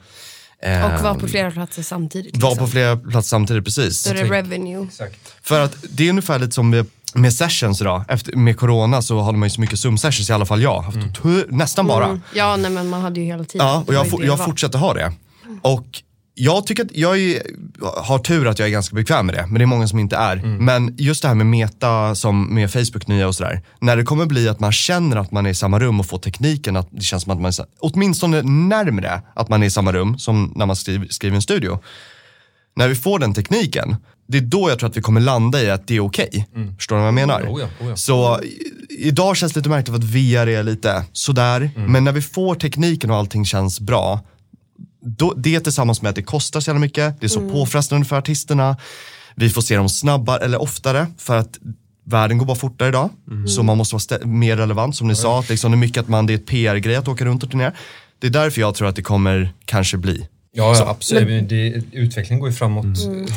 eh, 0.62 0.84
Och 0.96 1.02
vara 1.02 1.14
på 1.14 1.28
flera 1.28 1.50
platser 1.50 1.82
samtidigt. 1.82 2.36
vara 2.42 2.50
liksom. 2.50 2.66
på 2.66 2.70
flera 2.72 2.96
platser 2.96 3.28
samtidigt, 3.28 3.64
precis. 3.64 4.00
Så 4.00 4.10
är 4.10 4.14
det 4.14 4.24
revenue. 4.24 4.84
Exakt. 4.86 5.16
För 5.42 5.60
att 5.60 5.76
det 5.90 6.06
är 6.06 6.10
ungefär 6.10 6.38
lite 6.38 6.52
som 6.52 6.70
med, 6.70 6.86
med 7.14 7.34
sessions 7.34 7.80
idag. 7.80 8.04
Efter, 8.08 8.32
med 8.36 8.56
corona 8.58 9.02
så 9.02 9.20
hade 9.22 9.38
man 9.38 9.46
ju 9.46 9.50
så 9.50 9.60
mycket 9.60 9.78
Zoom-sessions, 9.78 10.30
i 10.30 10.32
alla 10.32 10.46
fall 10.46 10.62
jag. 10.62 10.84
Tu- 11.22 11.46
nästan 11.48 11.86
bara. 11.86 12.04
Mm. 12.06 12.20
Ja, 12.34 12.56
nej 12.56 12.70
men 12.70 12.88
man 12.88 13.00
hade 13.00 13.20
ju 13.20 13.26
hela 13.26 13.44
tiden. 13.44 13.66
Ja, 13.66 13.78
och 13.78 13.86
var 13.86 13.94
jag, 13.94 14.24
jag 14.24 14.36
var. 14.36 14.44
fortsätter 14.44 14.78
ha 14.78 14.94
det. 14.94 15.12
Och 15.62 16.02
jag 16.38 16.66
tycker 16.66 16.84
att 16.84 16.96
jag 16.96 17.18
är, 17.18 17.42
har 17.96 18.18
tur 18.18 18.46
att 18.46 18.58
jag 18.58 18.68
är 18.68 18.72
ganska 18.72 18.96
bekväm 18.96 19.26
med 19.26 19.34
det, 19.34 19.46
men 19.46 19.54
det 19.54 19.64
är 19.64 19.66
många 19.66 19.88
som 19.88 19.98
inte 19.98 20.16
är. 20.16 20.36
Men 20.36 20.94
just 20.98 21.22
det 21.22 21.28
här 21.28 21.34
med 21.34 21.46
meta, 21.46 22.14
som 22.14 22.54
med 22.54 22.72
Facebook 22.72 23.06
nya 23.06 23.28
och 23.28 23.34
sådär. 23.34 23.62
När 23.80 23.96
det 23.96 24.02
kommer 24.02 24.26
bli 24.26 24.48
att 24.48 24.60
man 24.60 24.72
känner 24.72 25.16
att 25.16 25.32
man 25.32 25.46
är 25.46 25.50
i 25.50 25.54
samma 25.54 25.78
rum 25.78 26.00
och 26.00 26.06
får 26.06 26.18
tekniken 26.18 26.76
att 26.76 26.88
det 26.90 27.02
känns 27.02 27.22
som 27.22 27.32
att 27.32 27.40
man 27.40 27.48
är 27.48 27.66
åtminstone 27.80 28.42
närmre 28.42 29.22
att 29.34 29.48
man 29.48 29.62
är 29.62 29.66
i 29.66 29.70
samma 29.70 29.92
rum 29.92 30.18
som 30.18 30.52
när 30.56 30.66
man 30.66 30.76
skriver, 30.76 31.06
skriver 31.10 31.36
en 31.36 31.42
studio. 31.42 31.78
När 32.76 32.88
vi 32.88 32.94
får 32.94 33.18
den 33.18 33.34
tekniken, 33.34 33.96
det 34.28 34.38
är 34.38 34.42
då 34.42 34.70
jag 34.70 34.78
tror 34.78 34.90
att 34.90 34.96
vi 34.96 35.02
kommer 35.02 35.20
landa 35.20 35.62
i 35.62 35.70
att 35.70 35.86
det 35.86 35.96
är 35.96 36.00
okej. 36.00 36.46
Förstår 36.76 36.96
ni 36.96 37.00
vad 37.00 37.06
jag 37.06 37.14
menar? 37.14 37.42
Oh 37.42 37.60
ja, 37.60 37.66
oh 37.80 37.88
ja. 37.88 37.96
Så 37.96 38.40
idag 38.88 39.36
känns 39.36 39.52
det 39.52 39.58
lite 39.60 39.68
märkligt 39.68 39.96
för 39.96 40.02
att 40.02 40.04
VR 40.04 40.48
är 40.48 40.62
lite 40.62 41.04
sådär. 41.12 41.70
Men 41.76 42.04
när 42.04 42.12
vi 42.12 42.22
får 42.22 42.54
tekniken 42.54 43.10
och 43.10 43.16
allting 43.16 43.44
känns 43.44 43.80
bra, 43.80 44.20
då, 45.06 45.34
det 45.36 45.60
tillsammans 45.60 46.02
med 46.02 46.10
att 46.10 46.16
det 46.16 46.22
kostar 46.22 46.60
så 46.60 46.70
jävla 46.70 46.80
mycket, 46.80 47.20
det 47.20 47.26
är 47.26 47.28
så 47.28 47.40
påfrestande 47.50 48.06
för 48.06 48.16
artisterna, 48.16 48.76
vi 49.34 49.50
får 49.50 49.62
se 49.62 49.76
dem 49.76 49.88
snabbare 49.88 50.44
eller 50.44 50.62
oftare 50.62 51.06
för 51.18 51.36
att 51.36 51.58
världen 52.04 52.38
går 52.38 52.46
bara 52.46 52.56
fortare 52.56 52.88
idag. 52.88 53.10
Så 53.48 53.62
man 53.62 53.76
måste 53.78 53.94
vara 53.94 54.00
stä- 54.00 54.26
mer 54.26 54.56
relevant 54.56 54.96
som 54.96 55.08
ni 55.08 55.14
sa, 55.14 55.38
att 55.40 55.48
liksom 55.48 55.70
det 55.70 55.74
är 55.74 55.78
mycket 55.78 56.00
att 56.00 56.08
man, 56.08 56.26
det 56.26 56.32
är 56.32 56.34
ett 56.34 56.46
PR-grej 56.46 56.96
att 56.96 57.08
åka 57.08 57.24
runt 57.24 57.42
och 57.42 57.50
turnera. 57.50 57.72
Det 58.18 58.26
är 58.26 58.30
därför 58.30 58.60
jag 58.60 58.74
tror 58.74 58.88
att 58.88 58.96
det 58.96 59.02
kommer 59.02 59.54
kanske 59.64 59.96
bli. 59.96 60.28
Ja, 60.56 60.74
ja 60.78 60.88
absolut. 60.88 61.28
Men 61.28 61.48
det, 61.48 61.82
utvecklingen 61.92 62.40
går 62.40 62.48
ju 62.48 62.54
framåt 62.54 62.84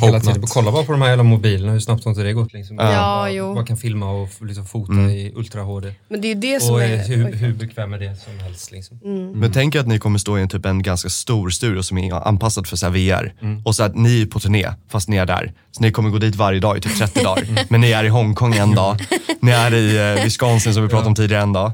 hela 0.01 0.20
tiden. 0.20 0.43
Kolla 0.47 0.72
bara 0.72 0.84
på 0.84 0.91
de 0.91 1.01
här 1.01 1.09
jävla 1.09 1.24
mobilerna, 1.24 1.72
hur 1.72 1.80
snabbt 1.80 2.03
har 2.03 2.11
inte 2.11 2.24
det 2.24 2.34
gått? 2.34 2.53
Liksom. 2.53 2.78
Ja, 2.78 2.84
bara, 2.86 3.32
jo. 3.32 3.53
bara 3.53 3.65
kan 3.65 3.78
filma 3.78 4.11
och 4.11 4.30
liksom 4.41 4.65
fota 4.65 4.93
i 4.93 5.34
Ultra 5.36 5.61
HD. 5.61 5.93
Men 6.09 6.22
det 6.22 6.32
är 6.32 6.36
det 6.36 6.61
som 6.61 6.76
Och 6.76 6.84
är... 6.84 7.07
hur, 7.07 7.34
hur 7.34 7.53
bekväm 7.53 7.93
är 7.93 7.99
det 7.99 8.15
som 8.15 8.39
helst? 8.39 8.72
Liksom. 8.72 8.99
Men 9.36 9.51
tänk 9.51 9.76
er 9.76 9.80
att 9.80 9.88
ni 9.88 9.99
kommer 9.99 10.20
stå 10.20 10.38
i 10.38 10.41
en, 10.41 10.49
typ 10.49 10.65
en 10.65 10.84
ganska 10.84 11.09
stor 11.09 11.49
studio 11.49 11.82
som 11.82 11.97
är 11.97 12.28
anpassad 12.28 12.67
för 12.67 12.76
så 12.76 12.86
här 12.86 12.93
VR. 12.93 13.34
Och 13.65 13.76
så 13.76 13.84
att 13.84 13.95
ni 13.95 14.22
är 14.22 14.26
på 14.26 14.39
turné, 14.39 14.67
fast 14.91 15.09
ni 15.09 15.17
är 15.17 15.26
där. 15.26 15.53
Så 15.72 15.84
ni 15.84 15.91
kommer 15.91 16.09
gå 16.09 16.17
dit 16.17 16.36
varje 16.36 16.59
dag 16.59 16.78
i 16.78 16.82
typ 16.82 16.97
30 16.97 17.24
dagar. 17.24 17.45
Men 17.70 17.82
ni 17.82 17.91
är 17.91 18.03
i 18.03 18.07
Hongkong 18.09 18.55
en 18.55 18.76
dag. 18.76 18.97
Ni 19.41 19.51
är 19.51 19.74
i 19.74 20.17
eh, 20.17 20.24
Wisconsin 20.24 20.74
som 20.74 20.84
vi 20.84 20.89
pratade 20.89 21.07
om 21.07 21.15
tidigare 21.15 21.43
en 21.43 21.53
dag. 21.53 21.72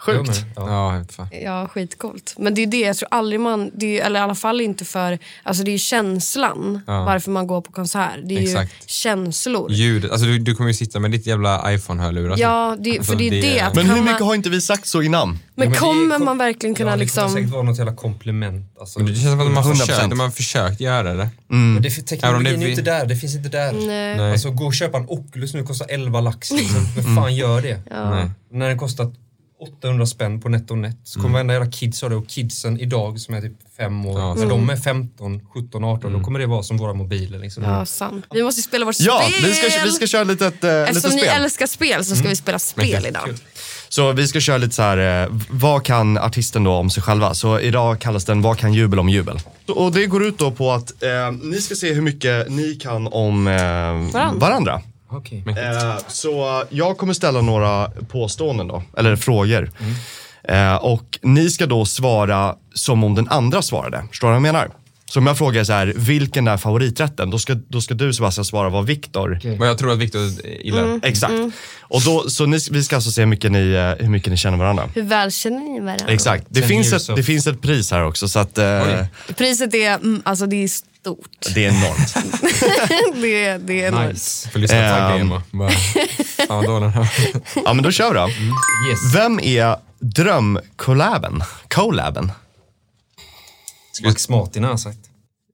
Sjukt. 0.00 0.44
Ja. 0.56 1.02
Ja, 1.44 1.68
skitcoolt. 1.68 2.34
Men 2.38 2.54
det 2.54 2.62
är 2.62 2.66
det, 2.66 2.80
jag 2.80 2.96
tror 2.96 3.08
aldrig 3.10 3.40
man, 3.40 3.70
det 3.74 4.00
är, 4.00 4.06
eller 4.06 4.20
i 4.20 4.22
alla 4.22 4.34
fall 4.34 4.60
inte 4.60 4.84
för, 4.84 5.18
alltså 5.42 5.62
det 5.64 5.70
är 5.70 5.72
ju 5.72 5.78
känslan 5.78 6.80
Ja. 6.86 7.04
varför 7.04 7.30
man 7.30 7.46
går 7.46 7.60
på 7.60 7.72
konsert. 7.72 8.10
Det 8.24 8.34
är 8.34 8.38
ju 8.40 8.44
Exakt. 8.46 8.90
känslor. 8.90 9.70
Ljudet, 9.72 10.10
alltså 10.10 10.26
du, 10.26 10.38
du 10.38 10.54
kommer 10.54 10.70
ju 10.70 10.74
sitta 10.74 10.98
med 11.00 11.10
ditt 11.10 11.26
jävla 11.26 11.72
iPhone-hörlurar. 11.72 12.34
typ. 12.34 12.40
Ja, 12.42 12.76
det, 12.80 12.98
Alltså, 12.98 13.12
för 13.12 13.18
det 13.18 13.26
är 13.26 13.30
det. 13.30 13.40
det- 13.40 13.60
att 13.60 13.74
Men 13.74 13.86
hur 13.86 14.02
mycket 14.02 14.20
man, 14.20 14.28
har 14.28 14.34
inte 14.34 14.50
vi 14.50 14.60
sagt 14.60 14.86
så 14.86 15.02
innan? 15.02 15.28
men 15.28 15.38
Ja, 15.38 15.40
men 15.54 15.70
det 15.72 15.78
kommer 15.78 16.16
kom- 16.16 16.24
man 16.24 16.38
verkligen 16.38 16.74
kunna 16.74 16.90
ja, 16.90 16.96
det 16.96 17.00
liksom... 17.00 17.22
kommer 17.22 17.36
säkert 17.40 17.50
vara 17.52 17.62
något 17.62 17.78
jävla 17.78 17.94
komplement. 17.94 18.74
Alltså, 18.80 18.98
Men 18.98 19.06
det 19.08 19.14
känns 19.14 19.24
som 19.30 19.40
att 19.40 19.46
de 19.46 19.56
har 19.56 19.62
100%. 19.64 19.76
försökt, 19.86 20.10
de 20.10 20.20
har 20.20 20.30
försökt 20.30 20.80
göra 20.80 21.14
det. 21.14 21.28
Men 21.48 21.82
det, 21.82 21.90
teknologin 21.90 22.44
det 22.60 22.64
är 22.64 22.66
ju 22.66 22.70
inte 22.70 22.82
där, 22.82 23.06
det 23.06 23.16
finns 23.16 23.34
inte 23.36 23.48
där. 23.48 23.72
Nej. 23.72 24.16
Nej. 24.16 24.32
Alltså 24.32 24.50
gå 24.50 24.66
och 24.66 24.74
köpa 24.74 24.98
en 24.98 25.06
Oculus 25.08 25.54
nu, 25.54 25.62
kostar 25.62 25.86
11 25.90 26.20
lax 26.20 26.50
liksom. 26.50 26.86
Vem 26.96 27.16
fan 27.16 27.34
gör 27.36 27.62
det? 27.62 27.80
Nej. 27.90 28.30
När 28.52 28.68
den 28.68 28.78
kostar 28.78 29.12
800 29.60 30.06
spänn 30.06 30.40
på 30.40 30.48
NetOnNet 30.48 30.96
så 31.04 31.20
kommer 31.20 31.32
varenda 31.32 31.54
jävla 31.54 31.70
kids 31.70 32.02
ha 32.02 32.08
det 32.08 32.16
och 32.16 32.28
kidsen 32.28 32.80
idag 32.80 33.20
som 33.20 33.34
är 33.34 33.40
typ 33.40 33.52
fem 33.76 34.06
år, 34.06 34.20
Ja, 34.20 34.34
när 34.34 34.46
de 34.46 34.70
är 34.70 34.76
15, 34.76 35.40
17, 35.54 35.84
18 35.84 36.12
då 36.12 36.20
kommer 36.20 36.38
det 36.38 36.46
vara 36.46 36.62
som 36.62 36.76
våra 36.76 36.94
mobiler 36.94 37.38
liksom. 37.38 37.62
Ja, 37.64 37.86
sant. 37.86 38.24
Vi 38.30 38.42
måste 38.42 38.62
spela 38.62 38.84
vårt 38.84 38.96
Ja, 39.00 39.22
spel! 39.28 39.48
vi 39.50 39.54
ska, 39.54 39.84
vi 39.84 39.90
ska 39.90 40.06
köra 40.06 40.24
lite, 40.24 40.46
ett, 40.46 40.54
lite 40.54 40.68
Eftersom 40.88 41.10
ni 41.10 41.18
spel. 41.22 41.42
älskar 41.42 41.66
spel 41.66 42.04
så 42.04 42.16
ska 42.16 42.28
vi 42.28 42.36
spela 42.36 42.58
spel 42.58 43.06
idag. 43.06 43.28
Så 43.88 44.12
vi 44.12 44.28
ska 44.28 44.40
köra 44.40 44.58
lite 44.58 44.74
så 44.74 44.82
här, 44.82 45.22
eh, 45.24 45.28
vad 45.50 45.84
kan 45.84 46.18
artisten 46.18 46.64
då 46.64 46.72
om 46.72 46.90
sig 46.90 47.02
själva? 47.02 47.34
Så 47.34 47.60
idag 47.60 48.00
kallas 48.00 48.24
den 48.24 48.42
Vad 48.42 48.58
kan 48.58 48.74
jubel 48.74 48.98
om 48.98 49.08
jubel? 49.08 49.38
Och 49.68 49.92
det 49.92 50.06
går 50.06 50.24
ut 50.24 50.38
då 50.38 50.50
på 50.50 50.72
att 50.72 51.02
eh, 51.02 51.08
ni 51.42 51.60
ska 51.60 51.74
se 51.74 51.92
hur 51.92 52.02
mycket 52.02 52.50
ni 52.50 52.74
kan 52.74 53.06
om 53.06 53.46
eh, 53.46 54.32
varandra. 54.38 54.82
Okej. 55.12 55.44
Eh, 55.48 55.96
så 56.08 56.64
jag 56.70 56.98
kommer 56.98 57.12
ställa 57.12 57.40
några 57.40 57.90
påståenden 58.08 58.68
då, 58.68 58.82
eller 58.96 59.16
frågor. 59.16 59.70
Eh, 60.44 60.74
och 60.74 61.18
ni 61.22 61.50
ska 61.50 61.66
då 61.66 61.84
svara 61.84 62.56
som 62.74 63.04
om 63.04 63.14
den 63.14 63.28
andra 63.28 63.62
svarade. 63.62 64.04
Förstår 64.10 64.28
du 64.28 64.30
vad 64.30 64.36
jag 64.36 64.42
menar? 64.42 64.70
Så 65.10 65.18
om 65.18 65.26
jag 65.26 65.38
frågar 65.38 65.64
så 65.64 65.72
här, 65.72 65.92
vilken 65.96 66.48
är 66.48 66.56
favoriträtten? 66.56 67.30
Då 67.30 67.38
ska, 67.38 67.54
då 67.68 67.80
ska 67.80 67.94
du 67.94 68.12
Sebastian 68.14 68.44
svara 68.44 68.68
vad 68.68 68.86
Viktor 68.86 69.56
Vad 69.58 69.68
jag 69.68 69.78
tror 69.78 69.92
att 69.92 69.98
Viktor 69.98 70.20
gillar. 70.64 71.00
Exakt. 71.02 71.32
Och 71.80 72.02
då, 72.02 72.30
så 72.30 72.46
ni, 72.46 72.58
vi 72.70 72.82
ska 72.84 72.96
alltså 72.96 73.10
se 73.10 73.20
hur 73.20 73.26
mycket, 73.26 73.52
ni, 73.52 73.72
eh, 73.72 74.04
hur 74.04 74.10
mycket 74.12 74.30
ni 74.30 74.36
känner 74.36 74.58
varandra. 74.58 74.88
Hur 74.94 75.02
väl 75.02 75.32
känner 75.32 75.60
ni 75.60 75.80
varandra? 75.80 76.06
Exakt. 76.08 76.44
Det 76.48 76.62
finns, 76.62 76.92
ett, 76.92 77.16
det 77.16 77.22
finns 77.22 77.46
ett 77.46 77.60
pris 77.62 77.90
här 77.90 78.04
också 78.04 78.28
så 78.28 78.38
att 78.38 78.58
eh. 78.58 79.04
Priset 79.36 79.74
är, 79.74 79.94
mm, 79.94 80.22
alltså 80.24 80.46
det 80.46 80.64
är 80.64 80.68
stort. 80.68 81.54
det 81.54 81.64
är 81.64 81.68
enormt. 81.68 82.14
det, 83.22 83.44
är- 83.44 83.58
det 83.58 83.82
är 83.84 83.88
enormt. 83.88 84.12
Nice. 84.12 84.48
Får 84.50 84.58
lyssna 84.58 84.76
på 84.78 84.82
Ehm. 84.84 84.98
taggen 85.10 85.20
Emma. 85.20 85.42
Den 86.80 86.90
här. 86.90 87.08
ja 87.64 87.72
men 87.74 87.82
då 87.84 87.90
kör 87.90 88.08
vi 88.08 88.14
då. 88.18 88.28
Yes. 88.28 89.14
Vem 89.14 89.40
är 89.40 89.76
drömcollaben? 90.00 91.42
Collaben? 91.68 92.32
Max 94.04 94.28
Martin 94.28 94.64
har 94.64 94.70
jag 94.70 94.80
sagt. 94.80 94.98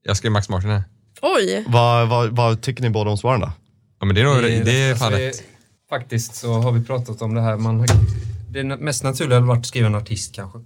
Jag 0.03 0.17
skrev 0.17 0.31
Max 0.31 0.49
Martin 0.49 0.69
här. 0.69 0.83
Oj, 1.21 1.65
Vad, 1.67 2.07
vad, 2.09 2.29
vad 2.35 2.61
tycker 2.61 2.81
ni 2.83 2.89
båda 2.89 3.09
om 3.11 3.17
svaren 3.17 3.41
då? 3.41 3.51
Ja 3.99 4.05
men 4.05 4.15
det 4.15 4.21
är, 4.21 4.25
nog, 4.25 4.41
det 4.65 4.71
är 4.71 4.89
alltså, 4.89 5.03
fan 5.03 5.11
det- 5.13 5.27
rätt. 5.29 5.43
Faktiskt 5.89 6.35
så 6.35 6.53
har 6.53 6.71
vi 6.71 6.83
pratat 6.83 7.21
om 7.21 7.33
det 7.33 7.41
här. 7.41 7.57
Man 7.57 7.79
har, 7.79 7.87
det 8.49 8.63
mest 8.63 9.03
naturliga 9.03 9.35
hade 9.35 9.47
varit 9.47 9.59
att 9.59 9.65
skriva 9.65 9.87
en 9.87 9.95
artist 9.95 10.35
kanske. 10.35 10.59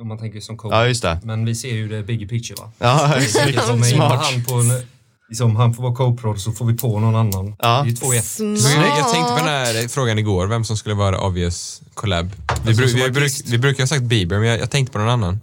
Om 0.00 0.08
man 0.08 0.18
tänker 0.18 0.40
som 0.40 0.56
coach. 0.56 0.72
Ja 0.72 0.86
just 0.86 1.02
det. 1.02 1.20
Men 1.24 1.44
vi 1.44 1.54
ser 1.54 1.68
ju 1.74 1.88
det 1.88 2.02
bigger 2.02 2.26
picture 2.26 2.56
va? 2.62 2.70
Ja, 2.78 3.14
Det 3.16 3.22
smart. 3.84 4.24
han 4.32 4.44
på 4.44 4.54
en, 4.54 4.82
liksom, 5.28 5.56
han 5.56 5.74
får 5.74 5.82
vara 5.82 5.94
co-prod 5.94 6.38
så 6.38 6.52
får 6.52 6.66
vi 6.66 6.74
på 6.76 6.98
någon 7.00 7.16
annan. 7.16 7.56
Ja. 7.58 7.68
Det 7.82 7.88
är 7.88 7.90
ju 7.90 7.96
två 7.96 8.14
i 8.14 8.18
ett. 8.18 8.36
Men 8.38 8.56
Jag, 8.56 8.98
jag 8.98 9.12
tänkte 9.12 9.32
på 9.32 9.38
den 9.38 9.48
här 9.48 9.88
frågan 9.88 10.18
igår, 10.18 10.46
vem 10.46 10.64
som 10.64 10.76
skulle 10.76 10.94
vara 10.94 11.20
obvious 11.20 11.82
collab. 11.94 12.30
Vi, 12.64 12.72
bru- 12.72 13.04
vi, 13.04 13.10
bruk, 13.10 13.32
vi 13.46 13.58
brukar 13.58 13.82
ha 13.82 13.88
sagt 13.88 14.02
Bieber, 14.02 14.38
men 14.38 14.48
jag, 14.48 14.58
jag 14.60 14.70
tänkte 14.70 14.92
på 14.92 14.98
någon 14.98 15.08
annan. 15.08 15.40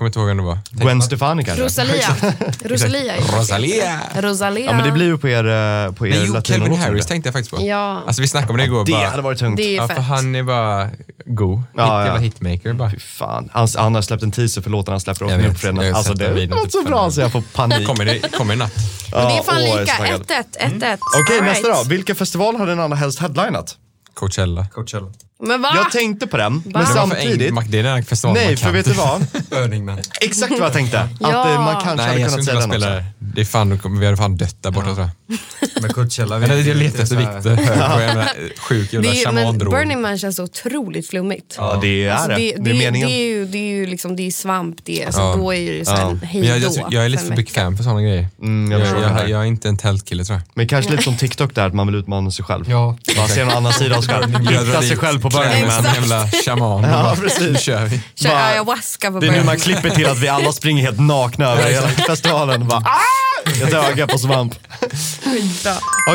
Kommer 0.00 0.08
inte 0.08 0.18
ihåg 0.18 0.28
vem 0.28 0.36
det 0.36 0.42
var. 0.42 0.58
Gwen 0.70 1.02
Stefani 1.02 1.44
kanske? 1.44 1.64
Rosalia. 1.64 2.16
Rosalia. 2.64 3.14
Rosalia! 3.38 4.00
Rosalia. 4.16 4.64
Ja 4.66 4.72
men 4.72 4.84
det 4.86 4.92
blir 4.92 5.06
ju 5.06 5.18
på 5.18 5.28
er, 5.28 5.44
eh, 5.44 5.92
på 5.92 6.06
er 6.06 6.10
Nej, 6.10 6.24
jo, 6.26 6.40
Calvin 6.44 6.76
Harris 6.76 7.04
det. 7.04 7.08
tänkte 7.08 7.26
jag 7.26 7.34
faktiskt 7.34 7.56
på. 7.56 7.62
Ja, 7.62 8.02
Alltså 8.06 8.22
vi 8.22 8.28
snackade 8.28 8.52
om 8.52 8.56
det 8.58 8.64
igår. 8.64 8.84
Det 8.84 8.92
bara, 8.92 9.08
hade 9.08 9.22
varit 9.22 9.38
tungt. 9.38 9.56
det 9.56 9.62
är 9.62 9.76
ja, 9.76 9.88
för 9.88 10.00
han 10.00 10.34
är 10.34 10.42
bara 10.42 10.88
go. 11.24 11.56
Hit, 11.56 11.64
Ja, 11.76 12.06
ja. 12.06 12.16
Hitmaker 12.16 12.72
bara. 12.72 12.90
Fy 12.90 12.98
fan. 12.98 13.48
Han, 13.52 13.68
han 13.76 13.94
har 13.94 14.02
släppt 14.02 14.22
en 14.22 14.30
teaser 14.32 14.62
för 14.62 14.70
låten 14.70 14.92
han 14.92 15.00
släpper 15.00 15.24
Jag 15.24 15.32
också 15.34 15.46
nu 15.46 15.52
på 15.52 15.58
fredag. 15.58 15.96
Alltså 15.96 16.14
det 16.14 16.30
videon 16.32 16.58
något 16.58 16.64
typ 16.64 16.72
så 16.72 16.82
bra 16.82 17.10
så 17.10 17.20
jag 17.20 17.32
får 17.32 17.40
panik. 17.40 17.86
Kommer 17.86 18.04
det, 18.04 18.36
kommer 18.36 18.54
i 18.54 18.56
natt. 18.56 18.72
Men 19.12 19.24
det 19.26 19.38
är 19.38 19.42
fan 19.42 19.62
lika. 19.62 19.96
så 19.96 20.02
taggad. 20.02 20.22
1-1. 20.22 20.80
1-1. 20.80 20.98
Okej 21.22 21.40
nästa 21.40 21.68
då. 21.68 21.82
Vilken 21.88 22.16
festival 22.16 22.56
hade 22.56 22.72
den 22.72 22.80
andra 22.80 22.96
helst 22.96 23.18
headlinat? 23.18 23.76
Coachella. 24.14 24.66
Coachella. 24.74 25.06
Men 25.42 25.62
va? 25.62 25.68
Jag 25.74 25.90
tänkte 25.92 26.26
på 26.26 26.36
den, 26.36 26.52
men 26.52 26.72
Va? 26.72 26.78
Det 26.78 26.78
var 26.78 26.84
för 26.86 26.94
samtidigt. 26.94 27.52
eng- 27.52 27.64
Det 27.68 27.78
är 27.78 27.82
den 27.82 28.04
festivalen 28.04 28.42
Nej, 28.46 28.56
för 28.56 28.70
vet 28.72 28.86
du 28.86 28.92
vad? 28.92 29.26
Exakt 30.20 30.50
vad 30.50 30.60
jag 30.60 30.72
tänkte. 30.72 31.00
Att 31.00 31.10
Ja. 31.20 31.50
eh, 31.54 31.60
man 31.64 31.74
kanske 31.74 31.96
Nej, 31.96 32.06
hade 32.06 32.30
kunnat 32.30 32.44
säga 32.44 32.58
den 32.60 32.68
spela 32.68 32.86
också. 32.86 32.88
det. 32.96 33.04
Det 33.18 33.40
är 33.40 33.44
fan, 33.44 33.98
vi 34.00 34.04
hade 34.04 34.16
fan 34.16 34.36
dött 34.36 34.56
där 34.62 34.70
borta 34.70 34.94
tror 34.94 35.10
jag. 35.28 35.38
Men 35.82 35.92
Coachella. 35.92 36.38
Men 36.38 36.48
det 36.48 36.54
är 36.54 36.58
det 36.62 36.68
jag 36.68 36.76
letar 36.76 37.02
efter 37.02 37.16
Viktor. 37.16 38.60
Sjuk 38.60 38.92
jävla 38.92 39.12
shamandrog. 39.12 39.72
Burning 39.72 40.00
Man 40.00 40.18
känns 40.18 40.36
så 40.36 40.44
otroligt 40.44 41.08
flummigt. 41.08 41.54
Ja, 41.58 41.78
det 41.82 42.04
är 42.06 42.10
Alltså, 42.12 42.28
det. 42.28 42.34
det, 42.36 42.62
Det 42.62 42.70
är 42.70 42.74
meningen. 42.74 43.08
Det 43.08 43.14
är 43.14 43.26
ju, 43.26 43.44
det 43.46 43.58
är 43.58 43.74
ju 43.76 43.86
liksom, 43.86 44.16
det 44.16 44.22
är 44.26 44.30
svamp, 44.30 44.76
det 44.84 45.04
alltså, 45.04 45.20
Ja. 45.20 45.34
då 45.36 45.54
är 45.54 45.72
det 45.78 45.84
så 45.84 45.90
här 45.92 46.00
Ja. 46.00 46.16
hej 46.26 46.46
jag, 46.46 46.58
jag, 46.58 46.72
jag 46.90 47.04
är 47.04 47.08
lite 47.08 47.24
för 47.24 47.36
bekväm 47.36 47.76
för 47.76 47.84
sådana 47.84 48.02
grejer. 48.02 48.28
Mm, 48.42 48.72
jag 48.72 48.80
jag, 48.80 48.88
förstår 48.88 49.28
jag, 49.28 49.40
är 49.40 49.44
inte 49.44 49.68
en 49.68 49.76
tältkille 49.76 50.24
tror 50.24 50.38
jag. 50.38 50.42
Men 50.54 50.68
kanske 50.68 50.90
lite 50.90 51.02
som 51.02 51.16
TikTok 51.16 51.54
där, 51.54 51.66
att 51.66 51.74
man 51.74 51.86
vill 51.86 51.96
utmana 51.96 52.30
sig 52.30 52.44
själv. 52.44 52.70
Ja. 52.70 52.96
Man 53.16 53.28
ser 53.28 53.42
en 53.42 53.50
annan 53.50 53.72
sida 53.72 53.96
och 53.98 54.04
ska 54.04 54.26
hitta 54.26 54.82
sig 54.82 54.96
själv 54.96 55.20
på 55.22 55.29
Burning 55.32 55.70
som 55.70 55.84
Man. 55.84 55.86
en 55.86 55.94
jävla 55.94 56.28
shaman. 56.44 56.82
Ja, 56.84 57.14
Nu 57.14 57.20
precis. 57.28 57.60
kör 57.60 57.84
vi. 57.86 58.00
Kör 58.14 58.28
Bara- 58.28 58.44
ayahuasca 58.44 59.10
på 59.10 59.20
Det 59.20 59.26
är 59.26 59.30
nu 59.32 59.44
man 59.44 59.56
klipper 59.58 59.90
till 59.90 60.06
att 60.06 60.18
vi 60.18 60.28
alla 60.28 60.52
springer 60.52 60.82
helt 60.82 61.00
nakna 61.00 61.46
över 61.52 61.70
hela 61.70 61.88
festivalen. 61.88 62.68
Bara, 62.68 62.78
"Ah!" 62.80 63.50
Ett 63.66 63.72
öga 63.74 64.06
på 64.06 64.18
svamp. 64.18 64.54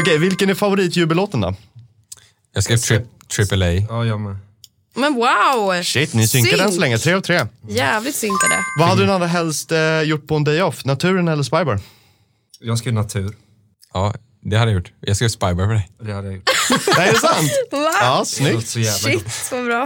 Okej, 0.02 0.18
vilken 0.18 0.50
är 0.50 0.54
favoritjubellåten 0.56 1.42
då? 1.42 1.56
Jag 2.54 2.64
skrev 2.64 2.78
tri 2.78 3.02
triple 3.36 3.80
A. 3.80 3.86
Ja, 3.90 4.06
jag 4.06 4.20
med. 4.20 4.38
Men 4.96 5.14
wow! 5.14 5.84
Shit, 5.84 6.14
ni 6.14 6.28
synkade 6.28 6.64
än 6.64 6.72
så 6.72 6.80
länge. 6.80 6.98
Tre 6.98 7.14
av 7.14 7.22
tre. 7.22 7.46
Jävligt 7.70 8.16
synkade. 8.16 8.56
Vad 8.80 8.88
hade 8.88 9.06
du 9.06 9.12
allra 9.12 9.28
helst 9.28 9.72
eh, 9.72 10.02
gjort 10.02 10.28
på 10.28 10.36
en 10.36 10.44
day 10.44 10.62
off? 10.62 10.86
Naturen 10.86 11.28
eller 11.28 11.44
Spybar? 11.44 11.80
Jag 12.60 12.78
skrev 12.78 12.94
natur. 12.94 13.36
Ja, 13.94 14.14
det 14.42 14.58
hade 14.58 14.72
jag 14.72 14.76
gjort. 14.78 14.92
Jag 15.02 15.16
skrev 15.16 15.30
Spybar 15.30 15.66
för 15.68 15.74
dig. 15.74 15.90
Det 16.02 16.14
hade 16.14 16.28
jag 16.28 16.36
gjort. 16.36 16.50
Nej, 16.98 17.08
är 17.10 17.14
det 17.14 17.20
sant? 17.20 17.52
Va? 17.72 17.92
Ja, 18.02 18.20
Det 18.20 18.26
snyggt. 18.26 18.68
så 18.68 18.80
jävla. 18.80 19.10
Shit, 19.10 19.50
vad 19.52 19.66
bra. 19.66 19.86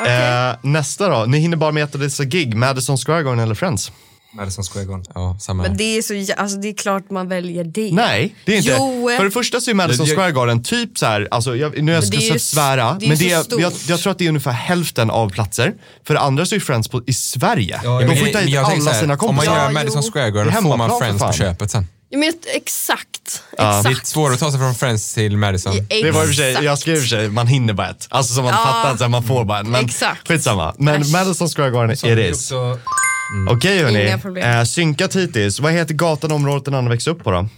Okej. 0.00 0.14
Eh, 0.16 0.56
nästa 0.62 1.08
då. 1.08 1.24
Ni 1.24 1.38
hinner 1.38 1.56
bara 1.56 1.72
med 1.72 1.94
ett 1.94 2.18
gig. 2.18 2.54
Madison 2.56 2.98
Square 2.98 3.22
Garden 3.22 3.38
eller 3.38 3.54
Friends? 3.54 3.92
Madison 4.34 4.64
Square 4.64 4.84
Garden. 4.86 5.04
Ja, 5.14 5.36
samma 5.40 5.62
Men 5.62 5.70
här. 5.70 5.78
det 5.78 5.98
är, 5.98 6.02
så, 6.02 6.12
jä- 6.14 6.34
alltså, 6.36 6.56
det 6.58 6.68
är 6.68 6.72
klart 6.74 7.10
man 7.10 7.28
väljer 7.28 7.64
det. 7.64 7.90
Nej, 7.92 8.34
det 8.44 8.52
är 8.52 8.56
inte. 8.56 8.76
Jo. 8.78 9.10
För 9.18 9.24
det 9.24 9.30
första 9.30 9.60
så 9.60 9.70
är 9.70 9.74
Madison 9.74 10.06
Square 10.06 10.32
Garden 10.32 10.62
typ 10.62 10.98
så 10.98 11.06
här, 11.06 11.28
alltså 11.30 11.56
jag, 11.56 11.82
nu 11.82 11.92
jag 11.92 12.04
ska 12.04 12.16
det 12.16 12.22
är 12.28 12.32
ju 12.32 12.38
så 12.38 12.46
svära, 12.46 12.96
det 13.00 13.06
är 13.06 13.08
men 13.08 13.16
så 13.18 13.24
det 13.24 13.30
är, 13.32 13.42
stort. 13.42 13.60
jag, 13.60 13.72
jag 13.86 14.00
tror 14.00 14.10
att 14.10 14.18
det 14.18 14.24
är 14.24 14.28
ungefär 14.28 14.50
hälften 14.52 15.10
av 15.10 15.30
platser. 15.30 15.74
För 16.06 16.14
det 16.14 16.20
andra 16.20 16.46
så 16.46 16.54
är 16.54 16.60
Friends 16.60 16.88
på, 16.88 17.02
i 17.06 17.12
Sverige. 17.12 17.80
Ja, 17.84 17.90
De 18.00 18.06
men 18.06 18.16
får 18.16 18.24
det- 18.24 18.28
inte 18.28 18.38
men 18.38 18.46
hit 18.46 18.54
jag 18.54 18.64
tänker 18.66 18.80
alla 18.82 18.90
så 18.90 18.94
här, 18.94 19.00
sina 19.00 19.14
Om 19.14 19.18
man 19.18 19.36
kompisar. 19.36 19.56
gör 19.56 19.64
Ja, 19.64 19.70
Madison 19.70 20.02
jo. 20.04 20.12
Square 20.12 20.24
Det 20.24 20.28
är 20.28 20.44
Garden 20.44 20.52
får 20.52 20.62
man 20.62 20.70
hemmaplan 20.80 20.98
för 20.98 21.06
Friends 21.06 21.20
på 21.22 21.26
fan. 21.26 21.32
köpet 21.32 21.70
sen. 21.70 21.86
Ja, 22.14 22.18
men 22.18 22.32
exakt. 22.54 23.42
Ja, 23.58 23.64
Det 23.64 23.88
är 23.88 23.90
Exakt. 23.90 24.06
svårare 24.06 24.34
att 24.34 24.40
ta 24.40 24.50
sig 24.50 24.60
från 24.60 24.74
Friends 24.74 25.14
till 25.14 25.36
Madison. 25.36 25.72
Det 25.88 26.10
var 26.12 26.22
i 26.22 26.24
och 26.24 26.26
för 26.28 26.32
sig, 26.32 26.52
jag 26.64 26.78
skrev 26.78 26.94
i 26.94 26.98
och 26.98 27.02
för 27.02 27.08
sig, 27.08 27.28
man 27.28 27.46
hinner 27.46 27.72
bara 27.74 27.88
ett. 27.90 28.06
Alltså 28.10 28.34
som 28.34 28.44
man 28.44 28.52
Ja. 28.56 28.64
fattar 28.64 28.90
att 28.92 28.98
så 28.98 29.04
här, 29.04 29.08
man 29.08 29.22
får 29.22 29.44
bara 29.44 29.58
en. 29.58 29.70
Men 29.70 29.84
Exakt. 29.84 30.28
skitsamma. 30.28 30.74
Men 30.78 31.02
Äsch. 31.02 31.12
Madison 31.12 31.48
Square 31.48 31.70
Garden, 31.70 31.96
Så 31.96 32.06
it 32.08 32.18
is. 32.18 32.32
också- 32.52 32.78
Okej 33.50 33.82
hörni, 33.82 34.40
eh, 34.40 34.64
synkat 34.64 35.16
hittills. 35.16 35.60
Vad 35.60 35.72
heter 35.72 35.94
gatan 35.94 36.32
området 36.32 36.64
den 36.64 36.74
andra 36.74 36.90
växte 36.90 37.10
upp 37.10 37.24
på 37.24 37.30
då? 37.30 37.48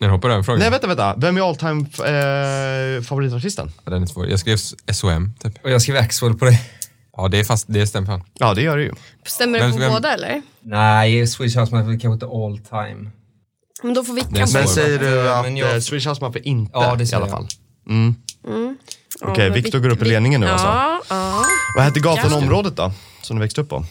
Den 0.00 0.10
hoppar 0.10 0.30
över 0.30 0.42
frågan. 0.42 0.60
Nej 0.60 0.70
vänta, 0.70 0.86
vänta. 0.86 1.14
Vem 1.16 1.36
är 1.36 1.48
all 1.48 1.56
time 1.56 1.80
eh, 1.98 3.02
favoritartisten? 3.02 3.72
Ja, 3.84 3.90
Den 3.90 4.02
är 4.02 4.06
svår. 4.06 4.28
Jag 4.28 4.40
skrev 4.40 4.56
SOM 4.92 5.34
typ. 5.42 5.64
Och 5.64 5.70
jag 5.70 5.82
skrev 5.82 5.96
Axwell 5.96 6.34
på 6.34 6.44
det. 6.44 6.58
Ja, 7.16 7.28
det, 7.28 7.40
är 7.40 7.44
fast, 7.44 7.64
det 7.68 7.86
stämmer 7.86 8.06
fan. 8.06 8.22
Ja 8.38 8.54
det 8.54 8.62
gör 8.62 8.76
det 8.76 8.82
ju. 8.82 8.92
Stämmer 9.26 9.58
det 9.58 9.72
på 9.72 9.78
vem- 9.78 9.92
båda 9.92 10.12
eller? 10.14 10.42
Nej, 10.60 11.26
Swedish 11.26 11.58
House 11.58 11.74
Mafia 11.74 11.90
kanske 12.00 12.08
inte 12.12 12.26
all 12.26 12.58
time. 12.58 13.10
Men 13.82 13.94
då 13.94 14.04
får 14.04 14.14
vi. 14.14 14.22
Men 14.30 14.48
säger 14.68 14.98
du 14.98 15.06
Ja, 15.06 15.38
att 15.38 15.44
men 15.44 15.56
jag... 15.56 15.74
jag- 15.74 15.82
Swedish 15.82 16.08
House 16.08 16.20
Mafia 16.24 16.42
inte 16.42 16.70
Ja, 16.74 16.94
det 16.94 17.02
i 17.02 17.06
säger 17.06 17.22
alla 17.22 17.26
jag. 17.32 17.38
fall? 17.38 17.46
Mm. 17.88 18.14
Okej, 19.20 19.50
Viktor 19.50 19.78
går 19.78 19.88
upp 19.90 20.02
i 20.02 20.04
ledningen 20.04 20.40
nu 20.40 20.46
alltså. 20.48 20.66
Ja, 20.66 21.00
ja. 21.08 21.42
Vad 21.76 21.84
hette 21.84 22.00
gatan 22.00 22.32
och 22.32 22.38
området 22.38 22.76
då? 22.76 22.92
Som 23.22 23.36
du 23.36 23.40
växte 23.42 23.60
upp 23.60 23.68
på? 23.68 23.84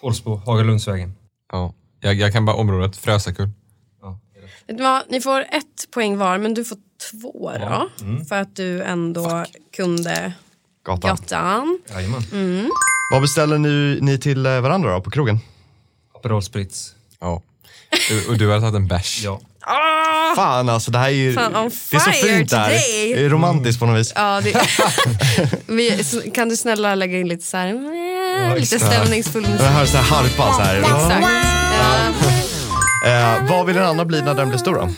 Pålsbo, 0.00 0.36
Hagalundsvägen. 0.46 1.14
Ja. 1.52 1.74
Jag, 2.00 2.14
jag 2.14 2.32
kan 2.32 2.44
bara 2.44 2.56
området, 2.56 2.96
Frösakull. 2.96 3.48
Ja. 4.02 4.18
Vet 4.66 4.76
du 4.78 4.82
vad? 4.84 5.02
Ni 5.10 5.20
får 5.20 5.40
ett 5.40 5.90
poäng 5.94 6.16
var, 6.18 6.38
men 6.38 6.54
du 6.54 6.64
får 6.64 6.78
två 7.10 7.52
då. 7.60 7.88
För 8.28 8.36
att 8.36 8.56
du 8.56 8.82
ändå 8.82 9.44
kunde 9.76 10.32
Gatan. 10.84 11.10
gatan. 11.10 11.78
Jajamän. 11.90 12.70
Vad 13.12 13.22
beställer 13.22 13.58
ni, 13.58 13.98
ni 14.02 14.18
till 14.18 14.46
eh, 14.46 14.60
varandra 14.60 14.94
då 14.94 15.00
på 15.00 15.10
krogen? 15.10 15.38
Aperol 16.14 16.42
Spritz. 16.42 16.94
Ja. 17.20 17.42
Du, 18.08 18.26
och 18.28 18.38
du 18.38 18.48
har 18.48 18.60
tagit 18.60 18.74
en 18.74 18.86
bärs. 18.88 19.20
Ja. 19.24 19.40
Ah! 19.60 20.34
Fan 20.36 20.68
alltså, 20.68 20.90
det 20.90 20.98
här 20.98 21.06
är 21.08 21.10
ju... 21.12 21.34
Fan, 21.34 21.52
det 21.90 21.96
är 21.96 22.00
så 22.00 22.10
fint 22.10 22.50
där. 22.50 22.64
today. 22.64 23.12
Det 23.14 23.24
är 23.24 23.28
romantiskt 23.28 23.80
på 23.80 23.86
något 23.86 24.00
vis. 24.00 24.12
Ja, 24.16 24.40
det... 24.40 24.68
Vi, 25.66 26.04
så- 26.04 26.30
kan 26.34 26.48
du 26.48 26.56
snälla 26.56 26.94
lägga 26.94 27.18
in 27.18 27.28
lite 27.28 27.44
så 27.44 27.56
här, 27.56 27.68
eh, 27.68 28.54
lite 28.60 28.78
stämningsfull 28.78 29.42
musik? 29.42 29.60
Jag 29.60 29.66
hör 29.70 29.86
så 29.86 29.96
här 29.96 30.04
harpa 30.04 30.52
så 30.54 30.60
här. 30.62 30.78
Exakt. 30.80 31.26
Ja. 33.02 33.10
Eh, 33.10 33.48
vad 33.50 33.66
vill 33.66 33.74
den 33.76 33.84
andra 33.86 34.04
bli 34.04 34.22
när 34.22 34.34
den 34.34 34.48
blir 34.48 34.58
stor 34.58 34.74
då? 34.74 34.88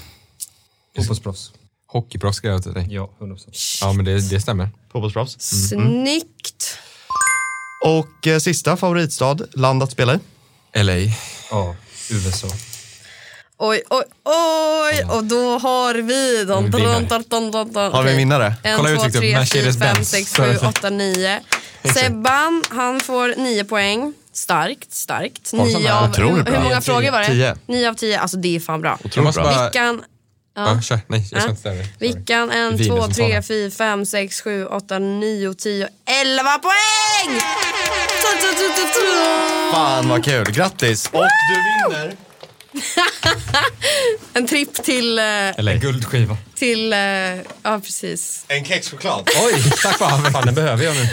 Fotbollsproffs. 0.96 1.50
Hockeyproffs 1.86 2.36
skrev 2.36 2.52
jag 2.52 2.62
till 2.62 2.72
dig. 2.72 2.86
Ja, 2.90 3.10
100%. 3.20 3.78
Ja, 3.80 3.92
men 3.92 4.04
det, 4.04 4.30
det 4.30 4.40
stämmer. 4.40 4.70
Fotbollsproffs. 4.92 5.36
Snyggt. 5.68 6.78
Och 7.84 8.26
eh, 8.26 8.38
sista 8.38 8.76
favoritstad, 8.76 9.36
land 9.52 9.82
att 9.82 9.90
spela 9.92 10.14
i? 10.14 10.18
LA. 10.82 10.94
Ja, 11.50 11.76
USA. 12.10 12.48
Oj, 13.60 13.82
oj, 13.90 14.04
oj. 14.24 15.04
Och 15.16 15.24
då 15.24 15.58
har 15.58 15.94
vi... 15.94 16.44
Don, 16.44 16.70
don, 16.70 17.50
don, 17.50 17.72
don. 17.72 17.92
Har 17.92 18.02
vi 18.02 18.10
en 18.10 18.16
vinnare? 18.16 18.54
En, 18.62 18.76
Kolla 18.76 18.88
två, 18.88 18.94
uttrycket, 18.94 19.20
tre, 19.20 19.30
fyra, 19.30 19.38
Mercedes-Benz. 19.40 19.94
fem, 19.96 20.04
sex, 20.04 20.36
sju, 20.36 20.56
åtta, 20.68 20.90
nio. 20.90 21.40
Sebban, 21.94 22.64
han 22.70 23.00
får 23.00 23.34
nio 23.36 23.64
poäng. 23.64 24.14
Starkt, 24.32 24.92
starkt. 24.94 25.50
Karlsson 25.50 25.66
Nio 25.82 25.88
där. 25.88 25.98
av, 26.04 26.10
Otroligt 26.10 26.48
hur, 26.48 26.52
hur 26.52 26.60
många 26.62 26.80
Tio. 26.80 26.92
frågor 26.92 27.10
var 27.10 27.20
det? 27.20 27.26
Tio. 27.26 27.56
Nio 27.66 27.88
av 27.88 27.94
tio. 27.94 28.20
Alltså 28.20 28.36
det 28.36 28.56
är 28.56 28.60
fan 28.60 28.80
bra. 28.80 28.98
Vickan, 29.04 30.02
Ja, 30.56 30.80
kör. 30.82 31.00
Nej, 31.06 31.20
jag 31.20 31.26
ska 31.26 31.36
Ja. 31.38 31.48
inte 31.50 31.60
ställa. 31.60 31.84
Vickan, 31.98 32.50
en, 32.50 32.76
Viner 32.76 32.96
två, 32.96 33.02
som 33.02 33.12
tre, 33.12 33.28
talar. 33.28 33.42
fyra, 33.42 33.70
fem, 33.70 34.06
sex, 34.06 34.40
sju, 34.40 34.66
åtta, 34.66 34.98
nio, 34.98 35.54
tio, 35.54 35.88
elva 36.22 36.58
poäng! 36.58 37.40
Fan 39.72 40.08
vad 40.08 40.24
kul, 40.24 40.50
grattis! 40.50 41.06
Och 41.12 41.22
du 41.48 41.94
vinner 41.94 42.16
En 44.34 44.46
tripp 44.46 44.74
till... 44.74 45.18
eh, 45.18 45.24
Eller 45.24 45.72
En 45.72 45.80
guldskiva. 45.80 46.36
till 46.54 46.92
eh, 46.92 46.98
ja, 47.62 47.80
precis. 47.84 48.44
En 48.48 48.64
kexchoklad. 48.64 49.28
Oj, 49.46 49.62
tack 49.82 49.98
fan. 49.98 50.32
fan 50.32 50.46
den 50.46 50.54
behöver 50.54 50.84
jag 50.84 50.94
nu. 50.96 51.08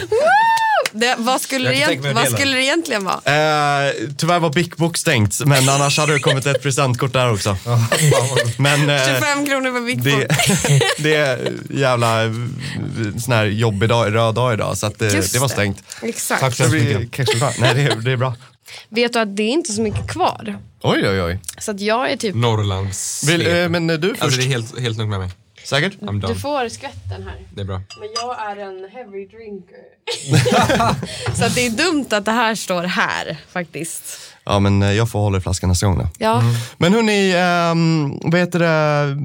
Det, 0.92 1.14
vad 1.18 1.40
skulle, 1.40 1.68
det, 1.70 1.74
egent- 1.76 2.14
vad 2.14 2.28
skulle 2.28 2.56
det 2.56 2.62
egentligen 2.62 3.04
vara? 3.04 3.16
Eh, 3.86 3.92
tyvärr 4.18 4.38
var 4.38 4.50
Bic 4.50 4.68
Book 4.76 4.96
stängt, 4.96 5.40
men 5.46 5.68
annars 5.68 5.98
hade 5.98 6.12
det 6.12 6.18
kommit 6.18 6.46
ett 6.46 6.62
presentkort 6.62 7.12
där 7.12 7.32
också. 7.32 7.56
Men 8.58 8.90
eh, 8.90 9.04
25 9.14 9.46
kronor 9.46 9.72
för 9.72 9.80
Big 9.86 10.02
det, 10.02 10.10
Book. 10.10 10.82
det 10.98 11.14
är 11.14 11.52
jävla 11.70 12.24
eh, 12.24 12.30
sån 13.24 13.32
här 13.34 13.44
jobbig 13.44 13.88
dag, 13.88 14.14
röd 14.14 14.34
dag 14.34 14.54
idag, 14.54 14.78
så 14.78 14.86
att, 14.86 15.00
Just 15.02 15.32
det 15.32 15.38
var 15.38 15.48
det. 15.48 15.52
stängt. 15.54 15.82
Exakt. 16.02 16.40
Tack 16.40 16.54
så 16.56 16.62
Det 16.66 16.98
mycket. 16.98 17.28
Nej, 17.58 17.74
det 17.74 17.80
är, 17.82 17.96
det 17.96 18.12
är 18.12 18.16
bra. 18.16 18.34
Vet 18.88 19.12
du 19.12 19.18
att 19.18 19.36
det 19.36 19.42
är 19.42 19.48
inte 19.50 19.72
så 19.72 19.80
mycket 19.82 20.10
kvar? 20.10 20.58
Oj, 20.88 21.08
oj, 21.08 21.22
oj. 21.22 21.38
Så 21.58 21.70
att 21.70 21.80
jag 21.80 22.10
är 22.12 22.16
typ... 22.16 22.34
Norrlands 22.34 23.24
Vill, 23.28 23.46
eh, 23.46 23.68
men 23.68 23.90
eh, 23.90 23.96
du 23.96 24.08
först? 24.08 24.22
Alltså 24.22 24.40
det 24.40 24.46
är 24.46 24.48
helt, 24.48 24.80
helt 24.80 24.98
nog 24.98 25.08
med 25.08 25.18
mig. 25.18 25.30
Säkert? 25.64 25.92
I'm 26.00 26.12
Du 26.12 26.18
done. 26.18 26.34
får 26.34 26.68
skvätten 26.68 27.22
här. 27.22 27.46
Det 27.54 27.60
är 27.60 27.64
bra. 27.64 27.76
Men 28.00 28.08
jag 28.14 28.50
är 28.50 28.56
en 28.56 28.88
heavy 28.92 29.26
drinker. 29.26 29.78
så 31.36 31.44
att 31.44 31.54
det 31.54 31.66
är 31.66 31.70
dumt 31.70 32.06
att 32.10 32.24
det 32.24 32.30
här 32.30 32.54
står 32.54 32.82
här 32.82 33.36
faktiskt. 33.48 34.04
Ja, 34.44 34.58
men 34.58 34.82
eh, 34.82 34.92
jag 34.92 35.10
får 35.10 35.18
hålla 35.18 35.38
i 35.38 35.40
flaskan 35.40 35.68
nästa 35.68 35.86
gång 35.86 35.98
då. 35.98 36.08
Ja. 36.18 36.42
Men 36.78 36.92
hörni, 36.94 37.32
ehm, 37.36 38.18
vad 38.30 38.40
heter 38.40 38.58
det, 38.58 39.16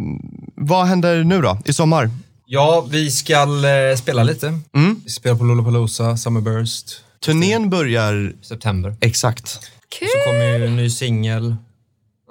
vad 0.55 0.85
händer 0.85 1.23
nu 1.23 1.41
då, 1.41 1.57
i 1.65 1.73
sommar? 1.73 2.09
Ja, 2.45 2.87
vi 2.89 3.11
ska 3.11 3.33
eh, 3.43 3.95
spela 3.97 4.23
lite. 4.23 4.59
Vi 5.05 5.11
spelar 5.11 5.35
på 5.35 5.43
Lollapalooza, 5.43 6.17
Summerburst, 6.17 7.03
Turnén 7.25 7.69
börjar 7.69 8.33
september. 8.41 8.95
exakt. 9.01 9.59
Kul! 9.99 10.07
Så 10.07 10.29
kommer 10.29 10.45
ju 10.45 10.65
en 10.65 10.75
ny 10.75 10.89
singel. 10.89 11.55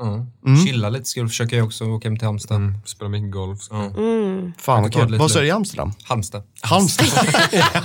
Ja. 0.00 0.26
Chilla 0.66 0.88
lite 0.88 1.18
jag 1.18 1.28
försöka 1.28 1.56
jag 1.56 1.66
också 1.66 1.84
åka 1.84 2.08
hem 2.08 2.18
till 2.18 2.26
Halmstad. 2.26 2.56
Mm. 2.56 2.74
Spela 2.84 3.08
mycket 3.08 3.30
golf. 3.32 3.58
Ja. 3.70 3.92
Fan 4.58 4.82
vad 4.82 4.92
kul. 4.92 5.18
Vad 5.18 5.30
sa 5.30 5.40
du 5.40 5.46
i. 5.46 5.50
Amsterdam? 5.50 5.92
Halmstad. 6.02 6.42
Halmstad. 6.60 7.06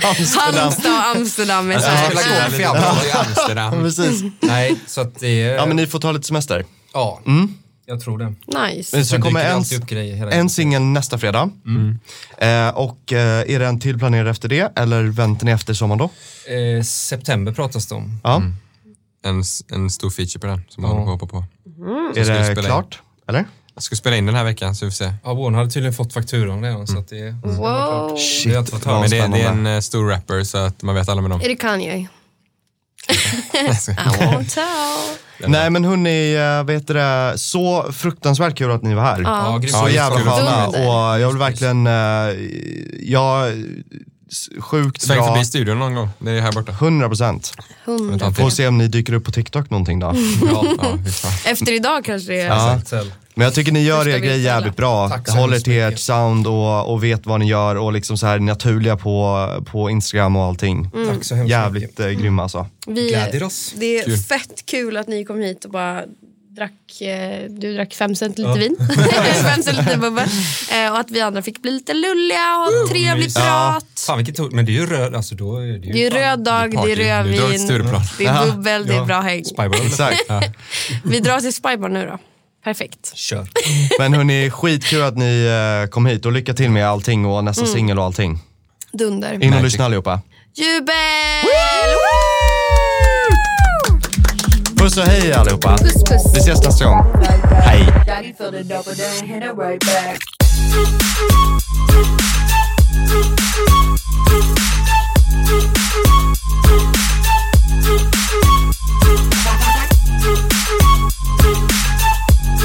Amsterdam. 0.02 0.54
Halmstad 0.54 0.92
och 0.92 1.16
Amsterdam 1.16 1.70
är 1.70 1.78
så 1.78 1.86
Jag 1.86 1.90
här. 1.92 2.10
spelar 2.10 2.40
golf 2.48 2.60
i 2.60 2.64
Amsterdam. 2.64 2.96
i 3.06 3.10
Amsterdam. 3.28 3.72
Precis. 3.72 4.22
Nej, 4.40 4.76
så 4.86 5.00
att 5.00 5.20
det 5.20 5.42
är... 5.42 5.54
Ja, 5.54 5.66
men 5.66 5.76
ni 5.76 5.86
får 5.86 5.98
ta 5.98 6.12
lite 6.12 6.26
semester. 6.26 6.64
Ja, 6.92 7.20
jag 7.86 8.00
tror 8.00 8.18
det. 8.18 8.34
Nice. 8.66 8.96
Men 8.96 9.06
så 9.06 9.22
kommer 9.22 9.44
en, 9.44 10.32
en 10.32 10.50
singel 10.50 10.82
nästa 10.82 11.18
fredag. 11.18 11.50
Eh, 12.38 12.68
och 12.68 13.12
eh, 13.12 13.54
är 13.54 13.58
det 13.58 13.66
en 13.66 13.80
till 13.80 13.98
planerad 13.98 14.28
efter 14.28 14.48
det, 14.48 14.72
eller 14.76 15.02
väntar 15.04 15.44
ni 15.46 15.52
efter 15.52 15.74
sommaren 15.74 15.98
då? 15.98 16.10
Eh, 16.52 16.82
september 16.82 17.52
pratas 17.52 17.86
det 17.86 17.94
om. 17.94 18.20
Ja, 18.24 18.42
En, 19.24 19.42
en 19.72 19.90
stor 19.90 20.10
feature 20.10 20.38
på 20.40 20.46
den 20.46 20.62
som 20.68 20.84
Ja. 20.84 20.88
man 20.88 20.98
håller 20.98 21.18
på 21.18 21.24
att 21.24 21.32
hoppa 21.32 21.46
på. 22.16 22.20
är 22.20 22.24
ska 22.24 22.32
vi 22.32 22.38
det 22.38 22.44
spela 22.44 22.60
in. 22.60 22.64
klart? 22.66 23.02
Eller? 23.28 23.44
Jag 23.74 23.82
ska 23.82 23.96
spela 23.96 24.16
in 24.16 24.26
den 24.26 24.34
här 24.34 24.44
veckan 24.44 24.74
så 24.74 24.84
vi 24.84 24.90
får 24.90 24.96
se. 24.96 25.12
Ja, 25.24 25.34
Warner 25.34 25.58
hade 25.58 25.70
tydligen 25.70 25.92
fått 25.94 26.12
fakturan 26.12 26.62
redan 26.62 26.86
så 26.86 26.98
att 26.98 27.08
det... 27.08 27.30
Wow. 27.42 27.56
Det 27.56 27.66
har 27.66 28.08
jag 28.10 28.18
Shit, 28.20 28.72
vad 28.72 28.84
höra. 28.84 29.00
Men 29.00 29.10
det, 29.10 29.26
det 29.38 29.42
är 29.42 29.48
en 29.50 29.66
eh, 29.66 29.80
stor 29.80 30.08
rapper 30.08 30.44
så 30.44 30.58
att 30.58 30.82
man 30.82 30.94
vet 30.94 31.08
alla 31.08 31.20
med 31.22 31.30
dem. 31.30 31.40
Är 31.40 31.48
det 31.48 31.56
Kanye? 31.56 31.96
I 31.98 32.08
won't 33.08 34.54
tell. 34.54 35.48
Nej 35.50 35.70
men 35.70 35.84
hörni, 35.84 36.34
eh, 36.34 36.64
vet 36.66 36.86
du 36.86 36.94
det, 36.94 37.34
så 37.38 37.92
fruktansvärt 37.92 38.56
kul 38.58 38.70
att 38.70 38.82
ni 38.82 38.94
var 38.94 39.02
här. 39.02 39.20
Ja. 39.22 39.60
Så 39.68 39.88
jävla 39.88 40.18
sköna 40.20 40.66
och 40.66 41.20
jag 41.20 41.28
vill 41.28 41.38
verkligen, 41.38 41.86
eh, 41.86 41.92
jag, 43.12 43.52
sjukt 44.60 45.02
Sväng 45.02 45.18
bra, 45.18 45.32
förbi 45.34 45.44
studion 45.44 45.78
någon 45.78 45.94
gång. 45.94 46.08
Det 46.18 46.30
är 46.30 46.40
här 46.40 46.52
borta. 46.52 46.72
100 46.72 47.08
procent. 47.08 47.52
Får 48.36 48.50
se 48.50 48.68
om 48.68 48.78
ni 48.78 48.88
dyker 48.88 49.12
upp 49.12 49.24
på 49.24 49.32
TikTok 49.32 49.70
någonting 49.70 49.98
då. 50.00 50.06
Ja, 50.42 50.64
ja, 50.78 51.10
fan. 51.10 51.32
Efter 51.52 51.72
idag 51.72 52.04
kanske 52.04 52.32
det 52.32 52.40
är... 52.40 52.46
Ja. 52.46 52.80
Men 53.38 53.44
jag 53.44 53.54
tycker 53.54 53.72
ni 53.72 53.82
gör 53.82 54.08
er 54.08 54.18
grej 54.18 54.40
jävligt 54.40 54.76
bra. 54.76 55.08
Tack 55.08 55.28
Håller 55.28 55.58
till 55.58 55.72
ert 55.72 55.88
mycket. 55.88 56.00
sound 56.00 56.46
och, 56.46 56.92
och 56.92 57.04
vet 57.04 57.26
vad 57.26 57.40
ni 57.40 57.46
gör 57.48 57.76
och 57.76 57.92
liksom 57.92 58.18
så 58.18 58.26
här 58.26 58.38
naturliga 58.38 58.96
på, 58.96 59.48
på 59.66 59.90
Instagram 59.90 60.36
och 60.36 60.44
allting. 60.44 60.90
Tack 61.08 61.24
så 61.24 61.34
hemskt 61.34 61.50
Jävligt 61.50 62.00
eh, 62.00 62.08
grymma 62.08 62.42
alltså. 62.42 62.66
Vi, 62.86 63.10
det 63.76 63.98
är 63.98 64.04
Kul. 64.04 64.16
fett 64.16 64.66
kul 64.66 64.96
att 64.96 65.08
ni 65.08 65.24
kom 65.24 65.38
hit 65.40 65.64
och 65.64 65.70
bara 65.70 66.02
drack, 66.56 67.00
eh, 67.00 67.50
du 67.50 67.74
drack 67.74 67.94
fem 67.94 68.14
centiliter 68.14 68.58
vin, 68.58 68.76
fem 69.42 69.62
centiliter 69.62 69.96
bubbel. 69.96 70.28
Eh, 70.72 70.92
och 70.92 70.98
att 70.98 71.10
vi 71.10 71.20
andra 71.20 71.42
fick 71.42 71.62
bli 71.62 71.70
lite 71.70 71.94
lulliga 71.94 72.56
och 72.56 72.72
ha 72.72 72.88
trevlig 72.88 73.24
mys. 73.24 73.34
prat. 73.34 73.86
Fan 74.06 74.18
vilket 74.18 74.52
Men 74.52 74.66
det 74.66 74.72
är 74.72 74.80
ju 74.80 74.86
röd, 74.86 75.14
alltså 75.14 75.34
då 75.34 75.56
är 75.56 75.66
det 75.66 75.86
ju... 75.86 75.92
Det 75.92 75.98
är 75.98 76.02
ju 76.02 76.10
röd 76.10 76.38
dag, 76.44 76.70
det 76.70 76.92
är 76.92 76.96
rödvin, 76.96 77.66
det 78.18 78.24
är 78.26 78.46
bubbel, 78.46 78.86
det 78.86 78.92
är 78.94 78.96
Ja. 78.98 79.04
bra 79.04 79.20
häng. 79.20 79.44
Exakt. 79.86 80.30
Vi 81.04 81.20
drar 81.20 81.40
till 81.40 81.52
Spybar 81.54 81.88
nu 81.88 82.06
då. 82.06 82.18
Perfekt. 82.64 83.12
Kör. 83.16 83.46
Men 83.98 84.14
hörni, 84.14 84.50
skitkul 84.50 85.02
att 85.02 85.16
ni 85.16 85.46
eh, 85.84 85.90
kom 85.90 86.06
hit 86.06 86.26
och 86.26 86.32
lycka 86.32 86.54
till 86.54 86.70
med 86.70 86.88
allting 86.88 87.26
och 87.26 87.44
nästa 87.44 87.62
Mm. 87.62 87.74
singel 87.74 87.98
och 87.98 88.04
allting. 88.04 88.38
Dunder. 88.92 89.44
In 89.44 89.54
och 89.54 89.62
lyssna 89.62 89.84
allihopa. 89.84 90.20
Jubel! 90.54 90.94
Puss 94.86 94.96
och 94.96 95.04
hej 95.04 95.32
allihopa. 95.32 95.76
Puss, 95.76 96.04
puss. 96.04 96.34
Vi 96.34 96.38
ses 96.38 96.62
nästa 96.64 96.84
gång. 96.84 97.04
Hej. 97.50 97.86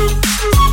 Thank 0.02 0.66
you. 0.66 0.71